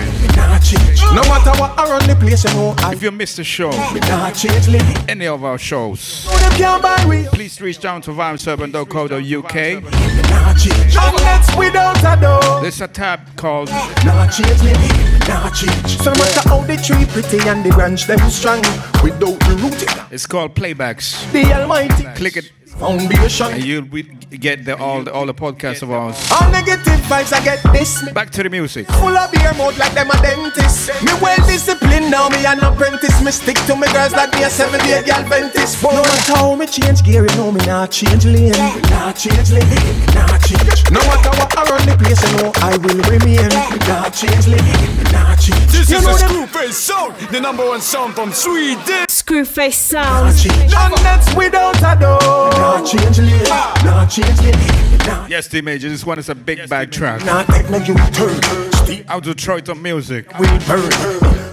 No 1.15 1.23
matter 1.31 1.53
what 1.61 1.79
I 1.79 1.89
run 1.89 2.07
the 2.09 2.17
place, 2.17 2.45
you 2.45 2.51
know 2.55 2.75
If 2.91 3.03
you 3.03 3.11
missed 3.13 3.37
the 3.37 3.45
show, 3.45 3.71
not 3.71 4.35
change 4.35 4.69
lane. 4.69 4.83
any 5.09 5.27
of 5.27 5.45
our 5.45 5.59
shows, 5.59 6.27
No 6.27 6.37
them 6.39 6.53
can't 6.59 6.83
buy 6.83 7.05
we. 7.09 7.25
please 7.29 7.61
reach 7.61 7.79
down 7.81 8.01
to 8.03 8.11
vibesurban.co.uk. 8.11 10.24
Not 10.31 10.57
change. 10.59 10.97
Unless 10.97 11.57
without 11.57 11.99
a 11.99 12.21
door. 12.21 12.63
There's 12.63 12.81
a 12.81 12.89
tab 12.89 13.21
called 13.37 13.71
Not 14.05 14.33
change 14.33 14.63
lane. 14.63 15.19
Not 15.29 15.55
change. 15.55 15.99
So 15.99 16.13
no 16.13 16.19
matter 16.19 16.49
how 16.49 16.61
the 16.63 16.77
tree 16.77 17.07
pretty 17.07 17.49
and 17.49 17.65
the 17.65 17.71
branch 17.71 18.07
them 18.07 18.21
strong. 18.31 18.61
Without 19.03 19.39
the 19.41 19.57
root, 19.63 20.13
it's 20.13 20.27
called 20.27 20.55
Playbacks. 20.55 21.31
the 21.33 21.53
Almighty 21.53 22.05
Click 22.17 22.37
it 22.37 22.53
foundation. 22.79 23.47
and 23.53 23.65
you'll 23.65 23.83
be, 23.83 24.03
get 24.03 24.65
the, 24.65 24.77
all 24.77 25.03
the 25.03 25.13
all 25.13 25.27
the 25.27 25.35
podcasts 25.35 25.83
of 25.83 25.91
ours. 25.91 26.17
All 26.33 26.51
negative 26.51 27.01
vibes 27.09 27.33
I 27.33 27.43
get 27.45 27.63
this. 27.73 28.03
Back 28.13 28.31
to 28.31 28.43
the 28.43 28.51
music. 28.51 28.87
Full 29.01 29.17
of 29.17 29.31
beer 29.33 29.53
mode 29.55 29.77
like 29.79 29.95
them 29.95 30.11
a 30.11 30.17
dentist. 30.23 30.89
Me 31.05 31.13
well 31.23 31.37
disciplined 31.47 32.11
now, 32.11 32.29
me 32.29 32.45
an 32.47 32.61
apprentice. 32.61 33.23
Me 33.23 33.31
stick 33.31 33.57
to 33.67 33.77
me 33.77 33.87
girls 33.93 34.13
like 34.13 34.33
me 34.35 34.43
a 34.45 34.51
seven 34.51 34.81
day 34.81 35.03
girl 35.03 35.23
Ventus. 35.29 35.83
No 35.83 35.91
matter 36.03 36.37
how 36.37 36.55
me 36.55 36.67
change 36.67 37.03
gear, 37.05 37.27
you 37.29 37.37
know 37.37 37.53
me 37.53 37.65
not 37.67 37.91
change 37.91 38.25
lane. 38.25 38.53
Me 38.53 38.81
not 38.91 39.17
change 39.17 39.51
lane, 39.53 39.69
me 39.69 40.07
not 40.15 40.41
change. 40.43 40.91
No 40.91 41.01
matter 41.09 41.31
what 41.39 41.51
I 41.57 41.63
run 41.71 41.87
the 41.87 41.97
place, 41.97 42.21
you 42.25 42.37
know 42.39 42.53
I 42.57 42.77
will 42.79 43.01
remain. 43.11 43.49
Me 43.49 43.79
not 43.89 44.13
change 44.13 44.47
lane, 44.49 44.65
me 44.99 45.05
not 45.13 45.39
change. 45.39 45.67
This 45.73 45.91
you 45.91 45.99
is 45.99 46.05
know 46.05 46.15
a 46.15 46.19
them 46.19 46.49
Screwface 46.49 46.73
sound, 46.75 47.15
the 47.31 47.41
number 47.41 47.65
one 47.67 47.81
sound 47.81 48.15
from 48.15 48.33
Sweden. 48.33 49.07
Screwface 49.09 49.93
not 49.93 50.35
sounds. 50.35 50.43
change. 50.43 50.73
And 50.75 50.95
that's 50.99 51.35
without 51.35 51.77
a 51.79 52.01
door. 52.01 52.64
Not 52.65 52.87
change 52.87 53.19
lane, 53.19 53.43
not 53.85 54.07
change 54.09 54.41
lane. 54.41 55.29
Yes, 55.29 55.49
D 55.49 55.61
major, 55.61 55.91
this 55.91 56.07
one 56.07 56.19
is 56.19 56.31
a 56.31 56.35
big 56.35 56.67
bad 56.71 56.91
track. 56.91 57.23
Not 57.27 57.47
take 57.49 57.69
no 57.69 57.77
U-turn. 57.77 58.41
Steve 58.85 59.05
Out 59.09 59.27
of 59.27 59.37
Detroit 59.37 59.69
on 59.69 59.81
music. 59.83 60.39
We 60.39 60.47
burn. 60.67 60.91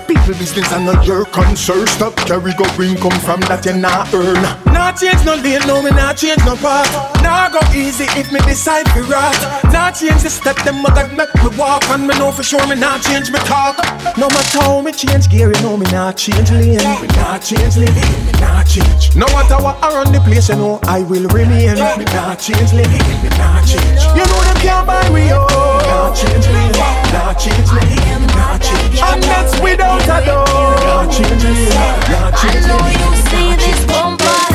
People 0.08 0.36
business 0.36 0.72
and 0.74 0.86
not 0.86 1.06
your 1.06 1.24
concern. 1.26 1.88
Stop 1.88 2.16
carry 2.28 2.54
go 2.56 2.66
bring 2.76 2.98
come 2.98 3.18
from 3.24 3.40
that 3.48 3.66
you 3.66 3.74
not 3.74 4.14
earn. 4.14 4.42
Not 4.74 5.00
change 5.00 5.24
no 5.24 5.36
lane, 5.36 5.64
no 5.66 5.82
me 5.82 5.92
not 5.92 6.18
change 6.18 6.44
no 6.44 6.56
path. 6.60 6.92
Nah 7.24 7.48
go 7.48 7.60
easy 7.72 8.04
if 8.20 8.32
me 8.32 8.40
decide 8.44 8.86
to 8.92 9.04
rat. 9.08 9.40
Not 9.72 9.96
change 9.96 10.24
the 10.24 10.30
step 10.30 10.58
them 10.68 10.82
mother 10.84 11.08
make 11.16 11.32
me 11.40 11.56
walk 11.56 11.88
and 11.88 12.06
me 12.08 12.18
know 12.20 12.32
for 12.32 12.44
sure 12.44 12.66
me 12.68 12.76
not 12.76 13.02
change 13.02 13.32
me 13.32 13.40
talk. 13.48 13.80
No 14.18 14.28
matter 14.28 14.60
how 14.60 14.82
me 14.82 14.92
change 14.92 15.30
gear, 15.30 15.48
you 15.56 15.62
know 15.64 15.78
me 15.78 15.88
not 15.92 16.18
change 16.18 16.52
lane. 16.52 16.84
Me 17.00 17.08
not 17.16 17.40
change 17.40 17.78
lane, 17.78 17.96
me 18.28 18.34
not 18.44 18.68
change. 18.68 19.16
No 19.16 19.26
matter 19.32 19.56
what 19.64 19.80
I 19.80 19.96
run 19.96 20.12
the 20.12 20.20
place, 20.20 20.50
you 20.50 20.56
know 20.56 20.80
I 20.84 21.00
will 21.08 21.28
remain. 21.32 21.80
Me 21.96 22.06
not 22.12 22.36
change 22.44 22.74
lane, 22.76 22.92
me 23.24 23.30
not 23.40 23.64
change. 23.64 24.04
You 24.12 24.28
know 24.28 24.42
them 24.44 24.60
can't 24.60 24.84
buy 24.84 25.08
me 25.16 25.32
oh. 25.32 25.48
Not 25.88 26.20
change 26.20 26.48
lane, 26.52 26.71
not 27.12 27.38
change 27.38 27.72
that's 29.28 29.60
without 29.60 30.02
a 30.04 30.26
door. 30.26 30.46
Not 30.46 31.12
change 31.12 31.44
lane, 31.44 31.70
not 32.10 32.34
I 32.34 32.40
change 32.40 32.68
know 32.68 32.80
lane. 32.80 33.00
you 33.00 33.12
see 33.28 33.50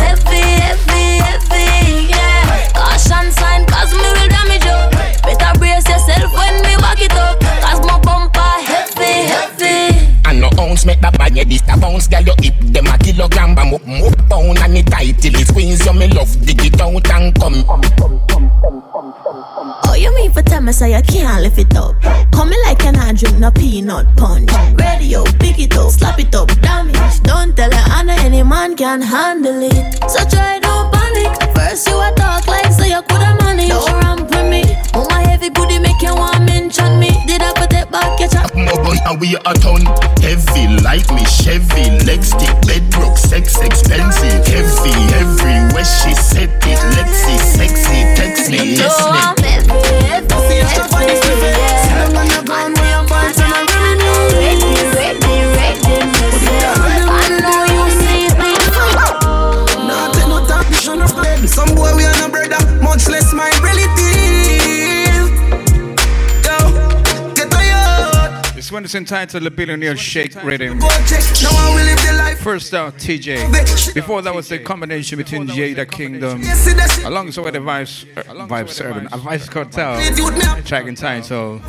heavy, 0.00 0.44
heavy, 0.64 1.06
heavy, 1.20 2.12
yeah. 2.12 2.72
Caution 2.72 3.30
sign, 3.32 3.62
me 3.92 4.08
will 4.08 4.28
damage 4.28 4.64
you. 4.64 4.80
Better 5.24 5.52
brace 5.58 5.88
yourself 5.88 6.32
when 6.32 6.54
me 6.64 6.76
walk 6.80 7.00
it 7.00 7.12
up. 7.12 7.36
My 7.84 8.00
bumper 8.00 8.40
heavy, 8.40 9.28
heavy. 9.28 10.20
And 10.24 10.40
no 10.40 10.48
ounce 10.58 10.86
make 10.86 11.00
that 11.00 11.18
bad, 11.18 11.36
yeah, 11.36 11.44
this 11.44 11.62
bounce, 11.62 12.08
girl, 12.08 12.22
you 12.22 12.34
hip 12.40 12.54
them 12.72 12.86
a 12.86 12.98
kilogram, 12.98 13.54
up, 13.58 13.82
up, 13.84 14.28
pound, 14.30 14.58
and 14.58 14.78
it 14.78 14.86
tight 14.86 15.18
till 15.20 15.34
it 15.34 15.46
squeeze, 15.46 15.84
you 15.84 15.92
me 15.92 16.08
love, 16.08 16.32
dig 16.44 16.64
it 16.64 16.80
out 16.80 17.10
and 17.10 17.34
come. 17.38 18.35
Oh, 18.62 19.94
you 19.98 20.14
mean 20.14 20.32
for 20.32 20.42
tell 20.42 20.60
me 20.60 20.72
say 20.72 20.96
you 20.96 21.02
can't 21.02 21.42
lift 21.42 21.58
it 21.58 21.76
up? 21.76 22.00
Coming 22.32 22.58
like 22.64 22.84
an 22.84 22.96
I 22.96 23.12
drink 23.12 23.38
no 23.38 23.50
peanut 23.50 24.16
punch. 24.16 24.50
Radio, 24.74 25.24
pick 25.38 25.58
it 25.58 25.76
up, 25.76 25.90
slap 25.90 26.18
it 26.18 26.34
up, 26.34 26.48
damage. 26.60 27.20
Don't 27.22 27.56
tell 27.56 27.70
her 27.70 27.92
Anna 27.92 28.14
any 28.14 28.42
man 28.42 28.76
can 28.76 29.02
handle 29.02 29.62
it. 29.62 29.94
So 30.10 30.24
try 30.28 30.58
don't 30.58 30.92
panic. 30.92 31.45
First 31.56 31.88
you 31.88 31.96
a 31.96 32.12
talk 32.14 32.46
like 32.46 32.70
say 32.72 32.90
you 32.90 33.02
coulda 33.08 33.36
manage. 33.40 33.68
Don't 33.68 33.92
ramp 34.04 34.30
with 34.30 34.46
me. 34.52 34.62
Oh 34.94 35.06
my 35.08 35.22
heavy 35.24 35.48
booty 35.48 35.78
make 35.78 36.00
you 36.02 36.14
want 36.14 36.44
mention 36.44 37.00
me. 37.00 37.10
Did 37.26 37.42
I 37.42 37.52
put 37.56 37.72
it 37.72 37.90
back 37.90 38.20
your 38.20 38.28
chat? 38.28 38.52
And 38.54 39.20
we 39.20 39.36
a 39.36 39.54
ton 39.54 39.86
heavy, 40.20 40.66
like 40.82 41.08
me 41.12 41.24
Chevy, 41.24 41.90
leg 42.04 42.24
stick, 42.24 42.50
bedrock, 42.66 43.16
sex 43.16 43.58
expensive, 43.60 44.44
heavy, 44.46 44.94
everywhere 45.14 45.84
she 45.84 46.12
set 46.14 46.50
it. 46.66 46.80
Let's 46.96 47.16
see, 47.24 47.38
sexy, 47.38 48.02
text 48.18 48.50
me, 48.50 48.74
yes 48.74 48.98
me. 48.98 49.18
I'm 49.22 49.36
heavy, 49.38 49.70
heavy, 50.06 50.34
heavy, 50.66 51.65
is 68.86 68.94
entitled 68.94 69.42
The 69.42 69.50
Billionaire 69.50 69.96
Shake 69.96 70.40
Rhythm. 70.44 70.78
Go 70.78 70.88
check. 71.10 71.18
Now 71.42 71.50
I 71.50 71.74
will 71.74 71.84
live 71.84 71.98
the 72.06 72.12
life. 72.16 72.38
First 72.38 72.72
out, 72.72 72.94
TJ. 72.94 73.94
Before 73.94 74.22
that 74.22 74.32
was 74.32 74.48
the 74.48 74.60
combination 74.60 75.18
between 75.18 75.48
Jada 75.48 75.90
Kingdom 75.90 76.38
alongside 77.04 77.50
the 77.50 77.58
Vibes, 77.58 78.06
uh, 78.16 78.46
Vibes 78.46 78.78
Urban, 78.84 79.06
a 79.06 79.18
Vibes 79.18 79.50
Cartel, 79.50 79.98
track 80.62 80.86
entitled 80.86 81.62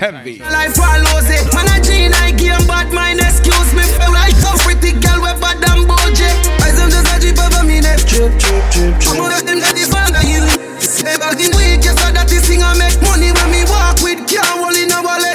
Heavy. 0.00 0.38
Life 0.38 0.74
follows 0.74 1.28
it. 1.28 1.44
Man, 1.52 1.68
a 1.68 1.76
G 1.84 2.08
Nike 2.08 2.48
and 2.48 2.66
bad 2.66 2.88
mind. 2.92 3.20
Excuse 3.20 3.74
me, 3.76 3.84
feel 4.00 4.12
like 4.12 4.32
a 4.32 4.52
pretty 4.64 4.96
girl 4.96 5.20
with 5.20 5.36
bad 5.44 5.60
and 5.60 5.84
budget. 5.84 6.36
I 6.64 6.72
am 6.72 6.88
just 6.88 7.12
a 7.12 7.20
drip 7.20 7.36
over 7.36 7.64
me 7.68 7.80
neck. 7.84 8.00
Drip, 8.08 8.32
drip, 8.40 8.64
drip, 8.72 8.96
drip. 8.96 9.12
I'm 9.12 9.28
gonna 9.28 9.44
them 9.44 9.60
that 9.60 9.76
is 9.76 9.92
fan 9.92 10.08
of 10.08 10.24
healing. 10.24 10.80
Say 10.80 11.16
back 11.20 11.36
in 11.36 11.52
week, 11.52 11.84
yes, 11.84 12.00
that 12.00 12.28
this 12.28 12.48
thing 12.48 12.62
I 12.64 12.72
make 12.80 12.96
money 13.04 13.30
when 13.30 13.48
me 13.52 13.62
walk 13.68 14.00
with 14.00 14.24
can't 14.26 14.56
roll 14.56 14.72
in 14.72 14.90
a 14.90 15.00
wallet. 15.04 15.31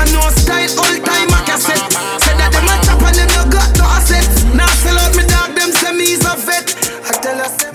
Nah, 0.00 0.08
no 0.16 0.24
style, 0.32 0.72
all 0.80 0.96
time 1.04 1.28
a 1.28 1.40
cassette. 1.44 1.92
Say 2.24 2.32
that 2.40 2.48
them 2.56 2.64
a 2.64 2.74
chop 2.80 3.04
and 3.04 3.16
them 3.20 3.28
no 3.36 3.44
got 3.52 3.68
no 3.76 3.84
assets. 3.84 4.44
Now 4.56 4.64
sell 4.80 4.96
out 4.96 5.12
me 5.12 5.28
dog, 5.28 5.52
them 5.52 5.68
say 5.76 5.92
me 5.92 6.16
is 6.16 6.24
a 6.24 6.40
vet. 6.40 6.72
I 7.04 7.12
tell 7.20 7.36
us 7.36 7.68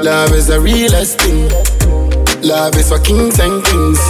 Love 0.00 0.32
is 0.32 0.46
the 0.48 0.56
realest 0.58 1.20
thing. 1.20 1.52
Love 2.40 2.74
is 2.80 2.88
for 2.88 2.98
kings 3.04 3.38
and 3.38 3.60
queens. 3.60 4.00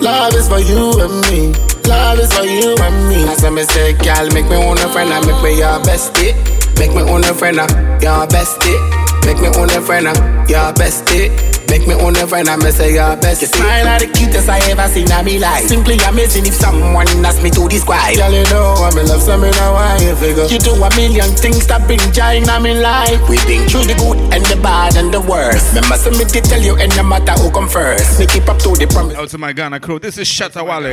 Love 0.00 0.32
is 0.32 0.48
for 0.48 0.64
you 0.64 0.96
and 0.96 1.20
me. 1.28 1.52
Love 1.84 2.18
is 2.24 2.32
for 2.32 2.48
you 2.48 2.72
and 2.80 2.96
me. 3.12 3.20
As 3.28 3.44
I 3.44 3.52
say, 3.68 3.92
girl, 3.92 4.32
make 4.32 4.48
me 4.48 4.56
own 4.56 4.78
a 4.80 4.88
friend 4.88 5.12
and 5.12 5.26
make 5.28 5.42
me 5.44 5.58
your 5.60 5.76
bestie. 5.84 6.32
Make 6.80 6.96
me 6.96 7.02
own 7.04 7.20
a 7.28 7.34
friend 7.36 7.60
and 7.60 7.70
your 8.00 8.24
bestie. 8.32 8.80
Make 9.28 9.44
me 9.44 9.48
own 9.60 9.68
a 9.68 9.80
friend 9.84 10.08
and 10.08 10.48
your 10.48 10.72
bestie. 10.72 11.28
Make 11.72 11.88
me 11.88 11.94
own 11.94 12.14
a 12.16 12.28
friend 12.28 12.46
and 12.52 12.62
me 12.62 12.70
say 12.70 12.92
your 12.92 13.16
best. 13.16 13.40
Your 13.40 13.48
smile 13.48 13.88
are 13.88 13.98
the 13.98 14.04
cutest 14.12 14.44
I 14.46 14.60
ever 14.68 14.84
seen 14.92 15.08
in 15.10 15.24
me 15.24 15.38
life. 15.38 15.64
Simply 15.64 15.96
amazing 16.04 16.44
if 16.44 16.52
someone 16.52 17.08
asked 17.24 17.42
me 17.42 17.48
to 17.48 17.66
describe. 17.66 18.14
Girl, 18.14 18.28
you 18.28 18.44
know 18.52 18.76
I'm 18.76 18.92
in 18.98 19.08
love, 19.08 19.22
so 19.22 19.40
me 19.40 19.48
know 19.56 19.72
why 19.72 19.96
you 20.04 20.14
figure. 20.16 20.44
You 20.52 20.60
do 20.60 20.76
a 20.76 20.90
million 21.00 21.32
things 21.32 21.66
that 21.72 21.88
bring 21.88 22.04
joy 22.12 22.36
in 22.36 22.44
my 22.44 22.60
life. 22.76 23.24
We 23.24 23.40
been 23.48 23.64
through 23.72 23.88
the 23.88 23.96
good 23.96 24.20
and 24.36 24.44
the 24.52 24.60
bad 24.60 25.00
and 25.00 25.08
the 25.08 25.22
worst. 25.24 25.72
Remember, 25.72 25.96
so 25.96 26.10
me 26.12 26.28
to 26.28 26.40
tell 26.44 26.60
you, 26.60 26.76
and 26.76 26.94
no 26.94 27.04
matter 27.08 27.32
who 27.40 27.50
come 27.50 27.70
first, 27.72 28.20
me 28.20 28.26
keep 28.26 28.52
up 28.52 28.60
to 28.68 28.76
the 28.76 28.84
promise. 28.84 29.16
Out 29.16 29.30
to 29.30 29.38
my 29.38 29.54
Ghana 29.54 29.80
crew, 29.80 29.98
this 29.98 30.18
is 30.18 30.28
Shatta 30.28 30.60
Wale. 30.60 30.92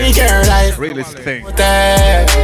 Realest 0.79 1.19
thing. 1.19 1.43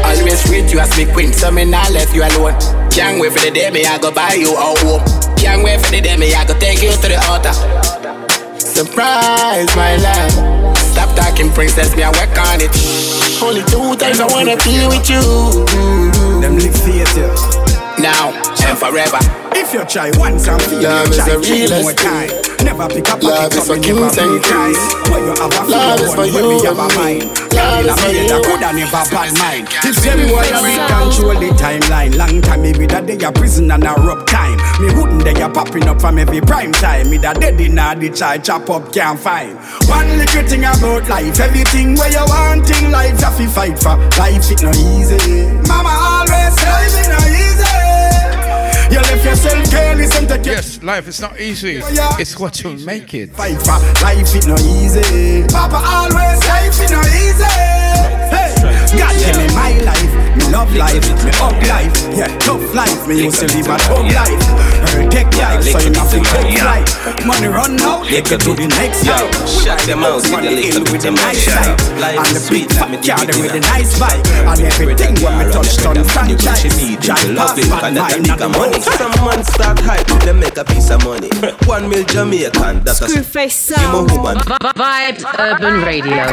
Always 0.03 0.43
treat 0.43 0.67
you 0.75 0.83
as 0.83 0.91
me 0.99 1.07
queen, 1.07 1.31
so 1.31 1.51
me 1.51 1.63
not 1.63 1.89
left 1.95 2.13
you 2.13 2.27
alone. 2.27 2.59
Can't 2.91 3.15
wait 3.15 3.31
for 3.31 3.39
the 3.39 3.51
day 3.51 3.71
me 3.71 3.85
I 3.85 3.97
go 3.97 4.11
buy 4.11 4.35
you 4.35 4.51
a 4.51 4.75
home. 4.83 5.24
Can't 5.45 5.61
wait 5.63 5.79
for 5.79 5.91
the 5.91 6.01
day 6.01 6.17
me 6.17 6.33
I 6.33 6.43
go 6.43 6.57
take 6.57 6.81
you 6.81 6.89
to 6.89 7.07
the 7.07 7.21
altar. 7.29 7.53
Surprise, 8.57 9.69
my 9.75 9.95
love. 9.97 10.75
Stop 10.75 11.15
talking, 11.15 11.51
princess, 11.51 11.95
me 11.95 12.01
I 12.01 12.09
work 12.09 12.33
on 12.49 12.61
it. 12.65 12.73
Only 13.43 13.61
two 13.69 13.95
times 13.95 14.19
I 14.19 14.25
wanna 14.33 14.57
be 14.65 14.87
with 14.89 15.07
you. 15.07 15.21
Them 16.41 16.57
theater. 16.57 17.29
Now 18.01 18.33
and 18.65 18.75
forever. 18.75 19.44
If 19.57 19.73
you 19.73 19.85
try 19.85 20.11
once 20.19 20.47
and 20.47 20.61
feel 20.63 20.83
Love 20.83 21.07
you 21.07 21.13
is 21.13 21.23
try 21.23 21.35
realest 21.39 21.81
more 21.81 21.93
time. 21.93 22.29
Never 22.65 22.87
pick 22.91 23.07
up 23.09 23.23
Love 23.23 23.53
is 23.53 23.65
for 23.65 23.79
kings 23.79 24.17
and 24.17 24.43
queens. 24.43 24.79
When 25.07 25.23
you 25.23 25.33
have 25.39 25.55
a 25.55 25.63
Love 25.71 26.01
is 26.01 26.13
for 26.13 26.25
you 26.25 26.43
we 26.43 26.65
have 26.67 26.75
a 26.75 26.87
mind. 26.91 27.31
Love 27.55 27.87
is 27.87 27.95
for 27.95 28.11
I 28.11 28.19
you. 28.19 28.43
coulda 28.43 28.69
never 28.75 29.03
bad 29.09 29.31
mind. 29.39 29.67
If 29.87 29.95
them 30.03 30.27
boy 30.27 30.43
a 30.43 30.59
big 30.59 30.81
control 30.91 31.39
the 31.39 31.49
timeline, 31.55 32.17
long 32.17 32.41
time 32.41 32.61
me 32.61 32.71
with 32.75 32.91
a 32.91 33.01
day 33.01 33.15
a 33.23 33.31
prison 33.31 33.71
and 33.71 33.83
a 33.83 33.93
rough 34.03 34.25
time. 34.27 34.59
Me 34.83 34.91
wouldn't 34.93 35.23
they 35.23 35.39
a 35.41 35.47
popping 35.49 35.87
up 35.87 36.01
from 36.01 36.17
every 36.19 36.41
prime 36.41 36.73
time. 36.73 37.09
Me 37.09 37.17
da 37.17 37.31
dead 37.33 37.59
in 37.61 37.79
a 37.79 37.95
the 37.95 38.09
child 38.09 38.43
chop 38.43 38.69
up 38.69 38.91
can't 38.91 39.19
find. 39.19 39.55
One 39.87 40.17
little 40.17 40.43
thing 40.43 40.65
about 40.67 41.07
life, 41.07 41.39
everything 41.39 41.95
where 41.95 42.11
you 42.11 42.25
want 42.27 42.69
in 42.69 42.91
life, 42.91 43.15
you 43.23 43.31
fi 43.31 43.47
fight 43.47 43.79
for. 43.79 43.95
Life 44.19 44.51
it 44.51 44.61
no 44.61 44.71
easy. 44.99 45.47
Mama 45.67 45.95
always 45.95 46.53
say 46.59 46.67
life 46.67 46.97
it 46.99 47.07
no 47.07 47.19
easy. 47.31 47.74
You 48.91 49.01
left 49.01 49.25
yourself 49.25 49.69
careless 49.71 50.17
and 50.17 50.27
take 50.29 50.45
Yes, 50.45 50.81
life 50.83 51.07
is 51.07 51.19
not 51.19 51.39
easy. 51.39 51.81
Oh, 51.83 52.15
it's 52.19 52.37
what 52.39 52.61
you 52.63 52.71
make 52.85 53.13
it. 53.13 53.31
Fight 53.31 53.57
for 53.57 53.79
life 54.03 54.35
it 54.35 54.47
no 54.47 54.55
easy. 54.55 55.43
Papa 55.47 55.81
always 55.83 56.39
say 56.43 56.67
life 56.67 56.81
it 56.81 56.91
no 56.91 57.01
easy. 57.01 57.43
Hey, 58.31 58.53
God 58.97 59.13
give 59.19 59.37
me 59.37 59.47
my 59.55 59.71
life, 59.83 60.13
love 60.55 60.71
life, 60.75 61.03
me 61.25 61.31
up 61.43 61.51
life. 61.67 61.91
Yeah, 62.15 62.31
tough 62.39 62.63
life, 62.73 63.07
me 63.07 63.27
used 63.27 63.39
to 63.43 63.47
live 63.51 63.67
a 63.67 63.75
tough 63.75 64.07
life. 64.07 64.39
Her 64.87 65.03
take 65.11 65.35
life, 65.35 65.67
so 65.67 65.79
you 65.83 65.91
have 65.91 66.09
to 66.15 66.19
take 66.23 66.63
life. 66.63 66.87
Money 67.27 67.47
run 67.51 67.75
out, 67.83 68.07
take 68.07 68.31
it 68.31 68.39
to 68.39 68.55
the 68.55 68.67
next 68.79 69.03
life. 69.03 69.27
shut 69.51 69.79
them 69.83 70.07
out, 70.07 70.23
a 70.23 70.31
the 70.31 70.51
little 70.55 70.87
with 70.87 71.03
the 71.03 71.11
money, 71.11 71.35
nice 71.35 71.43
shut 71.43 71.59
side. 71.59 71.75
up. 71.75 71.99
Life 71.99 72.19
And 72.23 72.31
the 72.31 72.41
big 72.47 72.71
let 72.71 73.03
fat 73.03 73.03
car 73.03 73.27
with 73.35 73.51
the 73.51 73.59
nice 73.67 73.99
vibe. 73.99 74.23
And 74.47 74.61
everything 74.63 75.13
when 75.19 75.33
me 75.43 75.45
touch 75.51 75.75
on 75.83 75.99
franchise. 76.07 76.63
Giant 77.03 77.35
pass 77.35 77.59
bad 77.67 77.83
and 77.83 77.97
that 77.97 78.15
a 78.15 78.23
mind, 78.23 78.27
not 78.31 78.39
money. 78.55 78.79
Some 78.79 79.15
man 79.27 79.43
start 79.43 79.79
hype, 79.83 80.07
them 80.23 80.39
make 80.39 80.55
a 80.55 80.63
piece 80.63 80.89
of 80.89 81.03
money. 81.03 81.29
One 81.67 81.89
mil 81.89 82.05
Jamaican, 82.07 82.87
that's 82.87 83.01
a 83.01 83.07
Screwface 83.11 83.75
woman. 83.91 84.39
Vibes 84.79 85.23
Urban 85.35 85.83
Radio. 85.83 86.31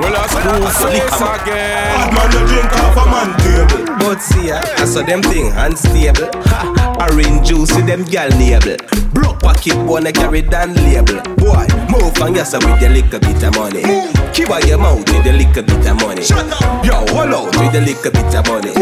Well, 0.00 0.16
I 0.16 0.26
screw 0.32 0.64
face 0.88 1.20
again. 1.20 1.92
Bad 1.92 2.14
man, 2.14 2.28
no 2.32 2.40
drink 2.48 2.72
off 2.80 2.96
a 2.96 3.04
man 3.12 3.30
table. 3.44 3.84
But 4.00 4.22
see 4.22 4.48
ya, 4.48 4.60
I 4.80 4.84
saw 4.84 5.02
them 5.02 5.22
thing 5.22 5.52
unstable. 5.52 6.28
Ha, 6.48 6.96
orange 7.00 7.46
juice 7.48 7.74
with 7.76 7.86
them 7.86 8.04
gal 8.04 8.28
label. 8.40 8.76
Broke 9.12 9.40
pocket 9.40 9.76
wanna 9.84 10.12
carry 10.12 10.42
down 10.42 10.74
label. 10.74 11.20
Boy, 11.36 11.66
move 11.92 12.16
on 12.22 12.34
yourself 12.34 12.64
with 12.64 12.82
a 12.82 12.88
little 12.88 13.20
bit 13.20 13.42
of 13.42 13.54
money. 13.56 13.82
Keep 14.32 14.50
out 14.50 14.66
your 14.66 14.78
mouth 14.78 15.04
with 15.04 15.26
a 15.26 15.32
little 15.32 15.62
bit 15.62 15.86
of 15.86 15.96
money. 16.00 16.22
Shut 16.22 16.48
up. 16.48 16.84
Yo, 16.84 16.94
hold 17.12 17.34
out 17.34 17.52
with 17.60 17.74
a 17.76 17.80
little 17.84 18.10
bit 18.10 18.34
of 18.34 18.46
money. 18.48 18.72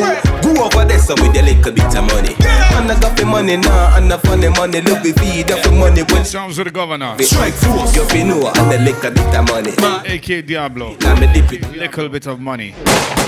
Go 0.43 0.65
over 0.65 0.85
there 0.85 0.99
so 0.99 1.15
with 1.19 1.35
a 1.35 1.43
little 1.43 1.73
bit 1.73 1.95
of 1.97 2.05
money. 2.15 2.35
And 2.78 2.93
I 2.93 3.01
got 3.01 3.16
the 3.16 3.24
money 3.27 3.57
now, 3.57 3.97
and 3.97 4.11
the 4.11 4.19
funny 4.19 4.49
money. 4.51 4.81
Look, 4.82 5.03
we 5.03 5.12
feed 5.12 5.51
up 5.51 5.62
the 5.62 5.73
money 5.73 6.03
when 6.12 6.24
Sounds 6.24 6.59
with 6.59 6.66
the 6.66 6.70
governor. 6.70 7.16
Strike 7.19 7.55
force, 7.55 7.97
you 7.97 8.05
fi 8.07 8.23
know, 8.23 8.47
and 8.55 8.73
a 8.73 8.78
little 8.78 9.11
bit 9.11 9.35
of 9.35 9.49
money. 9.49 9.73
AK 10.07 10.47
Diablo. 10.47 10.95
I'm 11.09 11.32
dip 11.32 11.52
it. 11.52 11.76
Little 11.76 12.09
bit 12.09 12.26
of 12.26 12.39
money. 12.40 12.74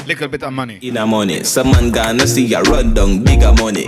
Little 0.07 0.29
bit 0.29 0.43
of 0.43 0.53
money. 0.53 0.79
in 0.83 0.97
a 0.97 1.07
money. 1.07 1.43
Some 1.45 1.71
man 1.73 1.91
gonna 1.91 2.27
see 2.27 2.45
ya 2.45 2.61
run 2.61 2.95
down 2.95 3.25
bigger 3.25 3.53
money. 3.55 3.85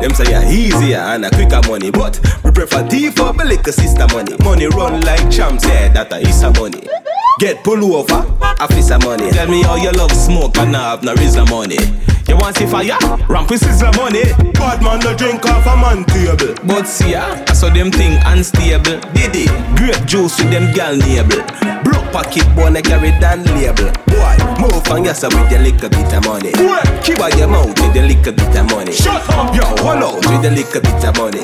Them 0.00 0.12
say 0.14 0.30
ya 0.30 0.42
easier 0.48 0.98
and 0.98 1.24
a 1.24 1.30
quicker 1.30 1.60
money, 1.68 1.90
but 1.90 2.20
we 2.44 2.50
prefer 2.50 2.86
thief 2.88 3.16
for 3.16 3.32
my 3.32 3.44
little 3.44 3.72
sister 3.72 4.06
money. 4.12 4.36
Money 4.44 4.66
run 4.68 5.00
like 5.02 5.30
champs, 5.30 5.66
yeah, 5.66 5.88
that 5.92 6.12
a 6.12 6.18
is 6.18 6.42
a 6.42 6.52
money. 6.52 6.86
Get 7.38 7.64
pull 7.64 7.82
over, 7.94 8.20
officer 8.60 8.98
money. 8.98 9.30
Tell 9.30 9.48
me 9.48 9.62
how 9.62 9.76
you 9.76 9.90
love 9.92 10.12
smoke 10.12 10.58
and 10.58 10.76
I 10.76 10.90
have 10.90 11.02
no 11.02 11.14
reason 11.14 11.48
money. 11.48 11.78
You 12.28 12.36
want 12.36 12.56
see 12.56 12.66
fire? 12.66 12.96
Ramp 13.28 13.50
with 13.50 13.60
sizzler 13.60 13.96
money. 13.96 14.22
Bad 14.52 14.82
man 14.82 15.00
no 15.00 15.16
drink 15.16 15.44
off 15.46 15.66
a 15.66 15.74
man 15.76 16.04
table. 16.04 16.54
But 16.64 16.84
see 16.86 17.12
ya, 17.12 17.24
I 17.48 17.52
saw 17.54 17.70
them 17.70 17.90
thing 17.90 18.20
unstable. 18.24 19.00
Did 19.14 19.34
it? 19.34 19.50
Grape 19.76 20.04
juice 20.06 20.38
with 20.38 20.50
them 20.50 20.72
gal 20.74 20.94
neighbor. 20.96 21.42
Broke 21.82 22.06
pocket 22.12 22.46
wanna 22.56 22.82
carry 22.82 23.10
down 23.20 23.44
label. 23.44 23.90
Boy, 24.08 24.36
move 24.58 24.82
on 24.90 25.04
yourself 25.04 25.34
with 25.34 25.52
a 25.52 25.58
little 25.60 25.88
bit 25.88 26.12
of 26.12 26.24
money. 26.24 26.52
Keep 27.04 27.20
out 27.20 27.36
your 27.36 27.48
mouth 27.48 27.68
with 27.78 27.96
a 27.96 28.02
little 28.02 28.32
bit 28.32 28.56
of 28.56 28.64
money. 28.70 28.92
Shut 28.92 29.22
up. 29.30 29.54
Yo, 29.54 29.62
hold 29.84 30.02
out 30.02 30.16
with 30.26 30.44
a 30.44 30.50
little 30.50 30.80
bit 30.80 31.04
of 31.04 31.16
money. 31.16 31.40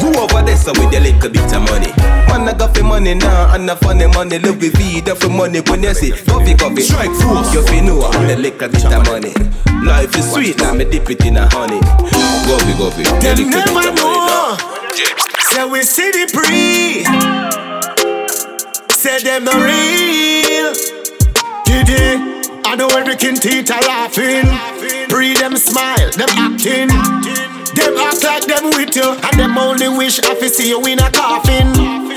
Go 0.00 0.08
over 0.22 0.42
there 0.46 0.56
so 0.56 0.72
with 0.78 0.94
a 0.94 1.00
little 1.00 1.30
bit 1.30 1.52
of 1.52 1.62
money. 1.68 1.90
Man, 2.30 2.48
I 2.48 2.54
got 2.56 2.74
the 2.74 2.82
money 2.82 3.14
now, 3.14 3.54
and 3.54 3.68
the 3.68 3.76
funny 3.76 4.06
money. 4.06 4.38
Look, 4.38 4.60
we 4.60 4.70
feed 4.70 5.08
for 5.18 5.28
money 5.28 5.60
when 5.66 5.82
you 5.82 5.94
see 5.94 6.12
coffee, 6.12 6.54
coffee. 6.54 6.82
Strike 6.82 7.12
force. 7.20 7.52
You 7.54 7.62
fi 7.66 7.80
know 7.80 8.00
a 8.06 8.36
little 8.36 8.68
bit 8.68 8.84
of 8.86 9.04
money. 9.06 9.32
Life 9.84 10.16
is 10.16 10.32
sweet, 10.32 10.58
now 10.58 10.72
me 10.72 10.84
dip 10.84 11.08
it 11.10 11.24
in 11.24 11.36
a 11.36 11.48
honey. 11.52 11.80
Go, 12.46 12.56
we 12.66 12.72
go, 12.78 12.90
we. 12.96 13.02
A 13.04 13.10
Them 13.20 13.36
little 13.36 13.50
bit 13.50 13.66
never 13.66 13.88
of 13.88 13.94
money 13.94 14.18
know. 14.26 14.56
now. 14.56 14.56
Say 15.52 15.64
we 15.70 15.82
see 15.82 16.10
the 16.10 16.26
pre. 16.34 17.04
Say 18.92 19.22
them 19.22 19.44
no 19.44 19.52
real. 19.52 21.05
It? 21.84 22.50
I 22.64 22.74
know 22.76 22.88
every 22.88 23.16
kin 23.16 23.34
teeth 23.34 23.70
are 23.70 23.80
laughing. 23.82 24.46
Pre 25.08 25.34
them 25.34 25.56
smile, 25.56 26.10
them 26.12 26.28
acting. 26.32 26.88
Them 27.76 27.96
act 27.98 28.24
like 28.24 28.46
them 28.46 28.70
with 28.70 28.96
you, 28.96 29.12
and 29.12 29.38
them 29.38 29.58
only 29.58 29.88
wish 29.88 30.18
I 30.20 30.34
see 30.48 30.70
you 30.70 30.84
in 30.86 30.98
a 30.98 31.10
coffin. 31.10 31.68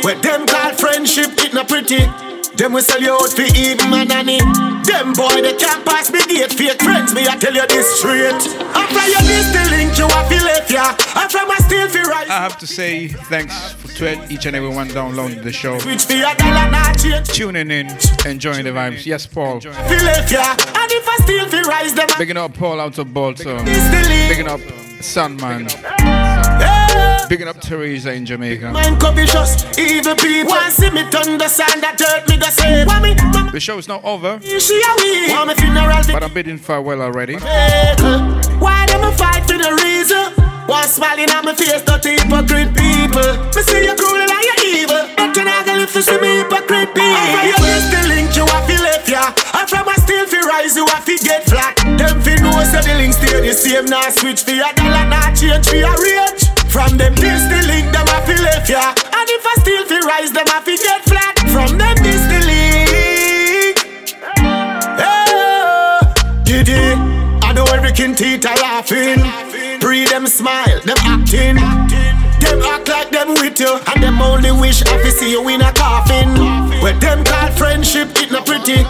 Where 0.03 0.15
them 0.15 0.47
call 0.47 0.73
friendship, 0.73 1.31
it 1.43 1.53
not 1.53 1.67
pretty. 1.67 2.28
Them 2.59 2.73
will 2.73 2.81
sell 2.81 2.99
you 3.01 3.13
out 3.13 3.31
for 3.31 3.47
even 3.55 3.89
my 3.89 4.03
nanny. 4.03 4.37
Them 4.83 5.13
boy 5.13 5.41
they 5.41 5.53
can't 5.53 5.85
pass 5.85 6.11
me 6.11 6.19
gate. 6.25 6.51
Fake 6.51 6.81
friends, 6.81 7.13
me 7.15 7.25
I 7.25 7.37
tell 7.37 7.53
you 7.53 7.65
this 7.67 7.87
straight. 7.99 8.35
After 8.75 9.07
you 9.07 9.21
miss 9.31 9.47
the 9.55 9.63
link, 9.71 9.97
you 9.97 10.03
a 10.03 10.27
feel 10.27 10.43
left 10.43 10.69
ya. 10.69 10.93
After 11.15 11.45
my 11.47 11.55
still 11.59 11.87
feel 11.87 12.03
right. 12.03 12.29
I 12.29 12.41
have 12.43 12.57
to 12.57 12.67
say 12.67 13.07
thanks 13.07 13.75
to 13.95 14.27
each 14.29 14.45
and 14.45 14.57
everyone 14.57 14.89
downloading 14.89 15.41
the 15.41 15.53
show. 15.53 15.79
Switch 15.79 16.03
for 16.03 16.15
your 16.15 16.35
dollar 16.35 16.69
not 16.69 16.99
change. 16.99 17.29
Tuning 17.29 17.71
in, 17.71 17.87
enjoying 18.25 18.65
the 18.65 18.71
vibes. 18.71 19.05
Yes, 19.05 19.25
Paul. 19.25 19.61
Feel 19.61 19.71
left 19.71 20.29
ya. 20.29 20.51
And 20.51 20.91
if 20.91 21.07
I 21.07 21.17
still 21.23 21.47
feel 21.47 21.63
rise 21.63 21.93
them. 21.93 22.07
Bigging 22.17 22.35
up 22.35 22.53
Paul 22.55 22.81
out 22.81 22.97
of 22.97 23.13
Baltimore. 23.13 23.63
Bigging 23.63 24.49
up 24.49 24.59
Sunman. 24.99 26.78
Bigging 27.27 27.47
up 27.47 27.59
Teresa 27.59 28.13
in 28.13 28.25
Jamaica. 28.25 28.71
Mind 28.71 28.99
covetous, 28.99 29.65
evil 29.77 30.15
people. 30.15 30.49
Want 30.49 30.73
see 30.73 30.89
me 30.89 31.03
turn 31.09 31.37
the 31.37 31.47
sand 31.47 31.83
that 31.83 31.99
hurt 31.99 32.27
me 32.29 32.37
the 32.37 32.49
same. 32.49 32.87
Me, 33.01 33.13
The 33.51 33.59
show 33.59 33.77
is 33.77 33.87
not 33.87 34.03
over, 34.03 34.39
me, 34.39 34.59
she 34.59 34.77
a 34.77 34.91
we 35.01 35.33
Want 35.33 35.49
me? 35.49 35.53
Funeral 35.55 36.01
but 36.11 36.23
I'm 36.23 36.33
bidding 36.33 36.57
farewell 36.57 37.01
already. 37.01 37.37
Why 37.37 38.85
them 38.87 39.03
a 39.03 39.11
fight 39.13 39.45
for 39.45 39.57
the 39.57 39.77
reason? 39.85 40.33
One 40.69 40.87
smiling 40.87 41.29
on 41.33 41.45
my 41.45 41.53
face, 41.53 41.81
dirty 41.81 42.17
hypocrite 42.17 42.73
people. 42.77 43.29
Me 43.53 43.61
see 43.61 43.85
you 43.85 43.95
cruel 43.97 44.21
and 44.21 44.45
you 44.45 44.85
evil. 44.85 45.01
But 45.17 45.33
you 45.37 45.45
not 45.45 45.65
gonna 45.65 45.81
live 45.81 45.93
to 45.93 46.01
see 46.01 46.17
me 46.21 46.45
hypocrite 46.45 46.93
people. 46.93 47.25
After 47.25 47.45
you 47.45 47.57
miss 47.61 47.85
the 47.89 48.01
link, 48.09 48.29
you 48.37 48.45
have 48.45 48.65
to 48.69 48.77
left 48.81 49.09
ya? 49.09 49.33
And 49.57 49.69
from 49.69 49.87
a 49.89 49.95
still 50.01 50.25
fi 50.25 50.41
rise, 50.45 50.75
you 50.75 50.85
have 50.89 51.05
to 51.05 51.17
get 51.21 51.45
flat. 51.45 51.77
Them 51.97 52.21
fi 52.21 52.37
know 52.41 52.57
say 52.65 52.81
the 52.85 52.93
link 52.97 53.13
stay 53.13 53.37
the 53.41 53.53
same. 53.53 53.85
Now 53.85 54.09
switch 54.09 54.43
for 54.45 54.51
your 54.57 54.73
dollar, 54.73 55.05
not 55.09 55.37
change 55.37 55.69
for 55.69 55.77
your 55.77 55.93
range 55.93 56.48
from 56.69 56.97
them 56.97 57.15
this 57.15 57.41
the 57.49 57.65
link, 57.67 57.91
them 57.91 58.07
a 58.07 58.21
fi 58.25 58.35
left 58.43 58.69
ya. 58.69 58.93
And 58.95 59.29
if 59.29 59.45
I 59.45 59.55
still 59.59 59.85
fi 59.85 59.99
rise, 60.05 60.31
them 60.31 60.47
a 60.47 60.61
fi 60.61 60.77
get 60.77 61.03
flat. 61.03 61.35
From 61.49 61.77
them 61.77 61.97
this 62.05 62.21
the 62.29 62.39
link. 62.45 63.75
Diddy, 66.45 66.93
I 67.41 67.53
know 67.53 67.65
every 67.73 67.91
kin 67.91 68.15
teeth 68.15 68.45
are 68.45 68.55
laughing. 68.57 69.19
Pre 69.81 70.05
them 70.05 70.27
smile, 70.27 70.79
them 70.85 70.97
acting. 71.05 71.55
Them 72.39 72.61
act 72.61 72.87
like 72.87 73.09
them 73.09 73.33
with 73.33 73.59
you, 73.59 73.79
and 73.93 74.03
them 74.03 74.21
only 74.21 74.51
wish 74.51 74.81
I 74.83 75.01
fi 75.01 75.09
see 75.09 75.31
you 75.31 75.47
in 75.49 75.61
a 75.61 75.73
coffin. 75.73 76.29
Where 76.81 76.93
them 76.93 77.23
call 77.23 77.51
friendship, 77.51 78.09
it 78.15 78.31
not 78.31 78.45
pretty. 78.45 78.83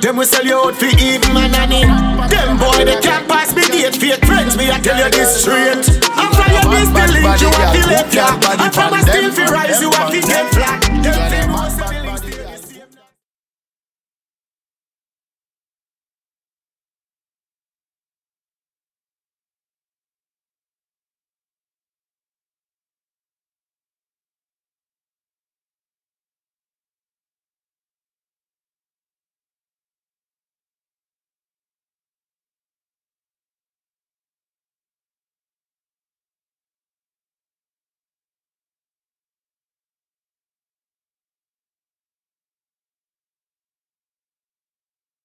Them 0.00 0.16
will 0.16 0.26
sell 0.26 0.44
you 0.44 0.56
out 0.56 0.74
for 0.74 0.86
even 0.86 1.32
my 1.34 1.48
nanny. 1.48 1.84
Them 2.28 2.58
boy, 2.58 2.84
they 2.84 3.00
can't 3.00 3.28
pass 3.28 3.54
me 3.54 3.66
gate. 3.68 3.96
Fake 3.96 4.24
friends, 4.24 4.56
me 4.56 4.70
I 4.70 4.80
tell 4.80 4.98
you 4.98 5.10
this 5.10 5.42
straight. 5.42 5.84
I 6.66 6.82
bad, 6.82 6.92
bad, 6.92 7.10
bad, 7.12 7.40
bad, 7.40 7.60
bad, 7.86 8.10
bad, 8.10 8.40
bad, 8.40 8.58
I 8.58 8.68
bad, 8.68 8.90
bad, 8.90 9.06
bad, 9.06 9.36
bad, 9.36 9.46
bad, 9.46 9.76
bad, 9.76 10.02
bad, 11.02 11.30
bad, 11.30 11.45